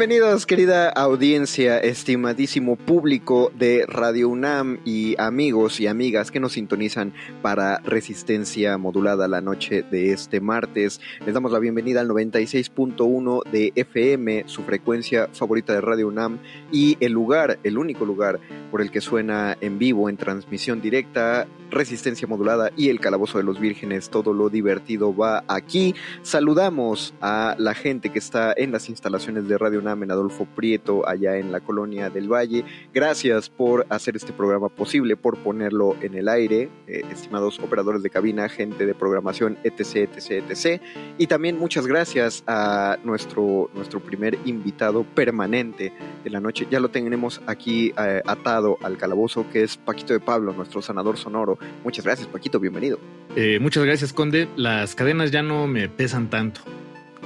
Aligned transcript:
Bienvenidos 0.00 0.46
querida 0.46 0.88
audiencia, 0.88 1.78
estimadísimo 1.78 2.76
público 2.76 3.52
de 3.54 3.84
Radio 3.86 4.30
UNAM 4.30 4.78
y 4.86 5.14
amigos 5.20 5.78
y 5.78 5.88
amigas 5.88 6.30
que 6.30 6.40
nos 6.40 6.52
sintonizan 6.52 7.12
para 7.42 7.80
Resistencia 7.80 8.78
Modulada 8.78 9.28
la 9.28 9.42
noche 9.42 9.82
de 9.82 10.12
este 10.12 10.40
martes. 10.40 11.02
Les 11.26 11.34
damos 11.34 11.52
la 11.52 11.58
bienvenida 11.58 12.00
al 12.00 12.08
96.1 12.08 13.44
de 13.50 13.72
FM, 13.74 14.44
su 14.46 14.62
frecuencia 14.62 15.28
favorita 15.34 15.74
de 15.74 15.82
Radio 15.82 16.08
UNAM 16.08 16.38
y 16.72 16.96
el 17.00 17.12
lugar, 17.12 17.58
el 17.62 17.76
único 17.76 18.06
lugar 18.06 18.40
por 18.70 18.80
el 18.80 18.90
que 18.90 19.02
suena 19.02 19.54
en 19.60 19.78
vivo, 19.78 20.08
en 20.08 20.16
transmisión 20.16 20.80
directa, 20.80 21.46
Resistencia 21.70 22.26
Modulada 22.26 22.70
y 22.74 22.88
el 22.88 23.00
Calabozo 23.00 23.36
de 23.36 23.44
los 23.44 23.60
Vírgenes. 23.60 24.08
Todo 24.08 24.32
lo 24.32 24.48
divertido 24.48 25.14
va 25.14 25.44
aquí. 25.46 25.94
Saludamos 26.22 27.12
a 27.20 27.54
la 27.58 27.74
gente 27.74 28.10
que 28.10 28.18
está 28.18 28.54
en 28.56 28.72
las 28.72 28.88
instalaciones 28.88 29.46
de 29.46 29.58
Radio 29.58 29.70
Radio 29.70 29.82
UNAM 29.90 30.02
en 30.04 30.10
Adolfo 30.10 30.46
Prieto, 30.46 31.08
allá 31.08 31.36
en 31.36 31.52
la 31.52 31.60
colonia 31.60 32.10
del 32.10 32.28
Valle. 32.28 32.64
Gracias 32.92 33.48
por 33.48 33.86
hacer 33.88 34.16
este 34.16 34.32
programa 34.32 34.68
posible, 34.68 35.16
por 35.16 35.38
ponerlo 35.38 35.96
en 36.00 36.14
el 36.14 36.28
aire, 36.28 36.68
eh, 36.86 37.02
estimados 37.10 37.58
operadores 37.58 38.02
de 38.02 38.10
cabina, 38.10 38.48
gente 38.48 38.86
de 38.86 38.94
programación, 38.94 39.58
etc, 39.64 40.08
etc, 40.16 40.44
etc. 40.48 40.82
Y 41.18 41.26
también 41.26 41.58
muchas 41.58 41.86
gracias 41.86 42.44
a 42.46 42.98
nuestro, 43.04 43.70
nuestro 43.74 44.00
primer 44.00 44.38
invitado 44.44 45.04
permanente 45.04 45.92
de 46.22 46.30
la 46.30 46.40
noche. 46.40 46.66
Ya 46.70 46.80
lo 46.80 46.90
tenemos 46.90 47.40
aquí 47.46 47.92
eh, 47.98 48.22
atado 48.26 48.78
al 48.82 48.96
calabozo, 48.96 49.48
que 49.50 49.62
es 49.62 49.76
Paquito 49.76 50.12
de 50.12 50.20
Pablo, 50.20 50.52
nuestro 50.52 50.82
sanador 50.82 51.16
sonoro. 51.16 51.58
Muchas 51.84 52.04
gracias, 52.04 52.28
Paquito, 52.28 52.60
bienvenido. 52.60 52.98
Eh, 53.36 53.58
muchas 53.60 53.84
gracias, 53.84 54.12
Conde. 54.12 54.48
Las 54.56 54.94
cadenas 54.94 55.30
ya 55.30 55.42
no 55.42 55.66
me 55.66 55.88
pesan 55.88 56.30
tanto. 56.30 56.60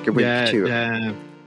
Qué 0.02 0.10
bueno, 0.10 0.46
chido 0.46 0.68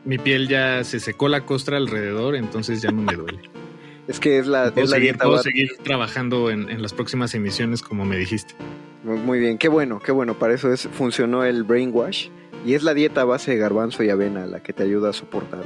mi 0.07 0.17
piel 0.17 0.47
ya 0.47 0.83
se 0.85 0.99
secó 1.01 1.27
la 1.27 1.45
costra 1.45 1.77
alrededor, 1.77 2.35
entonces 2.35 2.81
ya 2.81 2.91
no 2.91 3.01
me 3.01 3.13
duele. 3.13 3.41
es 4.07 4.19
que 4.19 4.39
es 4.39 4.47
la, 4.47 4.71
es 4.73 4.89
seguir, 4.89 5.17
Puedo 5.17 5.37
seguir 5.43 5.69
trabajando 5.83 6.49
en, 6.49 6.81
las 6.81 6.93
próximas 6.93 7.35
emisiones 7.35 7.81
como 7.81 8.05
me 8.05 8.15
dijiste. 8.15 8.55
Muy 9.03 9.39
bien, 9.39 9.57
qué 9.57 9.67
bueno, 9.67 9.99
qué 9.99 10.13
bueno. 10.13 10.39
Para 10.39 10.53
eso 10.53 10.71
es, 10.71 10.87
funcionó 10.87 11.43
el 11.43 11.63
brainwash. 11.63 12.29
Y 12.65 12.73
es 12.73 12.83
la 12.83 12.93
dieta 12.93 13.21
a 13.21 13.23
base 13.23 13.51
de 13.51 13.57
garbanzo 13.57 14.03
y 14.03 14.09
avena 14.09 14.45
la 14.47 14.61
que 14.63 14.73
te 14.73 14.83
ayuda 14.83 15.11
a 15.11 15.13
soportar 15.13 15.63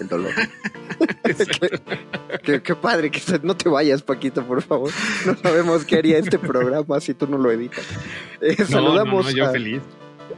el 0.00 0.08
dolor. 0.08 0.30
qué, 2.62 2.74
padre, 2.76 3.10
que 3.10 3.20
no 3.42 3.56
te 3.56 3.68
vayas, 3.68 4.02
Paquito, 4.02 4.46
por 4.46 4.62
favor. 4.62 4.90
No 5.26 5.36
sabemos 5.36 5.84
qué 5.84 5.96
haría 5.96 6.18
este 6.18 6.38
programa 6.38 7.00
si 7.00 7.14
tú 7.14 7.26
no 7.26 7.36
lo 7.36 7.50
editas. 7.50 7.84
Eh, 8.40 8.64
saludamos. 8.64 9.34
yo 9.34 9.50
feliz. 9.50 9.82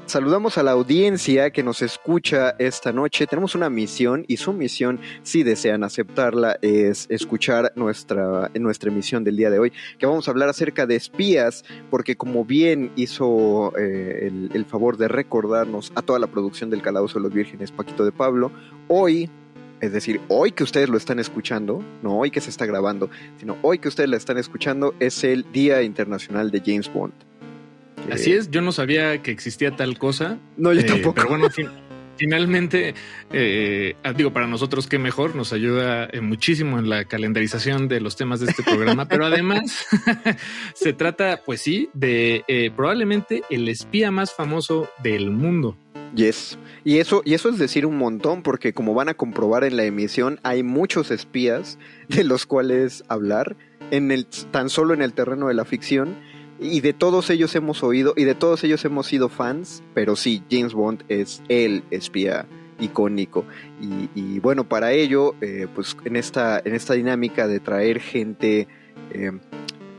Saludamos 0.07 0.59
a 0.59 0.63
la 0.63 0.73
audiencia 0.73 1.51
que 1.51 1.63
nos 1.63 1.83
escucha 1.83 2.55
esta 2.59 2.93
noche. 2.93 3.27
Tenemos 3.27 3.55
una 3.55 3.71
misión 3.71 4.25
y 4.29 4.37
su 4.37 4.53
misión, 4.53 5.01
si 5.23 5.43
desean 5.43 5.85
aceptarla, 5.85 6.59
es 6.61 7.07
escuchar 7.09 7.73
nuestra, 7.77 8.51
nuestra 8.55 8.91
emisión 8.91 9.25
del 9.25 9.37
día 9.37 9.51
de 9.51 9.59
hoy, 9.59 9.73
que 9.99 10.07
vamos 10.07 10.29
a 10.29 10.31
hablar 10.31 10.49
acerca 10.49 10.87
de 10.87 10.97
espías, 10.97 11.65
porque 11.91 12.17
como 12.17 12.45
bien 12.45 12.93
hizo 12.97 13.73
eh, 13.79 14.31
el, 14.53 14.65
favor 14.67 14.97
de 14.97 15.09
recordarnos 15.09 15.93
a 15.95 16.03
toda 16.03 16.19
la 16.19 16.27
producción 16.27 16.71
del 16.71 16.83
Calabozo 16.83 17.19
de 17.19 17.25
los 17.25 17.33
Vírgenes, 17.33 17.73
Paquito 17.73 18.05
de 18.05 18.13
Pablo, 18.13 18.51
hoy... 18.89 19.31
Es 19.81 19.93
decir, 19.93 20.21
hoy 20.29 20.53
que 20.53 20.63
ustedes 20.63 20.89
lo 20.89 20.97
están 20.97 21.19
escuchando, 21.19 21.83
no 22.05 22.17
hoy 22.17 22.31
que 22.31 22.41
se 22.41 22.51
está 22.51 22.67
grabando, 22.67 23.11
sino 23.39 23.57
hoy 23.63 23.81
que 23.81 23.89
ustedes 23.89 24.09
la 24.09 24.17
están 24.17 24.39
escuchando, 24.39 24.95
es 25.01 25.25
el 25.25 25.45
Día 25.51 25.83
Internacional 25.83 26.53
de 26.53 26.63
James 26.65 26.93
Bond. 26.93 27.13
Así 28.11 28.33
es, 28.33 28.51
yo 28.51 28.61
no 28.63 28.73
sabía 28.73 29.23
que 29.23 29.31
existía 29.31 29.77
tal 29.77 29.99
cosa. 29.99 30.39
No, 30.57 30.73
yo 30.73 30.81
eh, 30.81 30.85
tampoco. 30.85 31.15
Pero 31.15 31.29
bueno, 31.29 31.49
finalmente, 32.17 32.95
eh, 33.33 33.95
ah, 34.03 34.13
digo, 34.13 34.33
para 34.33 34.47
nosotros 34.47 34.87
qué 34.87 34.99
mejor, 34.99 35.37
nos 35.37 35.53
ayuda 35.53 36.09
eh, 36.13 36.21
muchísimo 36.21 36.79
en 36.79 36.89
la 36.89 37.05
calendarización 37.05 37.89
de 37.89 38.01
los 38.01 38.17
temas 38.17 38.41
de 38.41 38.47
este 38.47 38.63
programa, 38.63 39.07
pero 39.09 39.27
además 39.27 39.87
se 40.75 40.93
trata, 40.93 41.41
pues 41.45 41.61
sí, 41.61 41.89
de 41.95 42.73
probablemente 42.77 43.43
el 43.51 43.69
espía 43.69 44.11
más 44.11 44.33
famoso 44.33 44.89
del 45.03 45.31
mundo. 45.31 45.77
Yes. 46.15 46.59
Y 46.85 46.99
eso, 46.99 47.23
y 47.25 47.33
eso 47.33 47.49
es 47.49 47.59
decir 47.59 47.87
un 47.87 47.97
montón, 47.97 48.43
porque 48.43 48.75
como 48.75 48.93
van 48.93 49.09
a 49.09 49.15
comprobar 49.15 49.65
en 49.65 49.79
la 49.79 49.85
emisión, 49.85 50.41
hay 50.43 50.63
muchos 50.63 51.11
espías 51.11 51.79
de 52.09 52.23
los 52.25 52.45
cuales 52.45 53.03
hablar, 53.09 53.57
en 53.91 54.11
el, 54.11 54.27
tan 54.27 54.69
solo 54.69 54.93
en 54.95 55.03
el 55.03 55.15
terreno 55.15 55.49
de 55.49 55.55
la 55.55 55.65
ficción 55.65 56.17
y 56.63 56.81
de 56.81 56.93
todos 56.93 57.31
ellos 57.31 57.55
hemos 57.55 57.83
oído 57.83 58.15
y 58.17 58.25
de 58.25 58.35
todos 58.35 58.63
ellos 58.65 58.85
hemos 58.85 59.07
sido 59.07 59.29
fans, 59.29 59.83
pero 59.95 60.17
sí, 60.17 60.43
James 60.51 60.75
Bond 60.75 61.05
es 61.09 61.43
el 61.49 61.83
espía 61.91 62.47
icónico. 62.81 63.45
Y, 64.15 64.39
bueno, 64.41 64.69
para 64.69 64.93
ello, 64.93 65.35
eh, 65.41 65.67
pues 65.75 65.97
en 66.05 66.17
esta, 66.17 66.61
en 66.65 66.75
esta 66.75 66.95
dinámica 66.95 67.47
de 67.49 67.61
traer 67.61 68.01
gente, 68.01 68.69
eh, 69.13 69.33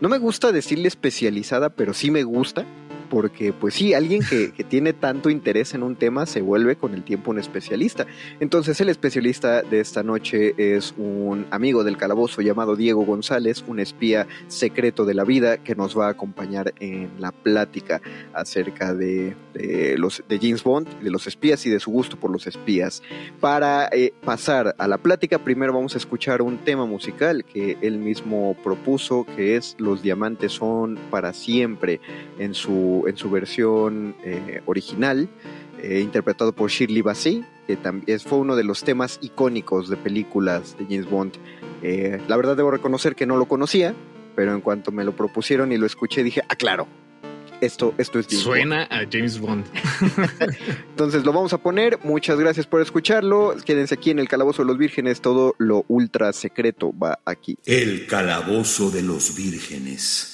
no 0.01 0.10
me 0.10 0.18
gusta 0.18 0.51
decirle 0.51 0.88
especializada, 0.88 1.69
pero 1.69 1.94
sí 1.94 2.12
me 2.12 2.24
gusta, 2.24 2.65
porque 3.09 3.53
pues 3.53 3.75
sí, 3.75 3.94
alguien 3.94 4.21
que, 4.27 4.51
que, 4.51 4.63
tiene 4.63 4.94
tanto 4.94 5.29
interés 5.29 5.73
en 5.73 5.83
un 5.83 5.95
tema 5.95 6.25
se 6.25 6.41
vuelve 6.41 6.75
con 6.75 6.94
el 6.94 7.03
tiempo 7.03 7.31
un 7.31 7.39
especialista. 7.39 8.05
Entonces 8.39 8.79
el 8.81 8.89
especialista 8.89 9.61
de 9.61 9.79
esta 9.79 10.03
noche 10.03 10.53
es 10.57 10.94
un 10.97 11.45
amigo 11.51 11.83
del 11.83 11.97
calabozo 11.97 12.41
llamado 12.41 12.75
Diego 12.75 13.05
González, 13.05 13.63
un 13.67 13.79
espía 13.79 14.27
secreto 14.47 15.05
de 15.05 15.13
la 15.13 15.23
vida 15.23 15.57
que 15.57 15.75
nos 15.75 15.97
va 15.97 16.07
a 16.07 16.11
acompañar 16.11 16.73
en 16.79 17.09
la 17.19 17.31
plática 17.31 18.01
acerca 18.33 18.94
de, 18.94 19.35
los, 19.97 20.23
de 20.27 20.39
James 20.39 20.63
Bond, 20.63 20.88
de 21.01 21.11
los 21.11 21.27
espías 21.27 21.65
y 21.65 21.69
de 21.69 21.79
su 21.79 21.91
gusto 21.91 22.17
por 22.17 22.31
los 22.31 22.47
espías. 22.47 23.01
Para 23.39 23.89
eh, 23.91 24.13
pasar 24.23 24.75
a 24.77 24.88
la 24.88 24.97
plática, 24.97 25.39
primero 25.39 25.73
vamos 25.73 25.95
a 25.95 25.97
escuchar 25.97 26.41
un 26.41 26.59
tema 26.59 26.85
musical 26.85 27.44
que 27.45 27.77
él 27.81 27.97
mismo 27.97 28.55
propuso, 28.63 29.25
que 29.35 29.55
es 29.55 29.75
Los 29.79 30.01
diamantes 30.01 30.53
son 30.53 30.97
para 31.09 31.33
siempre 31.33 32.00
en 32.39 32.53
su, 32.53 33.02
en 33.07 33.17
su 33.17 33.29
versión 33.29 34.15
eh, 34.23 34.61
original, 34.65 35.29
eh, 35.81 36.00
interpretado 36.00 36.53
por 36.53 36.69
Shirley 36.69 37.01
Bassey, 37.01 37.44
que 37.67 37.75
también 37.75 38.19
fue 38.19 38.38
uno 38.39 38.55
de 38.55 38.63
los 38.63 38.83
temas 38.83 39.19
icónicos 39.21 39.89
de 39.89 39.97
películas 39.97 40.77
de 40.77 40.85
James 40.85 41.09
Bond. 41.09 41.33
Eh, 41.81 42.21
la 42.27 42.38
verdad 42.38 42.55
debo 42.55 42.71
reconocer 42.71 43.15
que 43.15 43.25
no 43.25 43.38
lo 43.38 43.45
conocía, 43.45 43.94
pero 44.35 44.53
en 44.53 44.61
cuanto 44.61 44.91
me 44.91 45.03
lo 45.03 45.15
propusieron 45.15 45.71
y 45.71 45.77
lo 45.77 45.85
escuché 45.85 46.23
dije, 46.23 46.41
ah, 46.47 46.55
claro, 46.55 46.88
esto, 47.61 47.94
esto 47.97 48.19
es 48.19 48.27
James 48.27 48.44
Suena 48.44 48.88
Bond. 48.89 48.91
a 48.91 49.09
James 49.09 49.39
Bond. 49.39 49.65
Entonces 50.89 51.23
lo 51.23 51.31
vamos 51.31 51.53
a 51.53 51.57
poner. 51.57 52.00
Muchas 52.03 52.38
gracias 52.38 52.67
por 52.67 52.81
escucharlo. 52.81 53.55
Quédense 53.63 53.95
aquí 53.95 54.09
en 54.09 54.19
el 54.19 54.27
Calabozo 54.27 54.63
de 54.63 54.67
los 54.67 54.77
Vírgenes. 54.77 55.21
Todo 55.21 55.55
lo 55.57 55.85
ultra 55.88 56.33
secreto 56.33 56.94
va 56.97 57.19
aquí. 57.25 57.57
El 57.65 58.05
Calabozo 58.07 58.91
de 58.91 59.01
los 59.01 59.35
Vírgenes. 59.35 60.33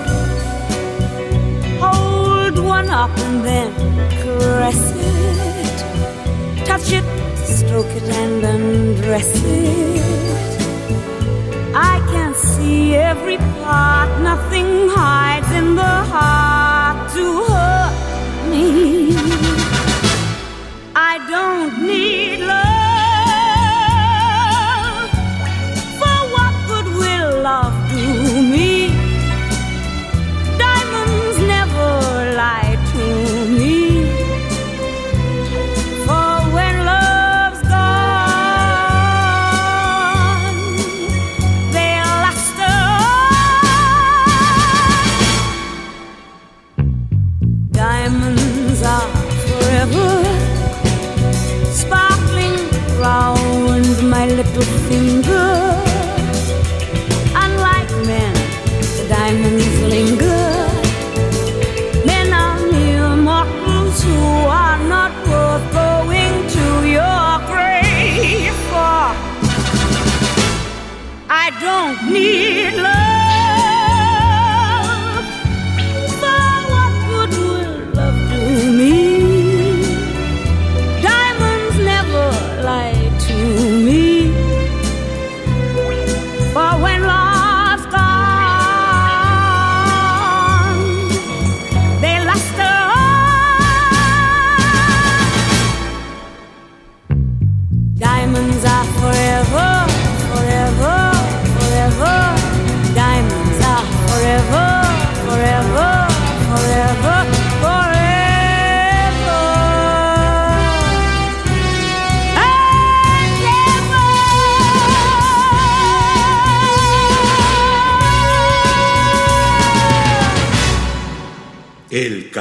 one 2.81 2.89
up 2.89 3.15
and 3.19 3.43
then 3.45 3.71
caress 4.21 4.81
it. 4.95 5.77
Touch 6.65 6.91
it, 6.91 7.05
stroke 7.57 7.93
it, 7.99 8.03
and 8.21 8.43
undress 8.43 9.31
it. 9.35 10.01
I 11.75 11.95
can 12.11 12.33
see 12.33 12.95
every 12.95 13.37
part, 13.37 14.09
nothing 14.21 14.89
hides 14.89 15.51
in 15.51 15.75
the 15.75 15.95
heart 16.13 16.97
to 17.15 17.23
hurt 17.49 17.93
me. 18.51 19.15
I 20.95 21.13
don't 21.29 21.87
need 21.87 22.39
love. 22.39 22.70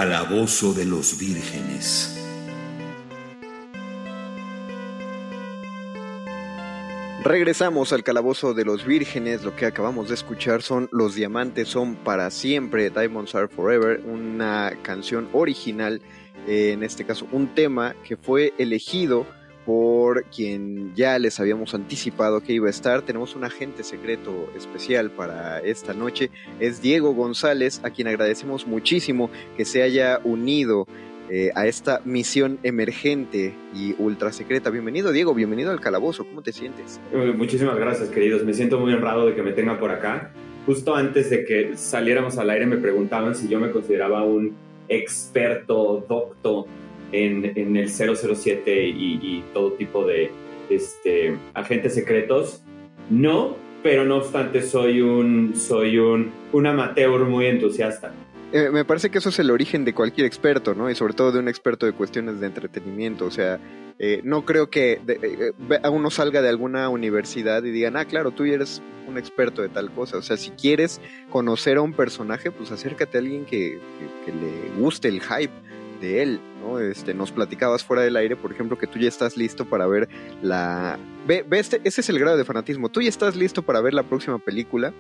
Calabozo 0.00 0.72
de 0.72 0.86
los 0.86 1.18
Vírgenes. 1.18 2.18
Regresamos 7.22 7.92
al 7.92 8.02
calabozo 8.02 8.54
de 8.54 8.64
los 8.64 8.86
vírgenes. 8.86 9.44
Lo 9.44 9.54
que 9.54 9.66
acabamos 9.66 10.08
de 10.08 10.14
escuchar 10.14 10.62
son 10.62 10.88
Los 10.90 11.16
diamantes 11.16 11.68
son 11.68 11.96
para 11.96 12.30
siempre, 12.30 12.88
Diamonds 12.88 13.34
Are 13.34 13.48
Forever, 13.48 14.00
una 14.06 14.72
canción 14.80 15.28
original, 15.34 16.00
eh, 16.48 16.72
en 16.72 16.82
este 16.82 17.04
caso 17.04 17.26
un 17.30 17.54
tema 17.54 17.94
que 18.02 18.16
fue 18.16 18.54
elegido 18.56 19.26
por 19.70 20.24
quien 20.24 20.92
ya 20.96 21.16
les 21.20 21.38
habíamos 21.38 21.74
anticipado 21.74 22.40
que 22.40 22.52
iba 22.52 22.66
a 22.66 22.70
estar. 22.70 23.02
Tenemos 23.02 23.36
un 23.36 23.44
agente 23.44 23.84
secreto 23.84 24.50
especial 24.56 25.12
para 25.12 25.60
esta 25.60 25.94
noche. 25.94 26.32
Es 26.58 26.82
Diego 26.82 27.14
González, 27.14 27.80
a 27.84 27.90
quien 27.90 28.08
agradecemos 28.08 28.66
muchísimo 28.66 29.30
que 29.56 29.64
se 29.64 29.84
haya 29.84 30.18
unido 30.24 30.88
eh, 31.28 31.52
a 31.54 31.68
esta 31.68 32.00
misión 32.04 32.58
emergente 32.64 33.54
y 33.72 33.94
ultra 34.00 34.32
secreta. 34.32 34.70
Bienvenido, 34.70 35.12
Diego, 35.12 35.34
bienvenido 35.34 35.70
al 35.70 35.80
calabozo. 35.80 36.24
¿Cómo 36.24 36.42
te 36.42 36.52
sientes? 36.52 37.00
Muchísimas 37.36 37.76
gracias, 37.76 38.08
queridos. 38.08 38.42
Me 38.42 38.54
siento 38.54 38.80
muy 38.80 38.92
honrado 38.92 39.24
de 39.28 39.36
que 39.36 39.42
me 39.44 39.52
tengan 39.52 39.78
por 39.78 39.92
acá. 39.92 40.32
Justo 40.66 40.96
antes 40.96 41.30
de 41.30 41.44
que 41.44 41.76
saliéramos 41.76 42.38
al 42.38 42.50
aire 42.50 42.66
me 42.66 42.78
preguntaban 42.78 43.36
si 43.36 43.46
yo 43.46 43.60
me 43.60 43.70
consideraba 43.70 44.24
un 44.24 44.52
experto, 44.88 46.04
docto 46.08 46.66
en, 47.12 47.52
en 47.56 47.76
el 47.76 47.88
007 47.90 48.86
y, 48.88 49.18
y 49.22 49.44
todo 49.52 49.72
tipo 49.72 50.04
de 50.04 50.30
este, 50.68 51.36
agentes 51.54 51.94
secretos. 51.94 52.62
No, 53.08 53.56
pero 53.82 54.04
no 54.04 54.16
obstante 54.18 54.62
soy 54.62 55.00
un, 55.00 55.54
soy 55.56 55.98
un, 55.98 56.30
un 56.52 56.66
amateur 56.66 57.20
muy 57.24 57.46
entusiasta. 57.46 58.12
eh, 58.52 58.68
me 58.72 58.84
parece 58.84 59.10
que 59.10 59.18
eso 59.18 59.30
es 59.30 59.38
el 59.38 59.50
origen 59.50 59.84
de 59.84 59.94
cualquier 59.94 60.26
experto, 60.26 60.74
¿no? 60.74 60.90
Y 60.90 60.94
sobre 60.94 61.14
todo 61.14 61.32
de 61.32 61.38
un 61.38 61.48
experto 61.48 61.86
de 61.86 61.92
cuestiones 61.92 62.40
de 62.40 62.46
entretenimiento. 62.46 63.24
O 63.26 63.30
sea, 63.30 63.58
eh, 63.98 64.20
no 64.24 64.44
creo 64.44 64.70
que 64.70 65.00
de- 65.04 65.18
eh, 65.22 65.52
ve- 65.58 65.80
a 65.82 65.90
uno 65.90 66.10
salga 66.10 66.40
de 66.42 66.48
alguna 66.48 66.88
universidad 66.88 67.62
y 67.64 67.70
digan, 67.70 67.96
ah, 67.96 68.04
claro, 68.04 68.30
tú 68.30 68.44
eres 68.44 68.80
un 69.08 69.18
experto 69.18 69.60
de 69.62 69.68
tal 69.70 69.90
cosa. 69.90 70.18
O 70.18 70.22
sea, 70.22 70.36
si 70.36 70.50
quieres 70.50 71.00
conocer 71.30 71.76
a 71.78 71.82
un 71.82 71.92
personaje, 71.92 72.50
pues 72.50 72.70
acércate 72.70 73.18
a 73.18 73.20
alguien 73.20 73.44
que, 73.44 73.78
que- 73.78 74.24
que 74.24 74.32
le 74.32 74.80
guste 74.80 75.08
el 75.08 75.20
hype 75.20 75.52
de 76.00 76.22
él, 76.22 76.40
¿no? 76.60 76.78
Este, 76.80 77.14
nos 77.14 77.30
platicabas 77.32 77.84
fuera 77.84 78.02
del 78.02 78.16
aire, 78.16 78.36
por 78.36 78.52
ejemplo, 78.52 78.78
que 78.78 78.86
tú 78.86 78.98
ya 78.98 79.08
estás 79.08 79.36
listo 79.36 79.64
para 79.64 79.86
ver 79.86 80.08
la... 80.42 80.98
Ve, 81.26 81.44
ve 81.46 81.58
este, 81.58 81.80
ese 81.84 82.00
es 82.00 82.08
el 82.08 82.18
grado 82.18 82.36
de 82.36 82.44
fanatismo. 82.44 82.88
Tú 82.88 83.00
ya 83.02 83.08
estás 83.08 83.36
listo 83.36 83.62
para 83.62 83.80
ver 83.80 83.94
la 83.94 84.02
próxima 84.02 84.38
película. 84.38 84.92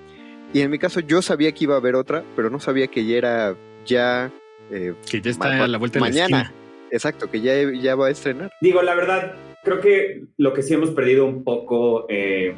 Y 0.52 0.60
en 0.60 0.70
mi 0.70 0.78
caso 0.78 1.00
yo 1.00 1.22
sabía 1.22 1.52
que 1.52 1.64
iba 1.64 1.74
a 1.74 1.78
haber 1.78 1.94
otra, 1.94 2.24
pero 2.36 2.50
no 2.50 2.60
sabía 2.60 2.88
que 2.88 3.04
ya 3.06 3.16
era 3.16 3.56
ya... 3.86 4.30
eh, 4.70 4.94
Que 5.10 5.20
ya 5.20 5.30
está 5.30 5.64
a 5.64 5.68
la 5.68 5.78
vuelta 5.78 5.98
de 5.98 6.04
la 6.04 6.10
mañana. 6.10 6.42
esquina. 6.42 6.54
Exacto, 6.90 7.30
que 7.30 7.40
ya, 7.40 7.54
ya 7.72 7.94
va 7.94 8.08
a 8.08 8.10
estrenar. 8.10 8.50
Digo, 8.60 8.82
la 8.82 8.94
verdad, 8.94 9.34
creo 9.62 9.80
que 9.80 10.24
lo 10.38 10.52
que 10.52 10.62
sí 10.62 10.74
hemos 10.74 10.90
perdido 10.90 11.24
un 11.24 11.44
poco, 11.44 12.06
eh, 12.08 12.52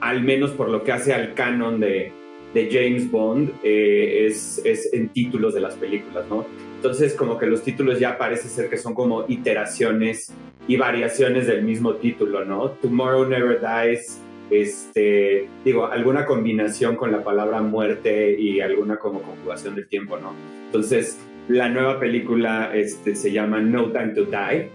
al 0.00 0.22
menos 0.22 0.52
por 0.52 0.68
lo 0.68 0.84
que 0.84 0.92
hace 0.92 1.12
al 1.12 1.34
canon 1.34 1.80
de, 1.80 2.12
de 2.54 2.68
James 2.70 3.10
Bond, 3.10 3.50
eh, 3.64 4.26
es, 4.26 4.60
es 4.64 4.92
en 4.92 5.08
títulos 5.08 5.52
de 5.52 5.60
las 5.60 5.74
películas, 5.74 6.24
¿no? 6.30 6.46
Entonces, 6.86 7.14
como 7.14 7.36
que 7.36 7.46
los 7.46 7.64
títulos 7.64 7.98
ya 7.98 8.16
parece 8.16 8.46
ser 8.46 8.70
que 8.70 8.76
son 8.76 8.94
como 8.94 9.24
iteraciones 9.26 10.32
y 10.68 10.76
variaciones 10.76 11.48
del 11.48 11.64
mismo 11.64 11.94
título, 11.94 12.44
¿no? 12.44 12.70
Tomorrow 12.70 13.28
Never 13.28 13.60
Dies, 13.60 14.20
este, 14.50 15.48
digo, 15.64 15.86
alguna 15.86 16.24
combinación 16.24 16.94
con 16.94 17.10
la 17.10 17.24
palabra 17.24 17.60
muerte 17.60 18.38
y 18.38 18.60
alguna 18.60 18.98
como 18.98 19.20
conjugación 19.20 19.74
del 19.74 19.88
tiempo, 19.88 20.16
¿no? 20.16 20.32
Entonces, 20.66 21.18
la 21.48 21.68
nueva 21.68 21.98
película 21.98 22.70
este, 22.72 23.16
se 23.16 23.32
llama 23.32 23.60
No 23.60 23.90
Time 23.90 24.14
to 24.14 24.26
Die, 24.26 24.70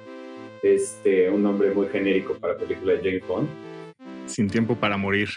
este, 0.64 1.30
un 1.30 1.44
nombre 1.44 1.72
muy 1.72 1.88
genérico 1.88 2.34
para 2.34 2.58
película 2.58 2.92
de 2.92 3.00
James 3.00 3.26
Bond. 3.26 3.48
Sin 4.26 4.50
tiempo 4.50 4.76
para 4.76 4.98
morir. 4.98 5.30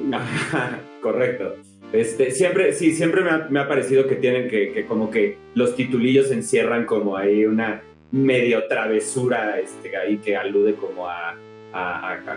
Correcto. 1.02 1.56
Este, 1.92 2.30
siempre, 2.30 2.72
sí, 2.72 2.92
siempre 2.92 3.22
me 3.50 3.60
ha, 3.60 3.68
parecido 3.68 4.06
que 4.06 4.14
tienen 4.16 4.48
que, 4.48 4.84
como 4.86 5.10
que 5.10 5.38
los 5.54 5.74
titulillos 5.74 6.30
encierran 6.30 6.86
como 6.86 7.16
ahí 7.16 7.44
una 7.44 7.82
medio 8.12 8.66
travesura 8.68 9.58
este, 9.58 9.96
ahí 9.96 10.18
que 10.18 10.36
alude 10.36 10.74
como 10.74 11.08
a, 11.08 11.36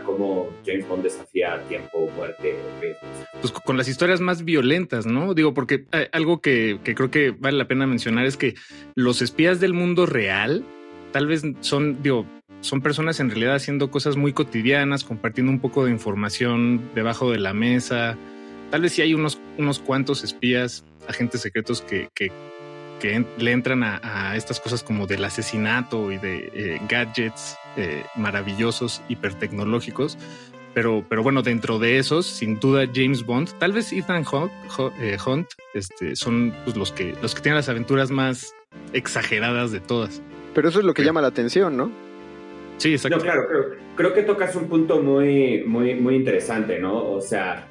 cómo 0.05 0.49
James 0.65 0.87
Bond 0.87 1.03
desafía 1.03 1.59
tiempo, 1.67 2.09
muerte. 2.15 2.55
Pues 3.41 3.51
con 3.51 3.77
las 3.77 3.87
historias 3.87 4.21
más 4.21 4.43
violentas, 4.43 5.05
¿no? 5.05 5.33
Digo, 5.33 5.53
porque 5.53 5.85
eh, 5.91 6.09
algo 6.11 6.41
que, 6.41 6.79
que 6.83 6.95
creo 6.95 7.11
que 7.11 7.31
vale 7.31 7.57
la 7.57 7.67
pena 7.67 7.87
mencionar 7.87 8.25
es 8.25 8.37
que 8.37 8.55
los 8.95 9.21
espías 9.21 9.59
del 9.59 9.73
mundo 9.73 10.05
real 10.05 10.63
tal 11.11 11.27
vez 11.27 11.43
son, 11.61 12.01
digo, 12.01 12.25
son 12.61 12.81
personas 12.81 13.19
en 13.19 13.29
realidad 13.29 13.55
haciendo 13.55 13.91
cosas 13.91 14.17
muy 14.17 14.33
cotidianas, 14.33 15.03
compartiendo 15.03 15.51
un 15.51 15.59
poco 15.59 15.85
de 15.85 15.91
información 15.91 16.89
debajo 16.95 17.31
de 17.31 17.39
la 17.39 17.53
mesa. 17.53 18.17
Tal 18.73 18.81
vez 18.81 18.93
sí 18.93 19.03
hay 19.03 19.13
unos, 19.13 19.39
unos 19.59 19.77
cuantos 19.77 20.23
espías, 20.23 20.83
agentes 21.07 21.41
secretos 21.41 21.81
que, 21.83 22.09
que, 22.15 22.31
que 22.99 23.13
en- 23.13 23.27
le 23.37 23.51
entran 23.51 23.83
a, 23.83 23.99
a 24.01 24.35
estas 24.35 24.59
cosas 24.59 24.81
como 24.81 25.05
del 25.05 25.23
asesinato 25.23 26.11
y 26.11 26.17
de 26.17 26.49
eh, 26.55 26.81
gadgets 26.89 27.55
eh, 27.77 28.03
maravillosos, 28.15 29.03
hipertecnológicos. 29.09 30.17
Pero, 30.73 31.05
pero 31.07 31.21
bueno, 31.21 31.43
dentro 31.43 31.77
de 31.77 31.99
esos, 31.99 32.25
sin 32.25 32.59
duda 32.59 32.87
James 32.91 33.23
Bond, 33.27 33.51
tal 33.59 33.73
vez 33.73 33.93
Ethan 33.93 34.25
Hunt, 34.25 34.51
eh, 34.99 35.17
Hunt, 35.23 35.49
este, 35.75 36.15
son 36.15 36.51
pues, 36.63 36.75
los 36.75 36.91
que 36.91 37.15
los 37.21 37.35
que 37.35 37.41
tienen 37.41 37.57
las 37.57 37.69
aventuras 37.69 38.09
más 38.09 38.55
exageradas 38.91 39.71
de 39.71 39.81
todas. 39.81 40.23
Pero 40.55 40.69
eso 40.69 40.79
es 40.79 40.85
lo 40.85 40.95
que 40.95 41.03
Sí. 41.03 41.05
llama 41.05 41.21
la 41.21 41.27
atención, 41.27 41.77
¿no? 41.77 41.91
Sí, 42.77 42.93
exacto. 42.93 43.17
No, 43.17 43.23
claro, 43.23 43.43
creo, 43.47 43.65
creo 43.95 44.13
que 44.15 44.23
tocas 44.23 44.55
un 44.55 44.67
punto 44.67 44.99
muy, 44.99 45.63
muy, 45.63 45.93
muy 45.93 46.15
interesante, 46.15 46.79
¿no? 46.79 47.11
O 47.11 47.21
sea, 47.21 47.67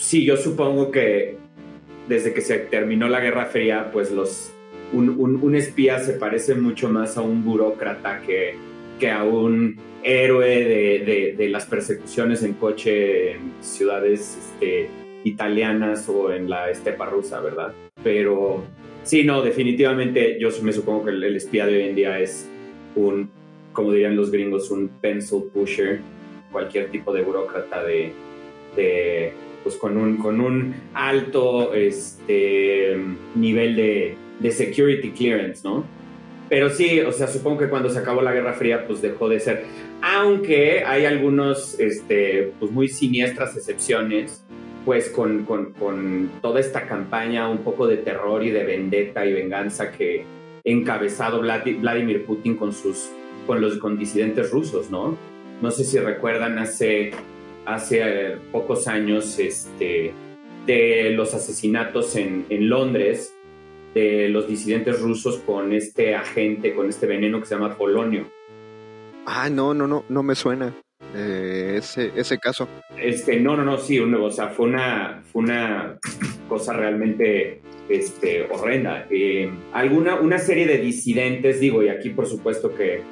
sí, 0.00 0.24
yo 0.24 0.36
supongo 0.36 0.90
que 0.90 1.36
desde 2.08 2.32
que 2.34 2.40
se 2.40 2.58
terminó 2.58 3.08
la 3.08 3.20
Guerra 3.20 3.46
Fría, 3.46 3.90
pues 3.92 4.10
los 4.10 4.52
un, 4.92 5.08
un- 5.10 5.54
espía 5.54 6.00
se 6.00 6.14
parece 6.14 6.56
mucho 6.56 6.88
más 6.88 7.16
a 7.16 7.22
un 7.22 7.44
burócrata 7.44 8.20
que, 8.26 8.54
que 8.98 9.08
a 9.10 9.22
un 9.22 9.76
héroe 10.02 10.48
de, 10.48 11.34
de- 11.36 11.48
las 11.48 11.66
persecuciones 11.66 12.42
en 12.42 12.54
coche 12.54 13.32
en 13.32 13.52
ciudades 13.60 14.36
este, 14.36 14.88
italianas 15.22 16.08
o 16.08 16.32
en 16.32 16.50
la 16.50 16.70
estepa 16.70 17.06
rusa, 17.06 17.40
¿verdad? 17.40 17.72
Pero 18.02 18.64
sí, 19.04 19.22
no, 19.22 19.42
definitivamente 19.42 20.38
yo 20.40 20.48
me 20.62 20.72
supongo 20.72 21.04
que 21.04 21.10
el, 21.10 21.22
el 21.22 21.36
espía 21.36 21.66
de 21.66 21.76
hoy 21.76 21.88
en 21.90 21.94
día 21.94 22.18
es 22.18 22.48
un, 22.96 23.30
como 23.72 23.92
dirían 23.92 24.16
los 24.16 24.32
gringos, 24.32 24.70
un 24.72 24.88
pencil 24.88 25.44
pusher, 25.54 26.00
cualquier 26.50 26.90
tipo 26.90 27.12
de 27.12 27.22
burócrata 27.22 27.84
de, 27.84 28.10
de 28.74 29.32
pues 29.62 29.76
con 29.76 29.96
un, 29.96 30.16
con 30.16 30.40
un 30.40 30.74
alto 30.94 31.74
este, 31.74 32.96
nivel 33.34 33.76
de, 33.76 34.16
de 34.38 34.50
security 34.50 35.10
clearance, 35.10 35.62
¿no? 35.62 35.84
Pero 36.48 36.68
sí, 36.70 37.00
o 37.00 37.12
sea, 37.12 37.28
supongo 37.28 37.58
que 37.58 37.68
cuando 37.68 37.90
se 37.90 37.98
acabó 38.00 38.22
la 38.22 38.32
Guerra 38.32 38.54
Fría, 38.54 38.86
pues 38.86 39.00
dejó 39.00 39.28
de 39.28 39.38
ser. 39.38 39.64
Aunque 40.02 40.82
hay 40.84 41.04
algunos, 41.04 41.78
este, 41.78 42.52
pues 42.58 42.72
muy 42.72 42.88
siniestras 42.88 43.56
excepciones, 43.56 44.42
pues 44.84 45.10
con, 45.10 45.44
con, 45.44 45.72
con 45.74 46.30
toda 46.42 46.58
esta 46.58 46.86
campaña 46.86 47.48
un 47.48 47.58
poco 47.58 47.86
de 47.86 47.98
terror 47.98 48.42
y 48.42 48.50
de 48.50 48.64
vendetta 48.64 49.26
y 49.26 49.32
venganza 49.32 49.92
que 49.92 50.24
encabezado 50.64 51.42
Vladi- 51.42 51.78
Vladimir 51.80 52.24
Putin 52.24 52.56
con 52.56 52.72
sus, 52.72 53.10
con 53.46 53.60
los 53.60 53.76
con 53.78 53.98
disidentes 53.98 54.50
rusos, 54.50 54.90
¿no? 54.90 55.16
No 55.62 55.70
sé 55.70 55.84
si 55.84 55.98
recuerdan 55.98 56.58
hace, 56.58 57.12
hace 57.74 58.00
eh, 58.02 58.36
pocos 58.52 58.86
años, 58.88 59.38
este, 59.38 60.12
de 60.66 61.10
los 61.10 61.34
asesinatos 61.34 62.16
en, 62.16 62.46
en 62.48 62.68
Londres, 62.68 63.34
de 63.94 64.28
los 64.28 64.46
disidentes 64.46 65.00
rusos 65.00 65.38
con 65.38 65.72
este 65.72 66.14
agente, 66.14 66.74
con 66.74 66.88
este 66.88 67.06
veneno 67.06 67.40
que 67.40 67.46
se 67.46 67.54
llama 67.56 67.76
polonio. 67.76 68.30
Ah, 69.26 69.48
no, 69.50 69.74
no, 69.74 69.86
no, 69.86 70.04
no 70.08 70.22
me 70.22 70.34
suena 70.34 70.72
eh, 71.14 71.74
ese, 71.78 72.12
ese 72.14 72.38
caso. 72.38 72.68
Este, 72.96 73.40
no, 73.40 73.56
no, 73.56 73.64
no, 73.64 73.78
sí, 73.78 73.98
un- 73.98 74.14
o 74.14 74.30
sea, 74.30 74.48
fue 74.48 74.66
una, 74.66 75.22
fue 75.32 75.42
una 75.42 75.98
cosa 76.48 76.72
realmente 76.72 77.60
este, 77.88 78.46
horrenda. 78.50 79.06
Eh, 79.10 79.50
alguna, 79.72 80.16
una 80.20 80.38
serie 80.38 80.66
de 80.66 80.78
disidentes, 80.78 81.58
digo, 81.60 81.82
y 81.82 81.88
aquí 81.88 82.10
por 82.10 82.26
supuesto 82.26 82.74
que, 82.74 83.02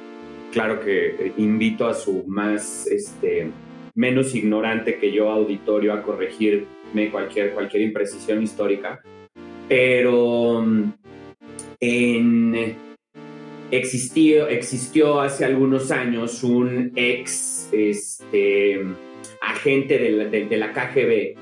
claro 0.53 0.79
que 0.79 1.33
invito 1.37 1.87
a 1.87 1.93
su 1.93 2.23
más, 2.27 2.87
este, 2.87 3.49
menos 3.95 4.35
ignorante 4.35 4.97
que 4.97 5.11
yo 5.11 5.29
auditorio 5.29 5.93
a 5.93 6.01
corregirme 6.03 7.09
cualquier, 7.11 7.53
cualquier 7.53 7.83
imprecisión 7.83 8.41
histórica, 8.43 9.01
pero 9.67 10.61
mm, 10.65 10.83
en, 11.79 12.75
existió, 13.71 14.47
existió 14.47 15.19
hace 15.21 15.45
algunos 15.45 15.91
años 15.91 16.43
un 16.43 16.91
ex 16.95 17.69
este, 17.71 18.81
agente 19.41 19.97
de 19.97 20.09
la, 20.11 20.25
de- 20.25 20.57
la 20.57 20.73
KGB, 20.73 21.35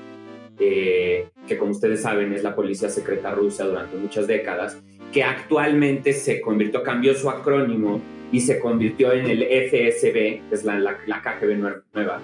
eh, 0.60 1.28
que 1.46 1.56
como 1.56 1.70
ustedes 1.70 2.02
saben 2.02 2.32
es 2.32 2.42
la 2.42 2.54
policía 2.54 2.88
secreta 2.90 3.30
rusa 3.32 3.64
durante 3.64 3.96
muchas 3.96 4.26
décadas, 4.26 4.78
que 5.12 5.22
actualmente 5.22 6.12
se 6.12 6.40
convirtió, 6.40 6.82
cambió 6.82 7.14
su 7.14 7.30
acrónimo 7.30 8.00
y 8.32 8.40
se 8.40 8.58
convirtió 8.60 9.12
en 9.12 9.26
el 9.26 9.42
FSB, 9.42 10.12
que 10.12 10.42
es 10.52 10.64
la, 10.64 10.78
la- 10.78 10.98
KGB 11.22 11.56
nue- 11.58 11.82
nueva. 11.94 12.20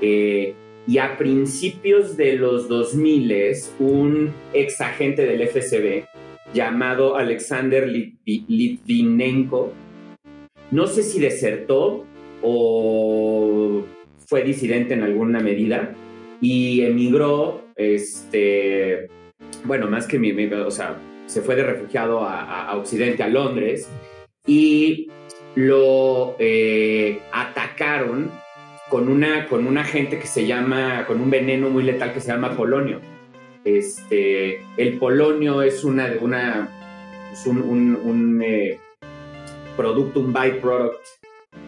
Eh, 0.00 0.54
y 0.86 0.98
a 0.98 1.16
principios 1.16 2.16
de 2.16 2.34
los 2.34 2.68
2000, 2.68 3.32
un 3.78 4.32
ex 4.52 4.80
agente 4.80 5.24
del 5.24 5.42
FSB 5.48 6.04
llamado 6.52 7.16
Alexander 7.16 7.88
Litvi- 7.88 8.44
Litvinenko, 8.48 9.72
no 10.70 10.86
sé 10.86 11.02
si 11.02 11.20
desertó 11.20 12.04
o 12.42 13.82
fue 14.26 14.42
disidente 14.42 14.94
en 14.94 15.02
alguna 15.02 15.40
medida 15.40 15.94
y 16.40 16.82
emigró, 16.82 17.62
este, 17.76 19.08
bueno, 19.64 19.88
más 19.88 20.06
que 20.06 20.18
mi, 20.18 20.32
o 20.32 20.70
sea, 20.70 21.00
se 21.26 21.40
fue 21.40 21.56
de 21.56 21.62
refugiado 21.64 22.20
a 22.22 22.76
Occidente, 22.76 23.22
a 23.22 23.28
Londres, 23.28 23.88
y 24.46 25.08
lo 25.54 26.36
eh, 26.38 27.20
atacaron 27.32 28.30
con 28.90 29.08
una, 29.08 29.46
con 29.46 29.66
una 29.66 29.84
gente 29.84 30.18
que 30.18 30.26
se 30.26 30.46
llama, 30.46 31.04
con 31.06 31.20
un 31.20 31.30
veneno 31.30 31.70
muy 31.70 31.82
letal 31.84 32.12
que 32.12 32.20
se 32.20 32.28
llama 32.32 32.56
polonio. 32.56 33.00
Este, 33.64 34.60
el 34.76 34.98
polonio 34.98 35.62
es 35.62 35.84
una, 35.84 36.12
una 36.20 36.68
es 37.32 37.46
un, 37.46 37.58
un- 37.62 37.98
un, 38.02 38.42
eh, 38.42 38.78
producto, 39.76 40.20
un 40.20 40.32
byproduct 40.32 41.00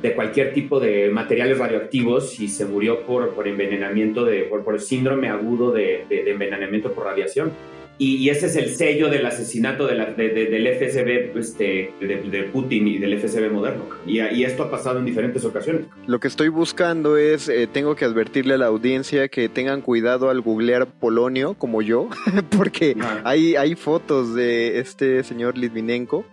de 0.03 0.15
cualquier 0.15 0.53
tipo 0.53 0.79
de 0.79 1.09
materiales 1.11 1.59
radioactivos 1.59 2.39
y 2.39 2.49
se 2.49 2.67
murió 2.67 3.01
por, 3.07 3.31
por 3.31 3.49
envenenamiento, 3.49 4.25
de, 4.25 4.43
por, 4.43 4.63
por 4.63 4.79
síndrome 4.81 5.29
agudo 5.29 5.73
de, 5.73 6.05
de- 6.09 6.23
de 6.23 6.31
envenenamiento 6.33 6.93
por 6.93 7.05
radiación. 7.07 7.51
Y, 7.99 8.17
y 8.17 8.29
ese 8.29 8.47
es 8.47 8.57
el 8.57 8.69
sello 8.71 9.09
del 9.09 9.25
asesinato 9.25 9.87
de 9.87 9.95
la- 9.95 10.07
de- 10.13 10.29
de- 10.29 10.47
del 10.47 10.67
FSB 10.67 11.39
este, 11.39 11.91
de, 12.01 12.43
Putin 12.53 12.87
y 12.89 12.99
del 12.99 13.19
FSB 13.19 13.51
moderno. 13.51 13.85
Y, 14.07 14.21
y 14.21 14.45
esto 14.45 14.65
ha 14.65 14.71
pasado 14.71 14.99
en 14.99 15.05
diferentes 15.07 15.45
ocasiones. 15.45 15.87
Lo 16.07 16.21
que 16.21 16.29
estoy 16.29 16.49
buscando 16.49 17.17
es, 17.17 17.49
eh, 17.49 17.67
tengo 17.73 17.97
que 17.97 18.05
advertirle 18.05 18.55
a 18.55 18.59
la 18.59 18.67
audiencia 18.67 19.29
que 19.29 19.49
tengan 19.49 19.81
cuidado 19.81 20.29
al 20.31 20.41
googlear 20.43 20.87
Polonio, 20.87 21.55
como 21.55 21.81
yo, 21.83 22.09
porque 22.57 22.97
hay, 23.25 23.57
hay 23.57 23.75
fotos 23.75 24.35
de 24.35 24.79
este 24.79 25.23
señor 25.25 25.57
Litvinenko 25.57 26.25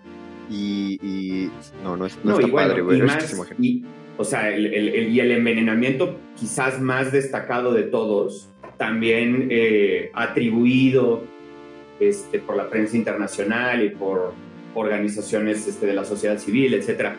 y, 0.51 0.99
y 1.01 1.49
no, 1.83 1.95
no, 1.95 2.05
es, 2.05 2.17
no, 2.23 2.31
No, 2.31 2.35
está 2.39 2.47
y 2.47 2.51
bueno, 2.51 2.69
padre 2.75 2.97
esta 3.05 3.05
más, 3.15 3.33
imagen. 3.33 3.57
y, 3.61 3.83
o 4.17 4.23
sea, 4.25 4.53
el, 4.53 4.65
el- 4.67 4.89
el- 4.89 5.09
y 5.09 5.19
el 5.21 5.31
envenenamiento 5.31 6.19
quizás 6.39 6.81
más 6.81 7.11
destacado 7.11 7.73
de 7.73 7.83
todos, 7.83 8.49
también 8.77 9.47
eh, 9.49 10.11
atribuido 10.13 11.23
este, 12.09 12.39
por 12.39 12.55
la 12.55 12.69
prensa 12.69 12.97
internacional 12.97 13.83
y 13.83 13.89
por 13.89 14.33
organizaciones 14.75 15.67
este, 15.67 15.85
de 15.85 15.93
la 15.93 16.05
sociedad 16.05 16.37
civil, 16.37 16.73
etcétera, 16.73 17.15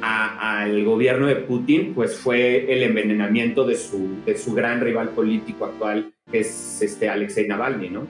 al 0.00 0.84
gobierno 0.84 1.26
de 1.26 1.36
Putin, 1.36 1.92
pues 1.94 2.16
fue 2.16 2.72
el 2.72 2.82
envenenamiento 2.82 3.64
de 3.64 3.76
su, 3.76 4.08
de 4.24 4.36
su 4.36 4.54
gran 4.54 4.80
rival 4.80 5.10
político 5.10 5.64
actual, 5.64 6.12
que 6.30 6.40
es 6.40 6.82
este 6.82 7.08
Alexei 7.08 7.48
Navalny, 7.48 7.90
¿no? 7.90 8.06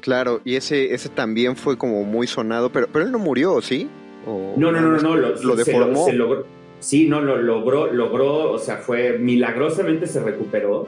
Claro, 0.00 0.40
y 0.44 0.56
ese, 0.56 0.94
ese 0.94 1.08
también 1.08 1.56
fue 1.56 1.76
como 1.76 2.02
muy 2.04 2.26
sonado, 2.26 2.70
pero, 2.70 2.88
pero 2.90 3.04
él 3.04 3.12
no 3.12 3.18
murió, 3.18 3.60
¿sí? 3.60 3.88
¿O 4.26 4.54
No, 4.56 4.72
no, 4.72 4.80
no, 4.80 4.92
no, 4.92 5.00
no, 5.00 5.16
lo, 5.16 5.30
lo 5.30 5.56
se 5.56 5.64
deformó. 5.64 6.06
se 6.06 6.12
logró, 6.12 6.46
sí, 6.78 7.08
no, 7.08 7.20
lo 7.20 7.36
logró, 7.36 7.92
logró, 7.92 8.52
o 8.52 8.58
sea, 8.58 8.76
fue 8.76 9.18
milagrosamente 9.18 10.06
se 10.06 10.22
recuperó, 10.22 10.86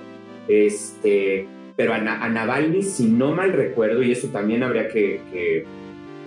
este, 0.49 1.47
pero 1.81 1.95
a, 1.95 1.97
a 1.97 2.29
Navalny, 2.29 2.83
si 2.83 3.07
no 3.07 3.33
mal 3.35 3.55
recuerdo, 3.55 4.03
y 4.03 4.13
eso 4.13 4.29
también 4.29 4.63
habría 4.63 4.87
que, 4.89 5.23
que, 5.33 5.65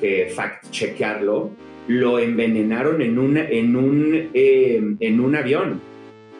que 0.01 0.33
fact-chequearlo, 0.35 1.51
lo 1.89 2.17
envenenaron 2.17 3.03
en, 3.03 3.19
una, 3.19 3.47
en, 3.47 3.75
un, 3.75 4.29
eh, 4.33 4.81
en 4.99 5.19
un 5.19 5.35
avión. 5.35 5.79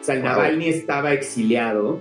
O 0.00 0.04
sea, 0.04 0.16
el 0.16 0.22
Wow. 0.22 0.30
Navalny 0.30 0.68
estaba 0.68 1.12
exiliado 1.12 2.00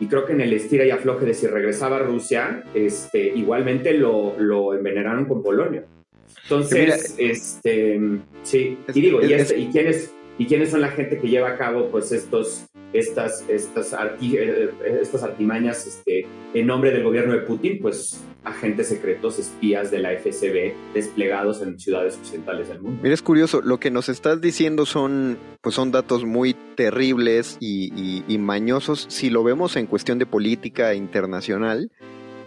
y 0.00 0.06
creo 0.06 0.26
que 0.26 0.32
en 0.32 0.40
el 0.40 0.52
estira 0.52 0.84
y 0.84 0.90
afloje 0.90 1.24
de 1.24 1.34
si 1.34 1.46
regresaba 1.46 1.98
a 1.98 2.00
Rusia, 2.00 2.64
este, 2.74 3.28
igualmente 3.28 3.94
lo, 3.94 4.34
lo 4.38 4.74
envenenaron 4.74 5.26
con 5.26 5.44
polonio. 5.44 5.84
Entonces, 6.42 7.14
este, 7.16 8.00
sí, 8.42 8.76
Es- 8.88 8.96
y 8.96 9.00
digo, 9.00 9.20
y, 9.22 9.34
es- 9.34 9.42
este- 9.42 9.58
¿y 9.60 9.66
quiénes, 9.68 10.12
¿y 10.40 10.46
quiénes 10.46 10.70
son 10.70 10.80
la 10.80 10.88
gente 10.88 11.18
que 11.20 11.28
lleva 11.28 11.50
a 11.50 11.56
cabo 11.58 11.88
pues 11.90 12.10
estos, 12.12 12.64
estas, 12.92 13.44
estas, 13.48 13.92
arti- 13.92 14.36
eh, 14.38 14.70
estas 15.00 15.22
artimañas 15.22 15.86
este, 15.86 16.26
en 16.54 16.66
nombre 16.66 16.90
del 16.90 17.04
gobierno 17.04 17.32
de 17.34 17.40
Putin? 17.40 17.78
Pues 17.80 18.20
agentes 18.42 18.88
secretos, 18.88 19.38
espías 19.38 19.90
de 19.90 19.98
la 19.98 20.12
FSB 20.16 20.72
desplegados 20.94 21.60
en 21.60 21.78
ciudades 21.78 22.16
occidentales 22.16 22.68
del 22.68 22.80
mundo. 22.80 22.98
Mira, 23.02 23.12
es 23.14 23.20
curioso, 23.20 23.60
lo 23.60 23.78
que 23.78 23.90
nos 23.90 24.08
estás 24.08 24.40
diciendo 24.40 24.86
son, 24.86 25.36
pues 25.60 25.74
son 25.74 25.92
datos 25.92 26.24
muy 26.24 26.54
terribles 26.74 27.58
y 27.60 28.36
mañosos 28.38 29.04
si 29.10 29.28
lo 29.28 29.44
vemos 29.44 29.76
en 29.76 29.86
cuestión 29.86 30.18
de 30.18 30.24
política 30.24 30.94
internacional 30.94 31.90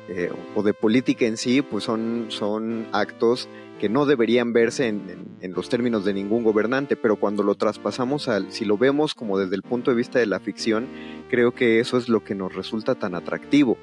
eh, 0.09 0.29
o 0.55 0.63
de 0.63 0.73
política 0.73 1.25
en 1.27 1.37
sí, 1.37 1.61
pues 1.61 1.83
son, 1.85 2.25
son 2.29 2.87
actos 2.91 3.47
que 3.79 3.89
no 3.89 4.05
deberían 4.05 4.53
verse 4.53 4.87
en, 4.87 5.33
los 5.53 5.69
términos 5.69 6.05
de 6.05 6.13
ningún 6.13 6.43
gobernante, 6.43 6.95
pero 6.95 7.17
cuando 7.17 7.43
lo 7.43 7.55
traspasamos 7.55 8.27
al, 8.29 8.51
si 8.51 8.65
lo 8.65 8.77
vemos 8.77 9.13
como 9.13 9.37
desde 9.37 9.55
el 9.55 9.61
punto 9.61 9.91
de 9.91 9.97
vista 9.97 10.19
de 10.19 10.25
la 10.25 10.39
ficción, 10.39 10.87
creo 11.29 11.53
que 11.53 11.79
eso 11.79 11.97
es 11.97 12.07
lo 12.07 12.23
que 12.23 12.33
nos 12.33 12.55
resulta 12.55 12.95
tan 12.95 13.13
atractivo 13.13 13.77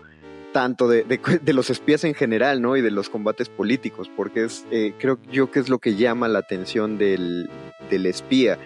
tanto 0.53 0.89
de 0.89 1.53
los 1.53 1.71
espías 1.71 2.05
en 2.05 2.15
general, 2.15 2.61
¿no? 2.61 2.77
Y 2.77 2.81
de 2.81 2.91
los 2.91 3.09
combates 3.09 3.49
políticos, 3.49 4.11
porque 4.17 4.45
es, 4.45 4.67
eh, 4.71 4.95
creo 4.99 5.19
yo 5.31 5.51
que 5.51 5.61
es 5.61 5.69
lo 5.69 5.79
que 5.79 5.95
llama 5.95 6.29
la 6.29 6.41
atención 6.41 6.99
del, 6.99 7.49
del 7.89 8.07
espía. 8.07 8.59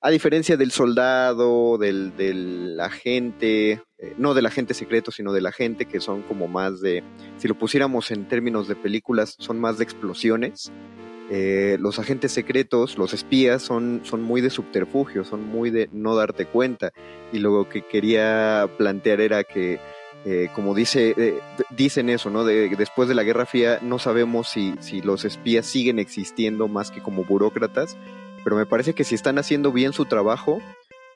A 0.00 0.10
diferencia 0.10 0.56
del 0.56 0.70
soldado, 0.70 1.78
del, 1.78 2.16
del 2.16 2.78
agente, 2.80 3.82
eh, 3.98 4.14
no 4.18 4.34
del 4.34 4.46
agente 4.46 4.74
secreto, 4.74 5.10
sino 5.10 5.32
del 5.32 5.46
agente, 5.46 5.86
que 5.86 6.00
son 6.00 6.22
como 6.22 6.48
más 6.48 6.80
de, 6.80 7.02
si 7.38 7.48
lo 7.48 7.58
pusiéramos 7.58 8.10
en 8.10 8.28
términos 8.28 8.68
de 8.68 8.76
películas, 8.76 9.36
son 9.38 9.58
más 9.58 9.78
de 9.78 9.84
explosiones. 9.84 10.72
Eh, 11.28 11.76
los 11.80 11.98
agentes 11.98 12.32
secretos, 12.32 12.98
los 12.98 13.12
espías, 13.12 13.62
son, 13.62 14.00
son 14.04 14.22
muy 14.22 14.40
de 14.40 14.50
subterfugio, 14.50 15.24
son 15.24 15.46
muy 15.46 15.70
de 15.70 15.88
no 15.92 16.14
darte 16.14 16.46
cuenta. 16.46 16.92
Y 17.32 17.40
lo 17.40 17.68
que 17.68 17.82
quería 17.82 18.70
plantear 18.78 19.20
era 19.20 19.42
que 19.42 19.80
eh, 20.28 20.48
como 20.56 20.74
dice, 20.74 21.14
eh, 21.16 21.38
dicen 21.70 22.10
eso, 22.10 22.30
¿no? 22.30 22.44
De, 22.44 22.68
después 22.70 23.08
de 23.08 23.14
la 23.14 23.22
Guerra 23.22 23.46
Fría 23.46 23.78
no 23.80 24.00
sabemos 24.00 24.48
si, 24.48 24.74
si 24.80 25.00
los 25.00 25.24
espías 25.24 25.66
siguen 25.66 26.00
existiendo 26.00 26.66
más 26.66 26.90
que 26.90 27.00
como 27.00 27.22
burócratas, 27.22 27.96
pero 28.42 28.56
me 28.56 28.66
parece 28.66 28.92
que 28.92 29.04
si 29.04 29.14
están 29.14 29.38
haciendo 29.38 29.70
bien 29.70 29.92
su 29.92 30.04
trabajo, 30.04 30.60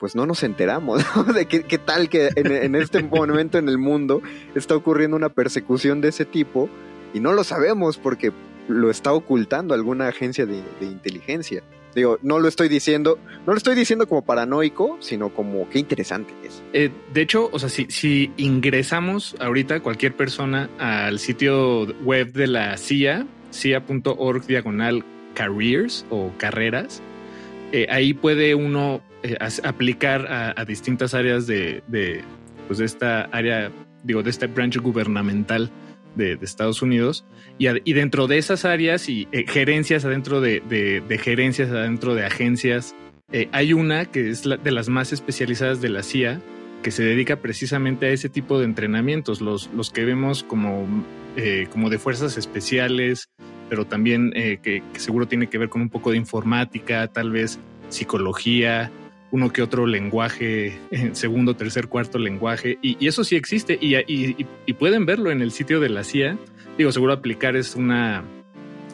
pues 0.00 0.16
no 0.16 0.26
nos 0.26 0.42
enteramos 0.42 1.04
¿no? 1.16 1.24
de 1.32 1.46
qué, 1.46 1.62
qué 1.62 1.78
tal 1.78 2.08
que 2.08 2.30
en, 2.34 2.50
en 2.50 2.74
este 2.74 3.02
momento 3.04 3.58
en 3.58 3.68
el 3.68 3.78
mundo 3.78 4.22
está 4.56 4.74
ocurriendo 4.74 5.16
una 5.16 5.28
persecución 5.28 6.00
de 6.00 6.08
ese 6.08 6.24
tipo 6.24 6.68
y 7.14 7.20
no 7.20 7.32
lo 7.32 7.44
sabemos 7.44 7.98
porque 7.98 8.32
lo 8.66 8.90
está 8.90 9.12
ocultando 9.12 9.74
alguna 9.74 10.08
agencia 10.08 10.46
de, 10.46 10.62
de 10.80 10.86
inteligencia. 10.86 11.62
Digo, 11.94 12.18
no 12.22 12.38
lo 12.38 12.46
estoy 12.46 12.68
diciendo, 12.68 13.18
no 13.46 13.52
lo 13.52 13.56
estoy 13.56 13.74
diciendo 13.74 14.06
como 14.06 14.22
paranoico, 14.22 14.96
sino 15.00 15.30
como 15.30 15.68
qué 15.68 15.80
interesante 15.80 16.32
es. 16.44 16.62
Eh, 16.72 16.90
de 17.12 17.20
hecho, 17.20 17.50
o 17.52 17.58
sea, 17.58 17.68
si, 17.68 17.86
si 17.90 18.32
ingresamos 18.36 19.34
ahorita 19.40 19.80
cualquier 19.80 20.14
persona 20.14 20.70
al 20.78 21.18
sitio 21.18 21.86
web 22.04 22.32
de 22.32 22.46
la 22.46 22.76
CIA, 22.76 23.26
cia.org 23.50 24.46
diagonal 24.46 25.04
careers 25.34 26.06
o 26.10 26.30
carreras, 26.38 27.02
eh, 27.72 27.88
ahí 27.90 28.14
puede 28.14 28.54
uno 28.54 29.00
eh, 29.22 29.36
aplicar 29.64 30.26
a, 30.30 30.64
distintas 30.64 31.12
áreas 31.14 31.46
de, 31.46 31.82
de, 31.88 32.22
pues 32.66 32.78
de 32.78 32.86
esta 32.86 33.22
área, 33.32 33.70
digo, 34.02 34.22
de 34.22 34.30
este 34.30 34.46
branch 34.46 34.78
gubernamental 34.78 35.70
de, 36.14 36.38
Estados 36.40 36.80
Unidos. 36.80 37.26
Y, 37.58 37.92
dentro 37.92 38.26
de 38.26 38.38
esas 38.38 38.64
áreas 38.64 39.08
y 39.08 39.28
eh, 39.32 39.44
gerencias 39.46 40.04
adentro 40.04 40.40
de, 40.40 40.60
de- 40.60 41.18
gerencias, 41.18 41.70
adentro 41.70 42.14
de 42.14 42.24
agencias, 42.24 42.94
eh, 43.32 43.48
hay 43.52 43.74
una 43.74 44.06
que 44.06 44.30
es 44.30 44.46
la- 44.46 44.56
de 44.56 44.70
las 44.70 44.88
más 44.88 45.12
especializadas 45.12 45.82
de 45.82 45.90
la 45.90 46.02
CIA, 46.02 46.40
que 46.82 46.90
se 46.90 47.02
dedica 47.02 47.36
precisamente 47.36 48.06
a 48.06 48.10
ese 48.10 48.30
tipo 48.30 48.58
de 48.58 48.64
entrenamientos, 48.64 49.42
los, 49.42 49.68
los 49.74 49.90
que 49.90 50.06
vemos 50.06 50.42
como, 50.42 50.86
como 51.70 51.90
de 51.90 51.98
fuerzas 51.98 52.38
especiales, 52.38 53.28
pero 53.68 53.86
también 53.86 54.32
que 54.32 54.82
seguro 54.94 55.28
tiene 55.28 55.48
que 55.48 55.58
ver 55.58 55.68
con 55.68 55.82
un 55.82 55.90
poco 55.90 56.10
de 56.10 56.16
informática, 56.16 57.06
tal 57.08 57.32
vez 57.32 57.60
psicología, 57.90 58.90
uno 59.32 59.52
que 59.52 59.62
otro 59.62 59.86
lenguaje, 59.86 60.78
eh, 60.90 61.10
segundo, 61.12 61.54
tercer, 61.56 61.88
cuarto 61.88 62.18
lenguaje, 62.18 62.78
y, 62.82 63.06
eso 63.06 63.24
sí 63.24 63.36
existe, 63.36 63.78
y, 63.80 64.44
pueden 64.74 65.06
verlo 65.06 65.30
en 65.30 65.42
el 65.42 65.52
sitio 65.52 65.80
de 65.80 65.88
la 65.88 66.04
CIA. 66.04 66.38
Digo, 66.78 66.92
seguro 66.92 67.12
aplicar 67.12 67.56
es 67.56 67.74
una, 67.76 68.24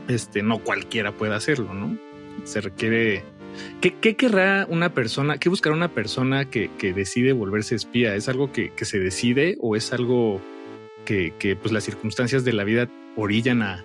este, 0.09 0.43
no 0.43 0.59
cualquiera 0.59 1.13
puede 1.13 1.35
hacerlo, 1.35 1.73
¿no? 1.75 1.97
Se 2.45 2.61
requiere 2.61 3.23
¿Qué, 3.81 4.17
querrá 4.17 4.67
una 4.69 4.93
persona, 4.93 5.39
qué 5.39 5.49
buscará 5.49 5.75
una 5.75 5.93
persona 5.93 6.47
que, 6.47 6.71
que 6.79 6.93
decide 6.93 7.33
volverse 7.33 7.75
espía? 7.75 8.15
¿Es 8.15 8.29
algo 8.29 8.53
que, 8.53 8.71
que 8.71 8.85
se 8.85 8.99
decide 8.99 9.57
o 9.61 9.77
es 9.77 9.93
algo 9.93 10.41
que, 11.05 11.33
que, 11.39 11.57
pues 11.57 11.73
las 11.73 11.85
circunstancias 11.85 12.45
de 12.45 12.53
la 12.53 12.65
vida 12.65 12.89
orillan 13.17 13.63
a- 13.63 13.85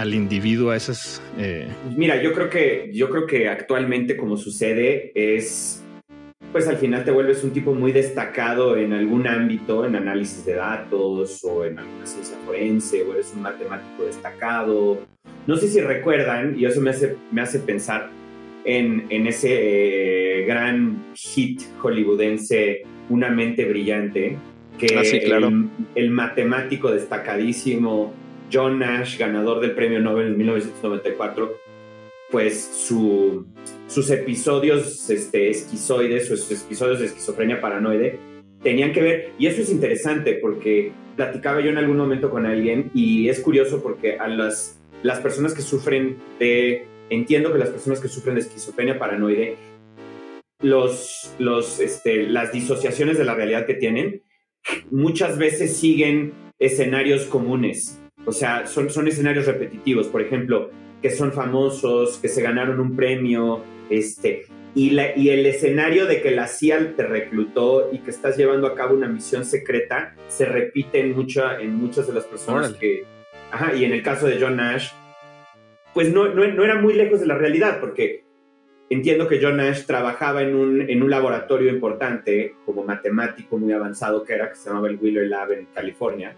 al 0.00 0.14
individuo 0.14 0.70
a 0.70 0.76
esas... 0.76 1.20
eh, 1.38 1.68
Mira, 1.96 2.22
yo 2.22 2.32
creo 2.32 2.48
que 2.48 2.90
yo 2.92 3.10
creo 3.10 3.26
que 3.26 3.48
actualmente 3.48 4.16
como 4.16 4.36
sucede 4.36 5.12
es 5.14 5.84
pues 6.52 6.66
al 6.66 6.78
final 6.78 7.04
te 7.04 7.10
vuelves 7.12 7.44
un 7.44 7.52
tipo 7.52 7.74
muy 7.74 7.92
destacado 7.92 8.76
en 8.76 8.92
algún 8.92 9.26
ámbito, 9.28 9.84
en 9.84 9.94
análisis 9.94 10.44
de 10.44 10.54
datos 10.54 11.44
o 11.44 11.64
en 11.64 11.78
alguna 11.78 12.06
ciencia 12.06 12.36
forense 12.44 13.02
o 13.02 13.12
eres 13.12 13.32
un 13.36 13.42
matemático 13.42 14.04
destacado. 14.04 14.98
No 15.46 15.56
sé 15.56 15.68
si 15.68 15.80
recuerdan 15.80 16.58
y 16.58 16.64
eso 16.64 16.80
me 16.80 16.90
hace 16.90 17.16
me 17.30 17.42
hace 17.42 17.58
pensar 17.60 18.08
en, 18.64 19.06
en 19.10 19.26
ese 19.26 19.50
eh, 19.52 20.46
gran 20.46 21.04
hit 21.14 21.60
hollywoodense 21.78 22.82
Una 23.10 23.28
mente 23.30 23.64
brillante 23.66 24.36
que 24.78 24.96
Ah, 24.98 25.04
sí, 25.04 25.20
claro. 25.20 25.48
el, 25.48 25.68
el 25.94 26.10
matemático 26.10 26.90
destacadísimo 26.90 28.12
John 28.52 28.78
Nash, 28.78 29.18
ganador 29.18 29.60
del 29.60 29.72
premio 29.72 30.00
Nobel 30.00 30.28
en 30.28 30.38
1994, 30.38 31.56
pues 32.30 32.64
su, 32.64 33.46
sus 33.86 34.10
episodios 34.10 35.10
este, 35.10 35.50
esquizoides, 35.50 36.28
sus 36.28 36.50
episodios 36.50 37.00
de 37.00 37.06
esquizofrenia 37.06 37.60
paranoide, 37.60 38.18
tenían 38.62 38.92
que 38.92 39.02
ver, 39.02 39.32
y 39.38 39.46
eso 39.46 39.62
es 39.62 39.70
interesante 39.70 40.34
porque 40.34 40.92
platicaba 41.16 41.60
yo 41.60 41.70
en 41.70 41.78
algún 41.78 41.96
momento 41.96 42.30
con 42.30 42.46
alguien 42.46 42.90
y 42.94 43.28
es 43.28 43.40
curioso 43.40 43.82
porque 43.82 44.18
a 44.18 44.28
las, 44.28 44.80
las 45.02 45.20
personas 45.20 45.54
que 45.54 45.62
sufren 45.62 46.18
de, 46.38 46.86
entiendo 47.10 47.52
que 47.52 47.58
las 47.58 47.70
personas 47.70 48.00
que 48.00 48.08
sufren 48.08 48.36
de 48.36 48.42
esquizofrenia 48.42 48.98
paranoide, 48.98 49.56
los, 50.62 51.34
los, 51.38 51.80
este, 51.80 52.28
las 52.28 52.52
disociaciones 52.52 53.18
de 53.18 53.24
la 53.24 53.34
realidad 53.34 53.66
que 53.66 53.74
tienen 53.74 54.22
muchas 54.90 55.38
veces 55.38 55.76
siguen 55.76 56.32
escenarios 56.58 57.24
comunes. 57.24 57.99
O 58.26 58.32
sea, 58.32 58.66
son, 58.66 58.90
son 58.90 59.08
escenarios 59.08 59.46
repetitivos, 59.46 60.08
por 60.08 60.22
ejemplo, 60.22 60.70
que 61.00 61.10
son 61.10 61.32
famosos, 61.32 62.18
que 62.18 62.28
se 62.28 62.42
ganaron 62.42 62.80
un 62.80 62.94
premio, 62.94 63.62
este, 63.88 64.44
y, 64.74 64.90
la, 64.90 65.16
y 65.16 65.30
el 65.30 65.46
escenario 65.46 66.06
de 66.06 66.22
que 66.22 66.30
la 66.30 66.46
CIA 66.46 66.94
te 66.94 67.02
reclutó 67.04 67.90
y 67.92 67.98
que 67.98 68.10
estás 68.10 68.36
llevando 68.36 68.66
a 68.66 68.74
cabo 68.74 68.94
una 68.94 69.08
misión 69.08 69.44
secreta 69.44 70.14
se 70.28 70.44
repite 70.44 71.00
en, 71.00 71.16
mucha, 71.16 71.60
en 71.60 71.74
muchas 71.74 72.06
de 72.06 72.12
las 72.12 72.24
personas 72.24 72.66
Órale. 72.66 72.78
que... 72.78 73.04
Ajá, 73.50 73.74
y 73.74 73.84
en 73.84 73.92
el 73.92 74.02
caso 74.02 74.28
de 74.28 74.40
John 74.40 74.56
Nash, 74.56 74.92
pues 75.92 76.12
no, 76.12 76.28
no, 76.28 76.46
no 76.46 76.64
era 76.64 76.76
muy 76.76 76.94
lejos 76.94 77.18
de 77.18 77.26
la 77.26 77.36
realidad, 77.36 77.80
porque 77.80 78.24
entiendo 78.90 79.26
que 79.26 79.40
John 79.42 79.56
Nash 79.56 79.86
trabajaba 79.86 80.42
en 80.42 80.54
un, 80.54 80.88
en 80.88 81.02
un 81.02 81.10
laboratorio 81.10 81.68
importante, 81.68 82.54
como 82.64 82.84
matemático 82.84 83.58
muy 83.58 83.72
avanzado 83.72 84.22
que 84.22 84.34
era, 84.34 84.50
que 84.50 84.54
se 84.54 84.68
llamaba 84.68 84.88
el 84.88 84.98
Wheeler 85.00 85.26
Lab 85.26 85.50
en 85.50 85.66
California, 85.66 86.36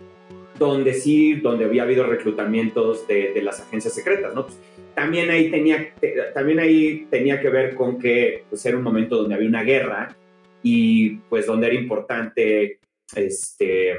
donde 0.58 0.94
sí, 0.94 1.34
donde 1.34 1.64
había 1.64 1.82
habido 1.82 2.06
reclutamientos 2.06 3.06
de, 3.08 3.40
las 3.42 3.60
agencias 3.60 3.94
secretas, 3.94 4.34
¿no? 4.34 4.46
Pues, 4.46 4.58
también 4.94 5.30
ahí 5.30 5.50
tenía, 5.50 5.94
te- 6.00 6.14
también 6.34 6.58
ahí 6.60 7.06
tenía 7.10 7.40
que 7.40 7.48
ver 7.48 7.74
con 7.74 7.98
que 7.98 8.44
pues, 8.48 8.64
era 8.66 8.76
un 8.76 8.82
momento 8.82 9.16
donde 9.16 9.34
había 9.34 9.48
una 9.48 9.62
guerra 9.62 10.16
y 10.62 11.16
pues 11.28 11.46
donde 11.46 11.66
era 11.68 11.76
importante 11.76 12.78
este, 13.14 13.96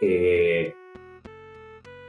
eh, 0.00 0.72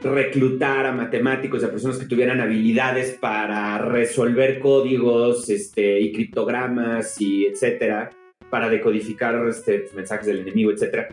reclutar 0.02 0.86
a 0.86 0.92
matemáticos, 0.92 1.62
a 1.64 1.70
personas 1.70 1.98
que 1.98 2.06
tuvieran 2.06 2.40
habilidades 2.40 3.12
para 3.12 3.78
resolver 3.78 4.58
códigos 4.60 5.48
este, 5.50 6.00
y 6.00 6.12
criptogramas 6.12 7.20
y 7.20 7.46
etcétera, 7.46 8.10
para 8.50 8.68
decodificar 8.68 9.46
este, 9.48 9.88
mensajes 9.94 10.26
del 10.26 10.40
enemigo, 10.40 10.70
etcétera. 10.70 11.08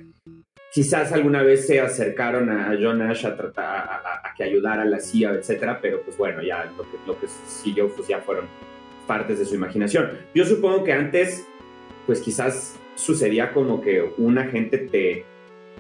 Quizás 0.75 1.13
alguna 1.13 1.41
vez 1.41 1.67
se 1.67 1.79
acercaron 1.79 2.49
a 2.49 2.77
John 2.77 2.99
Nash 2.99 3.25
a 3.25 3.37
tratar 3.37 3.65
a, 3.65 4.33
que 4.35 4.43
ayudara 4.43 4.81
a 4.81 4.85
la 4.85 4.99
CIA, 4.99 5.35
etcétera, 5.35 5.79
pero 5.81 6.01
pues 6.01 6.17
bueno, 6.17 6.43
ya 6.43 6.69
lo 6.77 6.83
que, 6.83 6.97
lo 7.07 7.17
que 7.17 7.27
siguió 7.47 7.87
pues 7.95 8.09
ya 8.09 8.19
fueron 8.19 8.43
partes 9.07 9.39
de 9.39 9.45
su 9.45 9.55
imaginación. 9.55 10.09
Yo 10.33 10.43
supongo 10.43 10.83
que 10.83 10.91
antes, 10.91 11.47
pues 12.05 12.19
quizás 12.19 12.75
sucedía 12.95 13.53
como 13.53 13.79
que 13.79 14.03
un 14.17 14.37
agente 14.37 14.77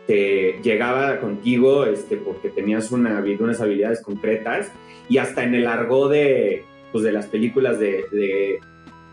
te, 0.07 0.61
llegaba 0.63 1.19
contigo 1.19 1.85
este, 1.85 2.15
porque 2.15 2.47
tenías 2.47 2.89
una, 2.93 3.21
unas 3.37 3.59
habilidades 3.59 4.01
concretas 4.01 4.71
y 5.09 5.17
hasta 5.17 5.43
en 5.43 5.55
el 5.55 5.67
argot 5.67 6.09
de, 6.09 6.63
pues, 6.93 7.03
de 7.03 7.11
las 7.11 7.25
películas 7.25 7.79
de, 7.79 8.05
de, 8.13 8.59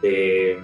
de 0.01 0.59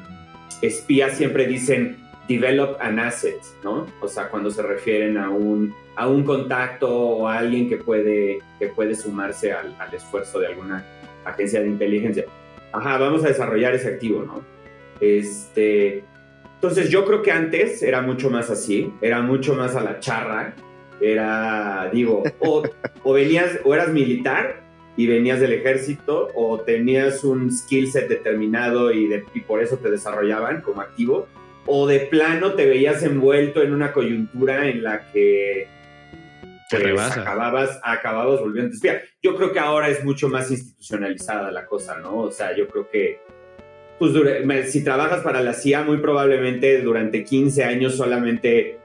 espías 0.62 1.16
siempre 1.16 1.48
dicen 1.48 2.07
develop 2.28 2.76
an 2.80 2.98
asset, 2.98 3.40
¿no? 3.64 3.86
O 4.00 4.06
sea, 4.08 4.28
cuando 4.28 4.50
se 4.50 4.62
refieren 4.62 5.16
a 5.16 5.30
un, 5.30 5.74
a 5.96 6.06
un 6.06 6.22
contacto 6.24 6.88
o 6.94 7.26
a 7.26 7.38
alguien 7.38 7.68
que 7.68 7.78
puede, 7.78 8.38
que 8.58 8.68
puede 8.68 8.94
sumarse 8.94 9.52
al, 9.52 9.74
al 9.78 9.94
esfuerzo 9.94 10.38
de 10.38 10.48
alguna 10.48 10.84
agencia 11.24 11.60
de 11.60 11.68
inteligencia. 11.68 12.24
Ajá, 12.72 12.98
vamos 12.98 13.24
a 13.24 13.28
desarrollar 13.28 13.74
ese 13.74 13.88
activo, 13.88 14.22
¿no? 14.22 14.42
Este, 15.00 16.04
entonces 16.56 16.90
yo 16.90 17.04
creo 17.04 17.22
que 17.22 17.32
antes 17.32 17.82
era 17.82 18.02
mucho 18.02 18.30
más 18.30 18.50
así, 18.50 18.92
era 19.00 19.22
mucho 19.22 19.54
más 19.54 19.74
a 19.74 19.80
la 19.80 20.00
charra, 20.00 20.54
era, 21.00 21.88
digo, 21.92 22.24
o, 22.40 22.62
o 23.04 23.12
venías, 23.12 23.60
o 23.64 23.74
eras 23.74 23.88
militar 23.90 24.60
y 24.96 25.06
venías 25.06 25.38
del 25.40 25.52
ejército, 25.52 26.28
o 26.34 26.58
tenías 26.60 27.22
un 27.22 27.52
skill 27.52 27.90
set 27.90 28.08
determinado 28.08 28.90
y, 28.92 29.06
de- 29.06 29.24
y 29.32 29.40
por 29.40 29.62
eso 29.62 29.78
te 29.78 29.90
desarrollaban 29.90 30.60
como 30.60 30.80
activo, 30.80 31.28
o 31.70 31.86
de 31.86 32.00
plano 32.00 32.54
te 32.54 32.66
veías 32.66 33.02
envuelto 33.02 33.62
en 33.62 33.74
una 33.74 33.92
coyuntura 33.92 34.66
en 34.68 34.82
la 34.82 35.06
que 35.12 35.68
pues, 36.70 37.16
acababas, 37.16 37.78
acababas 37.82 38.40
volviendo 38.40 38.74
espía. 38.74 39.02
Yo 39.22 39.36
creo 39.36 39.52
que 39.52 39.58
ahora 39.58 39.88
es 39.90 40.02
mucho 40.02 40.30
más 40.30 40.50
institucionalizada 40.50 41.52
la 41.52 41.66
cosa, 41.66 41.98
¿no? 41.98 42.20
O 42.20 42.30
sea, 42.30 42.56
yo 42.56 42.68
creo 42.68 42.88
que 42.88 43.20
pues 43.98 44.12
si 44.72 44.82
trabajas 44.82 45.22
para 45.22 45.42
la 45.42 45.52
CIA, 45.52 45.82
muy 45.82 45.98
probablemente 45.98 46.80
durante 46.80 47.22
15 47.22 47.64
años 47.64 47.96
solamente, 47.96 48.78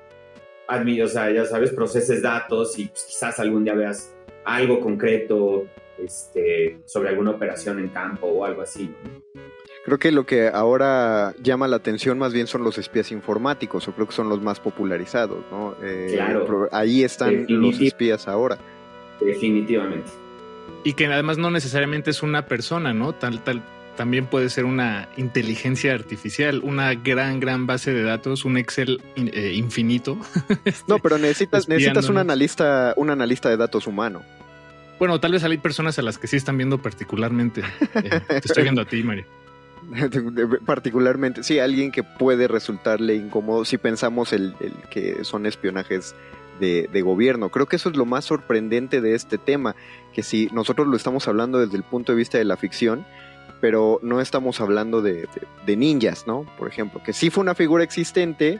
o 0.68 1.08
sea, 1.08 1.32
ya 1.32 1.46
sabes, 1.46 1.72
proceses 1.72 2.22
datos 2.22 2.78
y 2.80 2.88
pues, 2.88 3.06
quizás 3.06 3.40
algún 3.40 3.64
día 3.64 3.76
veas 3.76 4.14
algo 4.44 4.82
concreto 4.82 5.68
este, 5.98 6.80
sobre 6.86 7.10
alguna 7.10 7.32
operación 7.32 7.80
en 7.80 7.90
campo 7.90 8.28
o 8.28 8.44
algo 8.44 8.62
así. 8.62 8.94
¿no? 9.04 9.53
Creo 9.86 10.00
que 10.00 10.12
lo 10.14 10.26
que 10.26 10.48
ahora 10.48 11.34
llama 11.44 11.68
la 11.68 11.76
atención 11.76 12.18
más 12.18 12.32
bien 12.34 12.48
son 12.48 12.64
los 12.64 12.78
espías 12.78 13.12
informáticos, 13.12 13.86
o 13.88 13.92
creo 13.94 14.08
que 14.08 14.14
son 14.14 14.30
los 14.30 14.42
más 14.42 14.60
popularizados, 14.62 15.40
¿no? 15.52 15.76
Eh, 15.84 16.12
Claro. 16.16 16.70
Ahí 16.72 17.04
están 17.04 17.46
los 17.50 17.80
espías 17.82 18.28
ahora. 18.30 18.58
Definitivamente. 19.20 20.10
Y 20.84 20.94
que 20.94 21.08
además 21.08 21.38
no 21.38 21.50
necesariamente 21.52 22.12
es 22.12 22.24
una 22.24 22.46
persona, 22.46 22.94
¿no? 22.94 23.14
Tal, 23.14 23.44
tal, 23.44 23.62
también 23.98 24.26
puede 24.26 24.50
ser 24.50 24.66
una 24.66 25.08
inteligencia 25.18 25.94
artificial, 25.94 26.62
una 26.64 26.94
gran, 26.94 27.40
gran 27.40 27.68
base 27.68 27.94
de 27.94 28.04
datos, 28.04 28.44
un 28.46 28.58
Excel 28.58 29.02
in- 29.16 29.32
eh, 29.34 29.54
infinito. 29.54 30.18
No, 30.88 31.00
pero 31.00 31.18
necesitas, 31.18 31.68
necesitas 31.68 32.08
un 32.10 32.18
analista, 32.18 32.94
un 32.98 33.10
analista 33.10 33.50
de 33.50 33.58
datos 33.58 33.86
humano. 33.88 34.22
Bueno, 35.00 35.20
tal 35.20 35.34
vez 35.34 35.44
hay 35.44 35.58
personas 35.58 36.00
a 36.00 36.02
las 36.02 36.18
que 36.18 36.28
sí 36.28 36.38
están 36.38 36.58
viendo 36.58 36.78
particularmente. 36.82 37.62
Eh, 37.96 38.22
te 38.28 38.38
estoy 38.38 38.64
viendo 38.64 38.82
a 38.82 38.86
ti, 38.86 39.04
Mario. 39.04 39.26
Particularmente, 40.66 41.44
sí, 41.44 41.60
alguien 41.60 41.92
que 41.92 42.04
puede 42.04 42.48
resultarle 42.48 43.16
incómodo 43.16 43.66
si 43.66 43.78
pensamos 43.78 44.34
el, 44.34 44.56
el 44.60 44.74
que 44.90 45.24
son 45.24 45.46
espionajes 45.46 46.16
de, 46.60 46.90
de 46.92 47.02
gobierno. 47.02 47.50
Creo 47.50 47.66
que 47.68 47.76
eso 47.76 47.90
es 47.90 47.96
lo 47.98 48.06
más 48.06 48.26
sorprendente 48.26 49.02
de 49.02 49.16
este 49.16 49.38
tema, 49.38 49.76
que 50.14 50.24
si 50.24 50.50
nosotros 50.54 50.88
lo 50.88 50.96
estamos 50.96 51.28
hablando 51.28 51.60
desde 51.60 51.78
el 51.78 51.84
punto 51.84 52.12
de 52.12 52.18
vista 52.18 52.38
de 52.38 52.46
la 52.46 52.58
ficción, 52.58 53.06
pero 53.62 54.00
no 54.04 54.20
estamos 54.22 54.60
hablando 54.62 55.02
de, 55.02 55.28
de- 55.66 55.76
ninjas, 55.78 56.28
¿no? 56.28 56.46
Por 56.58 56.68
ejemplo, 56.68 57.02
que 57.04 57.14
sí 57.14 57.30
fue 57.30 57.42
una 57.42 57.56
figura 57.56 57.84
existente, 57.84 58.60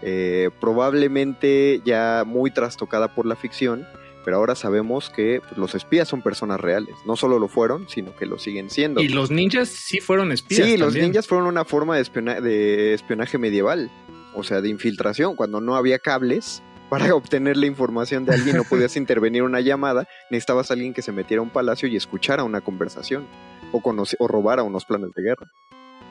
eh, 0.00 0.50
probablemente 0.60 1.80
ya 1.84 2.24
muy 2.26 2.50
trastocada 2.50 3.08
por 3.14 3.26
la 3.26 3.36
ficción, 3.36 3.86
pero 4.24 4.36
ahora 4.38 4.54
sabemos 4.54 5.10
que 5.10 5.40
pues, 5.46 5.56
los 5.58 5.74
espías 5.74 6.08
son 6.08 6.22
personas 6.22 6.60
reales. 6.60 6.94
No 7.06 7.16
solo 7.16 7.38
lo 7.38 7.48
fueron, 7.48 7.88
sino 7.88 8.14
que 8.16 8.26
lo 8.26 8.38
siguen 8.38 8.70
siendo. 8.70 9.00
Y 9.02 9.08
los 9.08 9.30
ninjas 9.30 9.68
sí 9.68 10.00
fueron 10.00 10.32
espías. 10.32 10.66
Sí, 10.66 10.76
los 10.76 10.94
ninjas 10.94 11.26
fueron 11.28 11.46
una 11.46 11.64
forma 11.64 11.96
de, 11.96 12.02
espiona- 12.02 12.40
de 12.40 12.94
espionaje 12.94 13.38
medieval, 13.38 13.90
o 14.34 14.42
sea, 14.42 14.60
de 14.60 14.68
infiltración, 14.68 15.36
cuando 15.36 15.60
no 15.60 15.76
había 15.76 15.98
cables 15.98 16.62
para 16.88 17.14
obtener 17.14 17.56
la 17.56 17.66
información 17.66 18.24
de 18.24 18.34
alguien, 18.34 18.56
no 18.56 18.64
podías 18.68 18.96
intervenir 18.96 19.42
una 19.42 19.60
llamada, 19.60 20.08
necesitabas 20.30 20.70
a 20.70 20.74
alguien 20.74 20.94
que 20.94 21.02
se 21.02 21.12
metiera 21.12 21.40
a 21.40 21.42
un 21.44 21.50
palacio 21.50 21.88
y 21.88 21.96
escuchara 21.96 22.44
una 22.44 22.60
conversación, 22.60 23.26
o, 23.72 23.80
o 24.18 24.28
robara 24.28 24.62
unos 24.62 24.84
planes 24.84 25.10
de 25.14 25.22
guerra. 25.22 25.46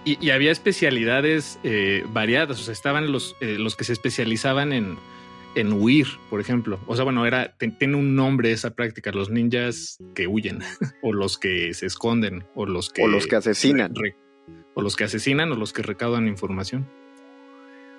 Y, 0.06 0.18
y 0.26 0.32
había 0.32 0.52
especialidades 0.52 1.60
eh, 1.64 2.04
variadas, 2.12 2.60
o 2.60 2.64
sea, 2.64 2.74
estaban 2.74 3.12
los, 3.12 3.38
eh, 3.40 3.56
los 3.58 3.78
que 3.78 3.86
se 3.86 3.94
especializaban 3.94 4.74
en, 4.74 4.98
en 5.56 5.74
huir, 5.74 6.08
por 6.30 6.40
ejemplo. 6.40 6.80
O 6.88 6.96
sea, 6.96 7.04
bueno, 7.04 7.26
era, 7.26 7.56
tiene 7.58 7.96
un 7.96 8.16
nombre 8.16 8.52
esa 8.52 8.72
práctica, 8.76 9.12
los 9.12 9.30
ninjas 9.30 9.98
que 10.16 10.28
huyen, 10.28 10.60
o 11.02 11.14
los 11.14 11.38
que 11.38 11.74
se 11.74 11.86
esconden, 11.86 12.44
o 12.56 12.66
los 12.66 12.90
que... 12.90 13.04
O 13.04 13.08
los 13.08 13.28
que 13.28 13.36
asesinan. 13.36 13.94
re- 13.96 14.16
o 14.76 14.82
los 14.82 14.96
que 14.96 15.04
asesinan, 15.04 15.52
o 15.52 15.56
los 15.56 15.72
que 15.72 15.84
recaudan 15.84 16.28
información. 16.28 16.88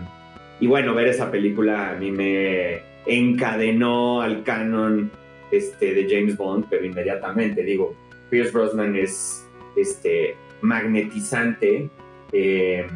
y 0.59 0.65
bueno, 0.65 0.95
ver 0.95 1.09
esa 1.09 1.29
película 1.29 1.91
a 1.91 1.95
mí 1.95 2.09
me 2.09 2.81
encadenó 3.05 4.21
al 4.21 4.41
canon 4.41 5.11
este, 5.57 5.93
de 5.93 6.07
James 6.09 6.37
Bond, 6.37 6.65
pero 6.69 6.85
inmediatamente 6.85 7.63
digo, 7.63 7.95
Pierce 8.29 8.51
Brosnan 8.51 8.95
es 8.95 9.45
este, 9.75 10.35
magnetizante. 10.61 11.89
eh, 12.31 12.87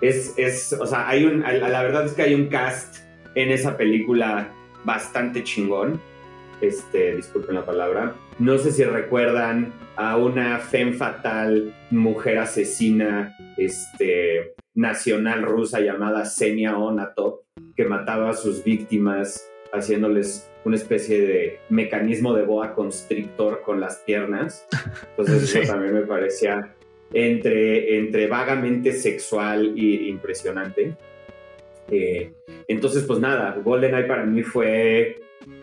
es, 0.00 0.34
es, 0.36 0.72
o 0.72 0.86
sea, 0.86 1.08
hay 1.08 1.24
un, 1.24 1.40
la 1.40 1.82
verdad 1.82 2.04
es 2.04 2.12
que 2.12 2.22
hay 2.22 2.34
un 2.34 2.48
cast 2.48 2.98
en 3.34 3.50
esa 3.50 3.76
película 3.76 4.52
bastante 4.84 5.42
chingón. 5.42 6.00
Este, 6.60 7.16
disculpen 7.16 7.54
la 7.54 7.64
palabra. 7.64 8.14
No 8.38 8.58
sé 8.58 8.72
si 8.72 8.84
recuerdan 8.84 9.72
a 9.96 10.16
una 10.16 10.58
femme 10.58 10.92
fatal, 10.92 11.74
mujer 11.90 12.38
asesina, 12.38 13.36
este, 13.56 14.54
nacional 14.74 15.42
rusa 15.42 15.80
llamada 15.80 16.24
Senia 16.24 16.76
Onatop, 16.76 17.42
que 17.76 17.84
mataba 17.84 18.30
a 18.30 18.34
sus 18.34 18.64
víctimas 18.64 19.48
haciéndoles 19.72 20.50
una 20.64 20.76
especie 20.76 21.20
de 21.20 21.58
mecanismo 21.68 22.34
de 22.34 22.42
boa 22.44 22.74
constrictor 22.74 23.62
con 23.62 23.80
las 23.80 23.98
piernas. 23.98 24.66
Entonces 25.10 25.48
Sí. 25.50 25.58
eso 25.58 25.72
también 25.72 25.94
me 25.94 26.02
parecía 26.02 26.74
entre, 27.12 27.98
entre 27.98 28.26
vagamente 28.26 28.92
sexual 28.92 29.74
e 29.76 30.08
impresionante. 30.08 30.94
Eh, 31.90 32.32
entonces, 32.66 33.04
pues 33.04 33.20
nada, 33.20 33.60
GoldenEye 33.62 34.04
para 34.04 34.24
mí 34.24 34.42
fue, 34.42 35.20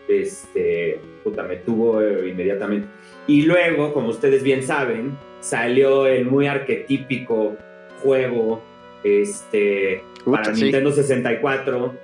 este, 0.08 0.98
puta, 1.24 1.42
me 1.42 1.56
tuvo 1.56 2.00
eh, 2.00 2.28
inmediatamente. 2.28 2.88
Y 3.26 3.42
luego, 3.42 3.92
como 3.92 4.08
ustedes 4.08 4.42
bien 4.42 4.62
saben, 4.62 5.18
salió 5.40 6.06
el 6.06 6.24
muy 6.24 6.46
arquetípico 6.46 7.56
juego, 8.02 8.62
este, 9.04 10.02
para 10.24 10.54
sí. 10.54 10.62
Nintendo 10.62 10.92
64, 10.92 11.94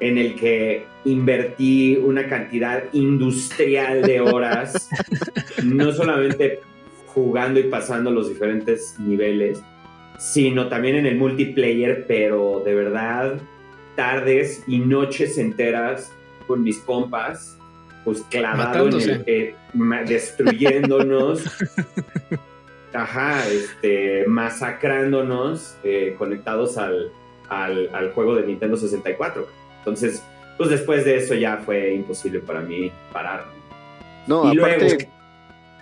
en 0.00 0.18
el 0.18 0.34
que 0.34 0.86
invertí 1.04 1.96
una 1.96 2.28
cantidad 2.28 2.84
industrial 2.92 4.02
de 4.02 4.20
horas, 4.20 4.88
no 5.64 5.92
solamente 5.92 6.60
jugando 7.06 7.58
y 7.60 7.64
pasando 7.64 8.10
los 8.10 8.28
diferentes 8.28 8.96
niveles, 8.98 9.62
sino 10.18 10.68
también 10.68 10.96
en 10.96 11.06
el 11.06 11.16
multiplayer, 11.16 12.04
pero 12.06 12.62
de 12.64 12.74
verdad, 12.74 13.38
tardes 13.94 14.62
y 14.66 14.78
noches 14.80 15.38
enteras 15.38 16.12
con 16.46 16.62
mis 16.62 16.78
compas, 16.78 17.56
pues 18.04 18.22
clavado 18.30 18.88
en 19.00 19.24
el, 19.26 19.54
ma- 19.74 20.02
destruyéndonos. 20.02 21.42
Ajá, 22.92 23.46
este, 23.48 24.24
masacrándonos, 24.26 25.76
eh, 25.84 26.14
conectados 26.16 26.78
al, 26.78 27.10
al, 27.48 27.90
al 27.92 28.12
juego 28.12 28.34
de 28.36 28.46
Nintendo 28.46 28.76
64. 28.76 29.46
Entonces, 29.86 30.22
pues 30.56 30.68
después 30.70 31.04
de 31.04 31.16
eso 31.16 31.34
ya 31.34 31.58
fue 31.58 31.94
imposible 31.94 32.40
para 32.40 32.60
mí 32.60 32.90
parar. 33.12 33.44
No, 34.26 34.52
Y 34.52 34.58
aparte, 34.58 34.78
luego- 34.80 34.98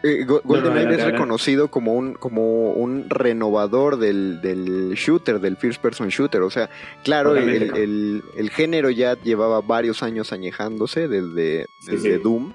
eh, 0.02 0.24
Go- 0.26 0.42
No, 0.44 0.56
no, 0.60 0.62
GoldenEye 0.68 1.00
es 1.00 1.04
reconocido 1.06 1.68
como 1.68 1.94
un, 1.94 2.12
como 2.12 2.72
un 2.72 3.08
renovador 3.08 3.96
del, 3.98 4.42
del 4.42 4.92
shooter, 4.94 5.40
del 5.40 5.56
first 5.56 5.80
person 5.80 6.08
shooter. 6.08 6.42
O 6.42 6.50
sea, 6.50 6.68
claro, 7.02 7.34
el, 7.36 8.22
el- 8.36 8.50
género 8.50 8.90
ya 8.90 9.14
llevaba 9.22 9.62
varios 9.62 10.02
años 10.02 10.32
añejándose 10.34 11.08
desde, 11.08 11.64
desde 11.86 12.16
sí. 12.16 12.22
Doom. 12.22 12.52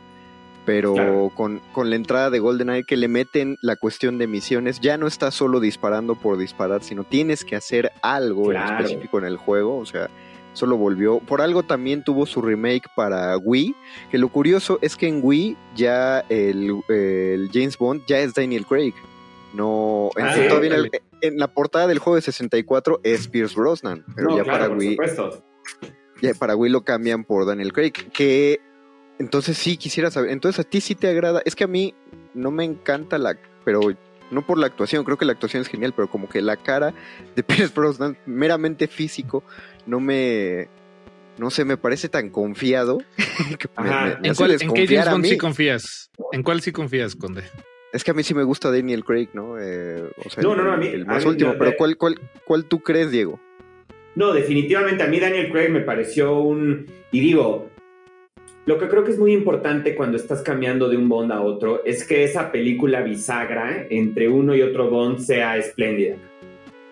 Pero 0.65 0.93
Claro. 0.93 1.31
con, 1.35 1.61
con 1.73 1.89
la 1.89 1.95
entrada 1.95 2.29
de 2.29 2.37
GoldenEye 2.37 2.83
que 2.83 2.95
le 2.97 3.07
meten 3.07 3.57
la 3.63 3.75
cuestión 3.75 4.19
de 4.19 4.27
misiones, 4.27 4.79
ya 4.79 4.97
no 4.97 5.07
está 5.07 5.31
solo 5.31 5.59
disparando 5.59 6.13
por 6.13 6.37
disparar, 6.37 6.83
sino 6.83 7.03
tienes 7.05 7.43
que 7.43 7.55
hacer 7.55 7.91
algo 8.03 8.51
en 8.51 8.61
específico 8.61 9.17
en 9.17 9.25
el 9.25 9.37
juego. 9.37 9.79
O 9.79 9.85
sea, 9.87 10.11
solo 10.59 10.77
volvió. 10.77 11.19
Por 11.19 11.41
algo 11.41 11.63
también 11.63 12.03
tuvo 12.03 12.25
su 12.25 12.41
remake 12.41 12.87
para 12.95 13.35
Wii. 13.37 13.75
Que 14.11 14.17
lo 14.17 14.29
curioso 14.29 14.77
es 14.81 14.95
que 14.95 15.07
en 15.07 15.21
Wii 15.23 15.57
ya 15.75 16.19
el, 16.29 16.81
el 16.89 17.49
James 17.53 17.77
Bond 17.77 18.03
ya 18.07 18.19
es 18.19 18.33
Daniel 18.33 18.65
Craig. 18.65 18.93
No, 19.53 20.09
en, 20.15 20.25
Ah, 20.25 20.33
sí, 20.35 20.41
sí, 20.43 20.47
todavía 20.47 20.69
en, 20.69 20.73
el- 20.75 20.79
órale. 20.81 21.01
en 21.21 21.37
la 21.39 21.47
portada 21.47 21.87
del 21.87 21.97
juego 21.99 22.15
de 22.17 22.21
64 22.21 22.99
es 23.03 23.27
Pierce 23.27 23.55
Brosnan, 23.55 24.05
pero 24.15 24.29
No, 24.29 24.37
ya 24.37 24.43
claro, 24.43 24.65
para 24.65 24.75
Wii, 24.77 24.89
supuesto. 24.91 25.43
ya 26.21 26.33
para 26.35 26.55
Wii 26.55 26.71
lo 26.71 26.83
cambian 26.83 27.23
por 27.23 27.45
Daniel 27.47 27.73
Craig. 27.73 27.93
Que 28.13 28.59
entonces 29.17 29.57
sí 29.57 29.75
quisiera 29.77 30.11
saber, 30.11 30.29
entonces 30.31 30.63
a 30.65 30.69
ti 30.69 30.81
sí 30.81 30.93
te 30.93 31.07
agrada. 31.07 31.41
Es 31.45 31.55
que 31.55 31.63
a 31.63 31.67
mí 31.67 31.95
no 32.35 32.51
me 32.51 32.63
encanta 32.63 33.17
la, 33.17 33.35
pero 33.65 33.79
no 34.31 34.45
por 34.45 34.57
la 34.57 34.67
actuación, 34.67 35.03
creo 35.03 35.17
que 35.17 35.25
la 35.25 35.31
actuación 35.33 35.61
es 35.61 35.67
genial, 35.67 35.93
pero 35.95 36.09
como 36.09 36.27
que 36.29 36.41
la 36.41 36.55
cara 36.57 36.93
de 37.35 37.43
Pierce 37.43 37.73
Brosnan, 37.73 38.17
meramente 38.25 38.87
físico, 38.87 39.43
no 39.85 39.99
me, 39.99 40.67
no 41.37 41.49
sé, 41.49 41.65
me 41.65 41.77
parece 41.77 42.09
tan 42.09 42.29
confiado 42.29 42.97
que 43.59 43.67
me- 43.81 43.89
Ajá. 43.89 44.05
me- 44.05 44.17
me 44.21 44.27
¿En, 44.29 44.35
cuál, 44.35 44.51
¿En 44.51 44.73
qué 44.73 44.87
James 44.87 45.09
Bond 45.11 45.25
sí 45.25 45.37
confías? 45.37 46.11
¿En 46.31 46.43
cuál 46.43 46.61
sí 46.61 46.71
confías, 46.71 47.15
Conde? 47.15 47.43
Es 47.91 48.03
que 48.03 48.11
a 48.11 48.13
mí 48.13 48.21
sí 48.21 48.35
me 48.35 48.43
gusta 48.43 48.69
Daniel 48.71 49.03
Craig, 49.03 49.29
¿no? 49.33 49.57
Eh, 49.59 50.03
o 50.23 50.29
sea, 50.29 50.43
No, 50.43 50.51
el, 50.51 50.57
no, 50.59 50.63
no, 50.65 50.73
a 50.73 50.77
mí- 50.77 50.87
el 50.87 51.01
a 51.03 51.05
más 51.05 51.23
mí- 51.23 51.31
último, 51.31 51.53
no, 51.53 51.57
pero 51.57 51.73
¿cuál, 51.75 51.97
cuál, 51.97 52.19
¿cuál 52.45 52.65
tú 52.65 52.79
crees, 52.81 53.09
Diego? 53.09 53.39
No, 54.15 54.33
definitivamente 54.33 55.01
a 55.03 55.07
mí 55.07 55.19
Daniel 55.19 55.51
Craig 55.51 55.69
me 55.69 55.81
pareció 55.81 56.39
un... 56.39 56.85
Y 57.11 57.19
digo, 57.21 57.68
lo 58.69 58.77
que 58.77 58.87
creo 58.87 59.03
que 59.03 59.09
es 59.09 59.17
muy 59.17 59.33
importante 59.33 59.95
cuando 59.95 60.15
estás 60.15 60.43
cambiando 60.43 60.87
de 60.89 60.95
un 60.95 61.09
Bond 61.09 61.31
a 61.31 61.41
otro 61.41 61.83
es 61.85 62.03
que 62.05 62.23
esa 62.23 62.51
película 62.51 63.01
bisagra 63.01 63.87
entre 63.89 64.29
uno 64.29 64.55
y 64.55 64.61
otro 64.61 64.91
Bond 64.91 65.17
sea 65.21 65.57
espléndida. 65.57 66.17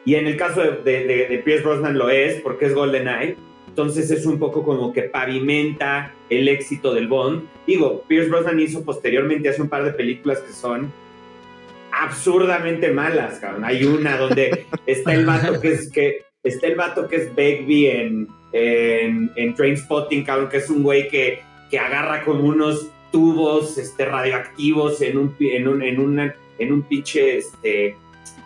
Y 0.04 0.16
en 0.16 0.26
el 0.26 0.38
caso 0.38 0.62
de, 0.64 1.42
Pierce 1.46 1.64
Brosnan 1.64 1.96
lo 1.96 2.10
es 2.10 2.42
porque 2.42 2.66
es 2.66 2.74
GoldenEye. 2.74 3.36
Entonces 3.68 4.10
es 4.10 4.26
un 4.26 4.40
poco 4.40 4.64
como 4.64 4.92
que 4.92 5.04
pavimenta 5.04 6.16
el 6.32 6.48
éxito 6.48 6.96
del 6.96 7.08
Bond. 7.08 7.44
Digo, 7.68 8.04
Pierce 8.08 8.32
Brosnan 8.32 8.60
hizo 8.60 8.84
posteriormente 8.84 9.50
hace 9.50 9.62
un 9.62 9.70
par 9.70 9.84
de 9.84 9.92
películas 9.92 10.40
que 10.40 10.54
son 10.54 10.92
absurdamente 11.92 12.92
malas, 12.92 13.38
cabrón. 13.38 13.66
Hay 13.66 13.84
una 13.84 14.18
donde 14.18 14.66
está 14.88 15.14
el 15.14 15.28
vato 15.28 15.62
que 15.62 15.74
es 15.74 15.92
que 15.92 16.24
está 16.42 16.66
el 16.66 16.76
vato 16.76 17.08
que 17.08 17.18
es 17.18 17.36
Begbie 17.36 18.02
en, 18.02 18.28
en, 18.52 19.32
en 19.36 19.54
Trainspotting, 19.54 20.24
cabrón, 20.24 20.50
que 20.50 20.58
es 20.58 20.72
un 20.72 20.82
güey 20.82 21.08
que, 21.08 21.46
que 21.70 21.80
agarra 21.80 22.24
como 22.24 22.44
unos 22.46 22.90
tubos 23.12 23.78
este, 23.78 24.06
radioactivos 24.06 25.02
en 25.02 25.18
un, 25.18 25.30
pi- 25.34 25.52
en 25.52 25.68
un, 25.68 25.82
en 25.82 26.00
una- 26.00 26.36
en 26.60 26.74
un 26.74 26.82
pinche 26.84 27.38
este, 27.38 27.96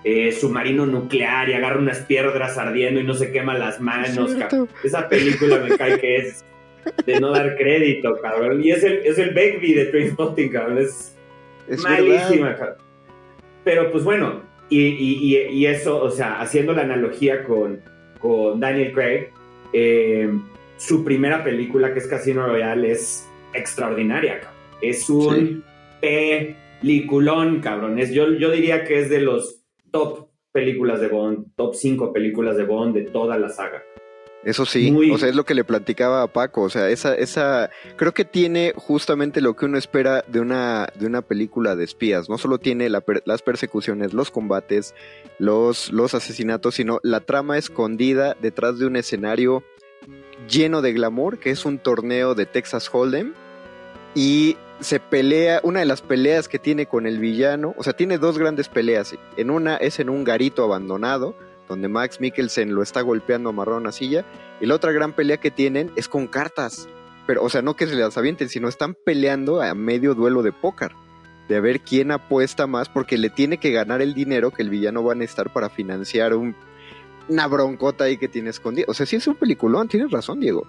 eh, 0.04 0.32
submarino 0.32 0.86
nuclear 0.86 1.50
y 1.50 1.54
agarra 1.54 1.78
unas 1.80 2.00
piedras 2.00 2.58
ardiendo 2.58 3.00
y 3.00 3.04
no 3.04 3.14
se 3.14 3.32
quema 3.32 3.58
las 3.58 3.80
manos, 3.82 4.34
cabrón. 4.36 4.70
Esa 4.84 5.08
película 5.10 5.58
me 5.60 5.78
cae 5.78 6.00
que 6.00 6.16
es 6.18 6.46
de 7.06 7.20
no 7.20 7.32
dar 7.32 7.56
crédito, 7.58 8.18
cabrón. 8.22 8.64
Y 8.64 8.72
es 8.72 8.84
el, 8.84 8.94
es 9.06 9.18
el 9.18 9.32
Begbie 9.32 9.76
de 9.76 9.86
Trainspotting, 9.86 10.50
cabrón. 10.50 10.80
Es, 10.80 11.16
Es 11.70 11.82
malísima, 11.84 12.48
verdad. 12.50 12.58
cabrón. 12.60 12.78
Pero 13.64 13.92
pues 13.92 14.04
bueno, 14.04 14.42
y, 14.70 14.80
y- 14.82 15.36
y- 15.38 15.48
y 15.54 15.66
eso, 15.68 16.02
o 16.02 16.10
sea, 16.10 16.42
haciendo 16.42 16.74
la 16.74 16.82
analogía 16.82 17.44
con, 17.44 17.82
con 18.20 18.60
Daniel 18.60 18.92
Craig, 18.94 19.28
eh, 19.74 20.30
su 20.82 21.04
primera 21.04 21.44
película, 21.44 21.94
que 21.94 22.00
es 22.00 22.08
Casino 22.08 22.48
Royale, 22.48 22.91
es 22.91 23.30
extraordinaria, 23.54 24.39
cabrón. 24.39 24.60
Es 24.82 25.08
un 25.12 25.63
peliculón, 26.02 27.60
cabrón. 27.60 28.00
Es, 28.00 28.12
yo, 28.12 28.34
yo 28.34 28.50
diría 28.50 28.84
que 28.84 29.00
es 29.00 29.10
de 29.12 29.22
los 29.22 29.62
top 29.91 30.30
películas 30.52 31.00
de 31.00 31.08
Bond, 31.08 31.56
top 31.56 31.76
5 31.76 32.12
películas 32.12 32.58
de 32.58 32.63
Bond 32.63 32.96
de 32.96 33.04
toda 33.04 33.38
la 33.38 33.50
saga. 33.50 33.84
Eso 34.44 34.65
sí, 34.65 34.91
Muy- 34.91 35.12
o 35.12 35.20
sea, 35.20 35.30
es 35.30 35.36
lo 35.36 35.44
que 35.46 35.54
le 35.54 35.63
platicaba 35.63 36.24
a 36.24 36.28
Paco, 36.28 36.63
o 36.63 36.70
sea, 36.72 36.89
esa, 36.89 37.13
esa, 37.13 37.70
creo 37.96 38.12
que 38.15 38.26
tiene 38.26 38.74
justamente 38.76 39.39
lo 39.39 39.56
que 39.56 39.65
uno 39.65 39.78
espera 39.78 40.26
de 40.28 40.39
una, 40.39 40.88
de 40.96 41.06
una 41.06 41.22
película 41.22 41.76
de 41.76 41.84
espías, 41.84 42.28
no 42.28 42.39
solo 42.39 42.58
tiene 42.58 42.89
la 42.89 43.04
las 43.26 43.44
persecuciones, 43.44 44.15
los 44.15 44.32
combates, 44.32 44.96
los, 45.38 45.94
los 45.94 46.15
asesinatos, 46.15 46.74
sino 46.74 47.00
la 47.04 47.20
trama 47.20 47.60
escondida 47.60 48.36
detrás 48.41 48.80
de 48.80 48.88
un 48.88 48.96
escenario 48.96 49.63
lleno 50.47 50.82
de 50.82 50.93
glamour, 50.93 51.39
que 51.39 51.51
es 51.51 51.65
un 51.65 51.80
torneo 51.80 52.36
de 52.36 52.45
Texas 52.45 52.89
Hold'em, 52.91 53.34
y 54.15 54.58
se 54.80 54.99
pelea, 54.99 55.62
una 55.63 55.80
de 55.80 55.86
las 55.86 56.01
peleas 56.01 56.47
que 56.47 56.60
tiene 56.60 56.88
con 56.88 57.06
el 57.06 57.19
villano, 57.19 57.73
o 57.77 57.84
sea, 57.84 57.93
tiene 57.93 58.17
dos 58.17 58.38
grandes 58.38 58.67
peleas, 58.67 59.15
en 59.38 59.49
una 59.49 59.77
es 59.77 59.99
en 59.99 60.10
un 60.10 60.23
garito 60.23 60.63
abandonado, 60.63 61.36
donde 61.67 61.88
Max 61.88 62.19
Mikkelsen 62.19 62.73
lo 62.73 62.82
está 62.82 63.01
golpeando 63.01 63.49
amarrado 63.49 63.77
a 63.77 63.82
una 63.82 63.91
silla, 63.91 64.25
y 64.60 64.65
la 64.65 64.75
otra 64.75 64.91
gran 64.91 65.13
pelea 65.13 65.38
que 65.38 65.51
tienen 65.51 65.91
es 65.95 66.08
con 66.08 66.27
cartas, 66.27 66.89
pero, 67.27 67.43
o 67.43 67.49
sea, 67.49 67.62
no 67.62 67.75
que 67.75 67.88
se 67.88 67.95
las 67.95 68.17
avienten, 68.17 68.49
sino 68.49 68.67
están 68.67 68.95
peleando 69.06 69.62
a 69.62 69.73
medio 69.75 70.15
duelo 70.15 70.41
de 70.41 70.51
póker, 70.51 70.91
de 71.47 71.62
ver 71.62 71.82
quién 71.82 72.12
apuesta 72.12 72.67
más, 72.67 72.89
porque 72.89 73.17
le 73.17 73.30
tiene 73.30 73.58
que 73.58 73.71
ganar 73.71 74.01
el 74.01 74.13
dinero 74.13 74.51
que 74.51 74.63
el 74.63 74.69
villano 74.69 75.04
va 75.04 75.13
a 75.13 75.15
necesitar 75.15 75.54
para 75.54 75.69
financiar 75.69 76.34
un, 76.34 76.56
una 77.32 77.48
broncota 77.48 78.04
ahí 78.04 78.17
que 78.17 78.28
tiene 78.28 78.50
escondida. 78.50 78.86
O 78.88 78.94
sea, 78.94 79.06
sí 79.06 79.15
es 79.15 79.28
un 79.28 79.36
peliculón, 79.36 79.88
tienes 79.88 80.12
razón, 80.12 80.39
Diego. 80.39 80.67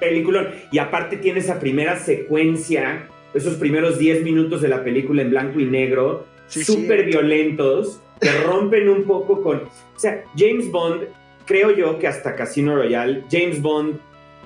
peliculón. 0.00 0.48
Y 0.70 0.78
aparte 0.78 1.16
tiene 1.16 1.40
esa 1.40 1.58
primera 1.58 1.98
secuencia, 1.98 3.08
esos 3.34 3.54
primeros 3.54 3.98
10 3.98 4.22
minutos 4.22 4.62
de 4.62 4.68
la 4.68 4.84
película 4.84 5.22
en 5.22 5.30
blanco 5.30 5.60
y 5.60 5.66
negro, 5.66 6.26
Sí, 6.46 6.62
súper 6.62 7.06
violentos, 7.06 8.00
que 8.20 8.30
rompen 8.42 8.88
un 8.88 9.04
poco 9.04 9.42
con... 9.42 9.56
O 9.62 9.98
sea, 9.98 10.24
James 10.36 10.70
Bond 10.70 11.04
creo 11.46 11.70
yo 11.70 11.98
que 11.98 12.06
hasta 12.06 12.36
Casino 12.36 12.76
Royale, 12.76 13.24
James 13.30 13.60
Bond 13.60 13.98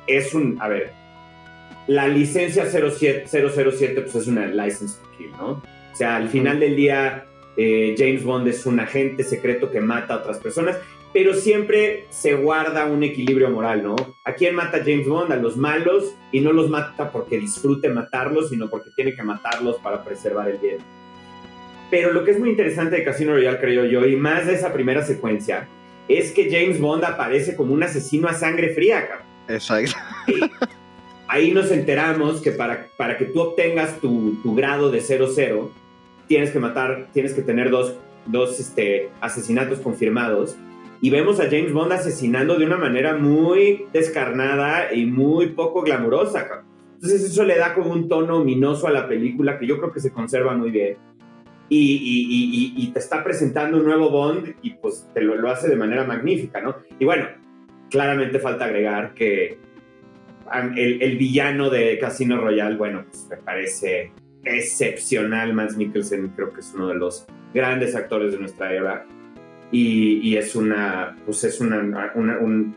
es 0.06 0.32
un, 0.34 0.56
a 0.60 0.68
ver, 0.68 0.92
la 1.86 2.06
licencia 2.08 2.66
07, 2.70 3.26
007 3.28 4.00
pues 4.02 4.14
es 4.14 4.26
una 4.26 4.46
license 4.46 4.98
to 5.00 5.08
kill, 5.16 5.32
¿no? 5.32 5.50
O 5.92 5.96
sea, 5.96 6.16
al 6.16 6.28
final 6.28 6.60
del 6.60 6.76
día, 6.76 7.24
eh, 7.56 7.94
James 7.98 8.22
Bond 8.22 8.46
es 8.48 8.64
un 8.66 8.78
agente 8.78 9.24
secreto 9.24 9.70
que 9.70 9.80
mata 9.80 10.14
a 10.14 10.16
otras 10.18 10.38
personas, 10.38 10.78
pero 11.12 11.34
siempre 11.34 12.06
se 12.10 12.34
guarda 12.34 12.86
un 12.86 13.02
equilibrio 13.02 13.50
moral, 13.50 13.82
¿no? 13.82 13.96
¿A 14.24 14.34
quién 14.34 14.54
mata 14.54 14.78
James 14.78 15.08
Bond? 15.08 15.32
A 15.32 15.36
los 15.36 15.56
malos, 15.56 16.14
y 16.32 16.40
no 16.40 16.52
los 16.52 16.68
mata 16.68 17.10
porque 17.10 17.38
disfrute 17.38 17.88
matarlos, 17.88 18.50
sino 18.50 18.68
porque 18.68 18.90
tiene 18.94 19.14
que 19.14 19.22
matarlos 19.22 19.76
para 19.76 20.04
preservar 20.04 20.48
el 20.48 20.58
bien. 20.58 20.78
Pero 21.90 22.12
lo 22.12 22.24
que 22.24 22.32
es 22.32 22.38
muy 22.38 22.50
interesante 22.50 22.96
de 22.96 23.04
Casino 23.04 23.32
Royale, 23.32 23.58
creo 23.58 23.84
yo, 23.86 24.06
y 24.06 24.16
más 24.16 24.46
de 24.46 24.54
esa 24.54 24.72
primera 24.72 25.02
secuencia, 25.02 25.66
es 26.06 26.32
que 26.32 26.50
James 26.50 26.80
Bond 26.80 27.04
aparece 27.04 27.56
como 27.56 27.72
un 27.72 27.82
asesino 27.82 28.28
a 28.28 28.34
sangre 28.34 28.74
fría, 28.74 29.08
cabrón. 29.08 29.26
Exacto. 29.48 29.96
Ahí 31.26 31.52
nos 31.52 31.70
enteramos 31.70 32.40
que 32.40 32.52
para, 32.52 32.88
para 32.96 33.18
que 33.18 33.26
tú 33.26 33.40
obtengas 33.40 34.00
tu, 34.00 34.40
tu 34.42 34.54
grado 34.54 34.90
de 34.90 35.00
00, 35.00 35.70
tienes 36.26 36.50
que 36.50 36.58
matar, 36.58 37.08
tienes 37.12 37.34
que 37.34 37.42
tener 37.42 37.70
dos, 37.70 37.94
dos 38.26 38.60
este, 38.60 39.10
asesinatos 39.20 39.80
confirmados. 39.80 40.56
Y 41.00 41.10
vemos 41.10 41.38
a 41.40 41.44
James 41.44 41.72
Bond 41.72 41.92
asesinando 41.92 42.56
de 42.58 42.66
una 42.66 42.76
manera 42.76 43.16
muy 43.16 43.86
descarnada 43.92 44.92
y 44.92 45.06
muy 45.06 45.48
poco 45.48 45.82
glamurosa. 45.82 46.64
Entonces 46.94 47.22
eso 47.24 47.44
le 47.44 47.56
da 47.56 47.74
como 47.74 47.92
un 47.92 48.08
tono 48.08 48.38
ominoso 48.38 48.88
a 48.88 48.90
la 48.90 49.06
película 49.06 49.58
que 49.58 49.66
yo 49.66 49.78
creo 49.78 49.92
que 49.92 50.00
se 50.00 50.10
conserva 50.10 50.56
muy 50.56 50.70
bien. 50.72 50.96
Y, 51.68 51.78
y- 51.78 52.74
y- 52.80 52.82
y- 52.82 52.92
te 52.92 52.98
está 52.98 53.22
presentando 53.22 53.76
un 53.76 53.84
nuevo 53.84 54.10
Bond 54.10 54.54
y 54.62 54.70
pues 54.70 55.06
te 55.14 55.20
lo, 55.20 55.36
lo 55.36 55.50
hace 55.50 55.68
de 55.68 55.76
manera 55.76 56.02
magnífica, 56.04 56.60
¿no? 56.62 56.76
Y 56.98 57.04
bueno, 57.04 57.26
claramente 57.90 58.38
falta 58.38 58.64
agregar 58.64 59.12
que 59.14 59.58
el, 60.76 61.02
el 61.02 61.16
villano 61.18 61.68
de 61.68 61.98
Casino 61.98 62.40
Royale, 62.40 62.76
bueno, 62.76 63.04
pues 63.06 63.26
me 63.30 63.36
parece 63.36 64.12
excepcional. 64.44 65.52
Mads 65.52 65.76
Mikkelsen 65.76 66.28
creo 66.28 66.52
que 66.52 66.60
es 66.60 66.72
uno 66.74 66.88
de 66.88 66.94
los 66.94 67.26
grandes 67.54 67.94
actores 67.94 68.32
de 68.32 68.38
nuestra 68.38 68.72
era. 68.72 69.06
Y, 69.70 70.20
y 70.28 70.36
es 70.36 70.56
una, 70.56 71.16
pues 71.26 71.44
es 71.44 71.60
una, 71.60 71.78
una- 72.14 72.38
un... 72.38 72.76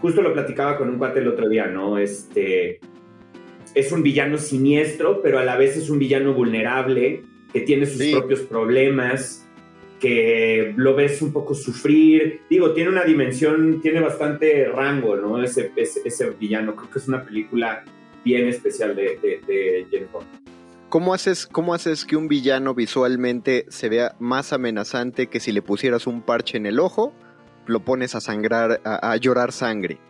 Justo 0.00 0.22
lo 0.22 0.32
platicaba 0.32 0.76
con 0.76 0.88
un 0.90 0.98
cuate 0.98 1.20
el 1.20 1.28
otro 1.28 1.48
día, 1.48 1.66
¿no? 1.66 1.98
Este, 1.98 2.80
es 3.74 3.92
un 3.92 4.02
villano 4.02 4.36
siniestro, 4.38 5.22
pero 5.22 5.38
a 5.38 5.44
la 5.44 5.56
vez 5.56 5.76
es 5.76 5.88
un 5.88 5.98
villano 5.98 6.34
vulnerable, 6.34 7.22
que 7.52 7.60
tiene 7.60 7.86
sus 7.86 7.98
Sí. 7.98 8.12
propios 8.12 8.40
problemas, 8.40 9.44
que 10.00 10.74
lo 10.76 10.94
ves 10.94 11.22
un 11.22 11.32
poco 11.32 11.54
sufrir. 11.54 12.40
Digo, 12.50 12.72
tiene 12.72 12.90
una 12.90 13.04
dimensión, 13.04 13.80
tiene 13.80 14.00
bastante 14.00 14.66
rango, 14.66 15.16
¿no? 15.16 15.42
Ese, 15.42 15.72
ese, 15.76 16.00
ese 16.04 16.30
villano. 16.30 16.76
Creo 16.76 16.90
que 16.90 16.98
es 16.98 17.08
una 17.08 17.24
película 17.24 17.84
bien 18.24 18.46
especial 18.48 18.94
de, 18.94 19.18
de. 19.22 19.86
¿Cómo 20.88 21.12
haces, 21.12 21.46
¿Cómo 21.46 21.74
haces 21.74 22.06
que 22.06 22.16
un 22.16 22.28
villano 22.28 22.74
visualmente 22.74 23.66
se 23.68 23.90
vea 23.90 24.16
más 24.18 24.54
amenazante 24.54 25.26
que 25.26 25.38
si 25.38 25.52
le 25.52 25.60
pusieras 25.60 26.06
un 26.06 26.22
parche 26.22 26.56
en 26.56 26.64
el 26.64 26.80
ojo, 26.80 27.12
lo 27.66 27.84
pones 27.84 28.14
a 28.14 28.22
sangrar, 28.22 28.80
a, 28.84 29.16
llorar 29.16 29.52
sangre? 29.52 30.00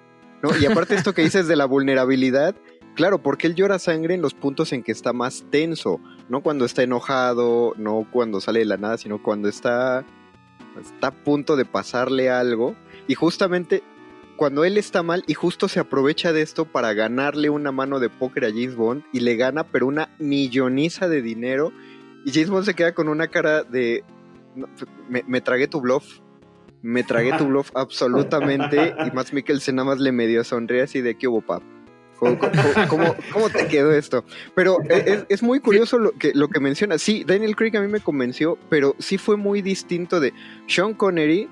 ¿no? 0.41 0.57
Y 0.57 0.67
aparte 0.67 0.95
esto 0.95 1.14
que 1.14 1.23
dices 1.23 1.49
de 1.49 1.57
la 1.57 1.64
vulnerabilidad, 1.64 2.55
claro, 2.95 3.21
porque 3.21 3.49
él 3.49 3.57
llora 3.57 3.81
sangre 3.81 4.14
en 4.14 4.23
los 4.23 4.35
puntos 4.35 4.73
en 4.73 4.85
que 4.85 4.93
está 4.93 5.12
más 5.12 5.45
tenso, 5.51 5.99
no 6.29 6.43
cuando 6.43 6.64
está 6.64 6.85
enojado, 6.85 7.75
no 7.77 8.07
cuando 8.12 8.41
sale 8.41 8.61
de 8.61 8.67
la 8.67 8.77
nada, 8.77 8.99
sino 8.99 9.21
cuando 9.21 9.49
está, 9.49 10.05
está 10.81 11.09
a 11.09 11.25
punto 11.25 11.57
de 11.57 11.64
pasarle 11.64 12.31
algo. 12.31 12.77
Y 13.09 13.14
justamente 13.14 13.83
cuando 14.38 14.64
él 14.64 14.79
está 14.79 15.03
mal 15.03 15.22
y 15.27 15.35
justo 15.35 15.68
se 15.68 15.81
aprovecha 15.81 16.33
de 16.33 16.40
esto 16.40 16.64
para 16.64 16.94
ganarle 16.94 17.51
una 17.51 17.72
mano 17.72 18.01
de 18.01 18.09
póker 18.09 18.46
a 18.46 18.48
James 18.48 18.74
Bond 18.77 19.03
y 19.12 19.20
le 19.20 19.37
gana 19.37 19.64
pero 19.64 19.87
una 19.87 20.09
milloniza 20.18 21.09
de 21.09 21.20
dinero 21.20 21.72
y 22.24 22.33
James 22.33 22.48
Bond 22.48 22.64
se 22.64 22.72
queda 22.74 22.94
con 22.94 23.09
una 23.09 23.29
cara 23.29 23.62
de 23.64 24.03
"No, 24.55 24.66
me, 25.11 25.22
me 25.27 25.40
tragué 25.42 25.68
tu 25.68 25.81
bluff 25.83 26.20
me 26.81 27.03
tragué 27.03 27.33
tu 27.37 27.46
bluff 27.48 27.70
absolutamente 27.74 28.94
y 29.07 29.11
Matt 29.14 29.33
Mikkelsen 29.33 29.74
nada 29.77 29.87
más 29.90 29.98
le 29.98 30.12
medio 30.12 30.42
sonríe 30.44 30.83
así 30.83 31.01
de 31.03 31.16
qué 31.16 31.29
hubo 31.29 31.40
pap 31.42 31.62
¿Cómo, 32.18 32.37
cómo- 32.88 33.14
cómo- 33.33 33.48
te 33.48 33.68
quedó 33.68 33.92
esto? 33.92 34.24
Pero 34.57 34.79
es, 34.88 35.24
es 35.29 35.40
muy 35.40 35.61
curioso 35.61 35.98
lo 36.01 36.11
que, 36.11 36.33
lo 36.35 36.48
que 36.48 36.59
menciona. 36.59 36.98
Sí, 36.98 37.22
Daniel 37.24 37.55
Craig 37.55 37.77
a 37.77 37.81
mí 37.81 37.87
me 37.87 38.01
convenció, 38.01 38.59
pero 38.68 38.96
sí 38.98 39.18
fue 39.18 39.37
muy 39.37 39.62
distinto 39.62 40.18
de 40.18 40.33
Sean 40.66 40.94
Connery 40.94 41.48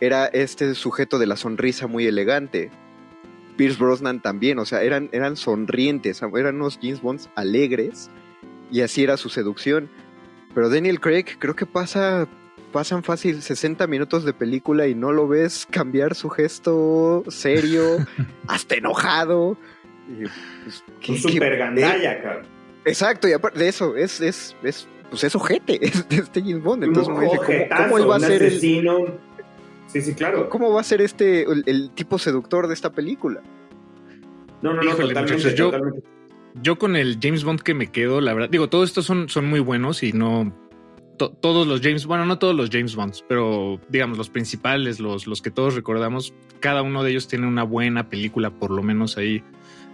era 0.00 0.26
este 0.26 0.74
sujeto 0.74 1.18
de 1.18 1.26
la 1.26 1.36
sonrisa 1.36 1.86
muy 1.86 2.06
elegante. 2.06 2.70
Pierce 3.56 3.78
Brosnan 3.78 4.20
también, 4.20 4.58
o 4.58 4.66
sea, 4.66 4.82
eran, 4.82 5.08
eran 5.12 5.36
sonrientes, 5.36 6.20
eran 6.22 6.56
unos 6.56 6.78
James 6.82 7.00
Bonds 7.00 7.30
alegres 7.36 8.10
y 8.70 8.82
así 8.82 9.02
era 9.02 9.16
su 9.16 9.28
seducción. 9.30 9.88
Pero 10.54 10.68
Daniel 10.68 11.00
Craig 11.00 11.24
creo 11.38 11.54
que 11.56 11.66
pasa 11.66 12.28
pasan 12.72 13.02
fácil 13.02 13.40
60 13.40 13.86
minutos 13.86 14.24
de 14.26 14.34
película 14.34 14.86
y 14.86 14.94
no 14.94 15.10
lo 15.12 15.26
ves 15.26 15.66
cambiar 15.70 16.14
su 16.14 16.28
gesto 16.28 17.24
serio, 17.28 18.04
hasta 18.48 18.74
enojado. 18.74 19.56
Y, 20.10 20.24
pues, 20.64 20.84
¿qué- 21.00 21.12
Un 21.12 21.22
qué- 21.22 21.28
super 21.32 21.56
gandalla, 21.56 22.22
cabrón. 22.22 22.46
Exacto, 22.84 23.26
y 23.28 23.32
aparte 23.32 23.60
de 23.60 23.68
eso, 23.68 23.96
es, 23.96 24.20
es, 24.20 24.54
es, 24.62 24.86
pues 25.08 25.24
es 25.24 25.34
ojete, 25.34 25.78
es 25.86 26.06
de 26.08 26.16
este 26.16 26.42
James 26.42 26.62
Bond. 26.62 26.84
Entonces 26.84 27.14
dice, 27.18 27.36
¿cómo, 27.70 27.84
cómo 27.84 27.98
él 27.98 28.10
va 28.10 28.16
a 28.16 28.18
un 28.18 28.24
ser 28.24 28.42
el. 28.42 28.60
Sí, 30.00 30.10
sí, 30.10 30.14
claro. 30.14 30.48
cómo 30.48 30.72
va 30.72 30.80
a 30.80 30.84
ser 30.84 31.00
este 31.00 31.42
el, 31.42 31.62
el 31.66 31.90
tipo 31.90 32.18
seductor 32.18 32.68
de 32.68 32.74
esta 32.74 32.92
película? 32.92 33.42
No, 34.62 34.72
no, 34.74 34.82
no, 34.82 34.90
Híjole, 34.90 35.08
totalmente, 35.14 35.54
yo- 35.54 35.66
totalmente. 35.70 36.02
Yo 36.62 36.78
con 36.78 36.96
el 36.96 37.18
James 37.22 37.44
Bond 37.44 37.60
que 37.60 37.74
me 37.74 37.88
quedo, 37.92 38.22
la 38.22 38.32
verdad, 38.32 38.48
digo, 38.48 38.70
todos 38.70 38.88
estos 38.88 39.04
son, 39.04 39.28
son 39.28 39.44
muy 39.46 39.60
buenos 39.60 40.02
y 40.02 40.14
no 40.14 40.54
to- 41.18 41.30
todos 41.30 41.66
los 41.66 41.82
James, 41.82 42.06
bueno, 42.06 42.24
no 42.24 42.38
todos 42.38 42.54
los 42.54 42.70
James 42.70 42.96
Bonds, 42.96 43.22
pero 43.28 43.78
digamos 43.90 44.16
los 44.16 44.30
principales, 44.30 44.98
los, 44.98 45.26
los 45.26 45.42
que 45.42 45.50
todos 45.50 45.74
recordamos, 45.74 46.32
cada 46.60 46.80
uno 46.80 47.02
de 47.02 47.10
ellos 47.10 47.28
tiene 47.28 47.46
una 47.46 47.62
buena 47.62 48.08
película, 48.08 48.50
por 48.50 48.70
lo 48.70 48.82
menos 48.82 49.18
ahí 49.18 49.44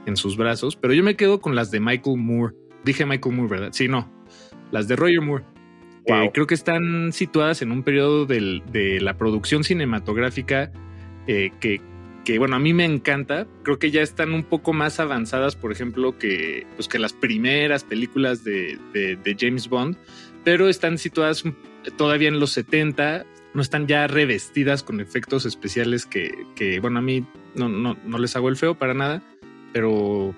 en 0.07 0.17
sus 0.17 0.37
brazos. 0.37 0.77
Pero 0.77 0.95
yo 0.95 1.03
me 1.03 1.17
quedo 1.17 1.41
con 1.41 1.57
las 1.57 1.73
de 1.73 1.81
Michael 1.81 2.19
Moore. 2.19 2.55
Dije 2.85 3.07
Michael 3.07 3.35
Moore, 3.35 3.51
¿verdad? 3.51 3.69
Sí, 3.73 3.89
no. 3.89 4.09
Las 4.71 4.87
de 4.87 4.95
Roger 4.95 5.21
Moore. 5.21 5.45
Que 6.07 6.13
Wow. 6.13 6.33
creo 6.33 6.47
que 6.47 6.55
están 6.55 7.13
situadas 7.13 7.63
en 7.63 7.71
un 7.73 7.83
periodo 7.83 8.27
del- 8.27 8.63
de 8.73 9.01
la 9.01 9.17
producción 9.17 9.63
cinematográfica 9.65 10.73
eh, 11.29 11.53
que, 11.61 11.81
que, 12.25 12.39
bueno, 12.39 12.57
a 12.57 12.59
mí 12.59 12.73
me 12.75 12.85
encanta. 12.85 13.47
Creo 13.63 13.79
que 13.79 13.91
ya 13.93 14.03
están 14.03 14.33
un 14.35 14.43
poco 14.43 14.73
más 14.73 14.99
avanzadas, 14.99 15.55
por 15.55 15.71
ejemplo, 15.71 16.19
que, 16.19 16.67
pues, 16.77 16.89
que 16.89 16.99
las 16.99 17.13
primeras 17.13 17.85
películas 17.85 18.43
de, 18.43 18.79
de- 18.93 19.17
de 19.17 19.37
James 19.39 19.69
Bond, 19.69 19.97
pero 20.45 20.69
están 20.69 20.99
situadas 20.99 21.45
todavía 21.97 22.29
en 22.29 22.41
los 22.41 22.51
70, 22.51 23.25
no 23.55 23.63
están 23.63 23.87
ya 23.87 24.07
revestidas 24.09 24.83
con 24.83 25.01
efectos 25.01 25.47
especiales 25.47 26.07
que, 26.07 26.33
que, 26.57 26.81
bueno, 26.81 26.99
a 26.99 27.03
mí 27.03 27.25
no, 27.55 27.69
no, 27.69 27.97
no 28.05 28.19
les 28.19 28.35
hago 28.35 28.49
el 28.49 28.57
feo 28.57 28.75
para 28.75 28.95
nada, 28.95 29.23
pero 29.73 30.35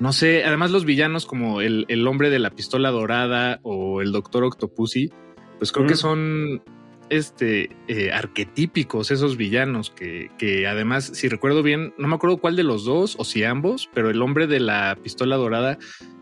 no 0.00 0.12
sé, 0.12 0.44
además 0.44 0.70
los 0.70 0.84
villanos 0.84 1.26
como 1.26 1.60
el, 1.60 1.86
el 1.88 2.06
hombre 2.06 2.30
de 2.30 2.38
la 2.38 2.50
pistola 2.50 2.90
dorada 2.90 3.60
o 3.62 4.02
el 4.02 4.12
doctor 4.12 4.44
Octopussy, 4.44 5.10
pues 5.58 5.72
creo 5.72 5.86
que 5.86 5.96
son 5.96 6.62
este 7.08 7.70
eh, 7.88 8.10
arquetípicos 8.12 9.10
esos 9.10 9.36
villanos 9.36 9.90
que, 9.90 10.30
que 10.38 10.66
además, 10.66 11.10
si 11.14 11.28
recuerdo 11.28 11.62
bien, 11.62 11.94
no 11.98 12.08
me 12.08 12.16
acuerdo 12.16 12.38
cuál 12.38 12.56
de 12.56 12.64
los 12.64 12.84
dos 12.84 13.16
o 13.18 13.24
si 13.24 13.44
ambos, 13.44 13.88
pero 13.94 14.10
el 14.10 14.20
hombre 14.20 14.46
de 14.46 14.60
la 14.60 14.96
pistola 15.02 15.36
dorada 15.36 15.78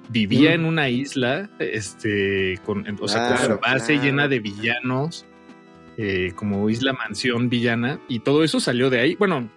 vivía 0.09 0.51
Mm. 0.51 0.55
en 0.55 0.65
una 0.67 0.89
isla, 0.91 1.51
este, 1.59 2.61
con, 2.65 2.85
o 3.01 3.09
sea, 3.09 3.29
con 3.29 3.39
su 3.39 3.59
base 3.59 3.95
claro. 3.95 4.03
llena 4.05 4.29
de 4.29 4.41
villanos, 4.41 5.25
eh, 5.97 6.33
como 6.37 6.69
isla 6.69 6.93
mansión 6.93 7.49
villana, 7.49 8.01
y 8.09 8.21
todo 8.21 8.45
eso 8.45 8.61
salió 8.61 8.91
de 8.91 9.01
ahí. 9.01 9.15
Bueno, 9.17 9.51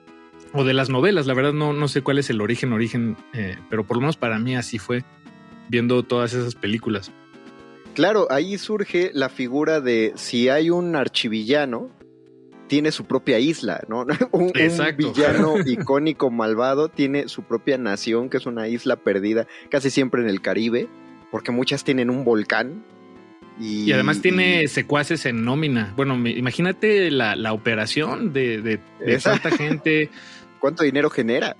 o 0.57 0.63
de 0.65 0.73
las 0.73 0.89
novelas, 0.89 1.27
la 1.27 1.33
verdad 1.33 1.53
no, 1.53 1.71
no 1.73 1.87
sé 1.87 2.01
cuál 2.01 2.17
es 2.19 2.29
el 2.29 2.41
origen, 2.41 2.73
origen, 2.73 3.15
eh, 3.33 3.55
pero 3.69 3.85
por 3.85 3.97
lo 3.97 4.01
menos 4.01 4.17
para 4.17 4.39
mí 4.39 4.55
así 4.55 4.79
fue, 4.79 5.03
viendo 5.69 6.03
todas 6.03 6.33
esas 6.33 6.55
películas. 6.55 7.11
Claro, 7.93 8.27
ahí 8.29 8.57
surge 8.57 9.11
la 9.13 9.29
figura 9.29 9.81
de 9.81 10.13
si 10.15 10.49
hay 10.49 10.69
un 10.69 10.95
archivillano, 10.95 11.89
tiene 12.67 12.91
su 12.91 13.05
propia 13.05 13.39
isla, 13.39 13.81
¿no? 13.87 14.05
Un, 14.33 14.51
un 14.51 14.97
villano 14.97 15.55
icónico 15.65 16.29
malvado 16.29 16.89
tiene 16.89 17.27
su 17.29 17.43
propia 17.43 17.77
nación, 17.77 18.29
que 18.29 18.37
es 18.37 18.45
una 18.45 18.67
isla 18.67 18.97
perdida, 18.97 19.47
casi 19.69 19.89
siempre 19.89 20.21
en 20.21 20.29
el 20.29 20.41
Caribe, 20.41 20.87
porque 21.31 21.51
muchas 21.51 21.83
tienen 21.83 22.09
un 22.09 22.23
volcán. 22.25 22.83
Y, 23.59 23.85
Y 23.85 23.91
además 23.93 24.21
tiene 24.21 24.63
y- 24.63 24.67
secuaces 24.67 25.25
en 25.25 25.43
nómina. 25.43 25.93
Bueno, 25.95 26.15
imagínate 26.27 27.09
la, 27.09 27.35
la 27.35 27.53
operación 27.53 28.31
de, 28.31 28.61
de, 28.61 28.79
cuánta 29.23 29.49
gente, 29.49 30.09
¿Cuánto 30.59 30.83
dinero 30.83 31.09
genera? 31.09 31.55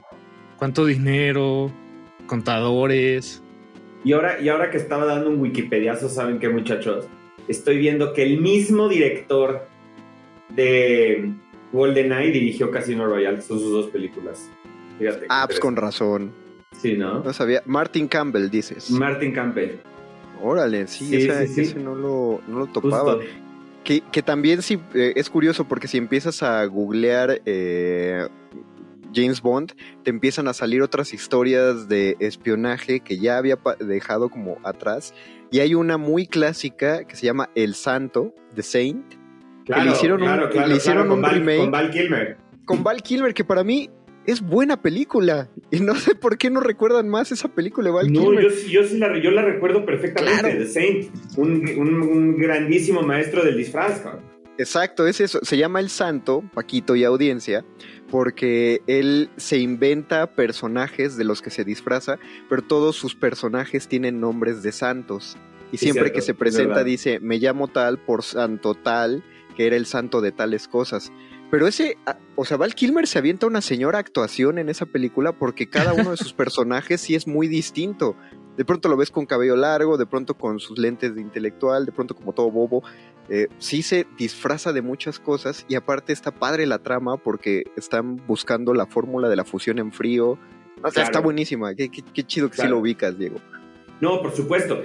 cuánto 0.58 0.86
dinero, 0.86 1.72
contadores. 2.26 3.44
Y 4.04 4.14
ahora, 4.14 4.40
y 4.42 4.50
ahora 4.50 4.72
que 4.72 4.78
estaba 4.78 5.06
dando 5.06 5.30
un 5.30 5.40
Wikipediazo, 5.40 6.10
¿saben 6.10 6.40
qué, 6.40 6.50
muchachos? 6.50 7.06
Estoy 7.48 7.78
viendo 7.78 8.12
que 8.14 8.24
el 8.24 8.42
mismo 8.42 8.90
director 8.90 9.68
de 10.50 11.32
GoldenEye 11.72 12.32
dirigió 12.32 12.72
Casino 12.72 13.06
Royale, 13.06 13.42
son 13.42 13.60
sus 13.60 13.72
dos 13.72 13.88
películas. 13.92 14.50
Fíjate. 14.98 15.28
Ah, 15.30 15.44
pues 15.48 15.60
con 15.60 15.76
razón. 15.76 16.32
Sí, 16.72 16.98
¿no? 16.98 17.24
No 17.24 17.34
sabía. 17.34 17.62
Martin 17.66 18.08
Campbell, 18.08 18.50
dices. 18.50 18.90
Martin 18.90 19.34
Campbell. 19.34 19.78
Órale, 20.42 20.88
sí, 20.88 21.06
Sí, 21.06 21.16
esa- 21.18 21.42
sí, 21.46 21.54
sí. 21.54 21.62
ese 21.62 21.80
no 21.80 21.96
lo, 21.96 22.42
no 22.48 22.60
lo 22.60 22.66
topaba. 22.68 23.18
Que, 23.84 24.02
que 24.12 24.22
también 24.22 24.62
sí 24.62 24.80
eh, 24.94 25.14
es 25.16 25.30
curioso 25.30 25.66
porque 25.66 25.88
si 25.88 25.98
empiezas 25.98 26.44
a 26.44 26.66
googlear 26.66 27.42
eh, 27.46 28.28
James 29.20 29.42
Bond, 29.42 29.74
te 30.04 30.12
empiezan 30.12 30.48
a 30.48 30.54
salir 30.54 30.82
otras 30.84 31.14
historias 31.14 31.88
de 31.90 32.16
espionaje 32.20 33.00
que 33.00 33.18
ya 33.18 33.38
había 33.38 33.58
dejado 33.80 34.30
como 34.30 34.58
atrás. 34.64 35.14
Y 35.52 35.60
hay 35.60 35.74
una 35.76 35.98
muy 35.98 36.28
clásica 36.28 37.06
que 37.06 37.16
se 37.16 37.26
llama 37.26 37.50
El 37.56 37.74
Santo, 37.74 38.34
The 38.54 38.62
Saint, 38.64 39.14
Claro, 39.66 39.84
le 39.86 39.92
hicieron 39.92 40.22
un- 40.22 40.28
claro, 40.28 40.50
claro, 40.50 40.68
le 40.70 40.76
hicieron 40.78 41.04
claro, 41.04 41.10
con 41.10 41.18
un 41.18 41.22
Val- 41.24 41.34
remake. 41.36 41.58
Con 41.60 41.72
Val 41.72 41.92
Kilmer. 41.92 42.38
con 42.66 42.84
Val 42.84 43.02
Kilmer, 43.02 43.34
que 43.34 43.44
para 43.44 43.64
mí 43.66 43.90
es 44.26 44.42
buena 44.42 44.82
película. 44.82 45.50
Y 45.72 45.80
no 45.82 45.96
sé 45.96 46.16
por 46.16 46.38
qué 46.38 46.50
no 46.50 46.60
recuerdan 46.62 47.10
más 47.10 47.32
esa 47.34 47.48
película 47.50 47.90
de 47.90 47.94
Val 47.96 48.12
No, 48.14 48.22
Kilmer. 48.22 48.44
yo, 48.44 48.50
yo 48.70 48.84
sí 48.88 48.98
la, 48.98 49.18
yo 49.22 49.32
la 49.32 49.42
recuerdo 49.42 49.86
perfectamente, 49.86 50.40
Claro. 50.40 50.58
The 50.60 50.68
Saint, 50.68 51.10
un, 51.38 51.68
un- 51.78 52.02
un 52.02 52.38
grandísimo 52.38 53.02
maestro 53.02 53.44
del 53.44 53.58
disfraz. 53.58 54.02
Exacto, 54.58 55.06
es 55.06 55.22
eso. 55.22 55.40
Se 55.44 55.56
llama 55.58 55.80
El 55.80 55.90
Santo, 55.90 56.44
Paquito 56.54 56.96
y 56.96 57.04
audiencia, 57.04 57.64
porque 58.10 58.82
él 58.88 59.30
se 59.38 59.58
inventa 59.58 60.28
personajes 60.28 61.18
de 61.18 61.24
los 61.24 61.42
que 61.42 61.50
se 61.50 61.64
disfraza, 61.64 62.20
pero 62.50 62.62
todos 62.62 62.96
sus 62.96 63.16
personajes 63.16 63.88
tienen 63.88 64.20
nombres 64.20 64.64
de 64.64 64.72
santos. 64.72 65.38
Y 65.72 65.78
siempre 65.78 66.04
cierto, 66.04 66.16
que 66.16 66.22
se 66.22 66.32
es 66.32 66.38
presenta 66.38 66.84
dice, 66.84 67.20
me 67.20 67.40
llamo 67.40 67.68
tal 67.68 67.98
por 68.00 68.24
santo 68.24 68.74
tal, 68.74 69.24
que 69.56 69.68
era 69.68 69.76
el 69.76 69.86
santo 69.86 70.22
de 70.22 70.32
tales 70.32 70.68
cosas. 70.68 71.12
Pero 71.50 71.68
ese, 71.68 71.98
ah, 72.06 72.18
o 72.36 72.46
sea, 72.46 72.58
Val 72.58 72.76
Kilmer 72.76 73.08
se 73.08 73.20
avienta 73.20 73.48
una 73.48 73.62
señora 73.62 74.00
actuación 74.00 74.60
en 74.60 74.70
esa 74.70 74.86
película 74.86 75.32
porque 75.32 75.70
cada 75.70 75.94
uno 75.94 76.12
de 76.12 76.18
sus 76.18 76.34
personajes 76.34 77.02
sí 77.02 77.16
es 77.16 77.28
muy 77.28 77.48
distinto. 77.48 78.16
De 78.58 78.66
pronto 78.66 78.90
lo 78.90 78.98
ves 78.98 79.12
con 79.12 79.26
cabello 79.26 79.56
largo, 79.56 79.98
de 79.98 80.06
pronto 80.06 80.36
con 80.36 80.60
sus 80.60 80.80
lentes 80.80 81.16
de 81.16 81.22
intelectual, 81.22 81.86
de 81.86 81.92
pronto 81.92 82.16
como 82.16 82.34
todo 82.34 82.50
bobo. 82.50 82.84
Eh, 83.30 83.48
sí 83.58 83.82
se 83.82 84.08
disfraza 84.18 84.72
de 84.74 84.82
muchas 84.82 85.20
cosas 85.20 85.66
y 85.68 85.76
aparte 85.76 86.14
está 86.14 86.32
padre 86.32 86.66
la 86.66 86.80
trama 86.80 87.18
porque 87.18 87.64
están 87.76 88.16
buscando 88.26 88.74
la 88.74 88.86
fórmula 88.86 89.28
de 89.30 89.36
la 89.36 89.44
fusión 89.44 89.80
en 89.80 89.92
frío. 89.92 90.32
O 90.32 90.38
sea, 90.84 90.92
Claro. 90.92 91.06
está 91.08 91.20
buenísima. 91.20 91.74
Qué, 91.76 91.90
qué- 91.90 92.04
qué 92.14 92.24
chido 92.24 92.48
que 92.50 92.56
sí 92.56 92.62
Claro. 92.62 92.76
lo 92.76 92.82
ubicas, 92.82 93.18
Diego. 93.18 93.38
No, 94.00 94.22
por 94.22 94.32
supuesto. 94.32 94.82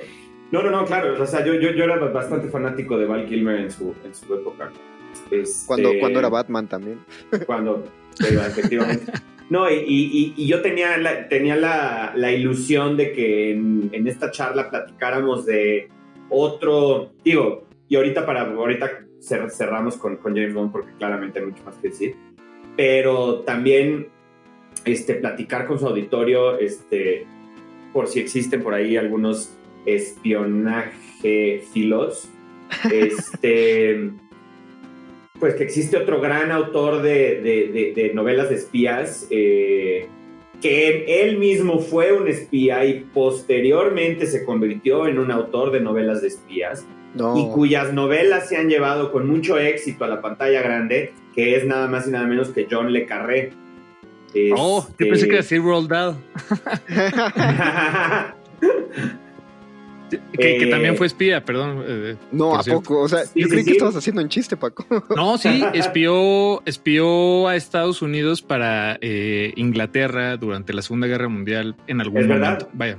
No, 0.51 0.63
no, 0.63 0.71
no, 0.71 0.85
claro. 0.85 1.23
O 1.23 1.27
sea, 1.27 1.45
yo, 1.45 1.55
yo, 1.55 1.71
yo 1.71 1.85
era 1.85 1.97
bastante 1.99 2.49
fanático 2.49 2.99
de 2.99 3.07
Val 3.07 3.27
Kilmer 3.27 3.61
en 3.61 3.71
su, 3.71 3.95
en 4.05 4.15
su 4.15 4.35
época. 4.35 4.71
Este, 5.31 5.45
Cuando, 5.67 5.91
cuando 6.01 6.19
era 6.19 6.29
Batman 6.29 6.67
también. 6.67 6.99
Cuando, 7.47 7.85
sí, 8.15 8.25
efectivamente. 8.35 9.13
No, 9.51 9.71
y, 9.71 9.75
y- 9.87 10.35
y 10.37 10.47
yo 10.47 10.63
tenía 10.63 10.97
la, 10.97 11.29
tenía 11.29 11.57
la, 11.57 12.13
la 12.17 12.33
ilusión 12.33 12.97
de 12.97 13.13
que 13.13 13.51
en, 13.53 13.91
en 13.93 14.07
esta 14.09 14.31
charla 14.31 14.71
platicáramos 14.71 15.45
de 15.45 15.89
otro, 16.31 17.13
digo, 17.25 17.65
y 17.93 17.97
ahorita 17.97 18.25
para 18.25 18.41
ahorita 18.43 19.05
cer- 19.21 19.51
cerramos 19.51 19.99
con, 19.99 20.17
con 20.17 20.35
James 20.35 20.55
Bond 20.55 20.73
porque 20.73 20.93
claramente 20.97 21.41
hay 21.41 21.45
mucho 21.45 21.63
más 21.63 21.77
que 21.77 21.89
decir, 21.89 22.17
pero 22.75 23.41
también 23.41 24.09
este, 24.87 25.17
platicar 25.17 25.67
con 25.67 25.79
su 25.79 25.87
auditorio, 25.87 26.59
este, 26.59 27.27
por 27.93 28.07
si 28.09 28.19
existen 28.21 28.63
por 28.63 28.73
ahí 28.73 28.97
algunos 28.97 29.55
espionaje 29.85 31.63
filos, 31.75 32.31
este, 32.91 34.11
pues 35.39 35.55
que 35.57 35.65
existe 35.65 35.99
otro 35.99 36.19
gran 36.21 36.51
autor 36.51 37.03
de, 37.03 37.43
de- 37.43 37.69
de- 37.73 37.93
de 37.95 38.15
novelas 38.15 38.49
de 38.49 38.55
espías, 38.55 39.27
eh, 39.31 40.07
que 40.63 41.23
él 41.23 41.37
mismo 41.37 41.79
fue 41.81 42.13
un 42.15 42.27
espía 42.27 42.87
y 42.87 43.01
posteriormente 43.13 44.25
se 44.25 44.47
convirtió 44.47 45.07
en 45.09 45.19
un 45.19 45.31
autor 45.31 45.73
de 45.73 45.81
novelas 45.81 46.23
de 46.23 46.29
espías 46.29 46.87
No. 47.15 47.37
y 47.37 47.49
cuyas 47.53 47.93
novelas 47.93 48.49
se 48.49 48.57
han 48.57 48.69
llevado 48.69 49.13
con 49.13 49.29
mucho 49.29 49.59
éxito 49.59 50.05
a 50.05 50.09
la 50.09 50.21
pantalla 50.23 50.63
grande, 50.63 51.13
que 51.35 51.57
es 51.57 51.67
nada 51.67 51.87
más 51.89 52.07
y 52.09 52.11
nada 52.11 52.27
menos 52.27 52.49
que 52.51 52.67
John 52.71 52.93
Le 52.93 53.05
Carré. 53.07 53.53
Oh, 54.57 54.87
yo 54.99 55.09
pensé 55.09 55.29
que 55.29 55.37
decir 55.37 55.61
Roald 55.63 55.91
Dahl, 55.91 56.17
que, 60.11 60.19
que 60.59 60.65
Eh, 60.65 60.71
también 60.71 60.97
fue 60.97 61.07
espía, 61.07 61.45
perdón. 61.45 61.83
eh, 61.87 62.17
no, 62.33 62.51
por 62.51 62.61
¿a 62.61 62.63
cierto. 62.63 62.83
poco? 62.83 63.01
O 63.03 63.09
sea, 63.09 63.25
Sí, 63.27 63.41
yo 63.41 63.47
sí, 63.47 63.53
creí 63.53 63.65
que 63.65 63.73
estabas 63.73 63.97
haciendo 63.97 64.23
un 64.23 64.29
chiste, 64.29 64.57
Paco. 64.57 64.85
No, 65.17 65.39
sí, 65.39 65.63
espió, 65.75 66.63
espió 66.67 67.49
a 67.49 67.57
Estados 67.57 68.03
Unidos 68.03 68.43
para 68.43 68.99
eh, 69.01 69.53
Inglaterra 69.57 70.37
durante 70.37 70.73
la 70.75 70.83
Segunda 70.83 71.07
Guerra 71.07 71.29
Mundial 71.29 71.77
en 71.87 72.01
algún 72.01 72.21
¿Es 72.23 72.29
verdad? 72.29 72.49
momento. 72.53 72.69
Vaya. 72.75 72.99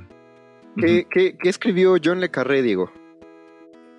¿Qué, 0.76 1.06
qué- 1.08 1.36
qué 1.40 1.48
escribió 1.48 1.96
John 2.02 2.20
Le 2.20 2.30
Carré, 2.30 2.62
Diego? 2.62 2.90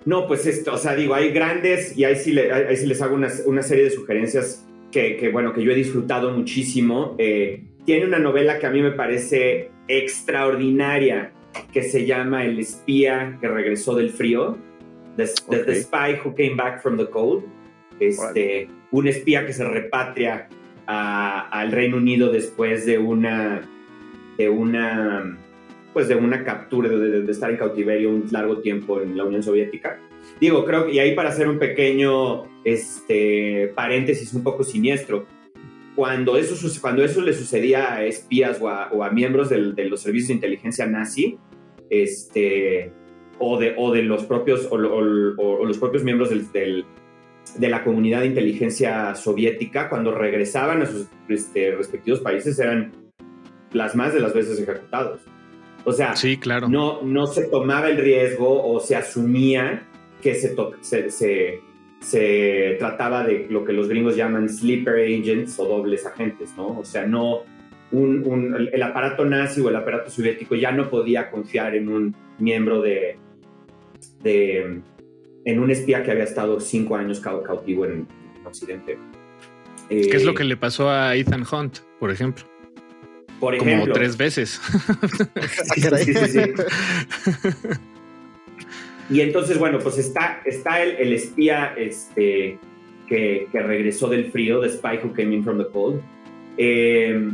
No, 0.06 0.26
pues 0.26 0.46
esto, 0.46 0.72
o 0.72 0.78
sea, 0.78 0.94
digo, 0.94 1.14
hay 1.14 1.30
grandes 1.32 1.96
y 1.98 2.04
ahí 2.04 2.16
sí, 2.16 2.32
le- 2.32 2.50
ahí 2.52 2.76
sí 2.76 2.86
les 2.86 3.02
hago 3.02 3.14
una, 3.14 3.28
una 3.44 3.62
serie 3.62 3.84
de 3.84 3.90
sugerencias 3.90 4.64
que, 4.90 5.16
que, 5.16 5.28
bueno, 5.30 5.52
que 5.52 5.62
yo 5.62 5.72
he 5.72 5.74
disfrutado 5.74 6.30
muchísimo. 6.30 7.14
Eh, 7.18 7.64
tiene 7.84 8.06
una 8.06 8.18
novela 8.20 8.58
que 8.58 8.66
a 8.66 8.70
mí 8.70 8.80
me 8.80 8.92
parece 8.92 9.70
extraordinaria, 9.88 11.32
que 11.72 11.82
se 11.82 12.06
llama 12.06 12.44
El 12.44 12.58
espía 12.58 13.36
que 13.40 13.48
regresó 13.48 13.94
del 13.94 14.10
frío, 14.10 14.56
The. 15.16 15.26
Spy 15.82 16.20
Who 16.24 16.34
Came 16.34 16.54
Back 16.54 16.82
from 16.82 16.96
the 16.98 17.06
Cold. 17.06 17.44
Este, 17.98 18.68
un 18.90 19.08
espía 19.08 19.46
que 19.46 19.52
se 19.54 19.64
repatria 19.64 20.48
al 20.86 21.72
Reino 21.72 21.96
Unido 21.96 22.30
después 22.30 22.84
de 22.86 22.98
una, 22.98 23.62
de 24.38 24.48
una, 24.50 25.36
pues 25.96 26.08
de 26.08 26.14
una 26.14 26.44
captura, 26.44 26.90
de, 26.90 27.22
de- 27.22 27.32
estar 27.32 27.50
en 27.50 27.56
cautiverio 27.56 28.10
un 28.10 28.26
largo 28.30 28.58
tiempo 28.58 29.00
en 29.00 29.16
la 29.16 29.24
Unión 29.24 29.42
Soviética. 29.42 29.98
Digo, 30.38 30.62
creo 30.66 30.84
que, 30.84 30.92
y 30.92 30.98
ahí 30.98 31.14
para 31.14 31.30
hacer 31.30 31.48
un 31.48 31.58
pequeño 31.58 32.44
este, 32.64 33.72
paréntesis 33.74 34.34
un 34.34 34.42
poco 34.42 34.62
siniestro, 34.62 35.24
cuando 35.94 36.36
eso, 36.36 36.54
cuando 36.82 37.02
eso 37.02 37.22
le 37.22 37.32
sucedía 37.32 37.94
a 37.94 38.04
espías 38.04 38.60
o 38.60 38.68
a, 38.68 38.90
o 38.92 39.04
a 39.04 39.10
miembros 39.10 39.48
del- 39.48 39.74
de 39.74 39.86
los 39.86 40.02
servicios 40.02 40.28
de 40.28 40.34
inteligencia 40.34 40.84
nazi, 40.84 41.38
este, 41.88 42.92
o, 43.38 43.58
de, 43.58 43.72
o 43.78 43.90
de 43.90 44.02
los 44.02 44.24
propios, 44.24 44.68
o, 44.70 44.74
o- 44.76 45.60
o 45.60 45.64
los 45.64 45.78
propios 45.78 46.04
miembros 46.04 46.28
del, 46.28 46.52
del- 46.52 46.84
de 47.56 47.68
la 47.70 47.82
comunidad 47.82 48.20
de 48.20 48.26
inteligencia 48.26 49.14
soviética, 49.14 49.88
cuando 49.88 50.12
regresaban 50.12 50.82
a 50.82 50.86
sus 50.86 51.06
este, 51.30 51.74
respectivos 51.74 52.20
países, 52.20 52.58
eran 52.58 52.92
las 53.72 53.96
más 53.96 54.12
de 54.12 54.20
las 54.20 54.34
veces 54.34 54.60
ejecutados. 54.60 55.22
O 55.86 55.92
sea, 55.92 56.14
Sí, 56.16 56.36
claro. 56.36 56.68
no, 56.68 57.00
no 57.02 57.26
se 57.28 57.44
tomaba 57.46 57.88
el 57.88 57.96
riesgo 57.98 58.62
o 58.70 58.80
se 58.80 58.96
asumía 58.96 59.86
que 60.20 60.34
se, 60.34 60.54
se, 60.82 61.10
se- 61.10 61.60
se 62.00 62.76
trataba 62.78 63.24
de 63.24 63.46
lo 63.48 63.64
que 63.64 63.72
los 63.72 63.88
gringos 63.88 64.16
llaman 64.16 64.48
sleeper 64.48 64.96
agents 64.96 65.58
o 65.58 65.64
dobles 65.66 66.04
agentes, 66.04 66.52
¿no? 66.56 66.78
O 66.78 66.84
sea, 66.84 67.06
no 67.06 67.40
un, 67.92 68.22
un- 68.26 68.68
el- 68.72 68.82
aparato 68.82 69.24
nazi 69.24 69.60
o 69.60 69.68
el 69.70 69.76
aparato 69.76 70.10
soviético 70.10 70.54
ya 70.56 70.72
no 70.72 70.90
podía 70.90 71.30
confiar 71.30 71.74
en 71.76 71.88
un 71.88 72.14
miembro 72.38 72.82
de, 72.82 73.16
de 74.22 74.80
en 75.44 75.60
un 75.60 75.70
espía 75.70 76.02
que 76.02 76.10
había 76.10 76.24
estado 76.24 76.58
cinco 76.60 76.96
años 76.96 77.22
cau- 77.24 77.42
cautivo 77.42 77.84
en, 77.86 78.08
en 78.40 78.46
Occidente. 78.46 78.98
¿Qué 79.88 80.00
es 80.16 80.24
lo 80.24 80.32
Eh, 80.32 80.34
que 80.34 80.44
le 80.44 80.56
pasó 80.56 80.90
a 80.90 81.14
Ethan 81.14 81.44
Hunt, 81.50 81.78
por 82.00 82.10
ejemplo? 82.10 82.44
Por 83.40 83.56
Como 83.58 83.86
tres 83.88 84.16
veces. 84.16 84.60
Sí, 85.74 85.80
sí, 85.82 86.14
sí, 86.14 86.26
sí. 86.28 86.40
Y 89.10 89.20
entonces, 89.20 89.58
bueno, 89.58 89.78
pues 89.78 89.98
está, 89.98 90.40
está 90.44 90.82
el, 90.82 90.96
el 90.96 91.12
espía 91.12 91.74
este, 91.76 92.58
que, 93.08 93.46
que 93.52 93.60
regresó 93.60 94.08
del 94.08 94.32
frío, 94.32 94.60
The 94.60 94.70
Spy 94.70 94.98
Who 95.02 95.12
Came 95.12 95.34
In 95.36 95.44
From 95.44 95.58
The 95.58 95.66
Cold, 95.72 96.00
eh, 96.58 97.30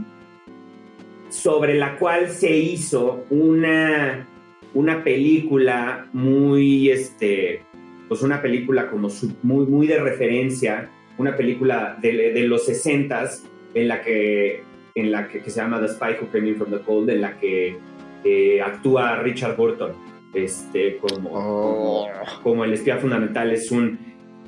sobre 1.31 1.75
la 1.75 1.97
cual 1.97 2.29
se 2.31 2.55
hizo 2.55 3.25
una, 3.31 4.27
una 4.75 5.03
película 5.03 6.09
muy, 6.13 6.91
este, 6.91 7.63
pues 8.09 8.21
una 8.21 8.43
película 8.43 8.91
como 8.91 9.09
su- 9.09 9.35
muy, 9.43 9.65
muy 9.65 9.87
de 9.87 9.99
referencia, 9.99 10.91
una 11.17 11.37
película 11.39 11.97
de, 12.03 12.33
de 12.33 12.43
los 12.43 12.69
60s 12.69 13.41
en 13.75 13.89
la 13.89 14.03
que, 14.03 14.63
en 14.95 15.13
la 15.13 15.29
que, 15.29 15.41
que 15.41 15.51
se 15.51 15.61
llama 15.61 15.81
The 15.81 15.89
Spy 15.89 16.17
Who 16.21 16.31
Came 16.31 16.49
In 16.49 16.57
From 16.57 16.71
The 16.71 16.81
Cold, 16.81 17.11
en 17.11 17.21
la 17.21 17.39
que 17.39 17.77
eh, 18.25 18.61
actúa 18.63 19.17
Richard 19.23 19.57
Burton 19.57 19.93
este, 20.35 20.97
como, 20.99 21.31
Oh. 21.33 22.09
como, 22.09 22.43
como 22.43 22.65
el 22.65 22.73
espía 22.73 22.99
fundamental. 22.99 23.51
Es 23.53 23.71
un, 23.71 23.99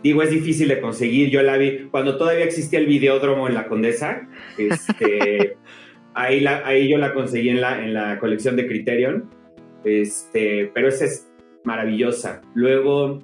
digo, 0.02 0.22
es 0.22 0.30
difícil 0.30 0.68
de 0.68 0.80
conseguir. 0.80 1.30
Yo 1.30 1.42
la 1.42 1.56
vi 1.56 1.88
cuando 1.90 2.16
todavía 2.16 2.44
existía 2.44 2.78
el 2.78 2.86
videódromo 2.86 3.48
en 3.48 3.54
la 3.54 3.66
Condesa. 3.66 4.28
Este, 4.58 5.56
ahí, 6.14 6.40
la, 6.40 6.66
ahí 6.66 6.88
yo 6.88 6.98
la 6.98 7.12
conseguí 7.12 7.48
en 7.48 7.60
la, 7.60 7.84
en 7.84 7.94
la 7.94 8.18
colección 8.18 8.56
de 8.56 8.66
Criterion. 8.66 9.30
Este, 9.84 10.70
pero 10.72 10.88
esa 10.88 11.04
es 11.04 11.30
maravillosa. 11.64 12.42
Luego, 12.54 13.22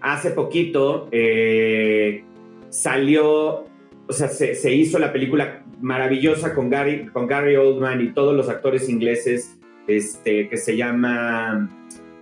hace 0.00 0.30
poquito 0.30 1.08
eh, 1.12 2.24
salió 2.68 3.64
o 4.08 4.12
sea, 4.12 4.28
se, 4.28 4.54
se 4.54 4.72
hizo 4.72 4.98
la 4.98 5.12
película 5.12 5.64
maravillosa 5.80 6.54
con 6.54 6.70
Gary, 6.70 7.06
con 7.06 7.26
Gary 7.26 7.56
Oldman 7.56 8.00
y 8.00 8.12
todos 8.12 8.34
los 8.36 8.48
actores 8.48 8.88
ingleses, 8.88 9.58
este, 9.86 10.48
que 10.48 10.56
se 10.56 10.76
llama 10.76 11.68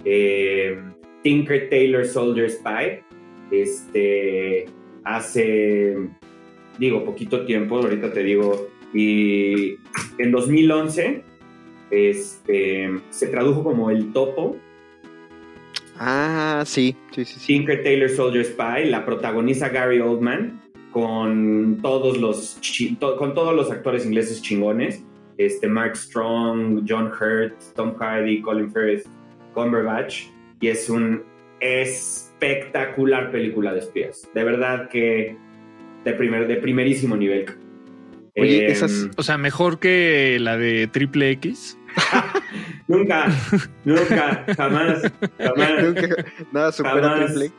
eh, 0.05 0.79
Tinker 1.23 1.69
Tailor 1.69 2.07
Soldier 2.07 2.51
Spy. 2.51 3.01
Este, 3.51 4.67
hace, 5.05 5.97
digo, 6.79 7.05
poquito 7.05 7.45
tiempo, 7.45 7.79
ahorita 7.79 8.13
te 8.13 8.23
digo, 8.25 8.69
y 8.93 9.77
en 10.19 10.33
2011 10.33 11.23
este, 11.91 12.91
se 13.11 13.27
tradujo 13.29 13.63
como 13.63 13.91
El 13.91 14.13
Topo. 14.13 14.57
Ah, 15.99 16.63
sí, 16.67 16.95
sí, 17.13 17.25
sí. 17.25 17.41
sí. 17.41 17.47
Tinker 17.47 17.83
Tailor 17.83 18.11
Soldier 18.11 18.45
Spy, 18.45 18.91
la 18.91 19.05
protagoniza 19.07 19.69
Gary 19.71 20.01
Oldman 20.01 20.66
con 20.97 21.79
todos 21.83 22.17
los 22.17 22.59
con 23.19 23.35
todos 23.35 23.55
los 23.55 23.71
actores 23.71 24.07
ingleses 24.07 24.41
chingones, 24.41 25.05
este 25.37 25.69
Mark 25.69 25.95
Strong, 25.95 26.87
John 26.89 27.09
Hurt, 27.13 27.53
Tom 27.75 27.95
Hardy, 27.99 28.41
Colin 28.41 28.73
Firth, 28.73 29.05
Cumberbatch 29.53 30.23
y 30.59 30.69
es 30.69 30.89
un 30.89 31.23
espectacular 31.61 33.31
película 33.31 33.75
de 33.75 33.81
espías. 33.81 34.27
De 34.33 34.43
verdad 34.43 34.89
que 34.89 35.37
de 36.03 36.13
primer 36.15 36.47
de 36.49 36.57
primerísimo 36.57 37.15
nivel. 37.15 37.45
Oye, 38.39 38.65
Em, 38.65 38.73
esas- 38.73 39.11
O 39.19 39.23
sea, 39.23 39.37
mejor 39.37 39.79
que 39.79 40.39
la 40.41 40.57
de 40.57 40.87
Triple 40.87 41.31
X. 41.33 41.77
nunca, 42.89 43.27
nunca, 43.85 44.47
jamás, 44.57 45.13
jamás. 45.37 45.83
Nunca- 45.85 46.25
nada 46.53 46.73
supera 46.73 47.03
Jamás. 47.03 47.35
Triple. 47.35 47.51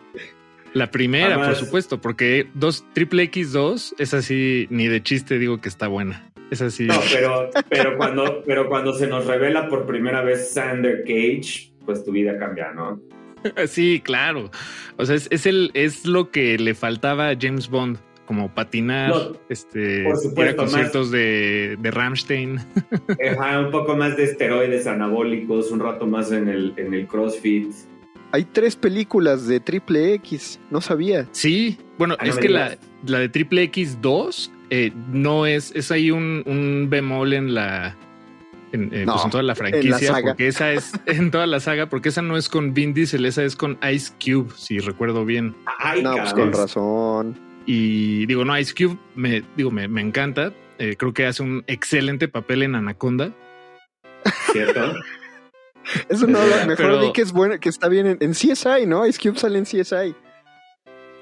La 0.78 0.92
primera, 0.92 1.44
por 1.44 1.56
supuesto, 1.56 2.00
porque 2.00 2.48
dos, 2.54 2.86
Triple 2.94 3.32
X2 3.32 3.96
es 3.98 4.14
así, 4.14 4.68
ni 4.70 4.88
de 4.88 5.02
chiste 5.02 5.40
digo 5.40 5.60
que 5.60 5.70
está 5.70 5.88
buena. 5.88 6.32
Es 6.52 6.62
así. 6.62 6.86
No, 6.86 7.00
pero, 7.12 7.50
pero, 7.68 7.98
cuando, 7.98 8.44
pero 8.46 8.70
cuando 8.70 8.94
se 8.94 9.08
nos 9.08 9.26
revela 9.26 9.70
por 9.70 9.88
primera 9.88 10.22
vez 10.22 10.54
Sander 10.54 11.04
Cage, 11.04 11.72
pues 11.84 12.06
tu 12.06 12.12
vida 12.12 12.38
cambia, 12.38 12.72
¿no? 12.74 13.02
Sí, 13.68 14.02
claro. 14.04 14.52
O 14.98 15.06
sea, 15.06 15.16
es, 15.16 15.28
es 15.32 15.48
el, 15.48 15.72
es 15.74 16.06
lo 16.06 16.30
que 16.30 16.60
le 16.60 16.76
faltaba 16.76 17.30
a 17.30 17.36
James 17.40 17.70
Bond, 17.70 17.98
como 18.28 18.54
patinar, 18.54 19.10
No, 19.10 19.32
este, 19.50 20.04
por 20.36 20.46
ir 20.46 20.52
a 20.52 20.56
conciertos 20.56 21.10
de, 21.10 21.76
de 21.80 21.92
Rammstein. 21.92 22.60
Ajá, 23.32 23.62
un 23.62 23.72
poco 23.72 23.96
más 23.96 24.16
de 24.16 24.26
esteroides 24.26 24.86
anabólicos, 24.86 25.72
un 25.72 25.80
rato 25.80 26.06
más 26.06 26.32
en 26.32 26.50
el, 26.50 26.74
en 26.78 26.94
el 26.94 27.08
CrossFit. 27.08 27.74
Hay 28.32 28.46
tres 28.46 28.76
películas 28.76 29.48
de 29.48 29.60
Triple 29.60 30.14
X, 30.16 30.60
no 30.70 30.82
sabía. 30.82 31.28
Sí, 31.32 31.78
bueno, 31.98 32.16
Ah, 32.20 32.28
es 32.28 32.38
que 32.38 32.50
la, 32.50 32.78
la 33.06 33.20
de 33.20 33.30
Triple 33.30 33.72
X2 33.72 34.50
eh, 34.70 34.92
no 35.12 35.46
es, 35.46 35.72
es 35.76 35.92
ahí 35.92 36.12
un, 36.12 36.44
un 36.46 36.88
bemol 36.90 37.34
en 37.34 37.54
la. 37.54 37.96
En, 38.74 38.94
eh, 38.94 39.06
No, 39.06 39.14
pues 39.14 39.26
en 39.26 39.32
toda 39.32 39.44
la 39.44 39.56
franquicia, 39.56 40.14
porque 40.22 40.48
esa 40.48 40.74
es 40.74 40.92
en 41.06 41.32
toda 41.32 41.48
la 41.48 41.60
saga, 41.62 41.88
porque 41.88 42.10
esa 42.10 42.22
no 42.22 42.36
es 42.36 42.50
con 42.50 42.74
Vin 42.74 42.94
Diesel, 42.94 43.26
esa 43.26 43.44
es 43.44 43.56
con 43.56 43.78
Ice 43.92 44.12
Cube, 44.24 44.52
si 44.58 44.80
recuerdo 44.80 45.24
bien. 45.24 45.56
Ay, 45.80 46.04
no, 46.04 46.16
pues 46.18 46.34
con 46.34 46.52
razón. 46.52 47.40
Y 47.66 48.26
digo, 48.26 48.44
no, 48.46 48.58
Ice 48.60 48.74
Cube 48.74 48.98
me, 49.16 49.44
digo, 49.56 49.72
me, 49.72 49.88
me 49.88 50.02
encanta. 50.02 50.52
Eh, 50.80 50.96
creo 50.98 51.14
que 51.14 51.26
hace 51.26 51.44
un 51.44 51.64
excelente 51.68 52.28
papel 52.28 52.64
en 52.64 52.76
Anaconda. 52.76 53.32
¿Cierto? 54.52 54.94
Eso 56.10 56.28
no, 56.28 56.40
lo- 56.40 56.56
mejor 56.68 56.76
Pero- 56.78 57.02
di 57.02 57.12
que 57.14 57.22
es 57.22 57.32
bueno, 57.32 57.60
que 57.60 57.70
está 57.70 57.88
bien 57.90 58.08
en, 58.08 58.18
en 58.22 58.32
CSI, 58.32 58.86
¿no? 58.86 59.06
Ice 59.08 59.20
Cube 59.22 59.38
sale 59.40 59.58
en 59.58 59.66
CSI. 59.66 60.16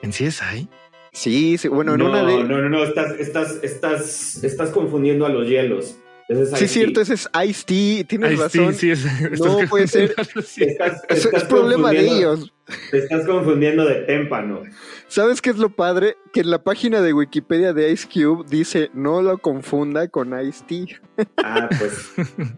¿En 0.01 0.11
CSI? 0.11 0.67
Sí, 1.13 1.57
sí, 1.57 1.67
bueno, 1.69 1.93
en 1.93 1.99
no, 1.99 2.09
una 2.09 2.23
de. 2.25 2.43
no, 2.43 2.57
no, 2.61 2.69
no, 2.69 2.83
estás, 2.83 3.13
estás, 3.19 3.59
estás, 3.63 4.43
estás 4.43 4.69
confundiendo 4.71 5.25
a 5.25 5.29
los 5.29 5.47
hielos. 5.47 5.97
Es 6.27 6.37
Sí, 6.49 6.55
Ice-T. 6.55 6.67
cierto, 6.67 7.01
ese 7.01 7.13
es 7.13 7.29
Ice-T, 7.47 8.05
tienes 8.05 8.39
razón. 8.39 8.73
sí, 8.73 8.89
es, 8.91 9.05
No 9.39 9.59
puede 9.69 9.87
ser. 9.87 10.15
Estás, 10.17 10.35
estás 10.35 11.05
es 11.33 11.43
problema 11.43 11.91
de 11.91 11.99
ellos. 12.07 12.51
Te 12.89 12.97
estás 12.97 13.27
confundiendo 13.27 13.85
de 13.85 14.01
témpano. 14.05 14.63
¿Sabes 15.07 15.39
qué 15.39 15.51
es 15.51 15.57
lo 15.57 15.69
padre? 15.69 16.17
Que 16.33 16.39
en 16.41 16.49
la 16.49 16.63
página 16.63 16.99
de 17.01 17.13
Wikipedia 17.13 17.73
de 17.73 17.91
Ice 17.91 18.07
Cube 18.11 18.43
dice 18.49 18.89
no 18.95 19.21
lo 19.21 19.37
confunda 19.37 20.07
con 20.07 20.33
Ice-T. 20.47 20.99
Ah, 21.37 21.69
pues, 21.77 22.11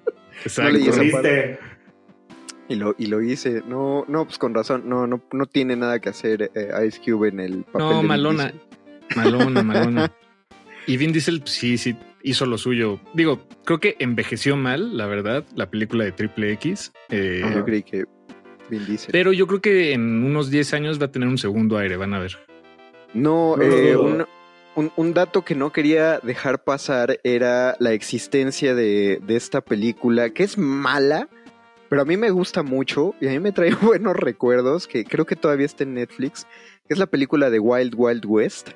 Exacto. 0.46 0.72
pudiste. 0.80 1.60
Y 2.70 2.76
lo, 2.76 2.96
y 2.98 3.06
lo 3.08 3.22
hice. 3.22 3.62
No, 3.68 4.04
no, 4.08 4.26
pues 4.26 4.38
con 4.38 4.54
razón. 4.54 4.84
No, 4.90 5.08
no, 5.08 5.22
no 5.32 5.46
tiene 5.46 5.76
nada 5.76 6.00
que 6.00 6.10
hacer 6.10 6.52
eh, 6.54 6.70
Ice 6.88 7.00
Cube 7.04 7.30
en 7.30 7.40
el 7.40 7.64
papel. 7.64 7.80
No, 7.88 8.02
de 8.02 8.08
malona. 8.08 8.54
Malona, 9.16 9.64
malona. 9.64 10.12
Y 10.90 10.96
Vin 10.96 11.12
Diesel, 11.12 11.42
pues, 11.42 11.52
sí, 11.52 11.78
sí, 11.78 11.98
hizo 12.24 12.46
lo 12.46 12.58
suyo. 12.58 13.02
Digo, 13.14 13.42
creo 13.66 13.78
que 13.82 13.98
envejeció 14.00 14.56
mal, 14.56 14.96
la 14.96 15.06
verdad, 15.06 15.44
la 15.54 15.70
película 15.70 16.06
de 16.06 16.14
Triple 16.14 16.54
X. 16.54 16.94
Eh, 17.10 17.42
Yo 17.54 17.66
creí 17.66 17.84
que 17.84 18.06
Vin 18.70 18.86
Diesel. 18.86 19.10
pero 19.12 19.34
yo 19.34 19.48
creo 19.48 19.60
que 19.60 19.92
en 19.92 20.24
unos 20.24 20.50
10 20.50 20.74
años 20.76 21.02
va 21.02 21.08
a 21.08 21.12
tener 21.12 21.28
un 21.28 21.38
segundo 21.38 21.78
aire, 21.78 21.98
van 21.98 22.14
a 22.14 22.20
ver. 22.20 22.38
No, 23.14 23.58
No, 23.58 23.64
eh, 23.64 23.92
no. 23.96 24.02
un, 24.02 24.26
un- 24.76 24.92
un 24.96 25.14
dato 25.14 25.44
que 25.44 25.56
no 25.56 25.74
quería 25.74 26.20
dejar 26.20 26.64
pasar 26.64 27.20
era 27.26 27.76
la 27.80 27.92
existencia 27.92 28.74
de, 28.74 29.20
de 29.28 29.36
esta 29.36 29.60
película, 29.60 30.30
que 30.30 30.44
es 30.44 30.58
mala, 30.58 31.28
pero 31.90 32.02
a 32.02 32.06
mí 32.06 32.18
me 32.18 32.30
gusta 32.32 32.64
mucho 32.64 33.14
y 33.22 33.28
a 33.28 33.32
mí 33.32 33.40
me 33.40 33.52
trae 33.52 33.74
buenos 33.82 34.16
recuerdos, 34.16 34.88
que 34.88 35.04
creo 35.06 35.26
que 35.26 35.36
todavía 35.36 35.66
está 35.66 35.84
en 35.84 35.94
Netflix, 35.96 36.46
que 36.88 36.94
es 36.94 37.00
la 37.00 37.06
película 37.08 37.50
de 37.50 37.60
Wild 37.60 37.94
Wild 37.96 38.26
West. 38.26 38.70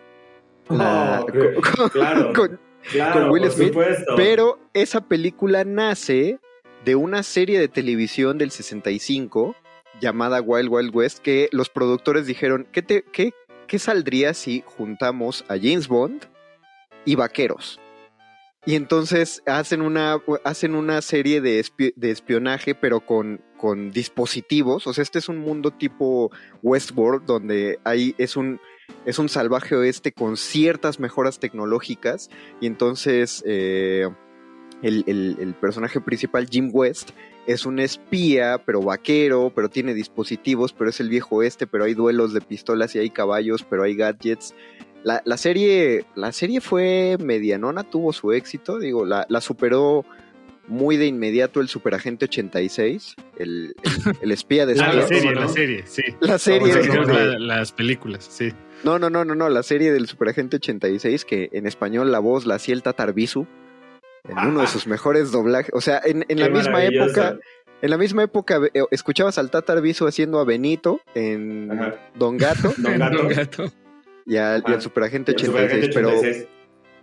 La- 0.70 1.22
Oh, 1.22 1.26
con- 1.26 1.62
con- 1.76 1.90
claro. 1.90 2.34
con- 2.34 2.60
Claro, 2.92 3.22
con 3.22 3.30
Will 3.32 3.52
Smith, 3.52 3.68
supuesto. 3.68 4.14
pero 4.16 4.58
esa 4.74 5.02
película 5.02 5.64
nace 5.64 6.40
de 6.84 6.96
una 6.96 7.22
serie 7.22 7.60
de 7.60 7.68
televisión 7.68 8.40
del 8.40 8.50
65 8.50 9.56
llamada 10.00 10.42
Wild 10.42 10.68
Wild 10.72 10.96
West 10.96 11.20
que 11.20 11.48
los 11.52 11.70
productores 11.70 12.26
dijeron, 12.26 12.66
¿qué, 12.72 12.82
te, 12.82 13.04
qué, 13.12 13.34
qué 13.68 13.78
saldría 13.78 14.34
si 14.34 14.64
juntamos 14.66 15.46
a 15.48 15.58
James 15.58 15.88
Bond 15.88 16.26
y 17.06 17.14
vaqueros? 17.16 17.80
Y 18.66 18.76
entonces 18.76 19.42
hacen 19.48 19.82
una, 19.82 20.22
hacen 20.44 20.76
una 20.76 21.02
serie 21.02 21.42
de, 21.42 21.66
de 21.96 22.12
espionaje, 22.12 22.76
pero 22.76 23.00
con, 23.00 23.42
con 23.58 23.92
dispositivos. 23.92 24.86
O 24.86 24.94
sea, 24.94 25.02
este 25.02 25.18
es 25.20 25.30
un 25.30 25.40
mundo 25.40 25.72
tipo 25.72 26.32
Westworld, 26.62 27.26
donde 27.26 27.80
hay, 27.84 28.14
es 28.20 28.38
un, 28.38 28.60
es 29.06 29.18
un 29.18 29.30
salvaje 29.30 29.76
oeste 29.76 30.12
con 30.12 30.38
ciertas 30.38 31.00
mejoras 31.00 31.40
tecnológicas. 31.40 32.30
Y 32.60 32.68
entonces 32.68 33.44
eh, 33.48 34.08
el, 34.84 35.04
el- 35.08 35.38
el 35.40 35.54
personaje 35.56 36.00
principal, 36.00 36.48
Jim 36.48 36.70
West, 36.72 37.12
es 37.48 37.66
un 37.66 37.80
espía, 37.80 38.62
pero 38.64 38.84
vaquero, 38.84 39.52
pero 39.56 39.70
tiene 39.70 39.96
dispositivos, 39.96 40.74
pero 40.74 40.92
es 40.92 41.00
el 41.00 41.10
viejo 41.10 41.38
oeste, 41.38 41.66
pero 41.66 41.86
hay 41.86 41.96
duelos 41.96 42.34
de 42.34 42.42
pistolas 42.42 42.96
y 42.96 43.00
hay 43.00 43.10
caballos, 43.10 43.66
pero 43.68 43.82
hay 43.82 43.96
gadgets. 43.96 44.54
La, 45.04 45.22
la 45.26 45.38
serie, 45.38 46.06
la 46.16 46.32
serie 46.32 46.62
fue 46.62 47.18
medianona, 47.20 47.84
tuvo 47.84 48.14
su 48.14 48.32
éxito, 48.32 48.78
digo, 48.80 49.06
la, 49.06 49.26
la 49.30 49.42
superó 49.42 50.06
muy 50.68 50.96
de 50.96 51.08
inmediato 51.08 51.60
el 51.60 51.68
Superagente 51.68 52.26
86, 52.26 53.16
el, 53.38 53.76
el, 53.84 54.18
el 54.22 54.32
espía 54.32 54.66
de 54.66 54.80
Ah, 54.80 54.94
la 54.94 55.08
serie, 55.08 55.34
la 55.36 55.48
serie, 55.48 55.84
sí. 55.86 56.04
La 56.20 56.38
serie, 56.38 57.40
las 57.40 57.72
películas, 57.72 58.26
sí. 58.30 58.54
no, 58.84 59.00
no, 59.00 59.10
no, 59.10 59.26
no, 59.26 59.36
no, 59.36 59.50
la 59.50 59.64
serie 59.64 59.92
del 59.92 60.08
Superagente 60.08 60.58
86, 60.58 61.26
que 61.26 61.50
en 61.52 61.66
español 61.66 62.12
la 62.12 62.20
voz 62.20 62.46
la 62.46 62.56
hacía 62.56 62.76
el 62.76 62.84
Tatarbisu, 62.84 63.48
en 64.30 64.38
uno 64.38 64.62
de 64.62 64.68
sus 64.68 64.86
mejores 64.86 65.32
doblajes, 65.32 65.72
o 65.74 65.82
sea, 65.82 66.00
en, 66.06 66.26
en 66.30 66.40
la 66.40 66.48
misma 66.50 66.86
época, 66.86 67.40
en 67.82 67.90
la 67.90 67.98
misma 67.98 68.24
época 68.24 68.62
eh, 68.74 68.84
escuchabas 68.92 69.40
al 69.40 69.50
Tatar 69.50 69.82
Bisu 69.82 70.06
haciendo 70.08 70.40
a 70.40 70.46
Benito 70.46 71.02
en 71.16 71.72
Ajá. 71.72 71.96
Don 72.16 72.38
Gato 72.38 72.72
Don 72.78 73.00
Gato. 73.00 73.18
Don 73.18 73.28
Gato. 73.30 73.72
Y 74.26 74.38
al, 74.38 74.64
y 74.68 74.72
al. 74.72 74.82
Superagente 74.82 75.32
El 75.32 75.38
86, 75.38 75.48
Superagente 75.48 75.90
pero, 75.94 76.10
86. 76.10 76.48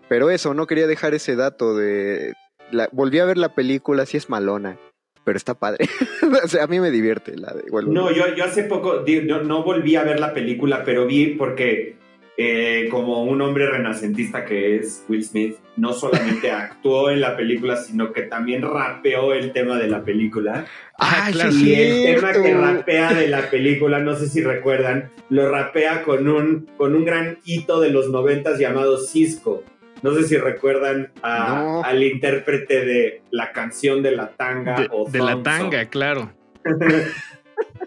pero 0.08 0.30
eso, 0.30 0.54
no 0.54 0.66
quería 0.66 0.86
dejar 0.86 1.14
ese 1.14 1.36
dato 1.36 1.76
de... 1.76 2.34
La, 2.70 2.88
volví 2.92 3.18
a 3.18 3.24
ver 3.24 3.38
la 3.38 3.54
película, 3.54 4.06
sí 4.06 4.16
es 4.16 4.28
malona, 4.28 4.78
pero 5.24 5.36
está 5.36 5.54
padre. 5.54 5.88
o 6.44 6.48
sea, 6.48 6.64
a 6.64 6.66
mí 6.66 6.80
me 6.80 6.90
divierte 6.90 7.36
la 7.36 7.52
de 7.52 7.64
igual. 7.66 7.92
No, 7.92 8.10
yo, 8.10 8.34
yo 8.34 8.44
hace 8.44 8.64
poco 8.64 9.04
no 9.44 9.62
volví 9.62 9.96
a 9.96 10.04
ver 10.04 10.20
la 10.20 10.32
película, 10.32 10.84
pero 10.84 11.06
vi 11.06 11.34
porque 11.34 11.97
eh, 12.40 12.86
como 12.88 13.24
un 13.24 13.42
hombre 13.42 13.66
renacentista 13.68 14.44
que 14.44 14.76
es 14.76 15.04
Will 15.08 15.24
Smith, 15.24 15.56
no 15.76 15.92
solamente 15.92 16.50
actuó 16.52 17.10
en 17.10 17.20
la 17.20 17.36
película, 17.36 17.76
sino 17.76 18.12
que 18.12 18.22
también 18.22 18.62
rapeó 18.62 19.32
el 19.34 19.52
tema 19.52 19.76
de 19.76 19.88
la 19.88 20.04
película. 20.04 20.64
¡Ay, 20.98 21.32
claro. 21.32 21.50
sí 21.50 21.70
Y 21.72 21.74
el 22.06 22.14
tema 22.20 22.32
que 22.32 22.54
rapea 22.54 23.12
de 23.14 23.26
la 23.26 23.50
película, 23.50 23.98
no 23.98 24.14
sé 24.14 24.28
si 24.28 24.40
recuerdan, 24.40 25.10
lo 25.30 25.50
rapea 25.50 26.02
con 26.04 26.28
un, 26.28 26.68
con 26.76 26.94
un 26.94 27.04
gran 27.04 27.38
hito 27.44 27.80
de 27.80 27.90
los 27.90 28.08
noventas 28.08 28.58
llamado 28.60 28.98
Cisco. 28.98 29.64
No 30.04 30.14
sé 30.14 30.22
si 30.22 30.36
recuerdan 30.36 31.10
a- 31.22 31.48
No. 31.64 31.82
al 31.84 32.04
intérprete 32.04 32.84
de 32.84 33.22
la 33.32 33.50
canción 33.50 34.00
de 34.00 34.12
la 34.12 34.28
tanga 34.28 34.76
De, 34.80 34.88
o 34.92 35.10
de 35.10 35.18
la 35.18 35.42
tanga, 35.42 35.86
claro. 35.86 36.30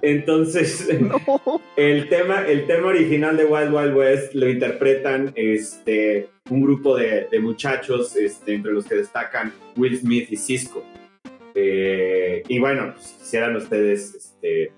Entonces, 0.01 0.89
el, 1.75 2.09
tema, 2.09 2.47
el 2.47 2.65
tema 2.65 2.87
original 2.87 3.37
de 3.37 3.45
Wild 3.45 3.73
Wild 3.73 3.95
West 3.95 4.33
lo 4.33 4.49
interpretan 4.49 5.31
este, 5.35 6.29
un 6.49 6.63
grupo 6.63 6.97
de, 6.97 7.27
de 7.31 7.39
muchachos, 7.39 8.15
este, 8.15 8.55
entre 8.55 8.73
los 8.73 8.85
que 8.85 8.95
destacan 8.95 9.53
Will 9.77 9.97
Smith 9.97 10.31
y 10.31 10.37
Cisco. 10.37 10.83
Eh, 11.53 12.43
y 12.47 12.59
bueno, 12.59 12.93
pues, 12.93 13.15
quisieran 13.19 13.55
ustedes 13.55 14.15
este, 14.15 14.71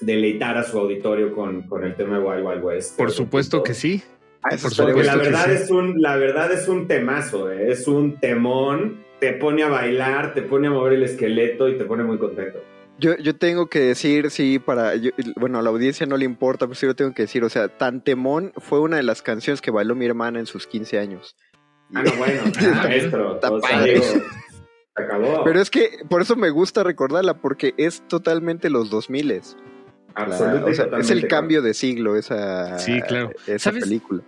deleitar 0.00 0.56
a 0.56 0.64
su 0.64 0.78
auditorio 0.78 1.32
con, 1.34 1.62
con 1.62 1.84
el 1.84 1.94
tema 1.94 2.18
de 2.18 2.24
Wild 2.24 2.46
Wild 2.46 2.64
West. 2.64 2.96
Por 2.96 3.10
supuesto 3.10 3.62
que 3.62 3.74
sí. 3.74 4.02
Ah, 4.42 4.54
eso 4.54 4.68
Por 4.68 4.92
Porque 4.92 5.04
la 5.04 5.16
verdad, 5.16 5.46
sí. 5.46 5.52
es 5.52 5.70
un, 5.70 6.00
la 6.00 6.16
verdad 6.16 6.50
es 6.50 6.66
un 6.66 6.88
temazo, 6.88 7.50
eh, 7.50 7.70
es 7.70 7.86
un 7.86 8.18
temón, 8.18 9.04
te 9.20 9.34
pone 9.34 9.62
a 9.62 9.68
bailar, 9.68 10.32
te 10.32 10.40
pone 10.40 10.68
a 10.68 10.70
mover 10.70 10.94
el 10.94 11.02
esqueleto 11.02 11.68
y 11.68 11.76
te 11.76 11.84
pone 11.84 12.04
muy 12.04 12.16
contento. 12.16 12.58
Yo, 13.00 13.16
yo 13.16 13.34
tengo 13.36 13.68
que 13.68 13.80
decir, 13.80 14.30
sí, 14.30 14.58
para. 14.58 14.94
yo- 14.96 15.10
bueno, 15.36 15.58
a 15.58 15.62
la 15.62 15.70
audiencia 15.70 16.06
no 16.06 16.16
le 16.16 16.24
importa, 16.24 16.66
pero 16.66 16.74
sí 16.74 16.86
lo 16.86 16.94
tengo 16.94 17.14
que 17.14 17.22
decir. 17.22 17.42
O 17.44 17.48
sea, 17.48 17.68
Tantemón 17.68 18.52
fue 18.58 18.80
una 18.80 18.96
de 18.98 19.02
las 19.02 19.22
canciones 19.22 19.60
que 19.62 19.70
bailó 19.70 19.94
mi 19.94 20.06
hermana 20.06 20.38
en 20.40 20.46
sus 20.46 20.66
15 20.66 20.98
años. 20.98 21.36
Ah, 21.94 22.02
no, 22.02 22.12
bueno, 22.12 22.42
Ah, 22.60 22.82
maestro. 22.84 23.34
está 23.36 23.50
o 23.50 23.60
sea, 23.60 23.70
padre. 23.70 23.92
digo, 23.94 24.04
se 24.04 25.02
acabó. 25.02 25.44
Pero 25.44 25.60
es 25.60 25.70
que 25.70 25.90
por 26.08 26.22
eso 26.22 26.36
me 26.36 26.50
gusta 26.50 26.82
recordarla, 26.84 27.34
porque 27.34 27.74
es 27.78 28.02
totalmente 28.08 28.70
los 28.70 28.90
2000 28.90 29.30
es. 29.30 29.56
Absoluta 30.14 30.68
y 30.96 31.00
es 31.00 31.10
el 31.10 31.28
cambio 31.28 31.62
de 31.62 31.72
siglo 31.72 32.16
esa, 32.16 32.78
Sí, 32.78 33.00
claro. 33.02 33.30
esa 33.46 33.70
¿Sabes? 33.70 33.84
película. 33.84 34.22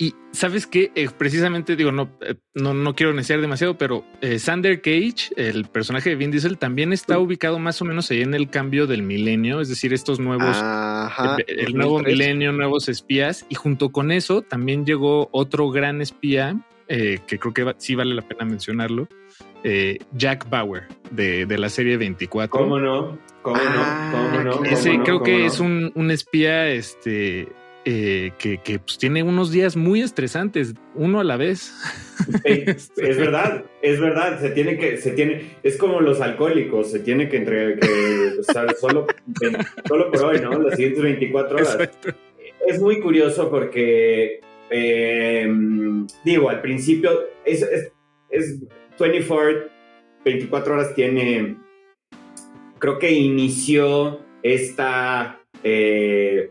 Y 0.00 0.14
sabes 0.30 0.66
qué, 0.68 0.92
Eh, 0.94 1.08
precisamente 1.18 1.74
digo, 1.74 1.90
no, 1.90 2.10
eh, 2.20 2.36
no, 2.54 2.72
no 2.72 2.94
quiero 2.94 3.12
neciar 3.14 3.40
demasiado, 3.40 3.76
pero 3.76 4.04
eh, 4.20 4.38
Sander 4.38 4.80
Cage, 4.80 5.30
el 5.36 5.64
personaje 5.64 6.10
de 6.10 6.16
Vin 6.16 6.30
Diesel, 6.30 6.56
también 6.56 6.92
está 6.92 7.18
ubicado 7.18 7.58
más 7.58 7.82
o 7.82 7.84
menos 7.84 8.08
ahí 8.12 8.22
en 8.22 8.32
el 8.34 8.48
cambio 8.48 8.86
del 8.86 9.02
milenio, 9.02 9.60
es 9.60 9.68
decir, 9.68 9.92
estos 9.92 10.20
nuevos, 10.20 10.56
Ajá. 10.62 11.36
el, 11.48 11.58
el 11.66 11.74
nuevo 11.74 11.94
2003. 11.98 12.12
milenio, 12.16 12.52
nuevos 12.52 12.88
espías, 12.88 13.44
y 13.48 13.56
junto 13.56 13.90
con 13.90 14.12
eso 14.12 14.42
también 14.42 14.86
llegó 14.86 15.28
otro 15.32 15.68
gran 15.70 16.00
espía, 16.00 16.56
eh, 16.86 17.18
que 17.26 17.38
creo 17.40 17.52
que 17.52 17.64
va- 17.64 17.74
sí 17.78 17.96
vale 17.96 18.14
la 18.14 18.22
pena 18.22 18.44
mencionarlo, 18.44 19.08
eh, 19.64 19.98
Jack 20.12 20.48
Bauer, 20.48 20.84
de, 21.10 21.44
de 21.44 21.58
la 21.58 21.68
serie 21.70 21.96
24. 21.96 22.50
¿Cómo 22.56 22.78
no? 22.78 23.18
¿Cómo 23.42 23.56
Ah, 23.60 24.10
no? 24.12 24.18
¿Cómo 24.30 24.44
no? 24.44 24.50
¿Cómo 24.58 24.64
Ese 24.64 24.96
no? 24.96 25.02
creo 25.02 25.16
¿Cómo 25.16 25.24
que 25.24 25.38
no? 25.40 25.46
es 25.46 25.58
un, 25.60 25.90
un 25.96 26.10
espía 26.12 26.68
este, 26.68 27.48
eh, 27.90 28.32
que, 28.38 28.58
que, 28.58 28.78
pues, 28.78 28.98
tiene 28.98 29.22
unos 29.22 29.50
días 29.50 29.74
muy 29.74 30.02
estresantes, 30.02 30.74
uno 30.94 31.20
a 31.20 31.24
la 31.24 31.38
vez. 31.38 31.72
Eh, 32.44 32.66
es 32.66 33.16
verdad, 33.16 33.64
es 33.80 34.00
verdad, 34.00 34.38
se 34.40 34.50
tiene 34.50 34.76
que, 34.76 34.98
se 34.98 35.12
tiene, 35.12 35.52
es 35.62 35.78
como 35.78 36.00
los 36.00 36.20
alcohólicos, 36.20 36.90
se 36.90 36.98
tiene 36.98 37.28
que 37.28 37.38
entre, 37.38 37.78
que, 37.78 38.40
o 38.40 38.42
sea, 38.42 38.66
solo, 38.78 39.06
solo 39.86 40.10
por 40.10 40.24
hoy, 40.24 40.40
¿no? 40.40 40.58
Las 40.58 40.74
siguientes 40.74 41.02
24 41.02 41.56
horas. 41.56 41.74
Exacto. 41.74 42.10
Es 42.66 42.82
muy 42.82 43.00
curioso 43.00 43.48
porque, 43.48 44.40
eh, 44.68 45.48
digo, 46.24 46.50
al 46.50 46.60
principio, 46.60 47.28
es, 47.46 47.62
es, 47.62 47.92
es 48.28 48.58
24, 48.98 49.70
24 50.24 50.74
horas 50.74 50.94
tiene, 50.94 51.56
creo 52.78 52.98
que 52.98 53.12
inició 53.12 54.20
esta, 54.42 55.40
eh, 55.62 56.50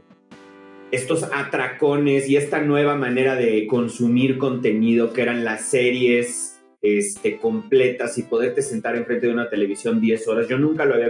estos 0.91 1.23
atracones 1.23 2.29
y 2.29 2.37
esta 2.37 2.61
nueva 2.61 2.95
manera 2.95 3.35
de 3.35 3.67
consumir 3.67 4.37
contenido 4.37 5.11
que 5.11 5.21
eran 5.21 5.43
las 5.43 5.69
series 5.69 6.61
este, 6.81 7.37
completas 7.37 8.17
y 8.17 8.23
poderte 8.23 8.61
sentar 8.61 8.95
enfrente 8.95 9.27
de 9.27 9.33
una 9.33 9.49
televisión 9.49 9.99
10 9.99 10.27
horas. 10.27 10.47
Yo 10.47 10.57
nunca 10.57 10.85
lo 10.85 10.95
había 10.95 11.09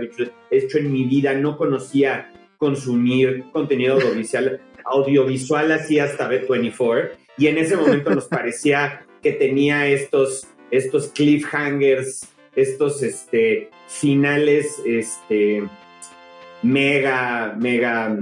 hecho, 0.50 0.78
en 0.78 0.92
mi 0.92 1.04
vida, 1.04 1.34
no 1.34 1.58
conocía 1.58 2.32
consumir 2.58 3.46
contenido 3.52 3.96
audiovisual, 3.96 4.62
audiovisual 4.86 5.72
así 5.72 6.00
hasta 6.00 6.30
B24 6.30 7.12
y 7.38 7.48
en 7.48 7.60
ese 7.60 7.78
momento 7.78 8.10
nos 8.10 8.26
parecía 8.26 9.06
que 9.22 9.34
tenía 9.34 9.88
estos, 9.88 10.48
estos 10.72 11.10
cliffhangers, 11.10 12.28
estos 12.56 13.04
este, 13.04 13.70
finales 13.88 14.82
este, 14.86 15.64
mega, 16.64 17.56
mega 17.60 18.18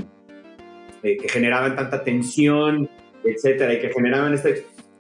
eh, 1.06 1.18
que 1.18 1.30
generaban 1.30 1.76
tanta 1.76 2.04
tensión, 2.04 2.90
etcétera, 3.24 3.76
y 3.76 3.80
que 3.80 3.92
generaban 3.94 4.34
esta. 4.34 4.50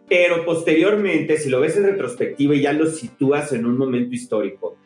Pero 0.07 0.45
posteriormente, 0.45 1.35
si 1.37 1.49
lo 1.49 1.59
ves 1.61 1.77
en 1.77 1.85
retrospectiva 1.85 2.53
y 2.53 2.61
ya 2.61 2.73
lo 2.73 2.85
sitúas 2.85 3.51
en 3.53 3.65
un 3.65 3.75
momento 3.75 4.13
histórico, 4.13 4.77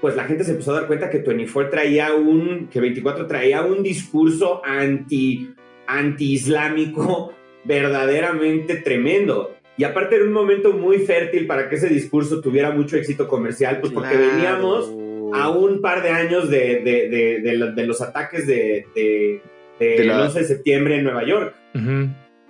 pues 0.00 0.14
la 0.14 0.24
gente 0.26 0.44
se 0.44 0.52
empezó 0.52 0.70
a 0.70 0.76
dar 0.76 0.86
cuenta 0.86 1.10
que 1.10 1.18
24 1.18 1.70
traía 1.72 2.14
un, 2.14 2.68
que 2.68 2.78
24 2.78 3.26
traía 3.26 3.62
un 3.62 3.82
discurso 3.82 4.62
anti, 4.64 5.50
anti-islámico 5.88 7.32
verdaderamente 7.64 8.76
tremendo. 8.76 9.56
Y 9.76 9.82
aparte 9.82 10.14
era 10.14 10.24
un 10.24 10.32
momento 10.32 10.72
muy 10.72 10.98
fértil 10.98 11.48
para 11.48 11.68
que 11.68 11.74
ese 11.74 11.88
discurso 11.88 12.40
tuviera 12.40 12.70
mucho 12.70 12.96
éxito 12.96 13.26
comercial, 13.26 13.80
pues 13.80 13.92
porque 13.92 14.10
Claro. 14.10 14.26
veníamos 14.36 15.09
a 15.34 15.48
un 15.50 15.80
par 15.80 16.02
de 16.02 16.10
años 16.10 16.48
de, 16.50 16.80
de- 16.80 17.08
de- 17.08 17.40
de 17.40 17.56
lo- 17.56 17.72
de 17.72 17.86
los 17.86 18.00
ataques 18.00 18.46
de, 18.46 18.86
de- 18.94 19.42
de 19.78 19.86
De 19.96 20.04
la- 20.04 20.14
el 20.16 20.20
11 20.22 20.40
de 20.40 20.44
septiembre 20.46 20.96
en 20.96 21.04
Nueva 21.04 21.24
York. 21.24 21.54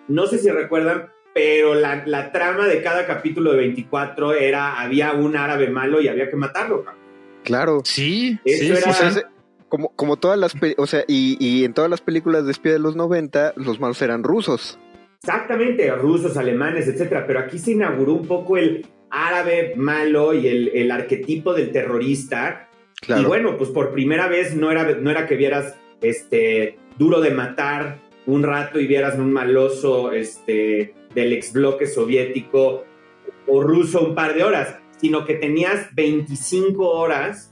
No 0.09 0.26
sé 0.26 0.39
si 0.39 0.51
recuerdan, 0.51 1.09
pero 1.35 1.74
la, 1.74 2.03
la 2.07 2.33
trama 2.33 2.66
de 2.66 2.83
cada 2.83 3.07
capítulo 3.07 3.53
de 3.53 3.59
24 3.59 4.33
era, 4.35 4.81
había 4.81 5.12
un 5.12 5.37
árabe 5.37 5.68
malo 5.70 6.01
y 6.01 6.09
había 6.09 6.28
que 6.28 6.37
matarlo. 6.37 6.85
cabrón. 6.85 7.01
Claro. 7.45 7.81
Sí, 7.85 8.39
Eso 8.45 8.64
sí, 8.64 8.70
era- 8.70 8.81
sí, 8.81 8.91
O 8.91 8.93
sea, 8.93 9.11
sí. 9.11 9.18
ese- 9.18 9.26
como, 9.68 9.91
como 9.95 10.16
todas 10.16 10.37
las, 10.37 10.55
o 10.78 10.87
sea, 10.89 11.05
y, 11.07 11.37
y 11.39 11.64
en 11.64 11.74
todas 11.74 11.89
las 11.89 12.01
películas 12.01 12.45
de 12.45 12.51
espía 12.51 12.72
de 12.72 12.81
los 12.81 12.97
90, 12.97 13.53
los 13.57 13.78
malos 13.78 14.03
eran 14.03 14.24
rusos. 14.24 14.78
Exactamente, 15.22 15.89
rusos, 15.95 16.37
alemanes, 16.37 16.89
etcétera. 16.89 17.24
Pero 17.26 17.39
aquí 17.41 17.59
se 17.59 17.72
inauguró 17.72 18.14
un 18.14 18.26
poco 18.26 18.57
el 18.57 18.87
árabe 19.11 19.74
malo 19.76 20.35
y 20.35 20.49
el, 20.49 20.68
el 20.74 20.91
arquetipo 20.91 21.55
del 21.55 21.70
terrorista. 21.70 22.68
Y 23.09 23.25
bueno, 23.25 23.57
pues 23.57 23.71
por 23.71 23.93
primera 23.93 24.29
vez 24.29 24.55
no 24.55 24.71
era, 24.71 24.95
no 24.95 25.11
era 25.11 25.27
que 25.27 25.37
vieras 25.37 25.75
este 26.03 26.79
duro 26.99 27.21
de 27.21 27.31
matar 27.31 27.99
un 28.27 28.43
rato 28.43 28.79
y 28.79 28.87
vieras 28.87 29.19
un 29.19 29.33
maloso 29.33 30.13
este, 30.13 30.95
del 31.15 31.33
ex 31.33 31.53
bloque 31.53 31.87
soviético 31.87 32.85
o 33.47 33.63
ruso 33.63 34.03
un 34.03 34.15
par 34.15 34.35
de 34.35 34.45
horas, 34.45 34.77
sino 34.99 35.25
que 35.25 35.35
tenías 35.35 35.95
25 35.95 36.89
horas 36.89 37.50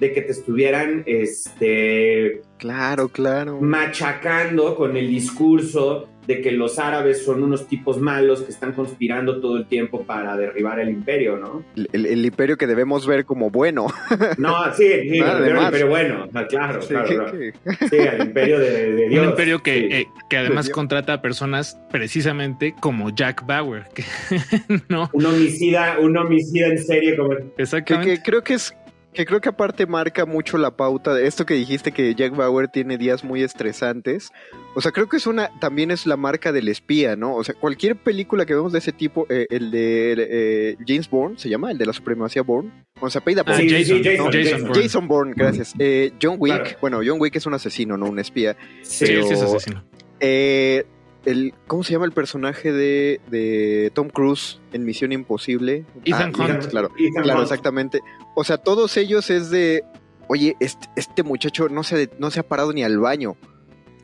de 0.00 0.12
que 0.12 0.22
te 0.22 0.32
estuvieran 0.32 1.04
este, 1.06 2.42
Claro, 2.58 3.08
claro. 3.08 3.60
machacando 3.60 4.74
con 4.76 4.96
el 4.96 5.08
discurso 5.08 6.08
de 6.26 6.42
que 6.42 6.52
los 6.52 6.78
árabes 6.78 7.24
son 7.24 7.42
unos 7.42 7.66
tipos 7.66 7.98
malos 7.98 8.42
que 8.42 8.52
están 8.52 8.72
conspirando 8.72 9.40
todo 9.40 9.56
el 9.56 9.66
tiempo 9.66 10.02
para 10.04 10.36
derribar 10.36 10.78
el 10.78 10.90
imperio, 10.90 11.36
¿no? 11.38 11.64
El, 11.74 11.88
el- 11.92 12.06
el 12.06 12.24
imperio 12.26 12.56
que 12.56 12.66
debemos 12.68 13.06
ver 13.06 13.24
como 13.24 13.50
bueno. 13.50 13.86
No, 14.38 14.72
sí, 14.74 14.84
sí, 14.86 15.18
el 15.18 15.56
imperio 15.56 15.88
bueno, 15.88 16.28
claro, 16.48 16.82
Sí, 16.82 16.88
claro, 16.88 17.08
que- 17.08 17.14
claro. 17.16 17.32
que- 17.78 17.88
Sí, 17.88 17.96
el 17.96 18.20
imperio 18.26 18.58
de, 18.60 18.92
de 18.92 19.08
Dios. 19.08 19.24
Un 19.24 19.30
imperio 19.30 19.62
que, 19.62 19.74
Sí. 19.80 19.88
eh, 19.90 20.06
que 20.28 20.36
además 20.36 20.70
contrata 20.70 21.14
a 21.14 21.22
personas 21.22 21.80
precisamente 21.90 22.74
como 22.78 23.10
Jack 23.10 23.44
Bauer. 23.44 23.86
que- 23.94 24.04
no, 24.88 25.10
Un 25.12 25.26
homicida, 25.26 25.98
un 25.98 26.16
homicida 26.16 26.66
en 26.68 26.78
serie 26.78 27.16
como... 27.16 27.30
que, 27.30 27.44
exactamente. 27.62 28.14
que 28.16 28.22
creo 28.22 28.44
que 28.44 28.54
es 28.54 28.72
que 29.12 29.26
creo 29.26 29.40
que 29.40 29.48
aparte 29.48 29.86
marca 29.86 30.24
mucho 30.24 30.56
la 30.56 30.76
pauta 30.76 31.12
de 31.14 31.26
esto 31.26 31.44
que 31.44 31.54
dijiste 31.54 31.90
que 31.92 32.14
Jack 32.14 32.36
Bauer 32.36 32.68
tiene 32.68 32.96
días 32.96 33.24
muy 33.24 33.42
estresantes. 33.42 34.30
O 34.76 34.80
sea, 34.80 34.92
creo 34.92 35.08
que 35.08 35.16
es 35.16 35.26
una 35.26 35.50
también 35.60 35.90
es 35.90 36.06
la 36.06 36.16
marca 36.16 36.52
del 36.52 36.68
espía, 36.68 37.16
¿no? 37.16 37.34
O 37.34 37.42
sea, 37.42 37.54
cualquier 37.54 37.96
película 37.96 38.46
que 38.46 38.54
vemos 38.54 38.72
de 38.72 38.78
ese 38.78 38.92
tipo, 38.92 39.26
eh, 39.28 39.46
el 39.50 39.70
de 39.72 40.14
eh, 40.16 40.76
James 40.86 41.10
Bourne 41.10 41.38
se 41.38 41.48
llama, 41.48 41.70
el 41.72 41.78
de 41.78 41.86
la 41.86 41.92
supremacía 41.92 42.42
Bourne, 42.42 42.70
o 43.00 43.10
sea, 43.10 43.20
apellida 43.20 43.42
Ah, 43.46 43.50
Bourne. 43.52 43.68
Sí, 43.68 43.84
sí, 43.84 44.00
Jason, 44.02 44.02
Jason, 44.04 44.16
no, 44.18 44.32
Jason 44.32 44.42
Jason. 44.44 44.62
Bourne. 44.68 44.82
Jason 44.82 45.08
Bourne, 45.08 45.32
gracias. 45.36 45.74
Eh, 45.78 46.12
John 46.22 46.36
Wick, 46.38 46.54
Claro. 46.62 46.78
bueno, 46.80 47.00
John 47.04 47.20
Wick 47.20 47.34
es 47.36 47.46
un 47.46 47.54
asesino, 47.54 47.96
no 47.96 48.06
un 48.06 48.18
espía. 48.20 48.56
Sí, 48.82 49.06
pero- 49.08 49.26
sí 49.26 49.32
es 49.34 49.42
asesino. 49.42 49.84
Eh, 50.20 50.84
el, 51.24 51.54
¿Cómo 51.66 51.82
se 51.84 51.92
llama 51.92 52.06
el 52.06 52.12
personaje 52.12 52.72
de, 52.72 53.20
de 53.30 53.90
Tom 53.94 54.08
Cruise 54.08 54.60
en 54.72 54.84
Misión 54.84 55.12
Imposible? 55.12 55.84
Ethan 56.04 56.32
Ah, 56.38 56.44
Hunt. 56.46 56.66
Claro, 56.68 56.90
Ethan 56.98 57.22
claro, 57.22 57.40
Hunt. 57.40 57.48
exactamente. 57.50 58.00
O 58.34 58.44
sea, 58.44 58.58
todos 58.58 58.96
ellos 58.96 59.30
es 59.30 59.50
de, 59.50 59.84
oye, 60.28 60.56
este, 60.60 60.88
este 60.96 61.22
muchacho 61.22 61.68
no 61.68 61.82
se, 61.82 62.10
no 62.18 62.30
se 62.30 62.40
ha 62.40 62.42
parado 62.48 62.72
ni 62.72 62.82
al 62.82 62.98
baño. 62.98 63.36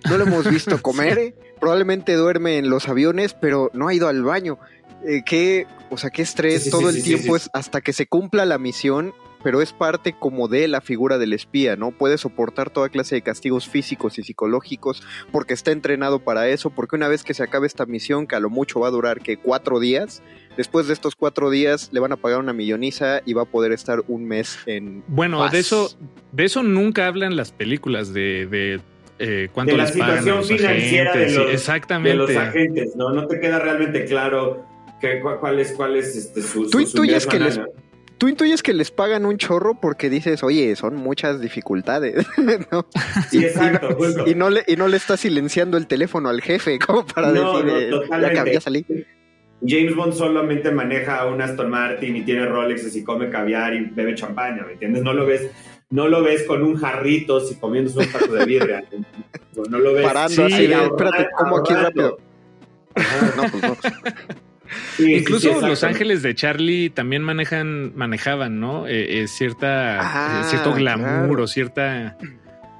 No 0.08 0.18
lo 0.18 0.24
hemos 0.24 0.48
visto 0.48 0.80
comer. 0.82 1.34
Probablemente 1.60 2.14
duerme 2.14 2.58
en 2.58 2.68
los 2.68 2.88
aviones, 2.88 3.34
pero 3.34 3.70
no 3.72 3.88
ha 3.88 3.94
ido 3.94 4.08
al 4.08 4.22
baño. 4.22 4.58
Eh, 5.06 5.22
qué, 5.24 5.66
o 5.90 5.96
sea, 5.96 6.10
qué 6.10 6.22
estrés 6.22 6.64
Sí, 6.64 6.64
sí, 6.64 6.70
todo 6.70 6.82
sí, 6.82 6.86
el 6.88 6.94
sí, 6.94 7.00
sí, 7.00 7.06
tiempo 7.14 7.38
sí. 7.38 7.44
es 7.44 7.50
hasta 7.54 7.80
que 7.80 7.92
se 7.92 8.06
cumpla 8.06 8.44
la 8.44 8.58
misión. 8.58 9.14
Pero 9.46 9.62
es 9.62 9.72
parte 9.72 10.12
como 10.18 10.48
de 10.48 10.66
la 10.66 10.80
figura 10.80 11.18
del 11.18 11.32
espía, 11.32 11.76
¿no? 11.76 11.92
Puede 11.92 12.18
soportar 12.18 12.68
toda 12.68 12.88
clase 12.88 13.14
de 13.14 13.22
castigos 13.22 13.68
físicos 13.68 14.18
y 14.18 14.24
psicológicos 14.24 15.04
porque 15.30 15.54
está 15.54 15.70
entrenado 15.70 16.18
para 16.18 16.48
eso, 16.48 16.70
porque 16.70 16.96
una 16.96 17.06
vez 17.06 17.22
que 17.22 17.32
se 17.32 17.44
acabe 17.44 17.68
esta 17.68 17.86
misión, 17.86 18.26
que 18.26 18.34
a 18.34 18.40
lo 18.40 18.50
mucho 18.50 18.80
va 18.80 18.88
a 18.88 18.90
durar 18.90 19.20
que 19.20 19.36
cuatro 19.36 19.78
días, 19.78 20.20
después 20.56 20.88
de 20.88 20.94
estos 20.94 21.14
cuatro 21.14 21.48
días 21.50 21.90
le 21.92 22.00
van 22.00 22.10
a 22.10 22.16
pagar 22.16 22.40
una 22.40 22.52
milloniza 22.52 23.20
y 23.24 23.34
va 23.34 23.42
a 23.42 23.44
poder 23.44 23.70
estar 23.70 24.02
un 24.08 24.24
mes 24.24 24.58
en 24.66 25.04
Bueno, 25.06 25.38
paz. 25.38 25.52
de 25.52 25.60
eso, 25.60 25.96
de 26.32 26.44
eso 26.44 26.64
nunca 26.64 27.06
hablan 27.06 27.36
las 27.36 27.52
películas 27.52 28.12
de, 28.12 28.48
de 28.48 28.80
eh, 29.20 29.48
cuánto 29.52 29.74
de 29.74 29.78
la 29.78 29.84
les 29.84 29.92
pagan 29.96 30.10
a 30.10 30.18
situación 30.22 30.38
los 30.38 30.48
financiera 30.48 31.10
agentes. 31.12 31.32
de 31.34 31.38
los, 31.38 31.48
sí, 31.50 31.54
exactamente. 31.54 32.08
de 32.10 32.16
los 32.16 32.36
agentes, 32.36 32.96
¿no? 32.96 33.10
No 33.12 33.28
te 33.28 33.38
queda 33.38 33.60
realmente 33.60 34.06
claro 34.06 34.66
que, 35.00 35.20
cu- 35.20 35.38
cuál 35.38 35.60
es, 35.60 35.70
cuál 35.70 35.94
es 35.94 36.16
este, 36.16 36.42
su, 36.42 36.62
Tú 36.68 36.80
su- 36.80 36.86
su 36.86 37.04
intuyes 37.04 37.24
ingreso 37.26 37.28
que 37.30 37.38
les- 37.38 37.58
anual. 37.58 37.70
Tú 38.18 38.28
intuyes 38.28 38.62
que 38.62 38.72
les 38.72 38.90
pagan 38.90 39.26
un 39.26 39.36
chorro 39.36 39.78
porque 39.80 40.08
dices, 40.08 40.42
oye, 40.42 40.74
son 40.74 40.96
muchas 40.96 41.40
dificultades, 41.40 42.26
¿no? 42.72 42.86
Sí, 43.30 43.44
exacto, 43.44 43.94
justo. 43.94 44.26
Y 44.26 44.34
no 44.34 44.48
le, 44.48 44.64
y 44.66 44.76
no 44.76 44.88
le 44.88 44.96
está 44.96 45.16
silenciando 45.16 45.76
el 45.76 45.86
teléfono 45.86 46.28
al 46.28 46.40
jefe 46.40 46.78
como 46.86 47.06
para 47.06 47.30
No, 47.32 47.62
decir, 47.62 47.90
no, 47.90 48.02
eh, 48.02 48.34
ya, 48.34 48.44
ya 48.52 48.60
salí. 48.60 48.86
James 49.66 49.94
Bond 49.94 50.12
solamente 50.12 50.70
maneja 50.70 51.26
un 51.26 51.40
Aston 51.40 51.70
Martin 51.70 52.16
y 52.16 52.22
tiene 52.22 52.46
Rolexes 52.46 52.94
y 52.94 53.02
come 53.04 53.30
caviar 53.30 53.74
y 53.74 53.86
bebe 53.86 54.14
champaña, 54.14 54.64
¿me 54.66 54.74
entiendes? 54.74 55.02
No 55.02 55.14
lo 55.14 55.24
ves, 55.24 55.50
no 55.88 56.08
lo 56.08 56.22
ves 56.22 56.42
con 56.44 56.62
un 56.62 56.76
jarrito 56.76 57.42
y 57.50 57.54
comiéndose 57.54 58.00
un 58.00 58.12
taco 58.12 58.34
de 58.34 58.44
birria. 58.44 58.84
No 59.70 59.78
lo 59.78 59.94
ves 59.94 60.04
Parando 60.04 60.34
Sí, 60.34 60.42
así 60.42 60.66
de, 60.66 60.74
espérate, 60.74 61.28
¿cómo 61.38 61.58
aquí 61.58 61.72
rápido? 61.72 62.18
No, 63.36 63.42
pues 63.50 63.62
no. 63.62 63.76
Sí, 64.96 65.14
Incluso 65.14 65.60
sí. 65.60 65.66
Los 65.66 65.84
Ángeles 65.84 66.22
de 66.22 66.34
Charlie 66.34 66.90
también 66.90 67.22
manejan, 67.22 67.94
manejaban, 67.96 68.60
¿no? 68.60 68.86
Eh, 68.86 69.22
eh, 69.22 69.28
cierta, 69.28 69.98
Ah, 70.00 70.40
eh, 70.44 70.48
cierto 70.48 70.72
glamour 70.74 71.28
claro. 71.28 71.42
o 71.42 71.46
cierta 71.46 72.16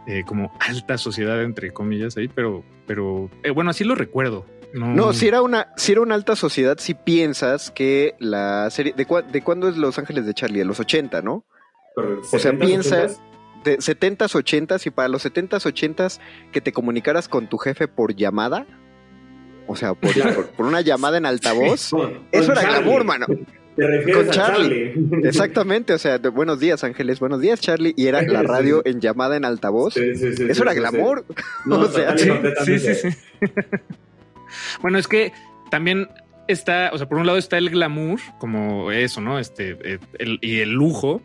eh, 0.06 0.22
como 0.26 0.52
alta 0.60 0.98
sociedad, 0.98 1.42
entre 1.42 1.72
comillas, 1.72 2.16
ahí, 2.16 2.28
pero, 2.28 2.64
pero 2.86 3.28
eh, 3.42 3.50
bueno, 3.50 3.70
así 3.70 3.84
lo 3.84 3.94
recuerdo. 3.94 4.46
No, 4.72 4.94
No, 4.94 5.12
si 5.12 5.26
era 5.28 5.42
una, 5.42 5.68
si 5.76 5.92
era 5.92 6.00
una 6.00 6.14
alta 6.14 6.36
sociedad, 6.36 6.76
si 6.78 6.94
piensas 6.94 7.70
que 7.70 8.14
la 8.18 8.68
serie, 8.70 8.92
¿de, 8.96 9.06
cua- 9.06 9.26
de 9.26 9.42
cuándo 9.42 9.68
es 9.68 9.76
Los 9.76 9.98
Ángeles 9.98 10.26
de 10.26 10.34
Charlie? 10.34 10.58
De 10.58 10.64
los 10.64 10.80
80, 10.80 11.22
¿no? 11.22 11.44
O 11.96 12.38
sea, 12.38 12.52
70s, 12.52 12.58
piensa- 12.66 13.06
80s. 13.06 13.20
De 13.64 13.78
70s, 13.78 14.34
80s 14.34 14.86
y 14.86 14.90
para 14.90 15.08
los 15.08 15.24
70s, 15.24 15.64
80s 15.66 16.20
que 16.52 16.60
te 16.60 16.72
comunicaras 16.72 17.26
con 17.28 17.48
tu 17.48 17.58
jefe 17.58 17.88
por 17.88 18.14
llamada. 18.14 18.66
O 19.66 19.76
sea, 19.76 19.94
por, 19.94 20.12
por- 20.34 20.46
por 20.48 20.66
una 20.66 20.80
llamada 20.80 21.18
en 21.18 21.26
altavoz. 21.26 21.90
Con- 21.90 22.26
Eso 22.32 22.52
con 22.52 22.58
era 22.58 22.62
Charlie. 22.62 22.78
glamour, 22.82 23.04
mano. 23.04 23.26
Te 23.76 23.86
refieres 23.86 24.16
Con 24.16 24.28
a 24.28 24.32
Charlie. 24.32 24.94
Charlie. 24.94 25.28
Exactamente, 25.28 25.92
o 25.92 25.98
sea, 25.98 26.18
de 26.18 26.30
buenos 26.30 26.58
días 26.60 26.82
Ángeles, 26.82 27.20
buenos 27.20 27.42
días 27.42 27.60
Charlie, 27.60 27.92
y 27.94 28.06
era 28.06 28.22
la 28.22 28.42
radio 28.42 28.80
sí. 28.82 28.90
en 28.90 29.00
llamada 29.02 29.36
en 29.36 29.44
altavoz. 29.44 29.92
Sí, 29.92 30.14
sí, 30.16 30.34
sí, 30.34 30.44
Eso 30.44 30.54
sí, 30.54 30.62
era 30.62 30.70
sí, 30.72 30.76
sí. 30.76 30.80
glamour. 30.80 31.24
No, 31.66 31.80
O 31.80 31.88
sea, 31.88 32.16
Sí, 32.16 32.30
sí, 32.64 32.78
sí, 32.78 32.94
sí. 32.94 33.08
bueno, 34.80 34.98
es 34.98 35.06
que 35.08 35.32
también 35.70 36.08
está, 36.48 36.90
o 36.92 36.98
sea, 36.98 37.08
por 37.08 37.18
un 37.18 37.26
lado 37.26 37.38
está 37.38 37.58
el 37.58 37.70
glamour, 37.70 38.20
como 38.38 38.92
eso, 38.92 39.20
¿no? 39.20 39.38
Este, 39.38 39.76
eh, 39.84 39.98
el- 40.18 40.38
y 40.40 40.60
el 40.60 40.70
lujo, 40.70 41.20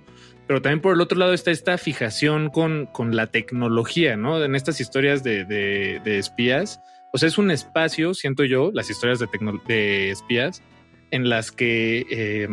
pero 0.48 0.62
también 0.62 0.82
por 0.82 0.94
el 0.96 1.02
otro 1.02 1.18
lado 1.18 1.34
está 1.34 1.52
esta 1.52 1.78
fijación 1.78 2.50
con, 2.50 2.88
con 2.88 3.16
la 3.16 3.28
tecnología, 3.28 4.18
¿no? 4.18 4.44
En 4.44 4.56
estas 4.56 4.82
historias 4.82 5.24
de, 5.24 5.46
de- 5.46 6.02
de 6.04 6.18
espías. 6.18 6.82
O 7.12 7.18
sea, 7.18 7.28
es 7.28 7.38
un 7.38 7.52
espacio, 7.52 8.14
siento 8.14 8.44
yo, 8.46 8.72
las 8.74 8.90
historias 8.90 9.20
de, 9.20 10.12
espías, 10.12 10.64
en 11.12 11.30
las 11.30 11.52
que 11.52 12.06
eh, 12.10 12.48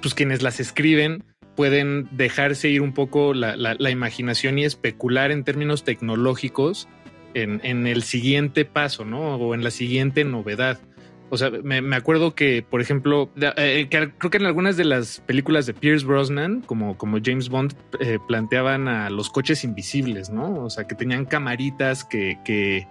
pues 0.00 0.14
quienes 0.14 0.42
las 0.42 0.60
escriben 0.60 1.24
pueden 1.56 2.08
dejarse 2.12 2.68
ir 2.68 2.82
un 2.82 2.92
poco 2.94 3.34
la, 3.34 3.56
la- 3.56 3.90
imaginación 3.90 4.58
y 4.58 4.64
especular 4.64 5.32
en 5.32 5.44
términos 5.44 5.84
tecnológicos 5.84 6.88
en, 7.34 7.60
en 7.64 7.86
el 7.86 8.02
siguiente 8.02 8.64
paso, 8.64 9.04
¿no? 9.04 9.34
O 9.36 9.54
en 9.54 9.64
la 9.64 9.70
siguiente 9.70 10.24
novedad. 10.24 10.80
O 11.28 11.36
sea, 11.36 11.50
me, 11.50 11.80
me 11.80 11.96
acuerdo 11.96 12.34
que, 12.34 12.64
por 12.68 12.80
ejemplo, 12.80 13.30
eh, 13.56 13.88
creo 13.90 14.30
que 14.30 14.38
en 14.38 14.46
algunas 14.46 14.76
de 14.76 14.84
las 14.84 15.20
películas 15.20 15.66
de 15.66 15.74
Pierce 15.74 16.04
Brosnan, 16.06 16.62
como, 16.62 16.96
como 16.96 17.18
James 17.22 17.48
Bond, 17.48 17.74
eh, 18.00 18.18
planteaban 18.26 18.88
a 18.88 19.10
los 19.10 19.30
coches 19.30 19.62
invisibles, 19.62 20.30
¿no? 20.30 20.64
O 20.64 20.70
sea, 20.70 20.86
que 20.88 20.94
tenían 20.94 21.24
camaritas 21.26 22.04
que, 22.04 22.38
que 22.44 22.88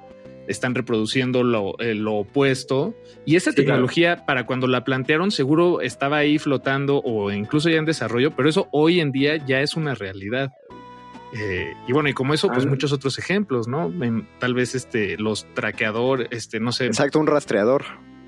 están 0.50 0.76
reproduciendo 0.76 1.44
lo, 1.44 1.80
eh, 1.80 1.96
lo 1.96 2.16
opuesto. 2.16 2.94
Y 3.26 3.36
esa 3.38 3.52
Sí, 3.52 3.56
claro. 3.56 3.68
tecnología, 3.68 4.26
para 4.26 4.46
cuando 4.46 4.68
la 4.68 4.84
plantearon, 4.84 5.32
seguro 5.32 5.80
estaba 5.82 6.18
ahí 6.18 6.38
flotando 6.40 7.02
o 7.04 7.32
incluso 7.32 7.70
ya 7.70 7.78
en 7.78 7.86
desarrollo, 7.86 8.36
pero 8.36 8.50
eso 8.50 8.68
hoy 8.72 9.00
en 9.00 9.12
día 9.12 9.38
ya 9.38 9.62
es 9.62 9.76
una 9.76 9.96
realidad. 9.96 10.52
Eh, 11.40 11.74
y 11.88 11.94
bueno, 11.94 12.10
y 12.10 12.14
como 12.14 12.34
eso, 12.34 12.48
pues 12.48 12.66
Ah. 12.66 12.70
muchos 12.70 12.92
otros 12.92 13.20
ejemplos, 13.20 13.68
¿no? 13.68 13.94
Tal 14.40 14.54
vez 14.56 14.74
este, 14.74 15.16
los 15.18 15.46
traqueadores, 15.54 16.28
este, 16.32 16.60
no 16.60 16.72
sé, 16.72 16.88
Exacto, 16.88 17.20
un 17.20 17.28
rastreador, 17.28 17.86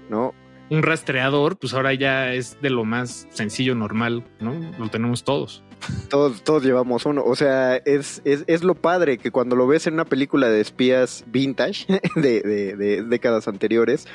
¿no? 0.10 0.34
un 0.70 0.84
rastreador, 0.84 1.58
pues 1.60 1.74
ahora 1.74 1.94
ya 1.94 2.34
es 2.34 2.58
de 2.62 2.70
lo 2.70 2.86
más 2.86 3.28
sencillo, 3.32 3.76
normal, 3.76 4.24
¿no? 4.40 4.54
Lo 4.80 4.88
tenemos 4.90 5.26
todos. 5.26 5.66
Todos, 6.10 6.44
todos 6.44 6.64
llevamos 6.64 7.06
uno. 7.06 7.24
O 7.26 7.36
sea, 7.36 7.76
es, 7.78 8.22
es, 8.26 8.44
es 8.48 8.64
lo 8.64 8.76
padre 8.76 9.18
que 9.18 9.32
cuando 9.32 9.56
lo 9.56 9.66
ves 9.68 9.88
en 9.88 9.96
una 9.96 10.06
película 10.06 10.50
de 10.50 10.62
espías 10.62 11.24
vintage 11.28 11.86
de, 12.16 12.42
de- 12.42 12.76
de 12.76 13.04
décadas 13.04 13.48
anteriores, 13.48 14.08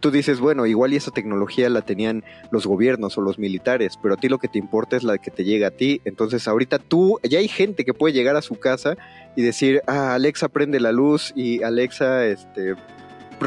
tú 0.00 0.10
dices, 0.10 0.40
bueno, 0.40 0.66
igual 0.66 0.92
y 0.92 0.96
esa 0.96 1.10
tecnología 1.12 1.68
la 1.68 1.82
tenían 1.82 2.24
los 2.50 2.66
gobiernos 2.66 3.16
o 3.18 3.20
los 3.20 3.38
militares, 3.38 3.98
pero 4.02 4.14
a 4.14 4.16
ti 4.16 4.28
lo 4.28 4.38
que 4.38 4.48
te 4.48 4.58
importa 4.58 4.96
es 4.96 5.04
la 5.04 5.18
que 5.18 5.30
te 5.30 5.44
llega 5.44 5.68
a 5.68 5.70
ti. 5.70 6.00
Entonces 6.04 6.48
ahorita 6.48 6.78
tú, 6.78 7.20
ya 7.22 7.38
hay 7.38 7.48
gente 7.48 7.84
que 7.84 7.94
puede 7.94 8.12
llegar 8.14 8.34
a 8.36 8.42
su 8.42 8.56
casa 8.56 8.96
y 9.36 9.42
decir, 9.42 9.80
ah, 9.86 10.14
Alexa 10.14 10.48
prende 10.48 10.80
la 10.80 10.90
luz 10.92 11.32
y 11.36 11.62
Alexa, 11.62 12.26
este, 12.26 12.74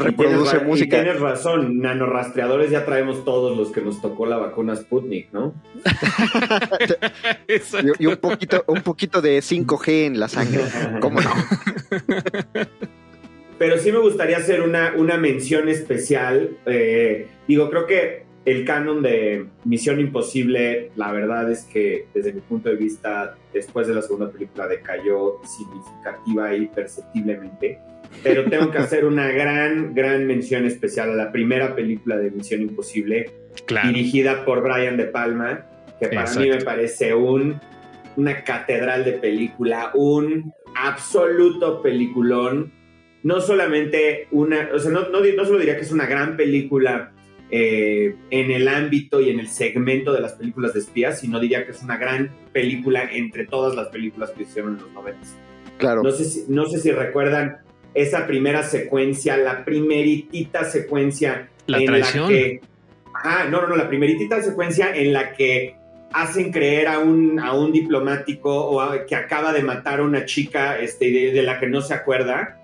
Y 0.00 0.04
reproduce 0.04 0.50
tienes 0.50 0.68
música. 0.68 0.98
Y 0.98 1.02
tienes 1.02 1.20
razón, 1.20 1.78
nanorastreadores 1.78 2.70
ya 2.70 2.84
traemos 2.84 3.24
todos 3.24 3.56
los 3.56 3.70
que 3.70 3.80
nos 3.80 4.00
tocó 4.00 4.26
la 4.26 4.36
vacuna 4.38 4.76
Sputnik, 4.76 5.32
¿no? 5.32 5.54
Y, 7.48 8.04
y 8.04 8.06
un 8.06 8.16
poquito, 8.16 8.64
un 8.66 8.82
poquito 8.82 9.20
de 9.20 9.38
5G 9.38 10.06
en 10.06 10.20
la 10.20 10.28
sangre. 10.28 10.62
¿Cómo 11.00 11.20
no? 11.20 11.30
Pero 13.58 13.78
sí 13.78 13.90
me 13.92 13.98
gustaría 13.98 14.36
hacer 14.36 14.62
una, 14.62 14.94
una 14.96 15.16
mención 15.16 15.68
especial. 15.68 16.56
eh, 16.66 17.28
digo, 17.46 17.70
creo 17.70 17.86
que 17.86 18.26
el 18.46 18.64
canon 18.64 19.02
de 19.02 19.46
Misión 19.64 19.98
Imposible, 19.98 20.92
la 20.94 21.10
verdad 21.10 21.50
es 21.50 21.64
que 21.64 22.06
desde 22.14 22.32
mi 22.32 22.40
punto 22.40 22.68
de 22.68 22.76
vista, 22.76 23.36
después 23.52 23.88
de 23.88 23.94
la 23.94 24.02
segunda 24.02 24.30
película 24.30 24.68
decayó 24.68 25.40
significativa 25.44 26.54
y 26.54 26.66
perceptiblemente. 26.66 27.80
Pero 28.22 28.44
tengo 28.50 28.70
que 28.70 28.78
hacer 28.78 29.04
una 29.04 29.28
gran, 29.30 29.94
gran 29.94 30.26
mención 30.26 30.64
especial 30.64 31.10
a 31.10 31.14
la 31.14 31.32
primera 31.32 31.74
película 31.74 32.16
de 32.16 32.30
Misión 32.30 32.62
Imposible, 32.62 33.30
Claro. 33.66 33.88
dirigida 33.88 34.44
por 34.44 34.62
Brian 34.62 34.96
De 34.96 35.04
Palma, 35.04 35.66
que 36.00 36.08
para 36.08 36.22
Exacto. 36.22 36.40
mí 36.40 36.50
me 36.50 36.60
parece 36.62 37.14
un, 37.14 37.60
una 38.16 38.42
catedral 38.44 39.04
de 39.04 39.12
película, 39.12 39.90
un 39.94 40.52
absoluto 40.74 41.82
peliculón. 41.82 42.72
No 43.22 43.40
solamente 43.40 44.28
una, 44.30 44.68
o 44.74 44.78
sea, 44.78 44.90
no, 44.90 45.08
no, 45.08 45.20
no 45.20 45.44
solo 45.44 45.58
diría 45.58 45.76
que 45.76 45.82
es 45.82 45.90
una 45.92 46.06
gran 46.06 46.36
película 46.36 47.12
eh, 47.50 48.14
en 48.30 48.50
el 48.50 48.68
ámbito 48.68 49.20
y 49.20 49.30
en 49.30 49.40
el 49.40 49.48
segmento 49.48 50.12
de 50.12 50.20
las 50.20 50.34
películas 50.34 50.74
de 50.74 50.80
espías, 50.80 51.20
sino 51.20 51.40
diría 51.40 51.64
que 51.64 51.72
es 51.72 51.82
una 51.82 51.96
gran 51.96 52.30
película 52.52 53.08
entre 53.10 53.46
todas 53.46 53.74
las 53.74 53.88
películas 53.88 54.30
que 54.30 54.42
hicieron 54.42 54.74
en 54.76 54.82
los 54.82 54.92
90. 54.92 55.20
Claro. 55.78 56.02
No 56.02 56.10
sé 56.12 56.24
si, 56.24 56.44
no 56.48 56.66
sé 56.66 56.78
si 56.78 56.90
recuerdan 56.90 57.58
esa 57.96 58.26
primera 58.26 58.62
secuencia, 58.62 59.36
la 59.36 59.64
primeritita 59.64 60.64
secuencia 60.64 61.48
La 61.66 61.78
en 61.78 61.86
traición. 61.86 62.22
la 62.24 62.28
que. 62.28 62.60
Ajá, 63.14 63.44
no, 63.48 63.62
no, 63.62 63.68
no, 63.68 63.76
la 63.76 63.88
primeritita 63.88 64.42
secuencia 64.42 64.94
en 64.94 65.12
la 65.12 65.32
que 65.32 65.74
hacen 66.12 66.52
creer 66.52 66.86
a 66.88 66.98
un, 66.98 67.40
a 67.40 67.52
un 67.54 67.72
diplomático 67.72 68.54
o 68.54 68.80
a- 68.80 69.06
que 69.06 69.14
acaba 69.16 69.52
de 69.52 69.62
matar 69.62 70.00
a 70.00 70.02
una 70.04 70.24
chica 70.26 70.78
este, 70.78 71.10
de, 71.10 71.32
de 71.32 71.42
la 71.42 71.58
que 71.58 71.66
no 71.66 71.80
se 71.80 71.94
acuerda. 71.94 72.60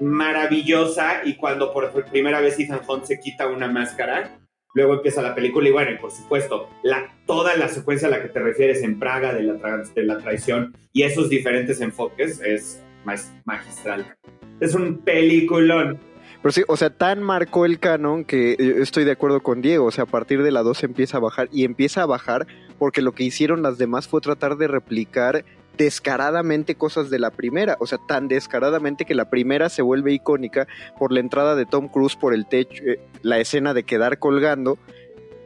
Maravillosa, 0.00 1.22
y 1.24 1.34
cuando 1.36 1.72
por 1.72 1.90
primera 2.10 2.40
vez 2.40 2.58
Ethan 2.58 2.80
Hunt 2.86 3.04
se 3.04 3.20
quita 3.20 3.46
una 3.46 3.68
máscara, 3.68 4.38
luego 4.74 4.94
empieza 4.94 5.22
la 5.22 5.34
película, 5.34 5.68
y 5.68 5.72
bueno, 5.72 5.92
y 5.92 5.96
por 5.98 6.10
supuesto, 6.10 6.68
la, 6.82 7.14
toda 7.26 7.56
la 7.56 7.68
secuencia 7.68 8.08
a 8.08 8.10
la 8.10 8.20
que 8.20 8.28
te 8.28 8.40
refieres 8.40 8.82
en 8.82 8.98
Praga 8.98 9.32
de 9.32 9.44
la, 9.44 9.54
de 9.94 10.02
la 10.02 10.18
traición 10.18 10.76
y 10.92 11.04
esos 11.04 11.30
diferentes 11.30 11.80
enfoques 11.80 12.40
es 12.44 12.82
magistral. 13.04 14.16
Es 14.60 14.74
un 14.74 14.98
peliculón. 14.98 15.98
Pero 16.42 16.52
sí, 16.52 16.62
o 16.68 16.76
sea, 16.76 16.90
tan 16.90 17.22
marcó 17.22 17.64
el 17.64 17.78
canon 17.78 18.24
que 18.24 18.56
yo 18.58 18.82
estoy 18.82 19.04
de 19.04 19.12
acuerdo 19.12 19.42
con 19.42 19.62
Diego. 19.62 19.86
O 19.86 19.90
sea, 19.90 20.04
a 20.04 20.06
partir 20.06 20.42
de 20.42 20.50
la 20.50 20.62
2 20.62 20.84
empieza 20.84 21.16
a 21.16 21.20
bajar 21.20 21.48
y 21.50 21.64
empieza 21.64 22.02
a 22.02 22.06
bajar 22.06 22.46
porque 22.78 23.00
lo 23.00 23.12
que 23.12 23.24
hicieron 23.24 23.62
las 23.62 23.78
demás 23.78 24.08
fue 24.08 24.20
tratar 24.20 24.56
de 24.56 24.68
replicar 24.68 25.44
descaradamente 25.78 26.74
cosas 26.74 27.10
de 27.10 27.18
la 27.18 27.30
primera. 27.30 27.76
O 27.80 27.86
sea, 27.86 27.98
tan 28.06 28.28
descaradamente 28.28 29.04
que 29.04 29.14
la 29.14 29.30
primera 29.30 29.68
se 29.68 29.82
vuelve 29.82 30.12
icónica 30.12 30.66
por 30.98 31.12
la 31.12 31.20
entrada 31.20 31.54
de 31.54 31.66
Tom 31.66 31.88
Cruise 31.88 32.16
por 32.16 32.34
el 32.34 32.46
techo, 32.46 32.82
eh, 32.84 33.00
la 33.22 33.38
escena 33.38 33.74
de 33.74 33.84
quedar 33.84 34.18
colgando. 34.18 34.78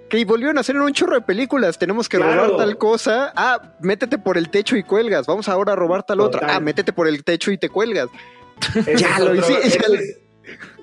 Que 0.08 0.24
volvieron 0.24 0.56
a 0.58 0.60
hacer 0.60 0.76
en 0.76 0.82
un 0.82 0.92
chorro 0.92 1.14
de 1.14 1.20
películas. 1.22 1.78
Tenemos 1.78 2.08
que 2.08 2.16
Claro. 2.16 2.46
robar 2.46 2.56
tal 2.58 2.78
cosa. 2.78 3.32
Ah, 3.36 3.74
métete 3.80 4.18
por 4.18 4.38
el 4.38 4.48
techo 4.50 4.76
y 4.76 4.82
cuelgas. 4.82 5.26
Vamos 5.26 5.48
ahora 5.48 5.72
a 5.74 5.76
robar 5.76 6.02
tal 6.04 6.20
otra. 6.20 6.40
Ah, 6.54 6.60
métete 6.60 6.92
por 6.92 7.06
el 7.08 7.24
techo 7.24 7.50
y 7.50 7.58
te 7.58 7.68
cuelgas. 7.68 8.08
Ya 8.96 9.18
lo 9.20 9.34
es- 9.34 10.18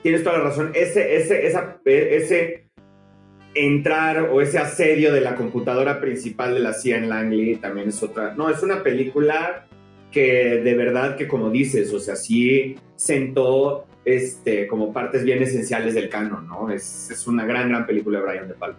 Tienes 0.03 0.23
toda 0.23 0.38
la 0.38 0.43
razón. 0.45 0.71
Ese, 0.76 1.15
ese, 1.15 1.47
esa, 1.47 1.78
ese 1.86 2.67
entrar 3.55 4.30
o 4.32 4.41
ese 4.41 4.59
asedio 4.59 5.13
de 5.13 5.21
la 5.21 5.36
computadora 5.36 5.99
principal 6.01 6.53
de 6.53 6.59
la 6.59 6.73
CIA 6.73 6.97
en 6.97 7.09
Langley 7.09 7.55
también 7.55 7.89
es 7.89 8.03
otra. 8.03 8.34
No, 8.36 8.49
es 8.49 8.61
una 8.61 8.84
película 8.84 9.65
que 10.11 10.61
de 10.63 10.73
verdad 10.76 11.15
que 11.15 11.28
como 11.28 11.49
dices, 11.49 11.91
o 11.93 11.99
sea, 11.99 12.15
sí 12.15 12.76
sentó 12.95 13.88
este, 14.05 14.67
como 14.67 14.93
partes 14.93 15.23
bien 15.23 15.41
esenciales 15.41 15.93
del 15.95 16.09
canon, 16.09 16.47
¿no? 16.47 16.69
Es, 16.69 17.09
es 17.09 17.26
una 17.28 17.45
gran, 17.45 17.69
gran 17.69 17.86
película 17.88 18.19
de 18.19 18.26
Brian 18.26 18.47
De 18.47 18.53
Palma. 18.53 18.78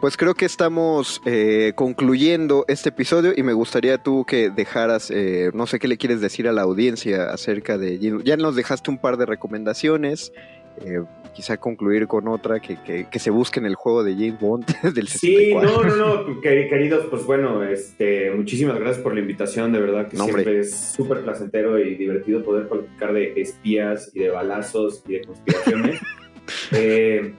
Pues 0.00 0.16
creo 0.16 0.34
que 0.34 0.44
estamos 0.44 1.20
eh, 1.24 1.72
concluyendo 1.74 2.64
este 2.68 2.90
episodio 2.90 3.32
y 3.36 3.42
me 3.42 3.52
gustaría 3.52 3.98
tú 3.98 4.24
que 4.24 4.48
dejaras, 4.48 5.10
eh, 5.10 5.50
no 5.54 5.66
sé 5.66 5.80
qué 5.80 5.88
le 5.88 5.96
quieres 5.96 6.20
decir 6.20 6.46
a 6.46 6.52
la 6.52 6.62
audiencia 6.62 7.30
acerca 7.30 7.78
de... 7.78 7.98
Ya 8.22 8.36
nos 8.36 8.54
dejaste 8.54 8.90
un 8.92 8.98
par 8.98 9.16
de 9.16 9.26
recomendaciones, 9.26 10.32
eh, 10.84 11.02
quizá 11.34 11.56
concluir 11.56 12.06
con 12.06 12.28
otra, 12.28 12.60
que, 12.60 12.80
que, 12.80 13.08
que 13.10 13.18
se 13.18 13.30
busque 13.30 13.58
en 13.58 13.66
el 13.66 13.74
juego 13.74 14.04
de 14.04 14.12
James 14.14 14.38
Bond 14.38 14.66
del 14.94 15.08
Sí, 15.08 15.34
64. 15.50 15.96
no, 15.96 15.96
no, 15.96 16.24
no, 16.28 16.40
que- 16.42 16.68
queridos, 16.68 17.06
pues 17.10 17.24
bueno, 17.24 17.64
este, 17.64 18.30
muchísimas 18.30 18.78
gracias 18.78 18.98
por 19.02 19.14
la 19.14 19.20
invitación, 19.20 19.72
de 19.72 19.80
verdad 19.80 20.06
que 20.06 20.16
No, 20.16 20.26
hombre. 20.26 20.44
siempre 20.44 20.60
es 20.60 20.76
súper 20.76 21.22
placentero 21.24 21.76
y 21.76 21.96
divertido 21.96 22.44
poder 22.44 22.68
platicar 22.68 23.12
de 23.14 23.32
espías 23.40 24.12
y 24.14 24.20
de 24.20 24.28
balazos 24.30 25.02
y 25.08 25.14
de 25.14 25.20
conspiraciones. 25.22 26.00
Eh, 26.72 27.34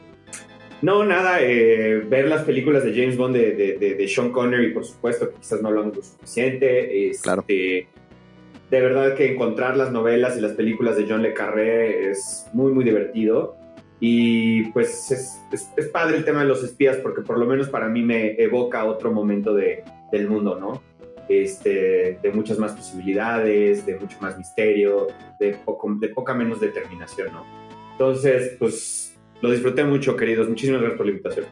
no, 0.82 1.04
nada, 1.04 1.40
eh, 1.42 2.02
ver 2.08 2.28
las 2.28 2.44
películas 2.44 2.84
de 2.84 2.94
James 2.94 3.18
Bond 3.18 3.36
de, 3.36 3.52
de- 3.52 3.78
de- 3.78 3.96
de 3.96 4.08
Sean 4.08 4.32
Connery, 4.32 4.72
por 4.74 4.86
supuesto, 4.86 5.32
quizás 5.40 5.62
no 5.62 5.70
hablamos 5.70 5.96
lo 5.98 6.04
suficiente. 6.04 7.10
este, 7.10 7.22
Claro. 7.24 7.44
De 7.48 8.82
verdad 8.82 9.16
que 9.16 9.32
encontrar 9.34 9.76
las 9.78 9.92
novelas 9.92 10.38
y 10.38 10.42
las 10.42 10.52
películas 10.52 10.96
de 10.96 11.06
John 11.10 11.24
Le 11.24 11.34
Carré 11.34 12.12
es 12.12 12.46
muy, 12.54 12.72
muy 12.72 12.84
divertido. 12.84 13.56
Y 14.00 14.66
pues 14.72 15.12
es, 15.12 15.38
es- 15.52 15.70
es 15.76 15.88
padre 15.88 16.18
el 16.18 16.24
tema 16.24 16.42
de 16.42 16.48
los 16.48 16.64
espías 16.64 16.98
porque 16.98 17.22
por 17.22 17.38
lo 17.40 17.46
menos 17.46 17.68
para 17.68 17.90
mí 17.90 18.02
me 18.04 18.42
evoca 18.42 18.86
otro 18.86 19.12
momento 19.12 19.54
de, 19.54 19.84
del 20.12 20.28
mundo, 20.30 20.58
¿no? 20.60 20.82
Este, 21.28 22.18
de 22.22 22.32
muchas 22.32 22.58
más 22.60 22.72
posibilidades, 22.74 23.86
de 23.86 23.98
mucho 24.00 24.18
más 24.22 24.38
misterio, 24.38 25.08
de, 25.40 25.54
poco, 25.66 25.94
de 26.00 26.10
poca 26.10 26.34
menos 26.34 26.60
determinación, 26.62 27.34
¿no? 27.34 27.46
Entonces, 27.92 28.56
pues 28.58 29.09
lo 29.42 29.52
disfruté 29.52 29.84
mucho, 29.84 30.16
queridos. 30.16 30.48
Muchísimas 30.50 30.82
gracias 30.82 30.98
por 30.98 31.06
la 31.06 31.12
invitación. 31.14 31.46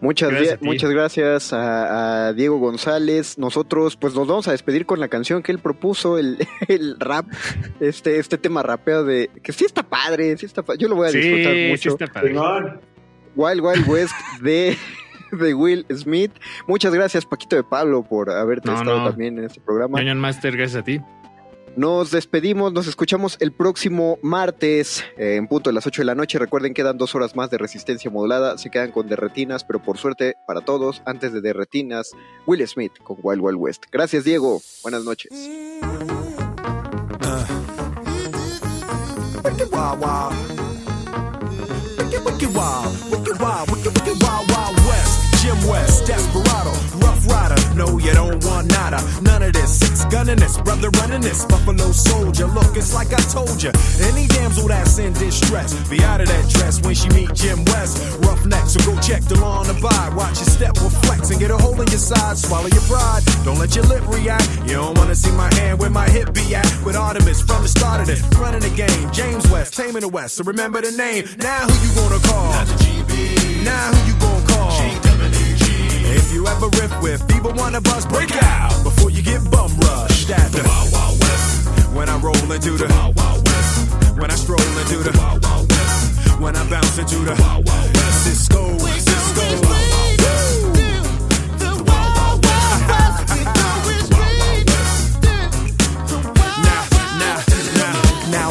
Muchas, 0.00 0.30
Gracias 0.32 0.60
muchas 0.60 0.90
gracias 0.90 1.52
a, 1.54 2.26
a 2.28 2.32
Diego 2.34 2.58
González. 2.58 3.38
Nosotros 3.38 3.96
pues 3.96 4.14
nos 4.14 4.26
vamos 4.26 4.46
a 4.48 4.50
despedir 4.52 4.84
con 4.84 5.00
la 5.00 5.08
canción 5.08 5.42
que 5.42 5.50
él 5.52 5.60
propuso, 5.60 6.18
el, 6.18 6.36
el 6.68 6.96
rap, 7.00 7.26
este, 7.80 8.18
este 8.18 8.36
tema 8.36 8.62
rapeo 8.62 9.04
de... 9.04 9.30
Que 9.42 9.52
sí 9.52 9.64
está 9.64 9.82
padre, 9.82 10.36
sí 10.36 10.44
está 10.44 10.62
pa- 10.62 10.74
Yo 10.74 10.88
lo 10.88 10.96
voy 10.96 11.08
a 11.08 11.10
disfrutar 11.10 11.52
Sí, 11.54 11.64
sí 11.64 11.70
mucho. 11.70 11.90
está 11.90 12.06
padre. 12.12 12.34
Wild 13.36 13.60
Wild 13.62 13.88
West 13.88 14.14
de, 14.42 14.76
de 15.32 15.54
Will 15.54 15.86
Smith. 15.94 16.32
Muchas 16.66 16.92
gracias, 16.92 17.24
Paquito 17.24 17.56
de 17.56 17.64
Pablo, 17.64 18.02
por 18.02 18.30
haberte 18.30 18.68
No, 18.68 18.76
estado 18.76 18.98
no. 18.98 19.08
también 19.10 19.38
en 19.38 19.44
este 19.44 19.60
programa. 19.60 20.02
Ñoño 20.02 20.16
Master, 20.20 20.54
gracias 20.56 20.82
a 20.82 20.84
ti. 20.84 21.00
Nos 21.76 22.10
despedimos, 22.12 22.72
nos 22.72 22.86
escuchamos 22.86 23.36
el 23.40 23.52
próximo 23.52 24.18
martes 24.22 25.04
eh, 25.16 25.36
en 25.36 25.48
punto 25.48 25.70
de 25.70 25.74
las 25.74 25.86
8 25.86 26.02
de 26.02 26.06
la 26.06 26.14
noche. 26.14 26.38
Recuerden, 26.38 26.72
quedan 26.72 26.98
dos 26.98 27.14
horas 27.14 27.34
más 27.34 27.50
de 27.50 27.58
resistencia 27.58 28.10
modulada. 28.10 28.58
Se 28.58 28.70
quedan 28.70 28.92
con 28.92 29.08
Derretinas, 29.08 29.64
pero 29.64 29.82
por 29.82 29.98
suerte 29.98 30.36
para 30.46 30.60
todos, 30.60 31.02
antes 31.04 31.32
de 31.32 31.40
Derretinas, 31.40 32.12
Will 32.46 32.66
Smith 32.68 32.92
con 33.02 33.16
Wild 33.22 33.42
Wild 33.42 33.58
West. 33.58 33.84
Gracias, 33.90 34.24
Diego. 34.24 34.60
Buenas 34.82 35.04
noches. 35.04 35.30
Wicked 39.44 40.53
No, 47.74 47.98
you 47.98 48.12
don't 48.12 48.44
want 48.44 48.68
nada. 48.68 49.02
None 49.22 49.42
of 49.42 49.52
this. 49.52 49.78
Six 49.78 50.04
gunning 50.06 50.36
this, 50.36 50.58
brother 50.60 50.90
running 51.00 51.20
this. 51.20 51.44
Buffalo 51.44 51.90
soldier. 51.92 52.46
Look, 52.46 52.76
it's 52.76 52.94
like 52.94 53.12
I 53.12 53.20
told 53.34 53.62
you. 53.62 53.70
Any 54.00 54.26
damsel 54.28 54.68
that's 54.68 54.98
in 54.98 55.12
distress, 55.14 55.74
be 55.88 56.02
out 56.04 56.20
of 56.20 56.28
that 56.28 56.48
dress 56.50 56.80
when 56.82 56.94
she 56.94 57.08
meet 57.10 57.34
Jim 57.34 57.64
West. 57.66 57.98
Roughneck, 58.20 58.66
so 58.66 58.78
go 58.86 58.98
check 59.00 59.22
the 59.24 59.38
law 59.40 59.58
on 59.58 59.66
the 59.66 59.76
abide. 59.76 60.14
Watch 60.14 60.38
your 60.38 60.50
step 60.50 60.74
will 60.80 60.90
flex 60.90 61.30
and 61.30 61.40
get 61.40 61.50
a 61.50 61.56
hole 61.56 61.80
in 61.80 61.88
your 61.88 61.98
side. 61.98 62.36
Swallow 62.38 62.68
your 62.68 62.82
pride. 62.82 63.22
Don't 63.44 63.58
let 63.58 63.74
your 63.74 63.84
lip 63.84 64.06
react. 64.06 64.48
You 64.66 64.74
don't 64.74 64.96
wanna 64.96 65.14
see 65.14 65.32
my 65.32 65.52
hand 65.54 65.78
where 65.80 65.90
my 65.90 66.08
hip 66.08 66.32
be 66.32 66.54
at. 66.54 66.66
With 66.84 66.96
Artemis 66.96 67.40
from 67.42 67.62
the 67.62 67.68
start 67.68 68.00
of 68.00 68.06
this, 68.06 68.22
running 68.38 68.60
the 68.60 68.70
game. 68.70 69.10
James 69.12 69.48
West, 69.50 69.74
taming 69.74 70.02
the 70.02 70.08
West. 70.08 70.36
So 70.36 70.44
remember 70.44 70.80
the 70.80 70.92
name. 70.92 71.24
Now 71.38 71.66
who 71.66 71.74
you 71.86 71.94
gonna 71.94 72.20
call? 72.28 72.52
Now 73.64 73.92
who 73.92 74.12
you 74.12 74.18
gonna 74.20 74.46
call? 74.46 75.43
If 76.14 76.32
you 76.32 76.46
ever 76.46 76.68
riff 76.78 77.02
with 77.02 77.22
either 77.34 77.52
one 77.54 77.74
of 77.74 77.84
us, 77.88 78.06
break 78.06 78.30
out 78.40 78.84
before 78.84 79.10
you 79.10 79.20
get 79.20 79.42
bum 79.50 79.76
rushed 79.78 80.30
at 80.30 80.52
the 80.52 80.62
Wild 80.62 80.92
Wild 80.92 81.20
West. 81.20 81.92
When 81.92 82.08
I 82.08 82.16
roll 82.18 82.52
into 82.52 82.70
the 82.78 82.86
Wild 82.88 83.16
Wild 83.16 83.46
West. 83.48 84.16
When 84.16 84.30
I 84.30 84.36
stroll 84.36 84.60
into 84.60 84.98
the 84.98 85.12
Wild 85.18 85.42
Wild 85.42 85.68
West. 85.68 86.40
When 86.40 86.54
I 86.54 86.70
bounce 86.70 86.98
into 86.98 87.16
the 87.16 87.34
Wild 87.42 87.66
Wild 87.66 87.96
West. 87.96 88.24
Cisco, 88.24 88.78
Cisco. 88.78 89.73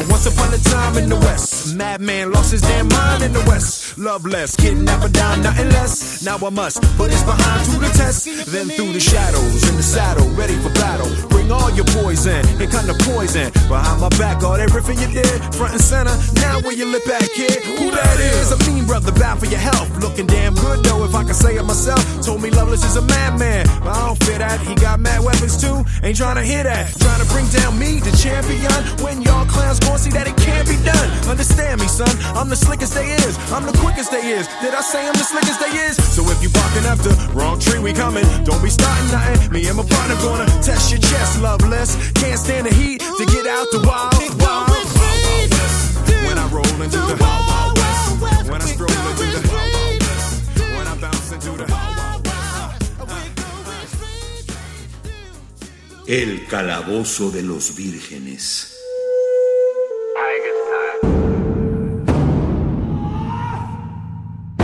Once 0.08 0.26
upon 0.26 0.52
a 0.52 0.58
time 0.58 0.96
in 0.98 1.08
the 1.08 1.16
West, 1.16 1.74
madman 1.76 2.32
lost 2.32 2.52
his 2.52 2.62
damn 2.62 2.88
mind 2.88 3.22
in 3.22 3.32
the 3.32 3.44
West. 3.46 3.96
Loveless, 3.96 4.56
kidnapper 4.56 5.08
down, 5.08 5.42
nothing 5.42 5.68
less. 5.70 6.24
Now 6.24 6.36
I 6.36 6.50
must 6.50 6.82
put 6.96 7.10
his 7.10 7.22
behind 7.22 7.64
to 7.70 7.78
the 7.78 7.90
test. 7.94 8.26
Then 8.50 8.68
through 8.68 8.92
the 8.92 9.00
shadows, 9.00 9.68
in 9.68 9.76
the 9.76 9.82
saddle, 9.82 10.28
ready 10.30 10.56
for 10.58 10.70
battle. 10.74 11.08
Bring 11.28 11.52
all 11.52 11.70
your 11.70 11.84
poison, 12.02 12.44
here 12.58 12.66
come 12.66 12.86
the 12.86 12.98
poison. 13.06 13.52
Behind 13.68 14.00
my 14.00 14.08
back, 14.18 14.42
all 14.42 14.56
everything 14.56 14.98
you 14.98 15.08
did, 15.14 15.38
front 15.54 15.74
and 15.74 15.80
center. 15.80 16.14
Now 16.42 16.60
where 16.60 16.74
you 16.74 16.86
lip 16.86 17.06
at, 17.08 17.30
kid? 17.30 17.62
Who 17.78 17.90
that 17.90 18.18
is? 18.20 18.50
A 18.50 18.58
mean 18.68 18.84
brother, 18.86 19.12
bound 19.12 19.40
for 19.40 19.46
your 19.46 19.60
health. 19.60 19.88
Looking 20.02 20.26
damn 20.26 20.54
good 20.54 20.84
though, 20.84 21.04
if 21.04 21.14
I 21.14 21.22
can 21.22 21.34
say 21.34 21.56
it 21.56 21.64
myself. 21.64 22.02
Told 22.24 22.42
me 22.42 22.50
Loveless 22.50 22.84
is 22.84 22.96
a 22.96 23.02
madman, 23.02 23.66
but 23.80 23.94
I 23.94 24.06
don't 24.06 24.22
fit 24.24 24.38
that. 24.38 24.60
He 24.66 24.74
got 24.74 24.98
mad 25.00 25.22
weapons 25.22 25.56
too. 25.60 25.84
Ain't 26.02 26.16
trying 26.16 26.36
to 26.36 26.42
hear 26.42 26.64
that. 26.64 26.90
Trying 26.98 27.22
to 27.22 27.28
bring 27.30 27.46
down 27.48 27.78
me, 27.78 28.00
the 28.00 28.10
champion. 28.16 28.72
When 29.04 29.22
y'all 29.22 29.46
clowns 29.46 29.78
gon' 29.94 30.02
see 30.02 30.10
that 30.10 30.26
it 30.26 30.34
can't 30.36 30.66
be 30.66 30.74
done. 30.82 31.08
Understand 31.30 31.80
me, 31.80 31.86
son. 31.86 32.10
I'm 32.34 32.48
the 32.48 32.56
slickest 32.56 32.94
they 32.94 33.14
is. 33.14 33.38
I'm 33.54 33.62
the 33.62 33.76
quickest 33.78 34.10
they 34.10 34.26
is. 34.26 34.48
Did 34.58 34.74
I 34.74 34.82
say 34.82 35.06
I'm 35.06 35.14
the 35.14 35.22
slickest 35.22 35.60
they 35.62 35.70
is? 35.86 35.94
So 36.10 36.26
if 36.34 36.42
you 36.42 36.50
barking 36.50 36.86
up 36.90 36.98
the 36.98 37.14
wrong 37.30 37.60
tree, 37.60 37.78
we 37.78 37.92
coming. 37.92 38.26
Don't 38.42 38.62
be 38.62 38.70
starting 38.70 39.08
nothing. 39.14 39.52
Me 39.54 39.62
and 39.70 39.76
my 39.78 39.86
partner 39.86 40.18
gonna 40.26 40.50
test 40.66 40.90
your 40.90 40.98
chest, 40.98 41.40
loveless. 41.40 41.94
Can't 42.18 42.38
stand 42.38 42.66
the 42.66 42.74
heat 42.74 43.00
to 43.00 43.24
get 43.30 43.46
out 43.46 43.70
the 43.70 43.86
wild, 43.86 44.18
wild, 44.42 44.66
wild, 44.66 44.90
wild. 44.90 45.54
When 46.26 46.36
I 46.42 46.46
roll 46.50 46.74
into 46.82 46.98
the 46.98 47.16
wild, 47.22 47.46
wild 47.46 47.78
west. 47.78 48.50
When 48.50 48.60
I 48.62 48.66
stroll 48.66 48.90
into 48.90 49.26
the 49.30 49.42
wild, 49.46 49.70
wild 49.78 50.02
west. 50.02 50.58
When 50.74 50.86
I 50.90 50.94
bounce 50.98 51.30
into 51.30 51.52
the 51.54 51.66
wild, 51.70 52.26
wild 52.26 52.26
west. 52.26 52.82
El 56.08 56.46
calabozo 56.50 57.30
de 57.30 57.42
los 57.42 57.76
vírgenes. 57.76 58.73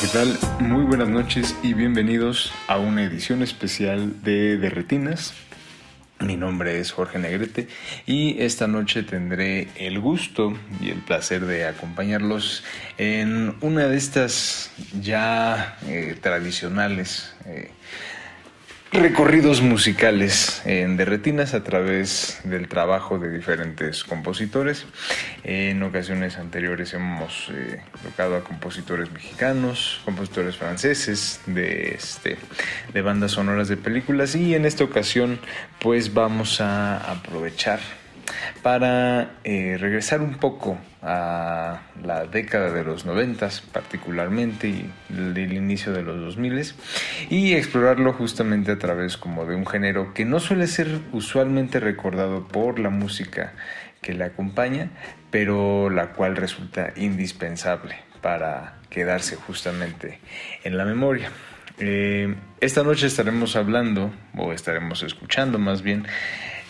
¿Qué 0.00 0.06
tal? 0.06 0.38
Muy 0.60 0.84
buenas 0.84 1.10
noches 1.10 1.54
y 1.62 1.74
bienvenidos 1.74 2.52
a 2.68 2.78
una 2.78 3.04
edición 3.04 3.42
especial 3.42 4.22
de 4.22 4.56
De 4.56 4.70
Retinas. 4.70 5.34
Mi 6.20 6.38
nombre 6.38 6.80
es 6.80 6.90
Jorge 6.90 7.18
Negrete 7.18 7.68
y 8.06 8.40
esta 8.40 8.66
noche 8.66 9.02
tendré 9.02 9.68
el 9.76 10.00
gusto 10.00 10.56
y 10.80 10.88
el 10.88 11.00
placer 11.00 11.44
de 11.44 11.66
acompañarlos 11.66 12.64
en 12.96 13.54
una 13.60 13.88
de 13.88 13.98
estas 13.98 14.70
ya 15.02 15.76
eh, 15.86 16.16
tradicionales 16.18 17.34
eh, 17.44 17.70
recorridos 18.92 19.62
musicales 19.62 20.62
en 20.64 20.96
Derretinas 20.96 21.54
a 21.54 21.62
través 21.62 22.40
del 22.44 22.68
trabajo 22.68 23.18
de 23.18 23.30
diferentes 23.30 24.02
compositores. 24.02 24.84
En 25.44 25.82
ocasiones 25.82 26.38
anteriores 26.38 26.92
hemos 26.94 27.50
eh, 27.50 27.80
tocado 28.02 28.36
a 28.36 28.42
compositores 28.42 29.12
mexicanos, 29.12 30.00
compositores 30.04 30.56
franceses 30.56 31.40
de, 31.46 31.94
este, 31.94 32.36
de 32.92 33.02
bandas 33.02 33.32
sonoras 33.32 33.68
de 33.68 33.76
películas 33.76 34.34
y 34.34 34.54
en 34.54 34.64
esta 34.64 34.82
ocasión 34.82 35.38
pues 35.78 36.12
vamos 36.12 36.60
a 36.60 36.96
aprovechar 37.12 37.80
para 38.62 39.32
eh, 39.44 39.76
regresar 39.78 40.20
un 40.20 40.34
poco 40.34 40.78
a 41.02 41.82
la 42.02 42.26
década 42.26 42.70
de 42.72 42.84
los 42.84 43.06
noventas 43.06 43.60
particularmente 43.60 44.68
y 44.68 44.92
del 45.08 45.52
inicio 45.52 45.92
de 45.92 46.02
los 46.02 46.20
2000 46.20 46.74
y 47.30 47.54
explorarlo 47.54 48.12
justamente 48.12 48.72
a 48.72 48.78
través 48.78 49.16
como 49.16 49.46
de 49.46 49.54
un 49.54 49.66
género 49.66 50.12
que 50.12 50.24
no 50.24 50.40
suele 50.40 50.66
ser 50.66 51.00
usualmente 51.12 51.80
recordado 51.80 52.46
por 52.48 52.78
la 52.78 52.90
música 52.90 53.54
que 54.02 54.14
le 54.14 54.24
acompaña 54.24 54.90
pero 55.30 55.90
la 55.90 56.12
cual 56.12 56.36
resulta 56.36 56.92
indispensable 56.96 57.96
para 58.20 58.74
quedarse 58.90 59.36
justamente 59.36 60.18
en 60.64 60.76
la 60.76 60.84
memoria. 60.84 61.30
Eh, 61.78 62.34
esta 62.60 62.82
noche 62.82 63.06
estaremos 63.06 63.56
hablando, 63.56 64.12
o 64.36 64.52
estaremos 64.52 65.02
escuchando 65.02 65.58
más 65.58 65.80
bien, 65.82 66.06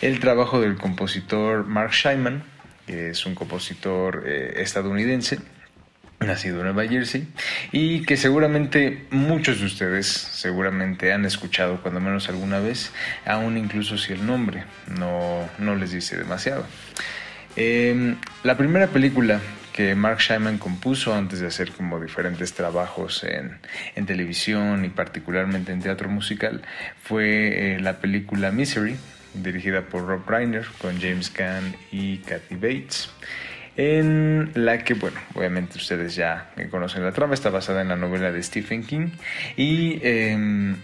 el 0.01 0.19
trabajo 0.19 0.59
del 0.59 0.77
compositor 0.77 1.65
Mark 1.65 1.91
Scheinman, 1.93 2.43
que 2.87 3.11
es 3.11 3.25
un 3.25 3.35
compositor 3.35 4.23
eh, 4.25 4.53
estadounidense, 4.57 5.39
nacido 6.19 6.57
en 6.57 6.63
Nueva 6.63 6.87
Jersey, 6.87 7.27
y 7.71 8.03
que 8.03 8.17
seguramente 8.17 9.05
muchos 9.11 9.59
de 9.59 9.67
ustedes 9.67 10.07
seguramente 10.07 11.13
han 11.13 11.25
escuchado 11.25 11.81
cuando 11.81 11.99
menos 11.99 12.29
alguna 12.29 12.59
vez, 12.59 12.91
aún 13.25 13.57
incluso 13.57 13.97
si 13.97 14.13
el 14.13 14.25
nombre 14.25 14.63
no, 14.87 15.47
no 15.59 15.75
les 15.75 15.91
dice 15.91 16.17
demasiado. 16.17 16.65
Em, 17.55 18.17
la 18.43 18.57
primera 18.57 18.87
película 18.87 19.39
que 19.73 19.95
Mark 19.95 20.19
Scheinman 20.19 20.57
compuso 20.57 21.13
antes 21.13 21.39
de 21.39 21.47
hacer 21.47 21.71
como 21.71 21.99
diferentes 21.99 22.53
trabajos 22.53 23.23
en, 23.23 23.59
en 23.95 24.05
televisión 24.05 24.83
y 24.83 24.89
particularmente 24.89 25.71
en 25.71 25.81
teatro 25.81 26.09
musical 26.09 26.61
fue 27.03 27.75
eh, 27.75 27.79
la 27.79 27.99
película 27.99 28.51
Misery 28.51 28.97
dirigida 29.33 29.81
por 29.83 30.05
Rob 30.05 30.27
Reiner, 30.27 30.65
con 30.79 30.99
James 30.99 31.29
Caan 31.29 31.75
y 31.91 32.17
Kathy 32.19 32.55
Bates, 32.55 33.09
en 33.77 34.51
la 34.53 34.83
que, 34.83 34.93
bueno, 34.93 35.19
obviamente 35.33 35.77
ustedes 35.77 36.15
ya 36.15 36.51
conocen 36.69 37.03
la 37.03 37.11
trama, 37.11 37.33
está 37.33 37.49
basada 37.49 37.81
en 37.81 37.87
la 37.87 37.95
novela 37.95 38.31
de 38.31 38.43
Stephen 38.43 38.83
King 38.83 39.09
y 39.55 39.99
em, 40.03 40.75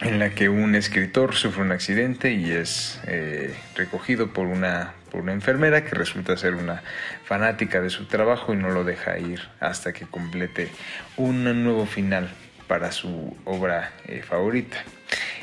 en 0.00 0.18
la 0.18 0.30
que 0.30 0.48
un 0.48 0.74
escritor 0.74 1.34
sufre 1.34 1.62
un 1.62 1.72
accidente 1.72 2.32
y 2.32 2.50
es 2.50 3.00
eh, 3.06 3.54
recogido 3.76 4.32
por 4.32 4.46
una, 4.46 4.94
por 5.10 5.22
una 5.22 5.32
enfermera 5.32 5.84
que 5.84 5.94
resulta 5.94 6.36
ser 6.36 6.54
una 6.54 6.82
fanática 7.24 7.80
de 7.80 7.90
su 7.90 8.06
trabajo 8.06 8.52
y 8.52 8.56
no 8.56 8.70
lo 8.70 8.84
deja 8.84 9.18
ir 9.18 9.40
hasta 9.58 9.92
que 9.92 10.06
complete 10.06 10.68
un 11.16 11.44
nuevo 11.64 11.86
final 11.86 12.30
para 12.66 12.92
su 12.92 13.36
obra 13.44 13.92
eh, 14.06 14.22
favorita. 14.22 14.78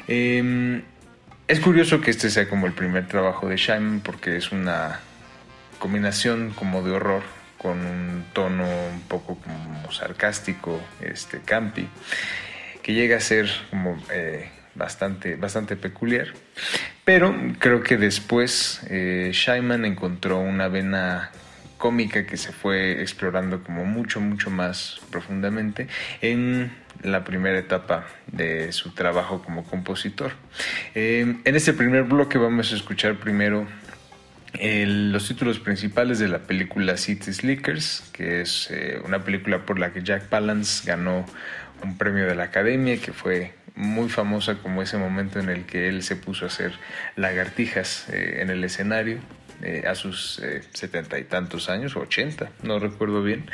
Em, 0.07 0.81
es 1.47 1.59
curioso 1.59 2.01
que 2.01 2.11
este 2.11 2.29
sea 2.29 2.49
como 2.49 2.67
el 2.67 2.73
primer 2.73 3.07
trabajo 3.07 3.47
de 3.47 3.57
Shime 3.57 4.01
porque 4.03 4.35
es 4.35 4.51
una 4.51 4.99
combinación 5.79 6.51
como 6.51 6.81
de 6.83 6.91
horror 6.91 7.23
con 7.57 7.85
un 7.85 8.25
tono 8.33 8.65
un 8.93 9.01
poco 9.01 9.39
como 9.39 9.91
sarcástico, 9.91 10.79
este, 11.01 11.39
campi, 11.39 11.87
que 12.83 12.93
llega 12.93 13.17
a 13.17 13.19
ser 13.19 13.49
como 13.69 13.97
eh, 14.11 14.49
bastante, 14.75 15.35
bastante 15.35 15.75
peculiar. 15.75 16.27
Pero 17.03 17.35
creo 17.59 17.81
que 17.81 17.97
después 17.97 18.81
eh, 18.89 19.31
encontró 19.47 20.39
una 20.39 20.67
vena 20.67 21.31
cómica 21.77 22.25
que 22.25 22.37
se 22.37 22.51
fue 22.51 23.01
explorando 23.01 23.63
como 23.63 23.85
mucho, 23.85 24.19
mucho 24.19 24.49
más 24.49 24.99
profundamente 25.09 25.87
en 26.21 26.71
la 27.03 27.23
primera 27.23 27.57
etapa 27.57 28.05
de 28.27 28.71
su 28.71 28.91
trabajo 28.91 29.41
como 29.41 29.63
compositor. 29.63 30.31
Eh, 30.95 31.35
en 31.43 31.55
este 31.55 31.73
primer 31.73 32.03
bloque 32.03 32.37
vamos 32.37 32.71
a 32.71 32.75
escuchar 32.75 33.15
primero 33.15 33.67
los 34.59 35.27
títulos 35.27 35.59
principales 35.59 36.17
de 36.19 36.27
la 36.27 36.39
película 36.39 36.97
City 36.97 37.31
Slickers, 37.31 38.09
que 38.11 38.41
es 38.41 38.69
eh, 38.71 38.99
una 39.05 39.23
película 39.23 39.65
por 39.65 39.77
la 39.77 39.91
que 39.93 40.01
Jack 40.01 40.29
Palance 40.29 40.87
ganó 40.87 41.25
un 41.83 41.97
premio 41.97 42.25
de 42.25 42.33
la 42.33 42.45
Academia, 42.45 42.97
que 42.97 43.13
fue 43.13 43.53
muy 43.75 44.09
famosa 44.09 44.55
como 44.55 44.81
ese 44.81 44.97
momento 44.97 45.39
en 45.39 45.49
el 45.49 45.65
que 45.65 45.89
él 45.89 46.01
se 46.01 46.15
puso 46.15 46.45
a 46.45 46.47
hacer 46.47 46.73
lagartijas 47.15 48.07
eh, 48.09 48.39
en 48.41 48.49
el 48.49 48.63
escenario. 48.63 49.19
a 49.87 49.95
sus 49.95 50.39
setenta 50.73 51.17
y 51.17 51.23
tantos 51.23 51.67
años, 51.69 51.95
ochenta, 51.95 52.51
no 52.61 52.77
recuerdo 52.77 53.23
bien. 53.23 53.49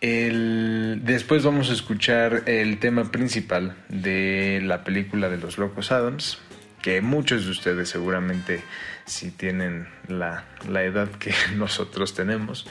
Después 0.00 1.42
vamos 1.42 1.70
a 1.70 1.72
escuchar 1.72 2.44
el 2.46 2.78
tema 2.78 3.10
principal 3.10 3.76
de 3.88 4.60
la 4.62 4.84
película 4.84 5.28
de 5.28 5.38
los 5.38 5.58
Locos 5.58 5.90
Adams, 5.90 6.38
que 6.82 7.00
muchos 7.00 7.44
de 7.44 7.50
ustedes 7.50 7.88
seguramente 7.88 8.62
si 9.06 9.30
tienen 9.30 9.88
la, 10.06 10.44
edad 10.82 11.08
que 11.08 11.34
nosotros 11.56 12.14
tenemos, 12.14 12.66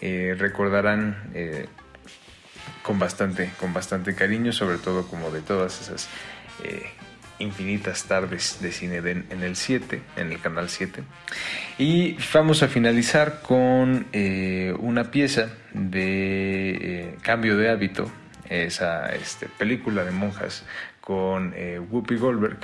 eh, 0.00 0.36
recordarán 0.38 1.30
eh, 1.34 1.66
con, 2.82 2.98
bastante, 2.98 3.50
con 3.58 3.72
bastante 3.72 4.14
cariño, 4.14 4.52
sobre 4.52 4.78
todo 4.78 5.06
como 5.08 5.30
de 5.30 5.40
todas 5.40 5.80
esas 5.80 6.08
eh, 6.62 6.84
infinitas 7.38 8.04
tardes 8.04 8.58
de 8.60 8.72
cine 8.72 8.96
en 8.98 9.42
el 9.42 9.56
7, 9.56 10.00
en 10.16 10.32
el 10.32 10.40
canal 10.40 10.68
7. 10.68 11.02
Y 11.78 12.16
vamos 12.32 12.62
a 12.62 12.68
finalizar 12.68 13.40
con 13.42 14.06
eh, 14.12 14.74
una 14.78 15.10
pieza 15.10 15.50
de 15.72 16.70
eh, 16.70 17.16
Cambio 17.22 17.56
de 17.56 17.70
Hábito, 17.70 18.10
esa 18.48 19.14
este, 19.14 19.46
película 19.46 20.04
de 20.04 20.10
monjas 20.10 20.64
con 21.00 21.52
eh, 21.56 21.78
Whoopi 21.78 22.16
Goldberg. 22.16 22.58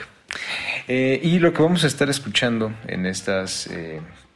y 0.88 1.38
lo 1.38 1.52
que 1.52 1.62
vamos 1.62 1.84
a 1.84 1.86
estar 1.86 2.10
escuchando 2.10 2.72
en 2.86 3.06
estas 3.06 3.70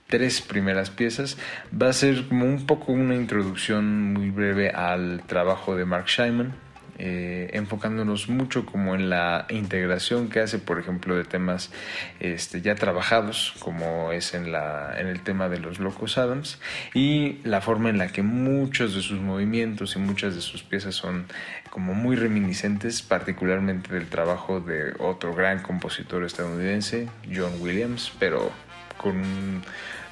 tres 0.07 0.41
primeras 0.41 0.91
piezas 0.91 1.37
va 1.71 1.89
a 1.89 1.93
ser 1.93 2.27
como 2.29 2.47
un 2.47 2.67
poco 2.67 2.93
una 2.93 3.15
introducción 3.15 4.15
muy 4.15 4.31
breve 4.31 4.71
al 4.71 5.23
trabajo 5.27 5.77
de 5.77 5.85
Mark 5.85 6.07
Scheinman 6.09 6.68
eh, 6.99 7.51
enfocándonos 7.53 8.29
mucho 8.29 8.67
como 8.67 8.97
en 8.97 9.09
la 9.09 9.47
integración 9.51 10.29
que 10.29 10.41
hace, 10.41 10.59
por 10.59 10.81
ejemplo, 10.81 11.17
de 11.17 11.25
temas 11.25 11.71
este, 12.19 12.61
ya 12.61 12.75
trabajados, 12.75 13.55
como 13.61 14.11
es 14.11 14.35
en, 14.35 14.51
la, 14.51 14.99
en 14.99 15.07
el 15.07 15.21
tema 15.21 15.49
de 15.49 15.59
los 15.59 15.79
Locos 15.79 16.19
Adams, 16.19 16.59
y 16.95 17.39
la 17.45 17.61
forma 17.61 17.89
en 17.89 17.99
la 17.99 18.09
que 18.09 18.23
muchos 18.23 18.97
de 18.97 19.03
sus 19.03 19.21
movimientos 19.21 19.95
y 19.95 20.01
muchas 20.01 20.35
de 20.35 20.41
sus 20.41 20.65
piezas 20.65 20.97
son 20.97 21.27
como 21.71 21.95
muy 21.95 22.17
reminiscentes, 22.17 23.03
particularmente 23.03 23.95
del 23.95 24.09
trabajo 24.09 24.61
de 24.61 24.95
otro 24.99 25.35
gran 25.35 25.63
compositor 25.63 26.25
estadounidense, 26.25 27.09
John 27.33 27.53
Williams, 27.61 28.13
pero 28.19 28.51
con 28.97 29.17
un 29.19 29.63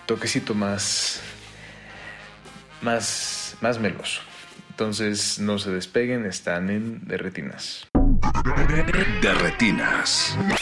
toquecito 0.06 0.54
más, 0.54 1.20
más, 2.80 3.56
más 3.60 3.80
meloso. 3.80 4.22
Entonces 4.76 5.38
no 5.38 5.58
se 5.58 5.70
despeguen, 5.70 6.26
están 6.26 6.68
en 6.68 7.00
Derretinas. 7.08 7.88
Derretinas. 9.22 10.36
la 10.36 10.54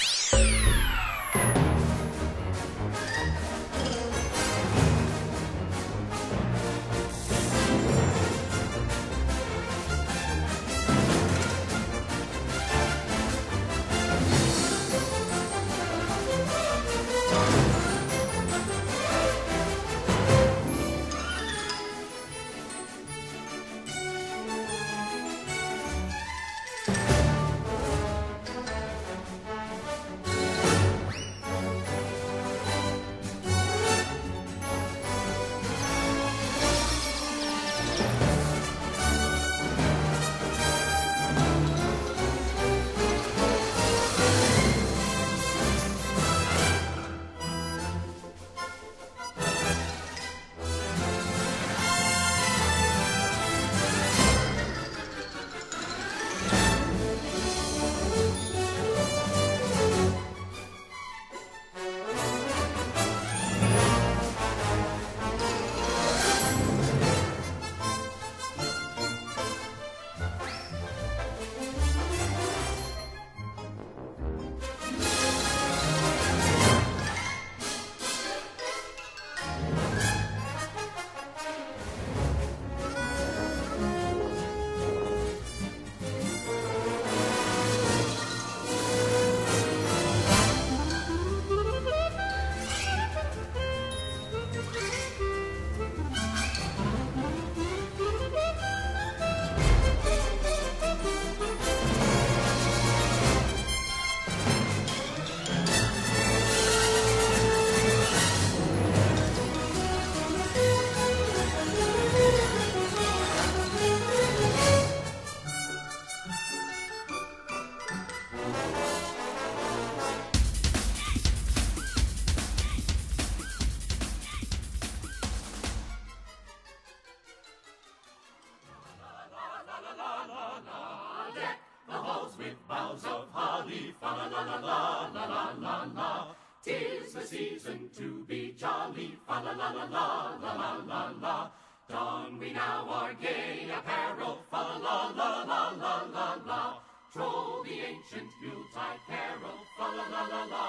season 137.24 137.88
to 137.96 138.24
be 138.28 138.54
jolly, 138.58 139.16
fa 139.26 139.40
la 139.44 139.52
la 139.52 139.70
la 139.70 139.84
la 139.84 140.36
la 140.42 140.52
la 140.54 140.76
la 140.86 141.12
la. 141.22 141.50
Don 141.88 142.38
we 142.38 142.52
now 142.52 142.86
our 142.88 143.14
gay 143.14 143.68
apparel, 143.70 144.38
fa 144.50 144.78
la 144.82 145.08
la 145.16 145.42
la 145.42 145.70
la 145.70 145.92
la 146.12 146.36
la. 146.46 146.80
Troll 147.12 147.62
the 147.64 147.80
ancient 147.80 148.30
Yuletide 148.42 149.00
carol, 149.08 149.58
fa 149.76 149.86
la 149.96 150.04
la 150.12 150.22
la 150.32 150.42
la 150.52 150.64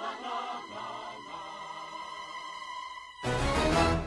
la 0.00 0.10
la 0.24 0.40
la 0.72 0.98
la. 3.92 3.97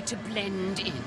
To 0.00 0.16
blend 0.16 0.80
in. 0.80 0.99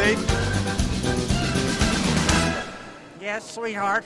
Baby. 0.00 0.22
Yes, 3.20 3.44
sweetheart. 3.44 4.04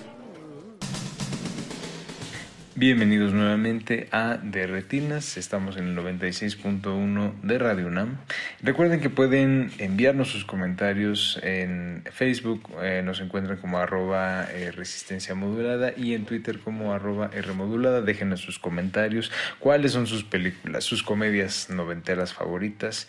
Bienvenidos 2.77 3.33
nuevamente 3.33 4.09
a 4.11 4.37
De 4.43 4.67
Retinas, 4.67 5.37
estamos 5.37 5.77
en 5.77 5.91
el 5.91 5.97
96.1 5.97 7.41
de 7.41 7.59
Radio 7.59 7.87
UNAM. 7.87 8.19
Recuerden 8.63 9.01
que 9.01 9.11
pueden 9.11 9.71
enviarnos 9.79 10.31
sus 10.31 10.45
comentarios 10.45 11.39
en 11.45 12.03
Facebook, 12.11 12.69
eh, 12.83 13.03
nos 13.05 13.21
encuentran 13.21 13.59
como 13.59 13.79
arroba 13.79 14.49
eh, 14.51 14.73
resistencia 14.73 15.37
modulada 15.37 15.93
y 15.97 16.15
en 16.15 16.25
Twitter 16.25 16.59
como 16.59 16.93
arroba 16.93 17.29
Rmodulada. 17.29 18.01
Déjenos 18.01 18.41
sus 18.41 18.59
comentarios, 18.59 19.31
cuáles 19.61 19.93
son 19.93 20.09
sus 20.09 20.25
películas, 20.25 20.83
sus 20.83 21.05
comedias 21.05 21.71
noventeras 21.71 22.35
favoritas, 22.35 23.07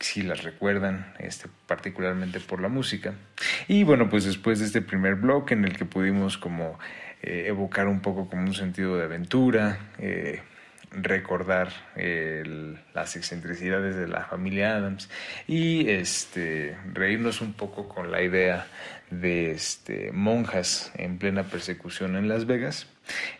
si 0.00 0.22
las 0.22 0.42
recuerdan, 0.42 1.14
este, 1.18 1.48
particularmente 1.66 2.40
por 2.40 2.60
la 2.60 2.68
música. 2.68 3.14
Y 3.68 3.84
bueno, 3.84 4.08
pues 4.08 4.24
después 4.24 4.58
de 4.58 4.66
este 4.66 4.80
primer 4.80 5.16
bloque 5.16 5.54
en 5.54 5.64
el 5.64 5.76
que 5.76 5.84
pudimos 5.84 6.38
como 6.38 6.78
eh, 7.22 7.44
evocar 7.46 7.86
un 7.86 8.00
poco 8.00 8.28
como 8.28 8.42
un 8.42 8.54
sentido 8.54 8.96
de 8.96 9.04
aventura, 9.04 9.78
eh, 9.98 10.40
recordar 10.92 11.72
las 12.94 13.16
excentricidades 13.16 13.96
de 13.96 14.08
la 14.08 14.24
familia 14.24 14.76
Adams 14.76 15.08
y 15.46 15.88
este 15.88 16.76
reírnos 16.92 17.40
un 17.40 17.52
poco 17.52 17.88
con 17.88 18.10
la 18.10 18.22
idea 18.22 18.66
de 19.10 19.50
este 19.52 20.12
monjas 20.12 20.92
en 20.96 21.18
plena 21.18 21.44
persecución 21.44 22.16
en 22.16 22.28
Las 22.28 22.46
Vegas. 22.46 22.86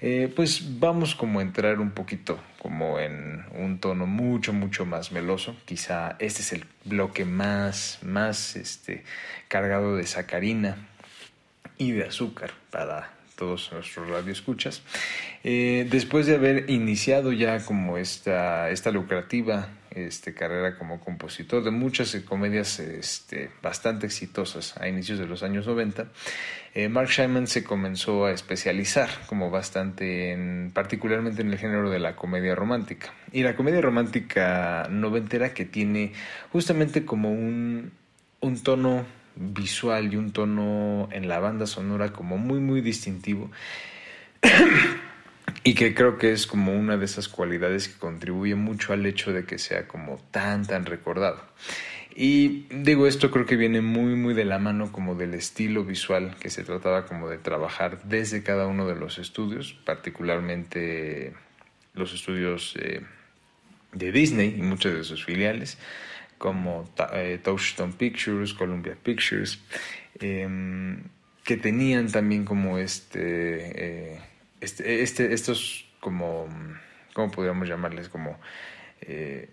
Eh, 0.01 0.33
pues 0.35 0.81
vamos 0.81 1.15
como 1.15 1.39
a 1.39 1.43
entrar 1.43 1.79
un 1.79 1.93
poquito 1.93 2.41
como 2.59 2.99
en 2.99 3.45
un 3.55 3.79
tono 3.79 4.05
mucho 4.05 4.53
mucho 4.53 4.85
más 4.85 5.13
meloso 5.13 5.55
quizá 5.65 6.17
este 6.19 6.43
es 6.43 6.53
el 6.53 6.65
bloque 6.85 7.25
más 7.25 8.01
más 8.03 8.57
este 8.57 9.05
cargado 9.47 9.95
de 9.95 10.07
sacarina 10.09 10.89
y 11.79 11.93
de 11.93 12.05
azúcar 12.05 12.51
para 12.73 13.20
todos 13.41 13.73
nuestros 13.73 14.07
radioescuchas. 14.07 14.83
Eh, 15.45 15.89
después 15.91 16.27
de 16.27 16.35
haber 16.35 16.69
iniciado 16.69 17.33
ya 17.33 17.65
como 17.65 17.97
esta, 17.97 18.69
esta 18.69 18.91
lucrativa 18.91 19.71
este, 19.93 20.35
carrera 20.35 20.77
como 20.77 21.01
compositor 21.01 21.65
de 21.65 21.71
muchas 21.71 22.15
comedias 22.17 22.79
este, 22.81 23.51
bastante 23.63 24.05
exitosas 24.05 24.77
a 24.77 24.89
inicios 24.89 25.19
de 25.19 25.27
los 25.27 25.43
años 25.43 25.67
90, 25.67 26.09
eh, 26.75 26.91
Mark 26.91 27.09
Scheinman 27.09 27.47
se 27.47 27.65
comenzó 27.65 28.27
a 28.27 28.33
especializar 28.33 29.09
como 29.27 29.51
bastante 29.51 30.33
en, 30.33 30.71
particularmente 30.75 31.41
en 31.41 31.51
el 31.51 31.57
género 31.57 31.89
de 31.89 31.99
la 31.99 32.17
comedia 32.17 32.55
romántica. 32.55 33.15
Y 33.33 33.43
la 33.43 33.57
comedia 33.57 33.81
romántica 33.81 34.87
noventera 34.91 35.55
que 35.55 35.65
tiene 35.65 36.13
justamente 36.53 37.07
como 37.07 37.33
un 37.33 37.91
tono 38.63 39.07
visual 39.37 40.13
y 40.13 40.17
un 40.17 40.33
tono 40.33 41.09
en 41.13 41.29
la 41.29 41.39
banda 41.39 41.67
sonora 41.67 42.13
como 42.13 42.39
muy 42.39 42.61
muy 42.61 42.81
distintivo 42.81 43.51
y 45.65 45.75
que 45.75 45.95
creo 45.95 46.19
que 46.19 46.33
es 46.33 46.47
como 46.47 46.75
una 46.75 46.97
de 46.97 47.05
esas 47.05 47.29
cualidades 47.29 47.89
que 47.89 47.99
contribuye 47.99 48.55
mucho 48.55 48.93
al 48.93 49.05
hecho 49.07 49.33
de 49.33 49.45
que 49.45 49.59
sea 49.59 49.87
como 49.89 50.19
tan 50.31 50.67
tan 50.67 50.87
recordado. 50.87 51.43
Y 52.15 52.67
digo 52.71 53.07
esto 53.07 53.31
creo 53.31 53.47
que 53.47 53.57
viene 53.57 53.81
muy 53.81 54.15
muy 54.15 54.35
de 54.35 54.45
la 54.45 54.59
mano 54.59 54.93
como 54.93 55.15
del 55.15 55.35
estilo 55.35 55.85
visual 55.85 56.37
que 56.41 56.51
se 56.51 56.65
trataba 56.65 57.07
como 57.07 57.29
de 57.29 57.39
trabajar 57.39 58.03
desde 58.05 58.43
cada 58.43 58.67
uno 58.67 58.87
de 58.87 58.97
los 58.97 59.19
estudios, 59.19 59.79
particularmente 59.85 61.35
los 61.95 62.13
estudios 62.13 62.75
eh, 62.81 63.03
de 63.93 64.13
Disney 64.13 64.55
y 64.59 64.63
muchas 64.63 64.95
de 64.95 65.05
sus 65.05 65.25
filiales 65.25 65.79
como 66.41 66.89
eh, 67.13 67.39
Touchstone 67.45 67.93
Pictures, 67.93 68.55
Columbia 68.55 68.97
Pictures, 69.01 69.61
em, 70.21 71.03
que 71.45 71.59
tenían 71.59 72.11
también 72.11 72.47
como 72.47 72.79
este, 72.79 74.15
eh, 74.15 74.21
este, 74.63 75.03
este- 75.03 75.35
estos 75.35 75.85
como, 76.01 76.49
¿cómo 77.13 77.31
podríamos 77.31 77.69
llamarles? 77.69 78.09
Como 78.09 78.41
eh, 79.03 79.51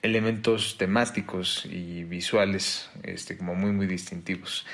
elementos 0.00 0.78
temáticos 0.78 1.66
y 1.70 2.04
visuales 2.04 2.90
este, 3.02 3.36
como 3.36 3.54
muy 3.54 3.72
muy 3.72 3.86
distintivos. 3.86 4.64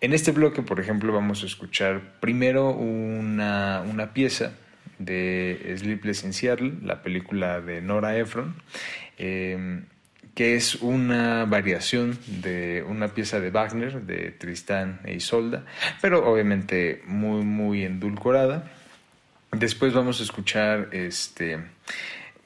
En 0.00 0.12
este 0.12 0.30
bloque, 0.30 0.62
por 0.62 0.78
ejemplo, 0.78 1.12
vamos 1.12 1.42
a 1.42 1.46
escuchar 1.46 2.20
primero 2.20 2.70
una, 2.70 3.82
una 3.84 4.14
pieza 4.14 4.52
de 5.00 5.74
Sleepless 5.76 6.22
in 6.22 6.32
Seattle, 6.32 6.74
la 6.84 7.02
película 7.02 7.60
de 7.60 7.82
Nora 7.82 8.16
Ephron, 8.16 8.54
eh, 9.18 9.82
que 10.38 10.54
es 10.54 10.76
una 10.76 11.46
variación 11.46 12.16
de 12.28 12.84
una 12.86 13.08
pieza 13.08 13.40
de 13.40 13.50
Wagner, 13.50 14.02
de 14.02 14.30
Tristán 14.30 15.00
e 15.04 15.14
Isolda, 15.14 15.64
pero 16.00 16.30
obviamente 16.30 17.02
muy, 17.06 17.42
muy 17.42 17.82
endulcorada. 17.82 18.70
Después 19.50 19.92
vamos 19.94 20.20
a 20.20 20.22
escuchar 20.22 20.90
este 20.92 21.58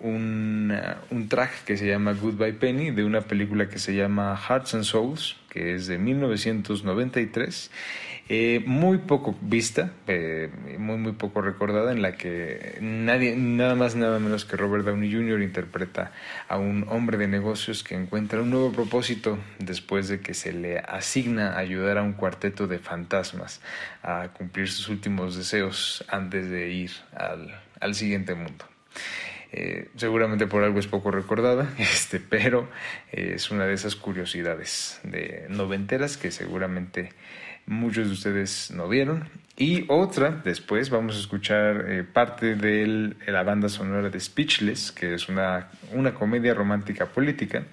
un, 0.00 0.74
un 1.10 1.28
track 1.28 1.64
que 1.66 1.76
se 1.76 1.86
llama 1.86 2.14
Goodbye 2.14 2.54
Penny 2.54 2.92
de 2.92 3.04
una 3.04 3.20
película 3.20 3.68
que 3.68 3.78
se 3.78 3.94
llama 3.94 4.38
Hearts 4.38 4.72
and 4.72 4.84
Souls, 4.84 5.36
que 5.50 5.74
es 5.74 5.86
de 5.86 5.98
1993. 5.98 7.70
Eh, 8.34 8.62
muy 8.64 8.96
poco 8.96 9.36
vista, 9.42 9.92
eh, 10.06 10.50
muy 10.78 10.96
muy 10.96 11.12
poco 11.12 11.42
recordada, 11.42 11.92
en 11.92 12.00
la 12.00 12.12
que 12.12 12.78
nadie, 12.80 13.36
nada 13.36 13.74
más 13.74 13.94
nada 13.94 14.18
menos 14.20 14.46
que 14.46 14.56
Robert 14.56 14.86
Downey 14.86 15.12
Jr. 15.12 15.42
interpreta 15.42 16.12
a 16.48 16.56
un 16.56 16.86
hombre 16.88 17.18
de 17.18 17.28
negocios 17.28 17.84
que 17.84 17.94
encuentra 17.94 18.40
un 18.40 18.48
nuevo 18.48 18.72
propósito 18.72 19.38
después 19.58 20.08
de 20.08 20.20
que 20.20 20.32
se 20.32 20.54
le 20.54 20.78
asigna 20.78 21.58
ayudar 21.58 21.98
a 21.98 22.02
un 22.02 22.14
cuarteto 22.14 22.66
de 22.66 22.78
fantasmas 22.78 23.60
a 24.02 24.28
cumplir 24.32 24.70
sus 24.70 24.88
últimos 24.88 25.36
deseos 25.36 26.02
antes 26.08 26.48
de 26.48 26.70
ir 26.70 26.92
al, 27.14 27.54
al 27.80 27.94
siguiente 27.94 28.34
mundo. 28.34 28.64
Eh, 29.54 29.90
seguramente 29.96 30.46
por 30.46 30.64
algo 30.64 30.78
es 30.78 30.86
poco 30.86 31.10
recordada, 31.10 31.70
este, 31.78 32.18
pero 32.18 32.70
es 33.10 33.50
una 33.50 33.66
de 33.66 33.74
esas 33.74 33.94
curiosidades 33.94 35.00
de 35.02 35.44
noventeras 35.50 36.16
que 36.16 36.30
seguramente 36.30 37.12
muchos 37.66 38.08
de 38.08 38.12
ustedes 38.12 38.70
no 38.74 38.88
vieron. 38.88 39.28
Y 39.56 39.84
otra, 39.88 40.30
después 40.30 40.88
vamos 40.88 41.16
a 41.16 41.20
escuchar 41.20 41.84
eh, 41.88 42.04
parte 42.04 42.56
de 42.56 43.14
la 43.26 43.42
banda 43.42 43.68
sonora 43.68 44.08
de 44.08 44.18
Speechless, 44.18 44.92
que 44.92 45.14
es 45.14 45.28
una, 45.28 45.68
una 45.92 46.14
comedia 46.14 46.54
romántica 46.54 47.06
política, 47.06 47.66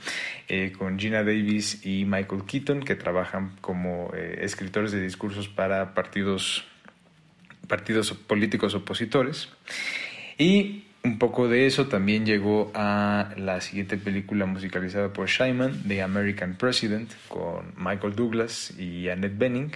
eh, 0.49 0.73
con 0.77 0.99
Gina 0.99 1.23
Davis 1.23 1.85
y 1.85 2.03
Michael 2.03 2.43
Keaton, 2.45 2.81
que 2.81 2.95
trabajan 2.95 3.55
como 3.61 4.11
eh, 4.13 4.39
escritores 4.41 4.91
de 4.91 5.01
discursos 5.01 5.47
para 5.47 5.93
partidos, 5.93 6.65
partidos 7.67 8.11
políticos 8.11 8.75
opositores. 8.75 9.47
Y 10.37 10.83
un 11.03 11.17
poco 11.17 11.47
de 11.47 11.65
eso 11.65 11.87
también 11.87 12.25
llegó 12.25 12.71
a 12.73 13.33
la 13.37 13.61
siguiente 13.61 13.97
película 13.97 14.45
musicalizada 14.45 15.13
por 15.13 15.27
Shyman, 15.27 15.83
The 15.87 16.01
American 16.01 16.55
President, 16.55 17.11
con 17.29 17.73
Michael 17.77 18.15
Douglas 18.15 18.73
y 18.77 19.07
Annette 19.09 19.37
Bening, 19.37 19.71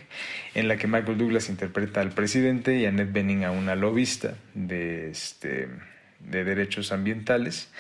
en 0.54 0.68
la 0.68 0.78
que 0.78 0.88
Michael 0.88 1.18
Douglas 1.18 1.50
interpreta 1.50 2.02
al 2.02 2.12
presidente 2.12 2.78
y 2.78 2.86
Annette 2.86 3.14
Bening 3.14 3.46
a 3.46 3.52
una 3.52 3.76
lobista 3.76 4.36
de, 4.54 5.10
este, 5.12 5.70
de 6.20 6.44
derechos 6.44 6.92
ambientales, 6.92 7.72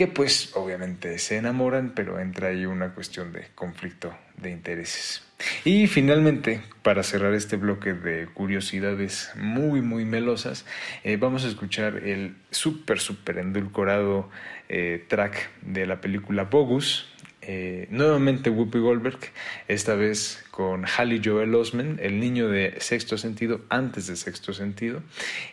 que 0.00 0.06
pues 0.06 0.56
obviamente 0.56 1.18
se 1.18 1.36
enamoran, 1.36 1.92
pero 1.94 2.20
entra 2.20 2.48
ahí 2.48 2.64
una 2.64 2.94
cuestión 2.94 3.34
de 3.34 3.48
conflicto 3.54 4.16
de 4.38 4.50
intereses. 4.50 5.22
Y 5.62 5.88
finalmente, 5.88 6.62
para 6.82 7.02
cerrar 7.02 7.34
este 7.34 7.56
bloque 7.56 7.92
de 7.92 8.26
curiosidades 8.28 9.30
muy, 9.36 9.82
muy 9.82 10.06
melosas, 10.06 10.64
eh, 11.04 11.18
vamos 11.18 11.44
a 11.44 11.48
escuchar 11.48 11.96
el 11.96 12.34
súper, 12.50 12.98
súper 12.98 13.36
endulcorado 13.36 14.30
eh, 14.70 15.04
track 15.06 15.50
de 15.60 15.84
la 15.84 16.00
película 16.00 16.44
Bogus. 16.44 17.06
Eh, 17.42 17.86
nuevamente 17.90 18.50
Whoopi 18.50 18.78
Goldberg, 18.78 19.18
esta 19.66 19.94
vez 19.94 20.44
con 20.50 20.84
Hallie 20.84 21.22
Joel 21.24 21.54
Osment, 21.54 21.98
el 22.00 22.20
niño 22.20 22.48
de 22.48 22.74
sexto 22.80 23.16
sentido, 23.16 23.62
antes 23.70 24.06
de 24.08 24.16
sexto 24.16 24.52
sentido, 24.52 25.02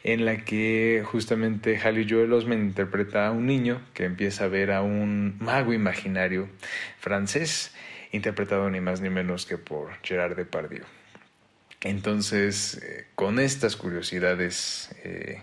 en 0.04 0.26
la 0.26 0.44
que 0.44 1.04
justamente 1.06 1.78
Hallie 1.78 2.06
Joel 2.10 2.34
Osment 2.34 2.62
interpreta 2.62 3.28
a 3.28 3.32
un 3.32 3.46
niño 3.46 3.82
que 3.94 4.04
empieza 4.04 4.46
a 4.46 4.48
ver 4.50 4.72
a 4.72 4.82
un 4.82 5.38
mago 5.40 5.74
imaginario 5.74 6.50
francés 7.00 7.74
interpretado 8.12 8.70
ni 8.70 8.82
más 8.82 9.00
ni 9.00 9.10
menos 9.10 9.46
que 9.46 9.58
por 9.58 9.92
Gerard 10.04 10.36
Depardieu. 10.36 10.84
Entonces, 11.82 12.82
eh, 12.84 13.08
con 13.16 13.40
estas 13.40 13.78
curiosidades 13.78 14.90
eh, 15.04 15.42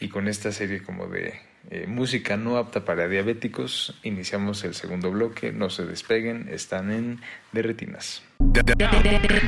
y 0.00 0.08
con 0.08 0.26
esta 0.26 0.50
serie 0.52 0.82
como 0.82 1.06
de 1.06 1.49
eh, 1.70 1.86
música 1.86 2.36
no 2.36 2.56
apta 2.56 2.84
para 2.84 3.06
diabéticos, 3.06 3.98
iniciamos 4.02 4.64
el 4.64 4.74
segundo 4.74 5.10
bloque. 5.10 5.52
No 5.52 5.70
se 5.70 5.86
despeguen, 5.86 6.48
están 6.50 6.90
en 6.90 7.20
Derretinas. 7.52 8.22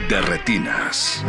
De. 0.09 1.25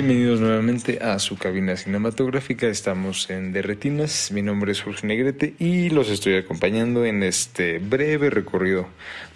Bienvenidos 0.00 0.38
nuevamente 0.38 1.00
a 1.02 1.18
su 1.18 1.36
cabina 1.36 1.76
cinematográfica. 1.76 2.68
Estamos 2.68 3.28
en 3.30 3.52
Derretinas. 3.52 4.30
Mi 4.30 4.42
nombre 4.42 4.70
es 4.70 4.80
Jorge 4.80 5.08
Negrete 5.08 5.54
y 5.58 5.90
los 5.90 6.08
estoy 6.08 6.36
acompañando 6.36 7.04
en 7.04 7.24
este 7.24 7.80
breve 7.80 8.30
recorrido 8.30 8.86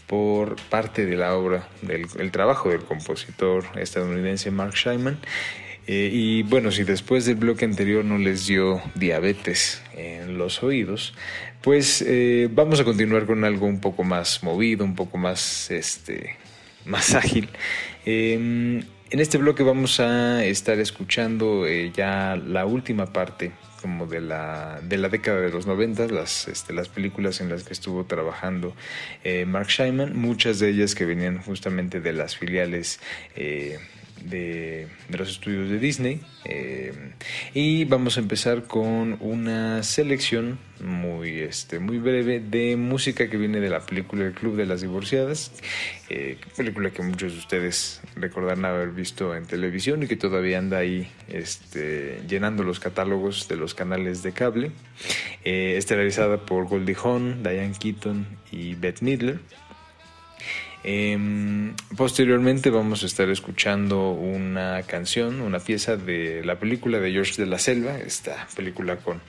por 0.07 0.55
parte 0.71 1.05
de 1.05 1.17
la 1.17 1.35
obra, 1.35 1.69
del 1.83 2.07
el 2.17 2.31
trabajo 2.31 2.69
del 2.69 2.83
compositor 2.83 3.65
estadounidense 3.75 4.53
Mark 4.53 4.75
Scheinman. 4.75 5.19
Eh, 5.89 6.11
y 6.13 6.45
bueno, 6.45 6.71
si 6.71 6.85
después 6.85 7.27
del 7.27 7.35
bloque 7.35 7.65
anterior 7.65 8.05
no 8.05 8.19
les 8.19 8.47
dio 8.47 8.81
diabetes 8.95 9.83
en 9.97 10.39
los 10.39 10.63
oídos, 10.63 11.13
pues 11.61 12.05
eh, 12.07 12.49
vamos 12.53 12.79
a 12.79 12.85
continuar 12.85 13.27
con 13.27 13.43
algo 13.43 13.67
un 13.67 13.81
poco 13.81 14.05
más 14.05 14.45
movido, 14.45 14.85
un 14.85 14.95
poco 14.95 15.19
más, 15.19 15.73
este, 15.73 16.37
más 16.85 17.17
ágil. 17.17 17.49
Eh, 18.07 18.85
en 19.13 19.21
este 19.21 19.37
bloque 19.37 19.63
vamos 19.63 20.01
a 20.01 20.43
estar 20.43 20.79
escuchando 20.79 21.67
eh, 21.67 21.93
ya 21.95 22.35
la 22.37 22.65
última 22.65 23.13
parte 23.13 23.53
como 23.83 24.07
de 24.07 24.23
la, 24.23 24.81
de 24.83 24.97
la 24.97 25.11
década 25.11 25.41
de 25.41 25.51
los 25.51 25.67
90, 25.67 26.07
las, 26.07 26.49
este, 26.49 26.73
las 26.73 26.89
películas 26.89 27.43
en 27.43 27.51
las 27.51 27.65
que 27.65 27.75
estuvo 27.75 28.05
trabajando 28.05 28.75
eh, 29.23 29.45
Mark 29.45 29.69
Scheinman, 29.69 30.17
muchas 30.17 30.61
de 30.61 30.71
ellas 30.71 30.95
que 30.95 31.05
venían 31.05 31.43
justamente 31.43 32.01
de 32.01 32.15
las 32.15 32.39
filiales 32.39 33.01
eh, 33.37 33.79
de, 34.25 34.89
los 35.09 35.31
estudios 35.31 35.71
de 35.71 35.79
Disney. 35.79 36.21
Eh, 36.45 36.93
y 37.55 37.85
vamos 37.85 38.17
a 38.17 38.21
empezar 38.21 38.65
con 38.65 39.17
una 39.21 39.83
selección 39.83 40.59
muy, 40.83 41.39
este, 41.39 41.79
muy 41.79 41.99
breve 41.99 42.41
de 42.41 42.77
música 42.77 43.31
que 43.31 43.37
viene 43.37 43.61
de 43.61 43.71
la 43.71 43.81
película 43.81 44.25
El 44.25 44.33
Club 44.33 44.57
de 44.57 44.67
las 44.67 44.81
Divorciadas, 44.81 45.53
eh, 46.09 46.39
película 46.57 46.91
que 46.91 47.03
muchos 47.03 47.33
de 47.33 47.39
ustedes 47.39 48.01
recordarán 48.17 48.65
haber 48.65 48.91
visto 48.91 49.37
en 49.37 49.47
televisión 49.47 50.03
y 50.03 50.09
que 50.09 50.17
todavía 50.17 50.59
anda 50.59 50.79
ahí 50.79 51.09
este, 51.29 52.21
llenando 52.29 52.65
los 52.65 52.81
catálogos 52.81 53.47
de 53.49 53.57
los 53.57 53.75
canales 53.75 54.23
de 54.23 54.33
cable. 54.33 54.73
Eh, 55.45 55.77
estelarizada 55.77 56.39
por 56.45 56.67
Goldie 56.67 56.97
Hawn, 57.03 57.43
Diane 57.43 57.75
Keaton 57.79 58.27
y 58.51 58.75
Bette 58.75 59.03
Midler. 59.03 59.41
Eh, 60.85 61.73
posteriormente 61.97 62.71
vamos 62.71 63.03
a 63.03 63.07
estar 63.07 63.29
escuchando 63.31 64.11
una 64.11 64.83
canción, 64.83 65.41
una 65.41 65.61
pieza 65.61 65.97
de 65.97 66.45
la 66.45 66.59
película 66.59 66.99
de 66.99 67.13
George 67.13 67.41
de 67.41 67.47
la 67.47 67.59
Selva, 67.59 67.99
esta 67.99 68.49
película 68.57 68.97
con 68.97 69.21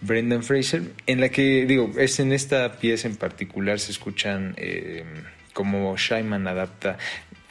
Brendan 0.00 0.42
Fraser, 0.42 0.82
en 1.06 1.20
la 1.20 1.28
que, 1.28 1.64
digo, 1.66 1.92
es 1.96 2.18
en 2.18 2.32
esta 2.32 2.78
pieza 2.78 3.08
en 3.08 3.16
particular 3.16 3.78
se 3.78 3.92
escuchan 3.92 4.54
eh, 4.56 5.04
como 5.52 5.96
Shyman 5.96 6.46
adapta, 6.48 6.98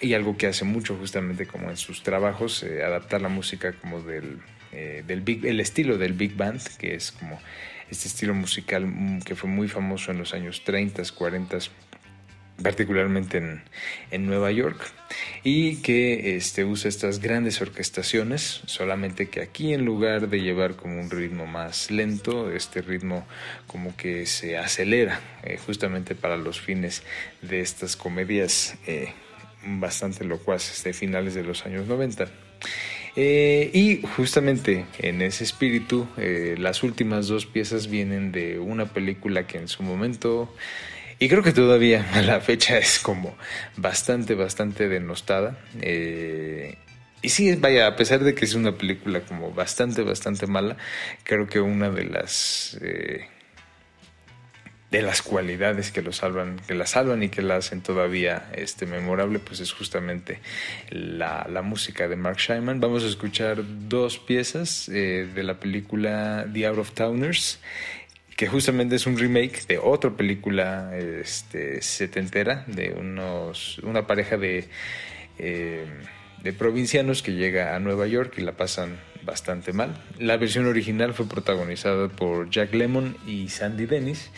y 0.01 0.13
algo 0.13 0.37
que 0.37 0.47
hace 0.47 0.65
mucho 0.65 0.95
justamente 0.97 1.47
como 1.47 1.69
en 1.69 1.77
sus 1.77 2.03
trabajos, 2.03 2.63
eh, 2.63 2.83
adaptar 2.83 3.21
la 3.21 3.29
música 3.29 3.73
como 3.73 4.01
del, 4.01 4.39
eh, 4.71 5.03
del 5.07 5.21
big, 5.21 5.45
el 5.45 5.59
estilo 5.59 5.97
del 5.97 6.13
big 6.13 6.35
band, 6.35 6.61
que 6.77 6.95
es 6.95 7.11
como 7.11 7.39
este 7.89 8.07
estilo 8.07 8.33
musical 8.33 8.87
que 9.23 9.35
fue 9.35 9.49
muy 9.49 9.67
famoso 9.67 10.11
en 10.11 10.17
los 10.17 10.33
años 10.33 10.63
30, 10.63 11.03
40 11.15 11.57
particularmente 12.61 13.61
en, 14.11 14.25
Nueva 14.25 14.51
York, 14.51 14.79
y 15.43 15.77
que 15.77 16.37
este, 16.37 16.63
usa 16.63 16.89
estas 16.89 17.19
grandes 17.19 17.61
orquestaciones, 17.61 18.61
solamente 18.65 19.27
que 19.27 19.41
aquí 19.41 19.73
en 19.73 19.85
lugar 19.85 20.29
de 20.29 20.41
llevar 20.41 20.75
como 20.75 20.99
un 20.99 21.09
ritmo 21.09 21.45
más 21.45 21.91
lento, 21.91 22.51
este 22.51 22.81
ritmo 22.81 23.25
como 23.67 23.95
que 23.95 24.25
se 24.25 24.57
acelera 24.57 25.19
eh, 25.43 25.57
justamente 25.63 26.15
para 26.15 26.37
los 26.37 26.61
fines 26.61 27.03
de 27.41 27.59
estas 27.59 27.95
comedias 27.95 28.75
eh, 28.87 29.09
bastante 29.65 30.23
locuaces 30.23 30.83
de 30.83 30.93
finales 30.93 31.33
de 31.33 31.43
los 31.43 31.65
años 31.65 31.87
90. 31.87 32.27
Eh, 33.17 33.69
y 33.73 34.01
justamente 34.15 34.85
en 34.99 35.21
ese 35.21 35.45
espíritu, 35.45 36.07
las 36.57 36.83
últimas 36.83 37.27
dos 37.27 37.45
piezas 37.45 37.89
vienen 37.89 38.33
de 38.33 38.59
una 38.59 38.87
película 38.87 39.47
que 39.47 39.57
en 39.57 39.69
su 39.69 39.83
momento 39.83 40.53
y 41.19 41.29
creo 41.29 41.43
que 41.43 41.53
todavía 41.53 42.05
la 42.25 42.39
fecha 42.41 42.77
es 42.77 42.99
como 42.99 43.35
bastante, 43.77 44.35
bastante 44.35 44.87
denostada. 44.89 45.57
Eh, 45.81 46.77
y 47.21 47.29
sí, 47.29 47.55
vaya, 47.55 47.87
a 47.87 47.95
pesar 47.95 48.23
de 48.23 48.35
que 48.35 48.45
es 48.45 48.53
una 48.53 48.77
película 48.77 49.21
como 49.21 49.51
bastante, 49.51 50.03
bastante 50.03 50.45
mala, 50.47 50.77
creo 51.23 51.47
que 51.47 51.59
una 51.59 51.89
de 51.89 52.05
las... 52.05 52.77
Eh, 52.81 53.27
de 54.91 55.01
las 55.01 55.21
cualidades 55.21 55.91
que 55.91 56.01
lo 56.01 56.13
salvan, 56.13 56.57
que 56.67 56.73
la 56.73 56.85
salvan 56.85 57.21
y 57.21 57.27
que 57.27 57.41
la 57.41 57.57
hacen 57.57 57.81
todavía 57.81 58.49
este, 58.53 58.85
memorable, 58.85 59.39
pues 59.39 59.59
es 59.59 59.73
justamente 59.73 60.39
la, 60.89 61.45
la 61.51 61.61
música 61.63 62.07
de 62.07 62.15
Mark 62.15 62.37
Scheinman. 62.37 62.79
Vamos 62.79 63.03
a 63.03 63.07
escuchar 63.07 63.61
dos 63.89 64.19
piezas 64.19 64.87
eh, 64.87 65.27
de 65.33 65.43
la 65.43 65.59
película 65.59 66.45
The 66.53 66.67
Out 66.67 66.77
of 66.77 66.91
Towners 66.91 67.59
que 68.35 68.47
justamente 68.47 68.95
es 68.95 69.07
un 69.07 69.17
remake 69.17 69.65
de 69.67 69.77
otra 69.77 70.11
película 70.11 70.95
este, 70.97 71.81
setentera 71.81 72.65
de 72.67 72.89
unos, 72.91 73.79
una 73.79 74.07
pareja 74.07 74.37
de, 74.37 74.67
eh, 75.39 75.85
de 76.43 76.53
provincianos 76.53 77.23
que 77.23 77.33
llega 77.33 77.75
a 77.75 77.79
Nueva 77.79 78.07
York 78.07 78.33
y 78.37 78.41
la 78.41 78.51
pasan 78.51 78.99
bastante 79.23 79.73
mal. 79.73 79.95
La 80.19 80.37
versión 80.37 80.67
original 80.67 81.13
fue 81.13 81.27
protagonizada 81.27 82.09
por 82.09 82.49
Jack 82.49 82.73
Lemmon 82.73 83.17
y 83.25 83.47
Sandy 83.47 83.85
Dennis 83.85 84.29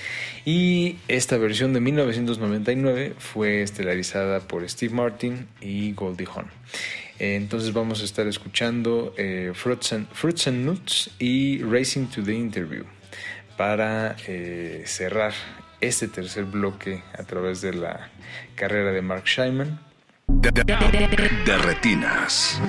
y 0.46 0.98
esta 1.08 1.38
versión 1.38 1.74
de 1.74 1.82
1999 1.82 3.16
fue 3.18 3.64
estelarizada 3.64 4.42
por 4.42 4.68
Steve 4.70 4.94
Martin 4.94 5.48
y 5.60 5.92
Goldie 5.94 6.28
Hawn. 6.34 6.48
Entonces 7.20 7.74
vamos 7.74 8.02
a 8.02 8.06
estar 8.06 8.28
escuchando 8.28 9.16
eh, 9.18 9.52
Fruits, 9.56 9.92
and, 9.92 10.08
Fruits 10.12 10.48
and 10.48 10.66
Nuts 10.66 11.10
y 11.18 11.64
Racing 11.64 12.06
to 12.06 12.24
the 12.24 12.34
Interview 12.34 12.84
para 13.58 14.16
eh, 14.28 14.84
cerrar 14.86 15.34
este 15.82 16.08
tercer 16.08 16.46
bloque 16.46 17.04
a 17.18 17.24
través 17.24 17.62
de 17.62 17.74
la 17.74 18.10
carrera 18.56 18.92
de 18.92 19.02
Mark 19.02 19.26
Scheinman. 19.26 19.80
De, 20.28 21.58
retinas. 21.58 22.62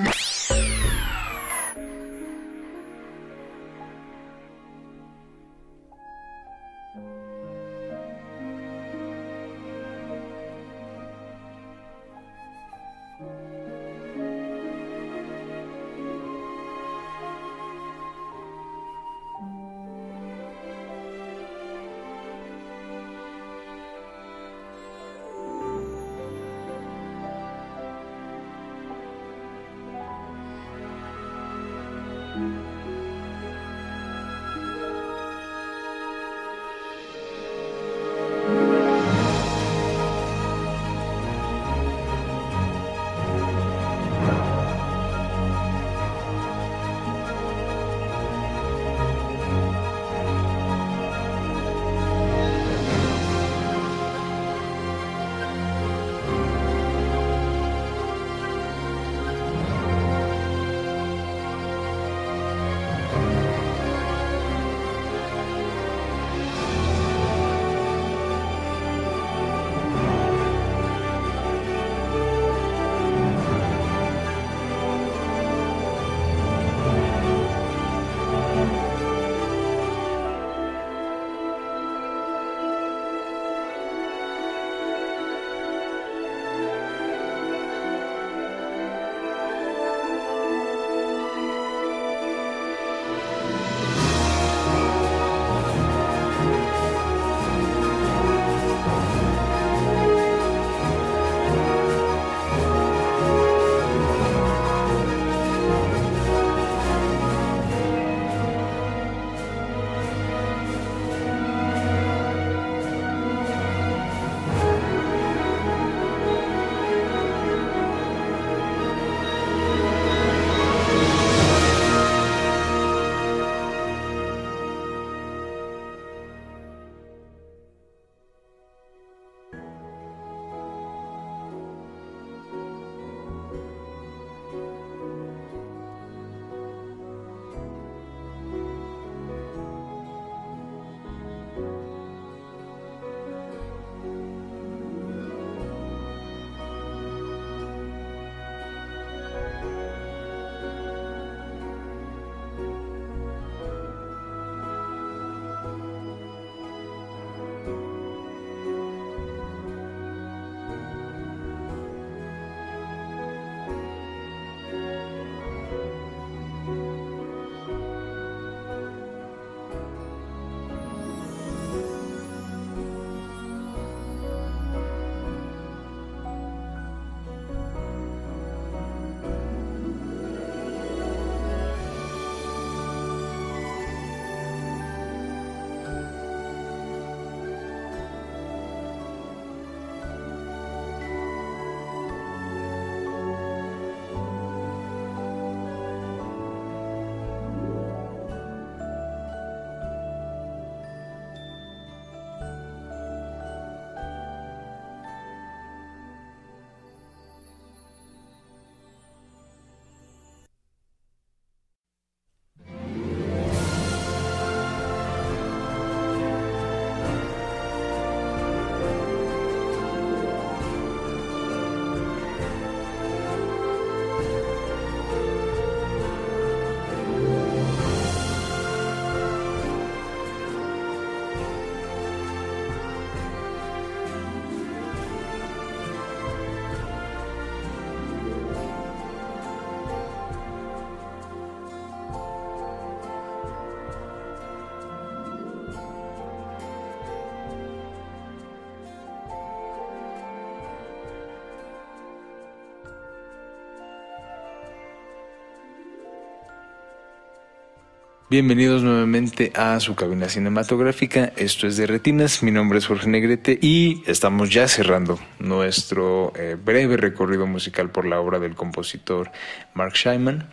Bienvenidos 258.31 258.83
nuevamente 258.83 259.51
a 259.55 259.79
su 259.79 259.95
cabina 259.95 260.29
cinematográfica. 260.29 261.33
Esto 261.35 261.65
es 261.65 261.77
de 261.77 261.87
Retinas. 261.87 262.43
Mi 262.43 262.51
nombre 262.51 262.77
es 262.77 262.85
Jorge 262.85 263.09
Negrete 263.09 263.57
y 263.59 264.03
estamos 264.05 264.51
ya 264.51 264.67
cerrando 264.67 265.17
nuestro 265.39 266.31
eh, 266.35 266.55
breve 266.63 266.95
recorrido 266.95 267.47
musical 267.47 267.89
por 267.89 268.05
la 268.05 268.19
obra 268.19 268.37
del 268.37 268.53
compositor 268.53 269.31
Mark 269.73 269.95
Scheinman. 269.95 270.47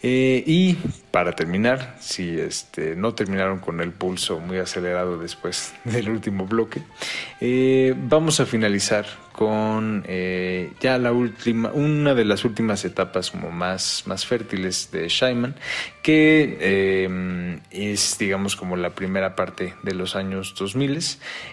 Eh, 0.00 0.44
y 0.46 0.74
para 1.10 1.32
terminar, 1.32 1.96
si 1.98 2.38
este, 2.38 2.94
no 2.94 3.14
terminaron 3.14 3.58
con 3.58 3.80
el 3.80 3.90
pulso 3.90 4.38
muy 4.38 4.58
acelerado 4.58 5.18
después 5.18 5.74
del 5.84 6.10
último 6.10 6.46
bloque, 6.46 6.82
eh, 7.40 7.96
vamos 7.96 8.38
a 8.38 8.46
finalizar 8.46 9.06
con 9.38 10.02
eh, 10.08 10.72
ya 10.80 10.98
la 10.98 11.12
última, 11.12 11.70
una 11.70 12.12
de 12.16 12.24
las 12.24 12.44
últimas 12.44 12.84
etapas 12.84 13.30
como 13.30 13.52
más, 13.52 14.02
más 14.06 14.26
fértiles 14.26 14.90
de 14.90 15.08
Scheinman, 15.08 15.54
que 16.02 16.58
eh, 16.60 17.60
es 17.70 18.18
digamos 18.18 18.56
como 18.56 18.76
la 18.76 18.96
primera 18.96 19.36
parte 19.36 19.74
de 19.84 19.94
los 19.94 20.16
años 20.16 20.56
2000. 20.58 20.98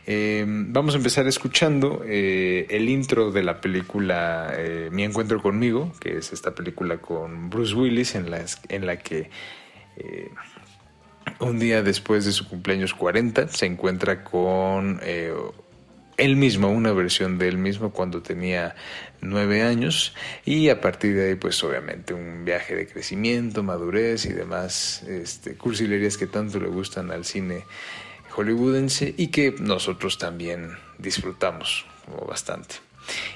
Eh, 0.08 0.46
vamos 0.48 0.96
a 0.96 0.98
empezar 0.98 1.28
escuchando 1.28 2.02
eh, 2.08 2.66
el 2.72 2.90
intro 2.90 3.30
de 3.30 3.44
la 3.44 3.62
película 3.62 4.52
Mi 4.90 5.04
Encuentro 5.04 5.40
conmigo, 5.40 5.94
que 6.00 6.18
es 6.18 6.34
esta 6.34 6.56
película 6.56 6.98
con 6.98 7.52
Bruce 7.52 7.76
Willis 7.76 8.16
en 8.16 8.32
la, 8.32 8.44
en 8.68 8.88
la 8.88 8.98
que... 8.98 9.30
un 11.40 11.60
día 11.60 11.84
después 11.84 12.26
de 12.26 12.32
su 12.32 12.50
cumpleaños 12.50 12.96
40 12.96 13.48
se 13.50 13.68
encuentra 13.68 14.24
con 14.24 15.00
él 16.18 16.36
mismo, 16.36 16.70
una 16.70 16.94
versión 16.94 17.38
de 17.38 17.48
él 17.48 17.58
mismo 17.58 17.92
cuando 17.92 18.22
tenía 18.22 18.76
nueve 19.22 19.64
años 19.64 20.14
y 20.46 20.70
a 20.70 20.82
partir 20.82 21.16
de 21.16 21.30
ahí 21.30 21.36
pues 21.36 21.64
obviamente 21.64 22.14
un 22.14 22.46
viaje 22.46 22.76
de 22.76 22.88
crecimiento, 22.88 23.64
madurez 23.64 24.26
y 24.26 24.34
demás 24.34 25.04
este, 25.04 25.56
cursilerías 25.56 26.18
que 26.18 26.28
tanto 26.28 26.60
le 26.60 26.68
gustan 26.68 27.12
al 27.12 27.26
cine 27.26 27.66
hollywoodense 28.32 29.14
y 29.18 29.28
que 29.28 29.56
nosotros 29.60 30.18
también 30.18 30.72
disfrutamos 31.00 31.86
bastante. 32.28 32.76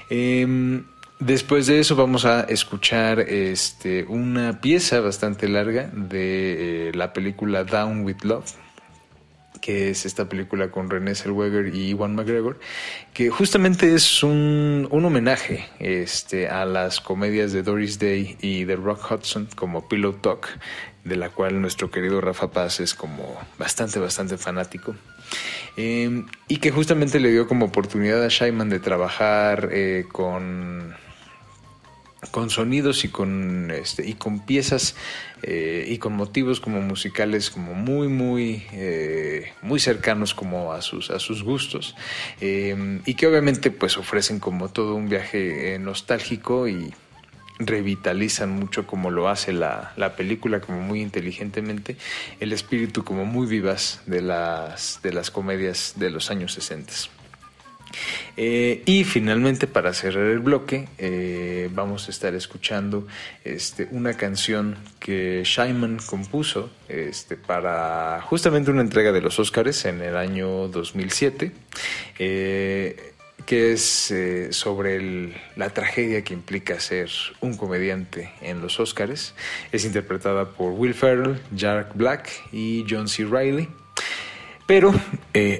Em, 0.08 0.84
Después 1.20 1.66
de 1.66 1.80
eso 1.80 1.96
vamos 1.96 2.24
a 2.24 2.44
escuchar 2.44 3.20
este, 3.20 4.06
una 4.08 4.62
pieza 4.62 5.00
bastante 5.00 5.48
larga 5.48 5.90
de 5.92 6.88
eh, 6.88 6.92
la 6.94 7.12
película 7.12 7.64
Down 7.64 8.06
with 8.06 8.22
Love, 8.22 8.50
que 9.60 9.90
es 9.90 10.06
esta 10.06 10.28
película 10.28 10.70
con 10.70 10.90
René 10.90 11.14
Zellweger 11.14 11.74
y 11.74 11.90
Iwan 11.90 12.14
McGregor, 12.14 12.58
que 13.12 13.30
justamente 13.30 13.94
es 13.94 14.22
un, 14.22 14.88
un 14.90 15.04
homenaje 15.04 15.66
este, 15.78 16.48
a 16.48 16.64
las 16.64 17.00
comedias 17.00 17.52
de 17.52 17.62
Doris 17.62 17.98
Day 17.98 18.36
y 18.40 18.64
de 18.64 18.76
Rock 18.76 19.10
Hudson 19.10 19.48
como 19.54 19.88
Pillow 19.88 20.14
Talk, 20.14 20.48
de 21.04 21.16
la 21.16 21.30
cual 21.30 21.60
nuestro 21.60 21.90
querido 21.90 22.20
Rafa 22.20 22.50
Paz 22.50 22.80
es 22.80 22.94
como 22.94 23.38
bastante, 23.58 23.98
bastante 23.98 24.36
fanático. 24.36 24.94
Eh, 25.76 26.24
y 26.48 26.56
que 26.56 26.70
justamente 26.70 27.20
le 27.20 27.30
dio 27.30 27.46
como 27.46 27.66
oportunidad 27.66 28.22
a 28.24 28.28
Scheinman 28.28 28.68
de 28.68 28.80
trabajar 28.80 29.68
eh, 29.72 30.04
con 30.10 30.94
con 32.30 32.50
sonidos 32.50 33.04
y 33.04 33.08
con 33.08 33.70
este 33.70 34.06
y 34.06 34.14
con 34.14 34.40
piezas 34.40 34.94
eh, 35.42 35.86
y 35.88 35.98
con 35.98 36.14
motivos 36.14 36.60
como 36.60 36.80
musicales 36.80 37.50
como 37.50 37.74
muy 37.74 38.08
muy 38.08 38.62
eh, 38.72 39.52
muy 39.62 39.80
cercanos 39.80 40.34
como 40.34 40.72
a 40.72 40.82
sus 40.82 41.10
a 41.10 41.18
sus 41.18 41.42
gustos. 41.42 41.96
Eh, 42.40 43.00
y 43.06 43.14
que 43.14 43.26
obviamente 43.26 43.70
pues 43.70 43.96
ofrecen 43.96 44.38
como 44.38 44.68
todo 44.68 44.94
un 44.94 45.08
viaje 45.08 45.78
nostálgico 45.78 46.68
y 46.68 46.92
revitalizan 47.58 48.50
mucho 48.50 48.86
como 48.86 49.10
lo 49.10 49.28
hace 49.28 49.52
la, 49.52 49.92
la 49.96 50.16
película 50.16 50.60
como 50.60 50.80
muy 50.80 51.02
inteligentemente 51.02 51.96
el 52.40 52.52
espíritu 52.52 53.04
como 53.04 53.26
muy 53.26 53.46
vivaz 53.46 54.00
de 54.06 54.22
las 54.22 55.00
de 55.02 55.12
las 55.12 55.30
comedias 55.30 55.94
de 55.96 56.10
los 56.10 56.30
años 56.30 56.54
60 56.54 57.19
eh, 58.36 58.82
y 58.86 59.04
finalmente, 59.04 59.66
para 59.66 59.92
cerrar 59.92 60.26
el 60.26 60.38
bloque, 60.38 60.88
eh, 60.98 61.68
vamos 61.72 62.08
a 62.08 62.10
estar 62.10 62.34
escuchando 62.34 63.06
este, 63.44 63.88
una 63.90 64.14
canción 64.14 64.76
que 64.98 65.42
Scheinman 65.44 65.98
compuso 65.98 66.70
este, 66.88 67.36
para 67.36 68.20
justamente 68.22 68.70
una 68.70 68.82
entrega 68.82 69.12
de 69.12 69.20
los 69.20 69.38
Oscars 69.38 69.84
en 69.84 70.00
el 70.02 70.16
año 70.16 70.68
2007. 70.68 71.52
Eh, 72.18 73.12
que 73.46 73.72
es 73.72 74.10
eh, 74.10 74.52
sobre 74.52 75.34
la 75.56 75.70
tragedia 75.70 76.22
que 76.22 76.34
implica 76.34 76.78
ser 76.78 77.10
un 77.40 77.56
comediante 77.56 78.30
en 78.42 78.60
los 78.60 78.78
Oscars. 78.78 79.34
Es 79.72 79.84
interpretada 79.84 80.50
por 80.50 80.72
Will 80.72 80.94
Ferrell, 80.94 81.40
Jack 81.50 81.96
Black 81.96 82.30
y 82.52 82.84
John 82.88 83.08
C. 83.08 83.24
Reilly. 83.24 83.68
Pero 84.66 84.94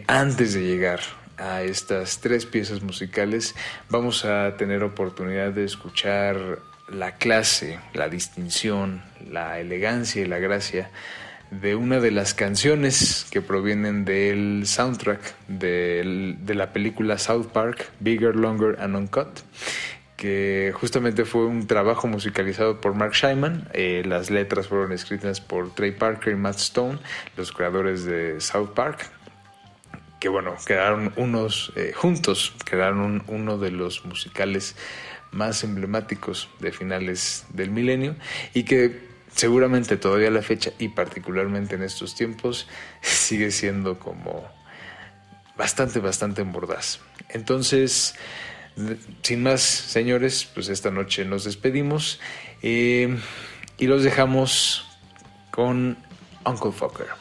antes 0.07 0.55
de 0.55 0.63
llegar 0.63 1.01
a 1.41 1.63
estas 1.63 2.21
tres 2.21 2.47
piezas 2.47 2.83
musicales, 2.83 3.55
vamos 3.89 4.25
a 4.25 4.57
tener 4.57 4.83
oportunidad 4.83 5.53
de 5.53 5.65
escuchar 5.65 6.61
la 6.89 7.17
clase, 7.17 7.79
la 7.95 8.09
distinción, 8.09 9.03
la 9.31 9.59
elegancia 9.59 10.23
y 10.23 10.27
la 10.27 10.39
gracia 10.39 10.91
de 11.51 11.75
una 11.75 11.99
de 11.99 12.11
las 12.11 12.35
canciones 12.35 13.27
que 13.31 13.41
provienen 13.41 14.05
del 14.05 14.67
soundtrack 14.67 15.21
de 15.49 16.55
la 16.55 16.73
película 16.73 17.19
South 17.19 17.47
Park, 17.47 17.91
Bigger, 18.01 18.37
Longer 18.37 18.77
and 18.81 18.95
Uncut 18.95 19.41
que 20.21 20.75
justamente 20.75 21.25
fue 21.25 21.47
un 21.47 21.67
trabajo 21.67 22.07
musicalizado 22.07 22.79
por 22.79 22.93
Mark 22.93 23.15
Scheinman. 23.15 23.69
Eh, 23.73 24.03
las 24.05 24.31
letras 24.31 24.69
fueron 24.69 24.93
escritas 24.93 25.41
por 25.41 25.75
Trey 25.75 25.93
Parker 25.93 26.35
y 26.35 26.37
Matt 26.37 26.57
Stone, 26.57 26.99
los 27.39 27.53
creadores 27.53 28.05
de 28.05 28.39
South 28.39 28.73
Park 28.75 29.11
que 30.21 30.29
bueno, 30.29 30.55
quedaron 30.67 31.13
unos 31.17 31.73
eh, 31.77 31.93
juntos, 31.95 32.53
quedaron 32.65 33.01
un- 33.01 33.23
uno 33.27 33.59
de 33.59 33.71
los 33.73 34.05
musicales 34.05 34.77
más 35.33 35.65
emblemáticos 35.65 36.49
de 36.61 36.73
finales 36.73 37.47
del 37.51 37.71
milenio 37.71 38.17
y 38.55 38.65
que 38.65 39.09
seguramente 39.35 39.97
todavía 39.97 40.29
a 40.29 40.33
la 40.33 40.43
fecha 40.43 40.73
y 40.79 40.89
particularmente 40.89 41.77
en 41.77 41.83
estos 41.83 42.15
tiempos 42.15 42.69
sigue 43.01 43.51
siendo 43.51 43.99
como 43.99 44.47
bastante, 45.57 46.01
bastante 46.01 46.45
mordaz. 46.45 47.01
Entonces, 47.29 48.15
sin 49.23 49.43
más, 49.43 49.61
señores, 49.61 50.49
pues 50.55 50.69
esta 50.69 50.91
noche 50.91 51.25
nos 51.25 51.45
despedimos 51.45 52.21
eh, 52.63 53.17
y 53.79 53.87
los 53.87 54.03
dejamos 54.03 54.87
con 55.51 55.97
Uncle 56.45 56.73
Fucker. 56.73 57.20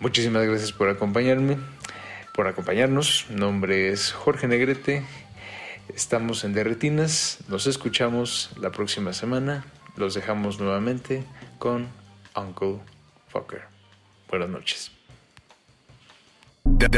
Muchísimas 0.00 0.46
gracias 0.46 0.70
por 0.72 0.88
acompañarme, 0.88 1.58
por 2.32 2.46
acompañarnos. 2.46 3.26
Mi 3.30 3.36
nombre 3.36 3.90
es 3.90 4.12
Jorge 4.12 4.46
Negrete. 4.46 5.02
Estamos 5.92 6.44
en 6.44 6.52
Derretinas. 6.52 7.38
Nos 7.48 7.66
escuchamos 7.66 8.50
la 8.60 8.70
próxima 8.70 9.12
semana. 9.12 9.64
Los 9.96 10.14
dejamos 10.14 10.60
nuevamente 10.60 11.24
con 11.58 11.88
Uncle 12.36 12.78
Fucker. 13.28 13.62
Buenas 14.28 14.48
noches. 14.50 14.92
De 16.64 16.88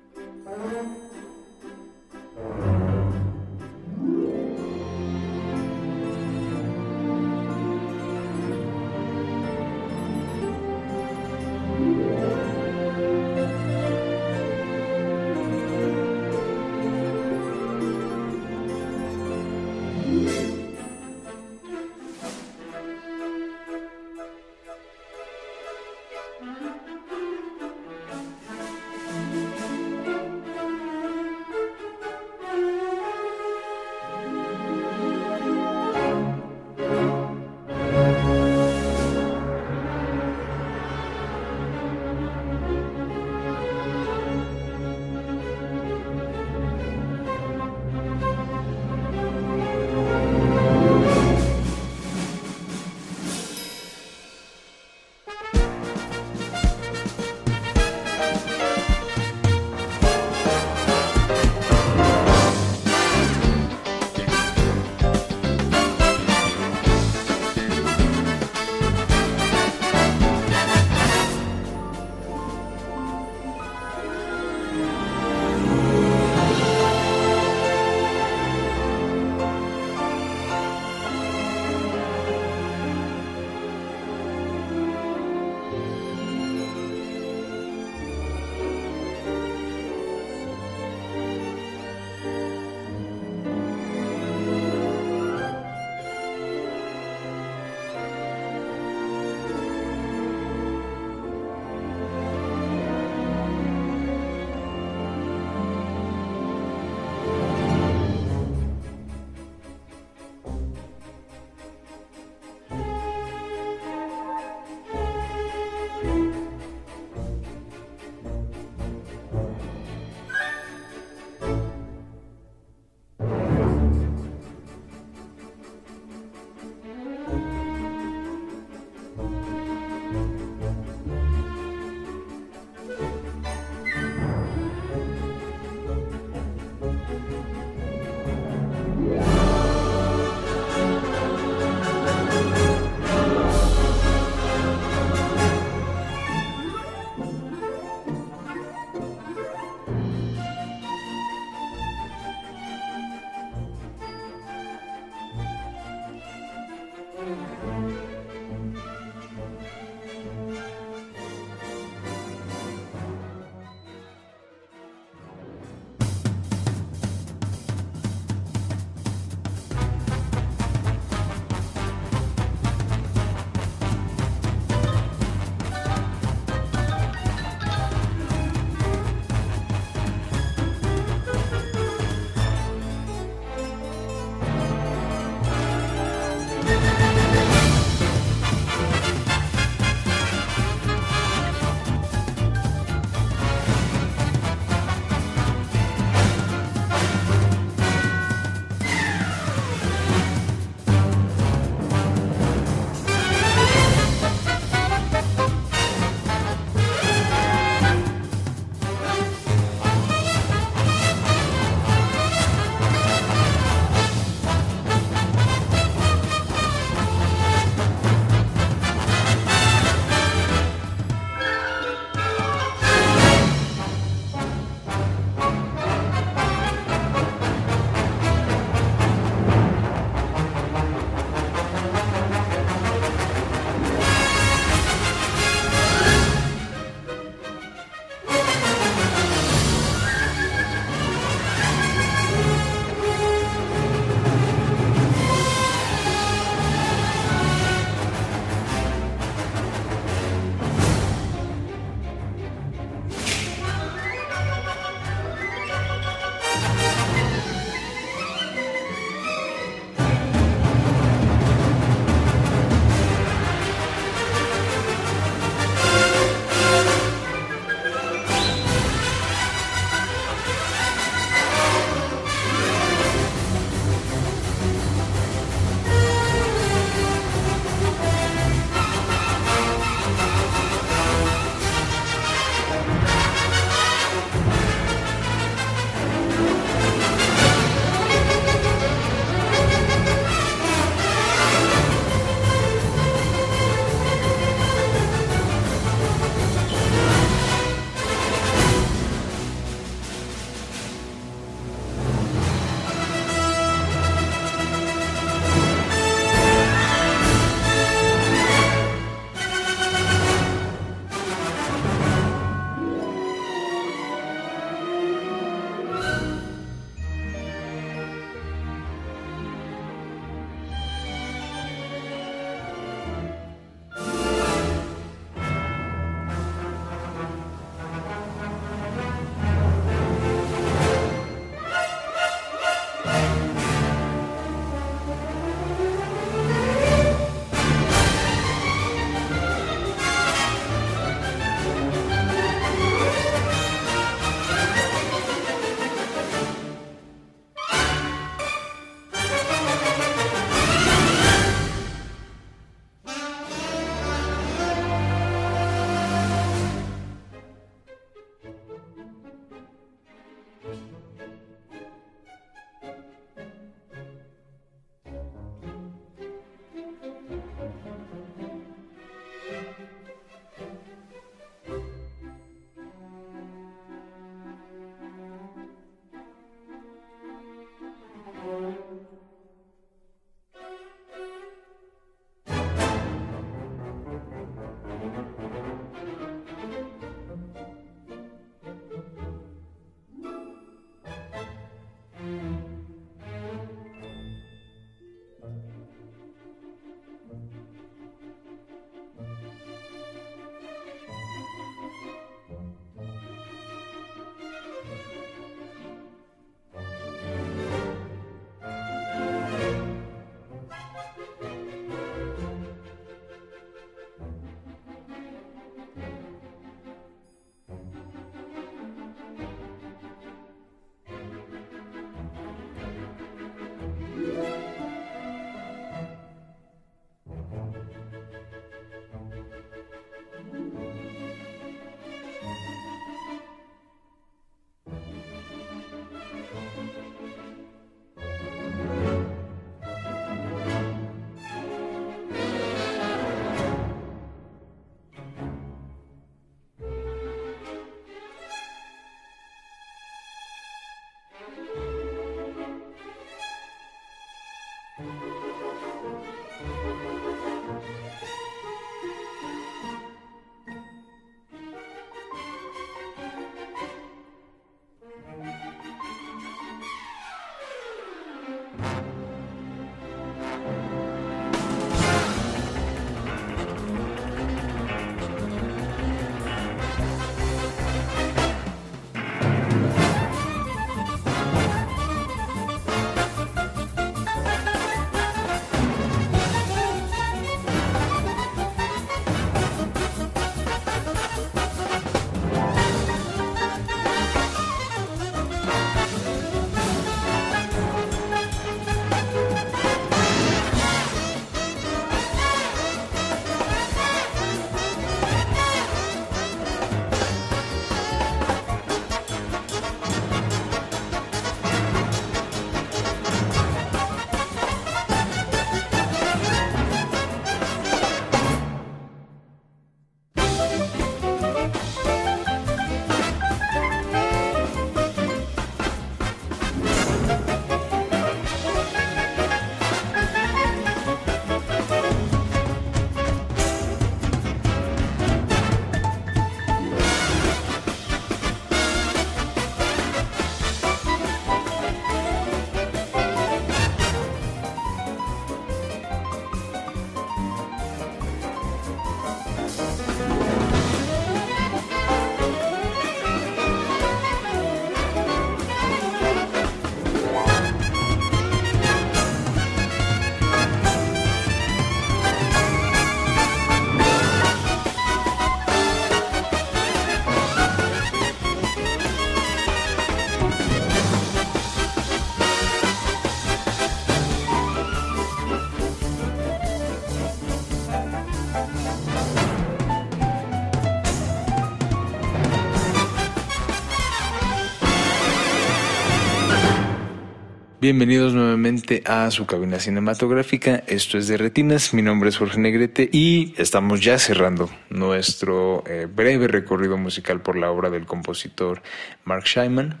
Bienvenidos 587.86 588.34
nuevamente 588.34 589.04
a 589.06 589.30
su 589.30 589.46
cabina 589.46 589.78
cinematográfica. 589.78 590.82
Esto 590.88 591.18
es 591.18 591.28
de 591.28 591.36
Retinas. 591.36 591.94
Mi 591.94 592.02
nombre 592.02 592.30
es 592.30 592.36
Jorge 592.36 592.58
Negrete 592.58 593.08
y 593.12 593.54
estamos 593.58 594.00
ya 594.00 594.18
cerrando 594.18 594.68
nuestro 594.90 595.84
eh, 595.86 596.08
breve 596.12 596.48
recorrido 596.48 596.96
musical 596.96 597.42
por 597.42 597.54
la 597.54 597.70
obra 597.70 597.88
del 597.88 598.04
compositor 598.04 598.82
Mark 599.24 599.44
Scheinman. 599.44 600.00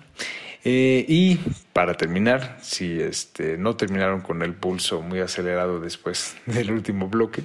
Eh, 0.64 1.04
y 1.06 1.38
para 1.72 1.94
terminar, 1.94 2.58
si 2.60 3.00
este, 3.00 3.56
no 3.56 3.76
terminaron 3.76 4.20
con 4.20 4.42
el 4.42 4.52
pulso 4.54 5.00
muy 5.00 5.20
acelerado 5.20 5.78
después 5.78 6.34
del 6.46 6.72
último 6.72 7.06
bloque, 7.06 7.44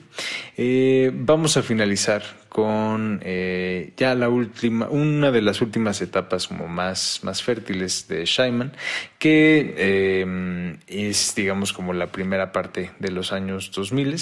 eh, 0.58 1.12
vamos 1.14 1.56
a 1.56 1.62
finalizar 1.62 2.24
con 2.52 3.22
eh, 3.24 3.94
ya 3.96 4.14
la 4.14 4.28
última, 4.28 4.90
una 4.90 5.32
de 5.32 5.42
las 5.42 5.62
últimas 5.62 6.02
etapas 6.02 6.50
como 6.50 6.68
más, 6.68 7.22
más 7.24 7.42
fértiles 7.42 8.10
de 8.10 8.26
Scheinman, 8.26 8.74
que 9.20 9.74
eh, 9.78 10.78
es 10.86 11.34
digamos 11.34 11.72
como 11.72 11.94
la 11.94 12.08
primera 12.08 12.52
parte 12.52 12.92
de 13.00 13.10
los 13.10 13.32
años 13.32 13.72
2000. 13.74 14.18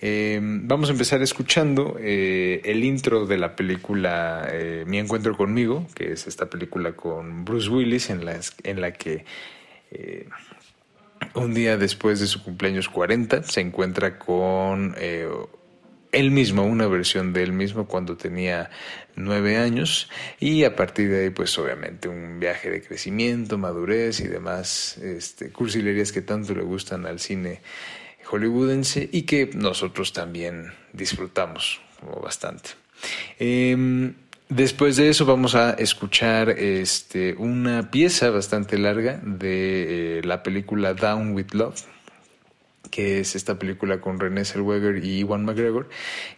Eh, 0.00 0.40
vamos 0.40 0.88
a 0.88 0.92
empezar 0.92 1.20
escuchando 1.20 1.98
eh, 2.00 2.62
el 2.64 2.82
intro 2.82 3.26
de 3.26 3.36
la 3.36 3.54
película 3.54 4.50
Mi 4.86 4.96
Encuentro 4.96 5.36
conmigo, 5.36 5.86
que 5.94 6.12
es 6.12 6.26
esta 6.26 6.46
película 6.46 6.92
con 6.92 7.44
Bruce 7.44 7.68
Willis 7.68 8.08
en 8.08 8.24
la, 8.24 8.40
en 8.62 8.80
la 8.80 8.92
que... 8.92 9.26
un 11.34 11.52
día 11.52 11.76
después 11.76 12.20
de 12.20 12.26
su 12.26 12.42
cumpleaños 12.42 12.88
40 12.88 13.42
se 13.42 13.60
encuentra 13.60 14.18
con 14.18 14.94
él 16.16 16.30
mismo, 16.30 16.64
una 16.64 16.86
versión 16.86 17.32
de 17.32 17.42
él 17.42 17.52
mismo 17.52 17.86
cuando 17.86 18.16
tenía 18.16 18.70
nueve 19.14 19.56
años 19.56 20.10
y 20.40 20.64
a 20.64 20.74
partir 20.74 21.10
de 21.10 21.24
ahí 21.24 21.30
pues 21.30 21.56
obviamente 21.58 22.08
un 22.08 22.40
viaje 22.40 22.70
de 22.70 22.82
crecimiento, 22.82 23.58
madurez 23.58 24.20
y 24.20 24.28
demás 24.28 24.98
este, 24.98 25.50
cursilerías 25.50 26.12
que 26.12 26.22
tanto 26.22 26.54
le 26.54 26.62
gustan 26.62 27.06
al 27.06 27.20
cine 27.20 27.60
hollywoodense 28.24 29.08
y 29.12 29.22
que 29.22 29.50
nosotros 29.54 30.12
también 30.12 30.72
disfrutamos 30.92 31.80
bastante. 32.22 32.70
Em, 33.38 34.14
Después 34.48 34.94
de 34.94 35.08
eso 35.08 35.26
vamos 35.26 35.56
a 35.56 35.72
escuchar 35.72 36.50
este, 36.50 37.34
una 37.34 37.90
pieza 37.90 38.30
bastante 38.30 38.78
larga 38.78 39.20
de 39.24 40.18
eh, 40.18 40.22
la 40.22 40.44
película 40.44 40.94
Down 40.94 41.34
with 41.34 41.50
Love, 41.50 41.82
que 42.90 43.20
es 43.20 43.36
esta 43.36 43.58
película 43.58 44.00
con 44.00 44.18
René 44.20 44.44
Zellweger 44.44 45.04
y 45.04 45.20
Iwan 45.20 45.44
McGregor, 45.44 45.88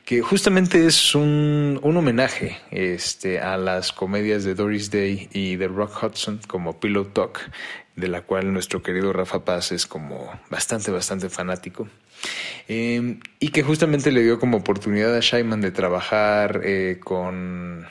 que 0.05 0.23
justamente 0.23 0.87
es 0.87 1.15
un, 1.15 1.79
un 1.83 1.97
homenaje 1.97 2.59
este, 2.71 3.41
a 3.41 3.57
las 3.57 3.93
comedias 3.93 4.45
de 4.45 4.55
Doris 4.55 4.91
Day 4.91 5.29
y 5.33 5.57
de 5.57 5.69
Rock 5.69 6.03
Hudson 6.03 6.41
como 6.47 6.81
Pillow 6.81 7.07
Talk, 7.07 7.41
de 7.97 8.09
la 8.09 8.23
cual 8.23 8.53
nuestro 8.53 8.83
querido 8.83 9.13
Rafa 9.13 9.45
Paz 9.45 9.73
es 9.73 9.87
como 9.87 10.31
bastante, 10.51 10.91
bastante 10.91 11.29
fanático. 11.29 11.89
Eh, 12.69 13.19
y 13.39 13.49
que 13.49 13.63
justamente 13.63 14.11
le 14.13 14.23
dio 14.23 14.39
como 14.39 14.59
oportunidad 14.59 15.15
a 15.15 15.21
Scheinman 15.21 15.61
de 15.61 15.71
trabajar 15.71 16.61
eh, 16.65 16.99
con 17.03 17.87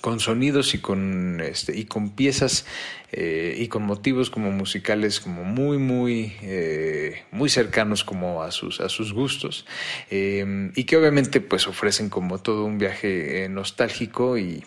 con 0.00 0.20
sonidos 0.20 0.74
y 0.74 0.78
con 0.78 1.40
este 1.40 1.76
y 1.76 1.84
con 1.84 2.10
piezas 2.10 2.66
eh, 3.12 3.54
y 3.58 3.68
con 3.68 3.82
motivos 3.82 4.30
como 4.30 4.50
musicales 4.50 5.20
como 5.20 5.44
muy 5.44 5.78
muy 5.78 6.32
eh, 6.42 7.24
muy 7.30 7.48
cercanos 7.48 8.04
como 8.04 8.42
a 8.42 8.50
sus 8.50 8.80
a 8.80 8.88
sus 8.88 9.12
gustos 9.12 9.66
eh, 10.10 10.70
y 10.74 10.84
que 10.84 10.96
obviamente 10.96 11.40
pues 11.40 11.66
ofrecen 11.66 12.08
como 12.08 12.38
todo 12.38 12.64
un 12.64 12.78
viaje 12.78 13.44
eh, 13.44 13.48
nostálgico 13.48 14.38
y 14.38 14.64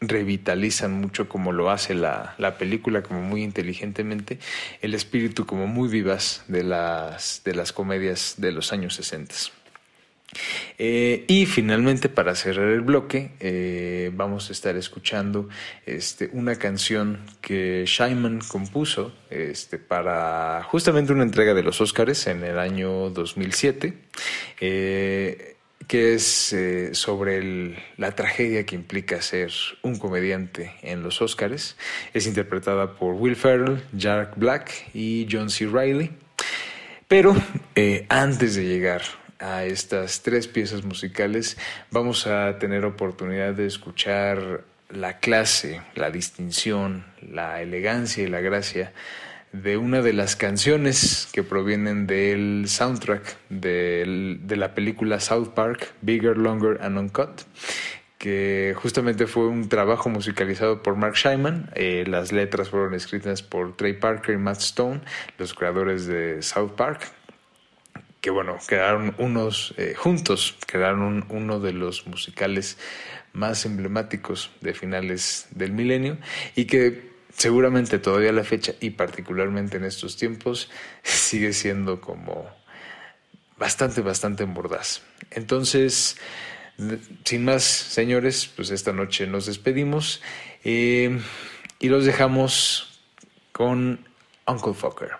revitalizan 0.00 0.92
mucho 0.92 1.28
como 1.28 1.50
lo 1.50 1.70
hace 1.70 1.94
la, 1.94 2.34
la 2.38 2.56
película 2.56 3.02
como 3.02 3.20
muy 3.20 3.42
inteligentemente 3.42 4.38
el 4.80 4.94
espíritu 4.94 5.44
como 5.44 5.66
muy 5.66 5.88
vivaz 5.88 6.44
de 6.46 6.62
las 6.62 7.42
de 7.44 7.54
las 7.54 7.72
comedias 7.72 8.34
de 8.38 8.52
los 8.52 8.72
años 8.72 8.94
60 8.94 9.34
eh, 10.78 11.24
y 11.26 11.46
finalmente, 11.46 12.08
para 12.08 12.34
cerrar 12.34 12.68
el 12.68 12.82
bloque, 12.82 13.32
eh, 13.40 14.10
vamos 14.12 14.50
a 14.50 14.52
estar 14.52 14.76
escuchando 14.76 15.48
este, 15.86 16.30
una 16.32 16.56
canción 16.56 17.20
que 17.40 17.84
Scheinman 17.86 18.40
compuso 18.40 19.12
este, 19.30 19.78
para 19.78 20.62
justamente 20.64 21.12
una 21.12 21.24
entrega 21.24 21.54
de 21.54 21.62
los 21.62 21.80
Oscars 21.80 22.26
en 22.26 22.44
el 22.44 22.58
año 22.58 23.10
2007, 23.10 23.94
eh, 24.60 25.56
que 25.86 26.14
es 26.14 26.54
sobre 26.92 27.76
la 27.96 28.12
tragedia 28.14 28.66
que 28.66 28.74
implica 28.74 29.22
ser 29.22 29.50
un 29.82 29.98
comediante 29.98 30.74
en 30.82 31.02
los 31.02 31.22
Oscars. 31.22 31.76
Es 32.12 32.26
interpretada 32.26 32.94
por 32.94 33.14
Will 33.14 33.36
Ferrell, 33.36 33.82
Jack 33.94 34.36
Black 34.36 34.90
y 34.92 35.26
John 35.30 35.48
C. 35.48 35.66
Reilly. 35.66 36.10
Pero 37.06 37.34
antes 38.10 38.56
de 38.56 38.66
llegar 38.66 39.00
a 39.38 39.64
estas 39.64 40.22
tres 40.22 40.48
piezas 40.48 40.84
musicales, 40.84 41.56
vamos 41.90 42.26
a 42.26 42.58
tener 42.58 42.84
oportunidad 42.84 43.54
de 43.54 43.66
escuchar 43.66 44.64
la 44.90 45.18
clase, 45.18 45.82
la 45.94 46.10
distinción, 46.10 47.04
la 47.20 47.60
elegancia 47.60 48.24
y 48.24 48.28
la 48.28 48.40
gracia 48.40 48.92
de 49.52 49.76
una 49.76 50.02
de 50.02 50.12
las 50.12 50.36
canciones 50.36 51.28
que 51.32 51.42
provienen 51.42 52.06
del 52.06 52.64
soundtrack 52.68 53.36
de 53.48 54.56
la 54.56 54.74
película 54.74 55.20
South 55.20 55.48
Park, 55.54 55.92
Bigger, 56.02 56.36
Longer 56.36 56.78
and 56.82 56.98
Uncut 56.98 57.42
que 58.18 58.74
justamente 58.76 59.26
fue 59.26 59.46
un 59.46 59.68
trabajo 59.68 60.08
musicalizado 60.08 60.82
por 60.82 60.96
Mark 60.96 61.14
Scheinman. 61.14 61.70
Eh, 61.74 62.04
las 62.06 62.32
letras 62.32 62.68
fueron 62.68 62.92
escritas 62.94 63.42
por 63.42 63.76
Trey 63.76 63.92
Parker 63.94 64.34
y 64.34 64.38
Matt 64.38 64.58
Stone, 64.58 65.02
los 65.38 65.54
creadores 65.54 66.06
de 66.06 66.42
South 66.42 66.72
Park, 66.72 67.12
que 68.20 68.30
bueno, 68.30 68.58
quedaron 68.68 69.14
unos 69.18 69.74
eh, 69.78 69.94
juntos, 69.96 70.56
quedaron 70.66 71.02
un- 71.02 71.24
uno 71.28 71.60
de 71.60 71.72
los 71.72 72.06
musicales 72.06 72.78
más 73.32 73.64
emblemáticos 73.64 74.50
de 74.60 74.74
finales 74.74 75.46
del 75.52 75.72
milenio 75.72 76.18
y 76.56 76.64
que 76.64 77.12
seguramente 77.36 77.98
todavía 77.98 78.32
la 78.32 78.42
fecha 78.44 78.74
y 78.80 78.90
particularmente 78.90 79.76
en 79.76 79.84
estos 79.84 80.16
tiempos 80.16 80.70
sigue 81.02 81.52
siendo 81.52 82.00
como 82.00 82.48
bastante, 83.56 84.00
bastante 84.00 84.46
mordaz. 84.46 85.02
Entonces, 85.30 86.16
sin 87.24 87.44
más, 87.44 87.62
señores, 87.64 88.46
pues 88.54 88.70
esta 88.70 88.92
noche 88.92 89.26
nos 89.26 89.46
despedimos 89.46 90.22
eh, 90.64 91.20
y 91.78 91.88
los 91.88 92.04
dejamos 92.04 93.00
con 93.52 94.08
Uncle 94.46 94.74
Fucker. 94.74 95.10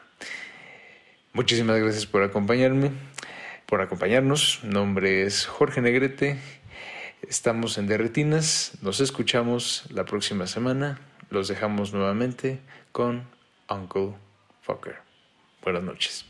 Muchísimas 1.38 1.78
gracias 1.78 2.04
por 2.04 2.24
acompañarme, 2.24 2.90
por 3.66 3.80
acompañarnos. 3.80 4.58
Mi 4.64 4.70
nombre 4.70 5.22
es 5.22 5.46
Jorge 5.46 5.80
Negrete. 5.80 6.36
Estamos 7.22 7.78
en 7.78 7.86
Derretinas. 7.86 8.72
Nos 8.82 8.98
escuchamos 8.98 9.84
la 9.92 10.04
próxima 10.04 10.48
semana. 10.48 10.98
Los 11.30 11.46
dejamos 11.46 11.92
nuevamente 11.92 12.58
con 12.90 13.22
Uncle 13.70 14.14
Fucker. 14.62 14.96
Buenas 15.62 15.84
noches. 15.84 16.27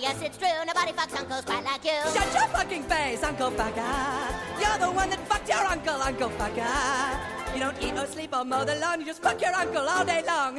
Yes 0.00 0.20
it's 0.22 0.36
true. 0.36 0.48
Nobody 0.66 0.92
fucks 0.92 1.16
uncles 1.18 1.44
quite 1.44 1.64
like 1.64 1.84
you. 1.84 1.98
Shut 2.12 2.32
your 2.34 2.48
fucking 2.48 2.82
face, 2.84 3.22
Uncle 3.22 3.50
Fucker. 3.52 4.60
You're 4.60 4.78
the 4.78 4.90
one 4.90 5.10
that 5.10 5.20
fucked 5.28 5.48
your 5.48 5.64
uncle, 5.64 5.94
Uncle 5.94 6.30
Fucker. 6.30 7.54
You 7.54 7.60
don't 7.60 7.80
eat 7.80 7.94
or 7.96 8.06
sleep 8.06 8.34
or 8.34 8.44
mow 8.44 8.64
the 8.64 8.74
lawn, 8.76 9.00
you 9.00 9.06
just 9.06 9.22
fuck 9.22 9.40
your 9.40 9.54
uncle 9.54 9.88
all 9.88 10.04
day 10.04 10.24
long. 10.26 10.58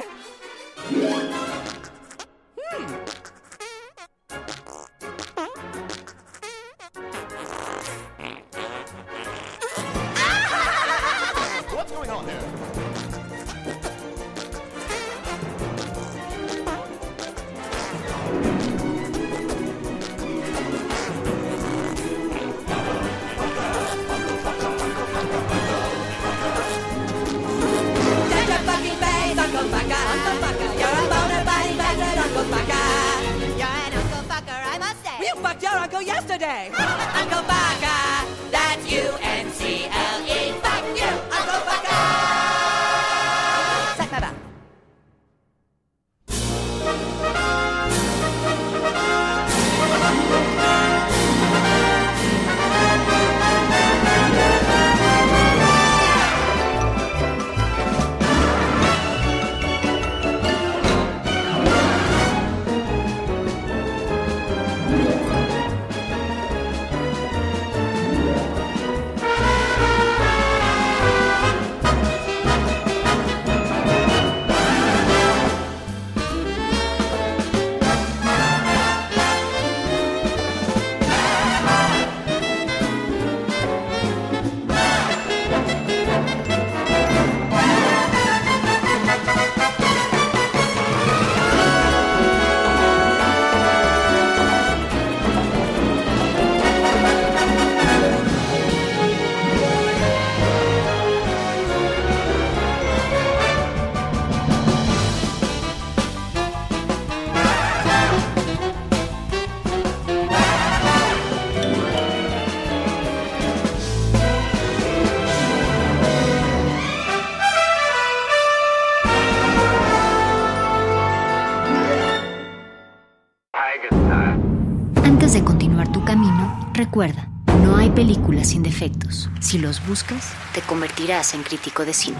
Buscas, 129.86 130.32
te 130.52 130.60
convertirás 130.62 131.34
en 131.34 131.42
crítico 131.42 131.84
de 131.84 131.94
cine. 131.94 132.18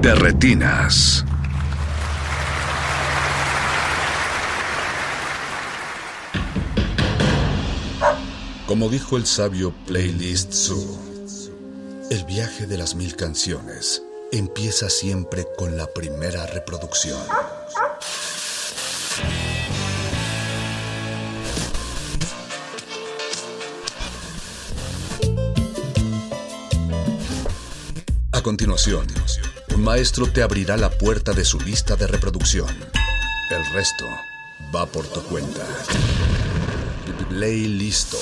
De 0.00 0.14
retinas. 0.14 1.24
Como 8.66 8.88
dijo 8.88 9.16
el 9.16 9.26
sabio 9.26 9.74
Playlist 9.86 10.52
Zoo, 10.52 10.98
el 12.10 12.24
viaje 12.24 12.66
de 12.66 12.78
las 12.78 12.94
mil 12.94 13.16
canciones 13.16 14.02
empieza 14.32 14.88
siempre 14.88 15.46
con 15.58 15.76
la 15.76 15.86
primera 15.86 16.46
reproducción. 16.46 17.20
Un 28.84 29.84
maestro 29.84 30.26
te 30.26 30.42
abrirá 30.42 30.76
la 30.76 30.90
puerta 30.90 31.32
de 31.32 31.44
su 31.44 31.60
lista 31.60 31.94
de 31.94 32.08
reproducción. 32.08 32.66
El 33.50 33.64
resto 33.72 34.04
va 34.74 34.86
por 34.86 35.06
tu 35.06 35.22
cuenta. 35.22 35.64
Ley 37.30 37.68
listo. 37.68 38.18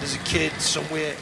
There's 0.00 0.14
a 0.14 0.18
kid 0.24 0.52
somewhere. 0.58 1.16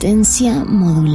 Resistencia 0.00 0.64
modulada. 0.64 1.07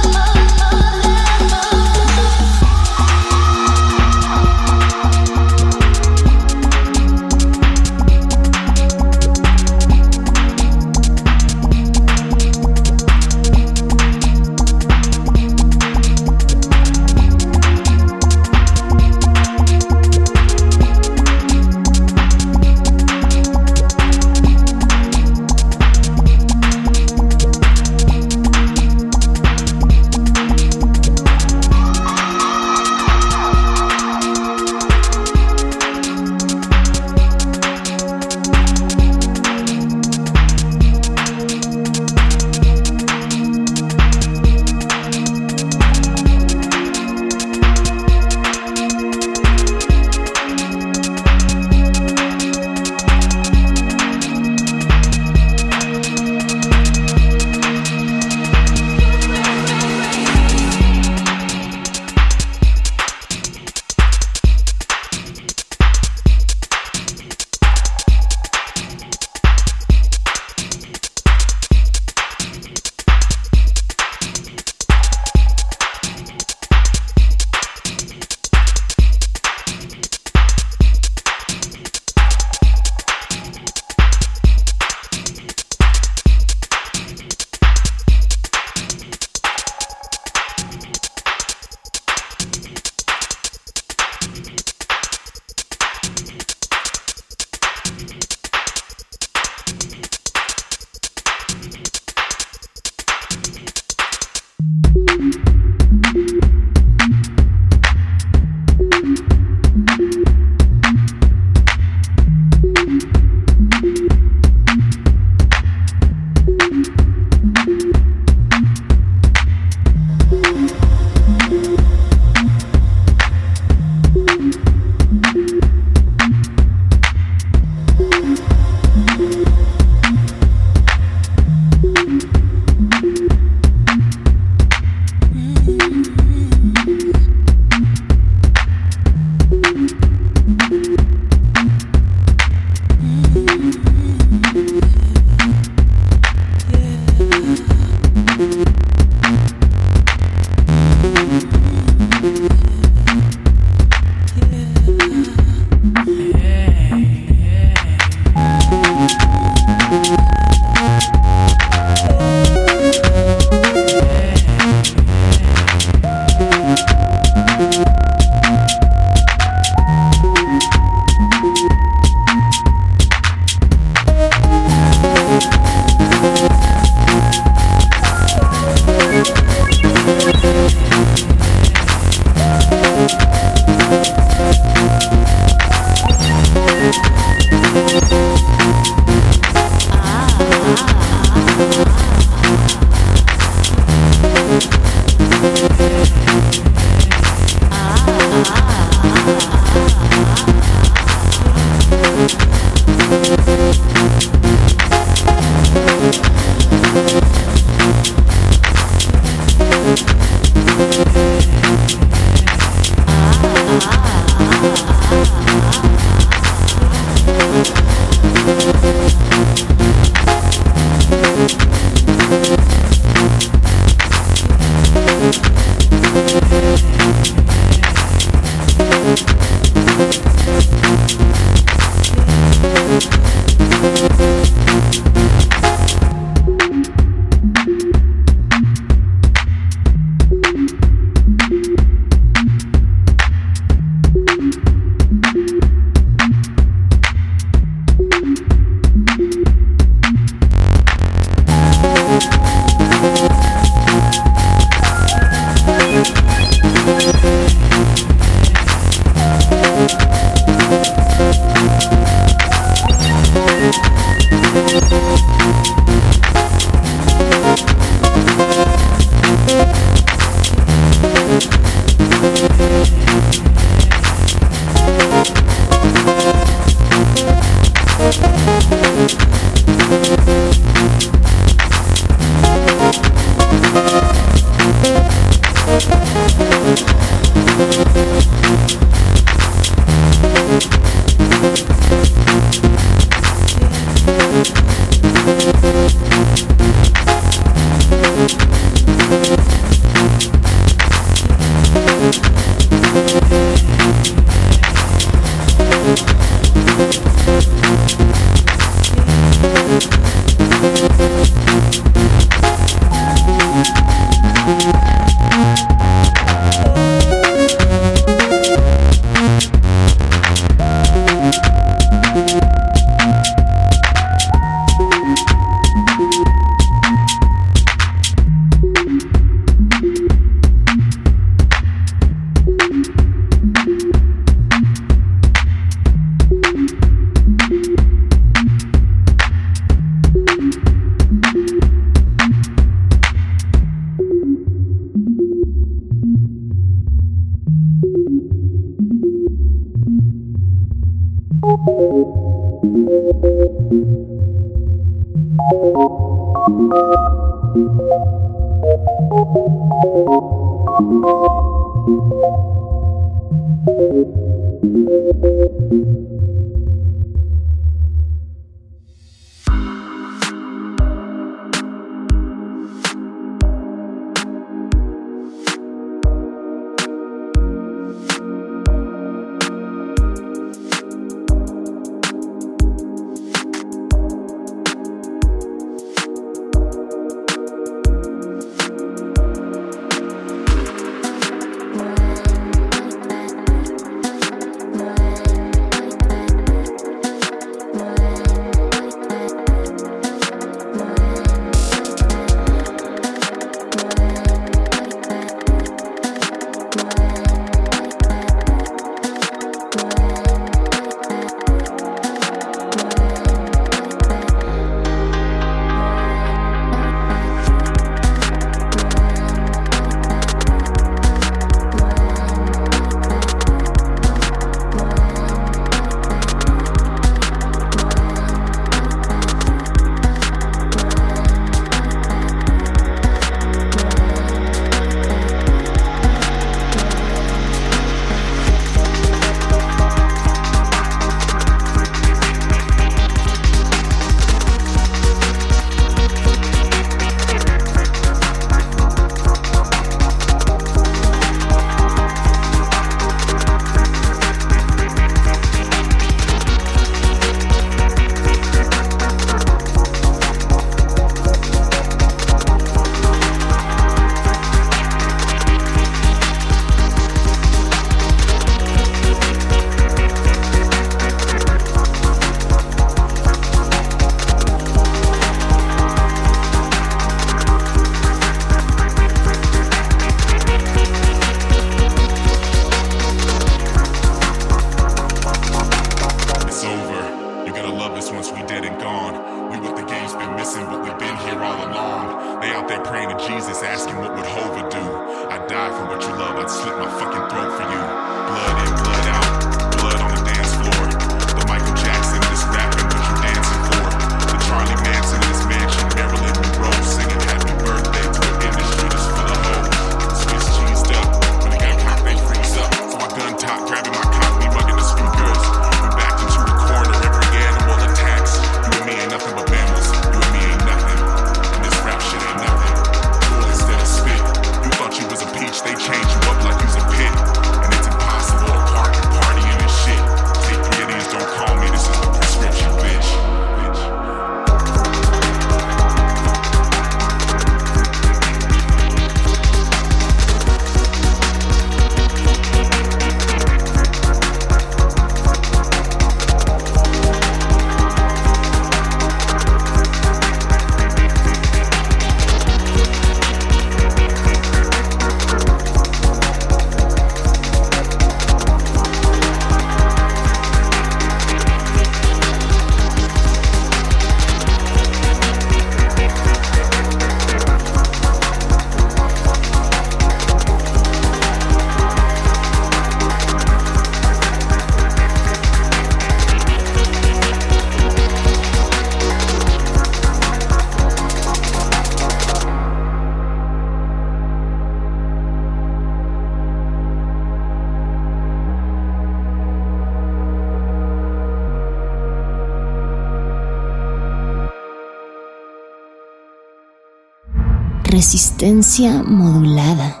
Resistencia 598.11 599.01
modulada. 599.03 600.00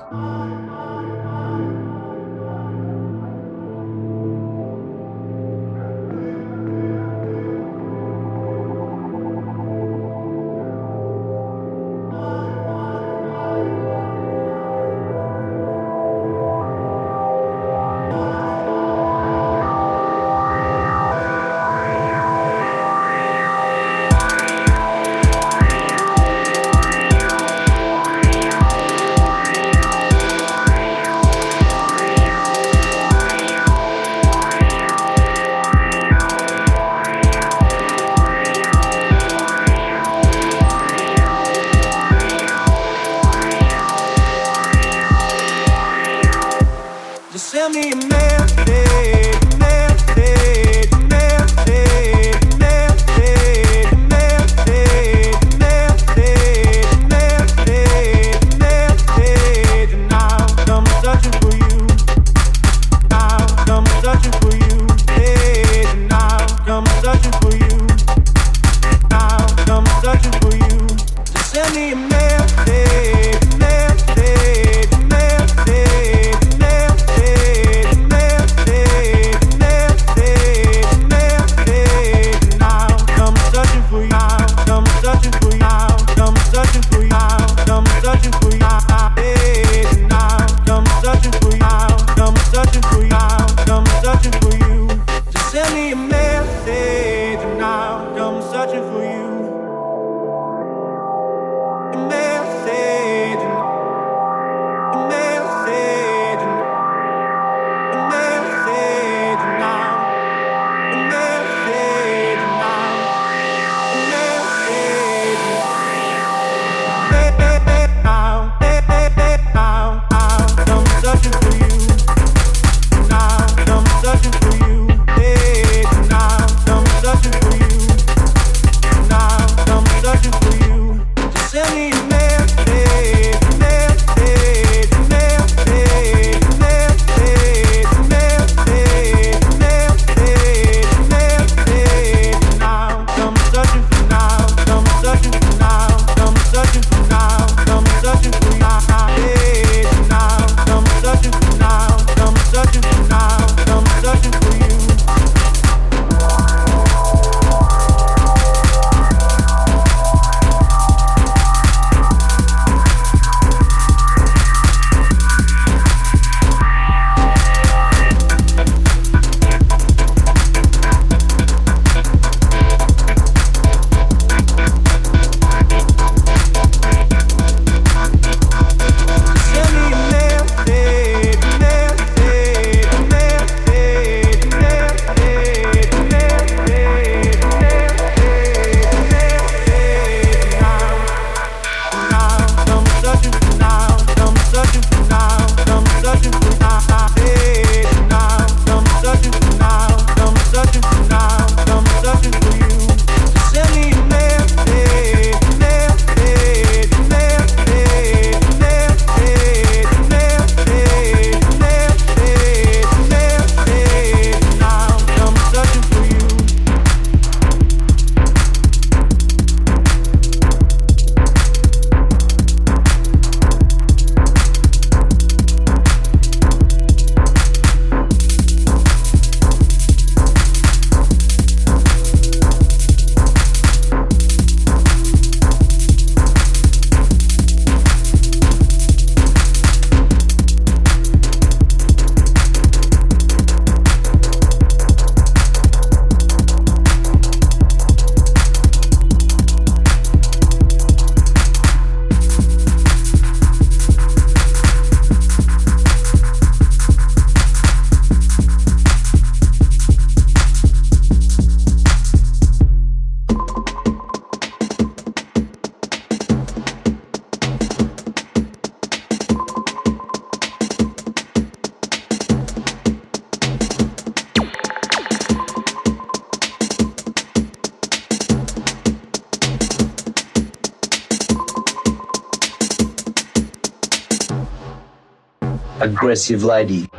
Aggressive 286.11 286.43
lady. 286.43 286.89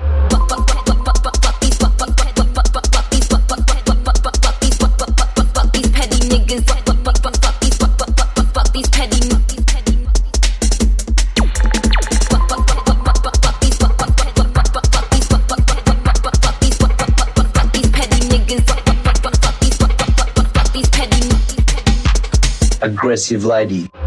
Aggressive 22.81 23.44
lady. 23.44 24.01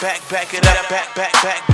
back, 0.00 0.28
back 0.30 0.54
it 0.54 0.66
up, 0.66 0.88
back, 0.88 1.14
back, 1.14 1.32
back. 1.42 1.66
back. 1.68 1.73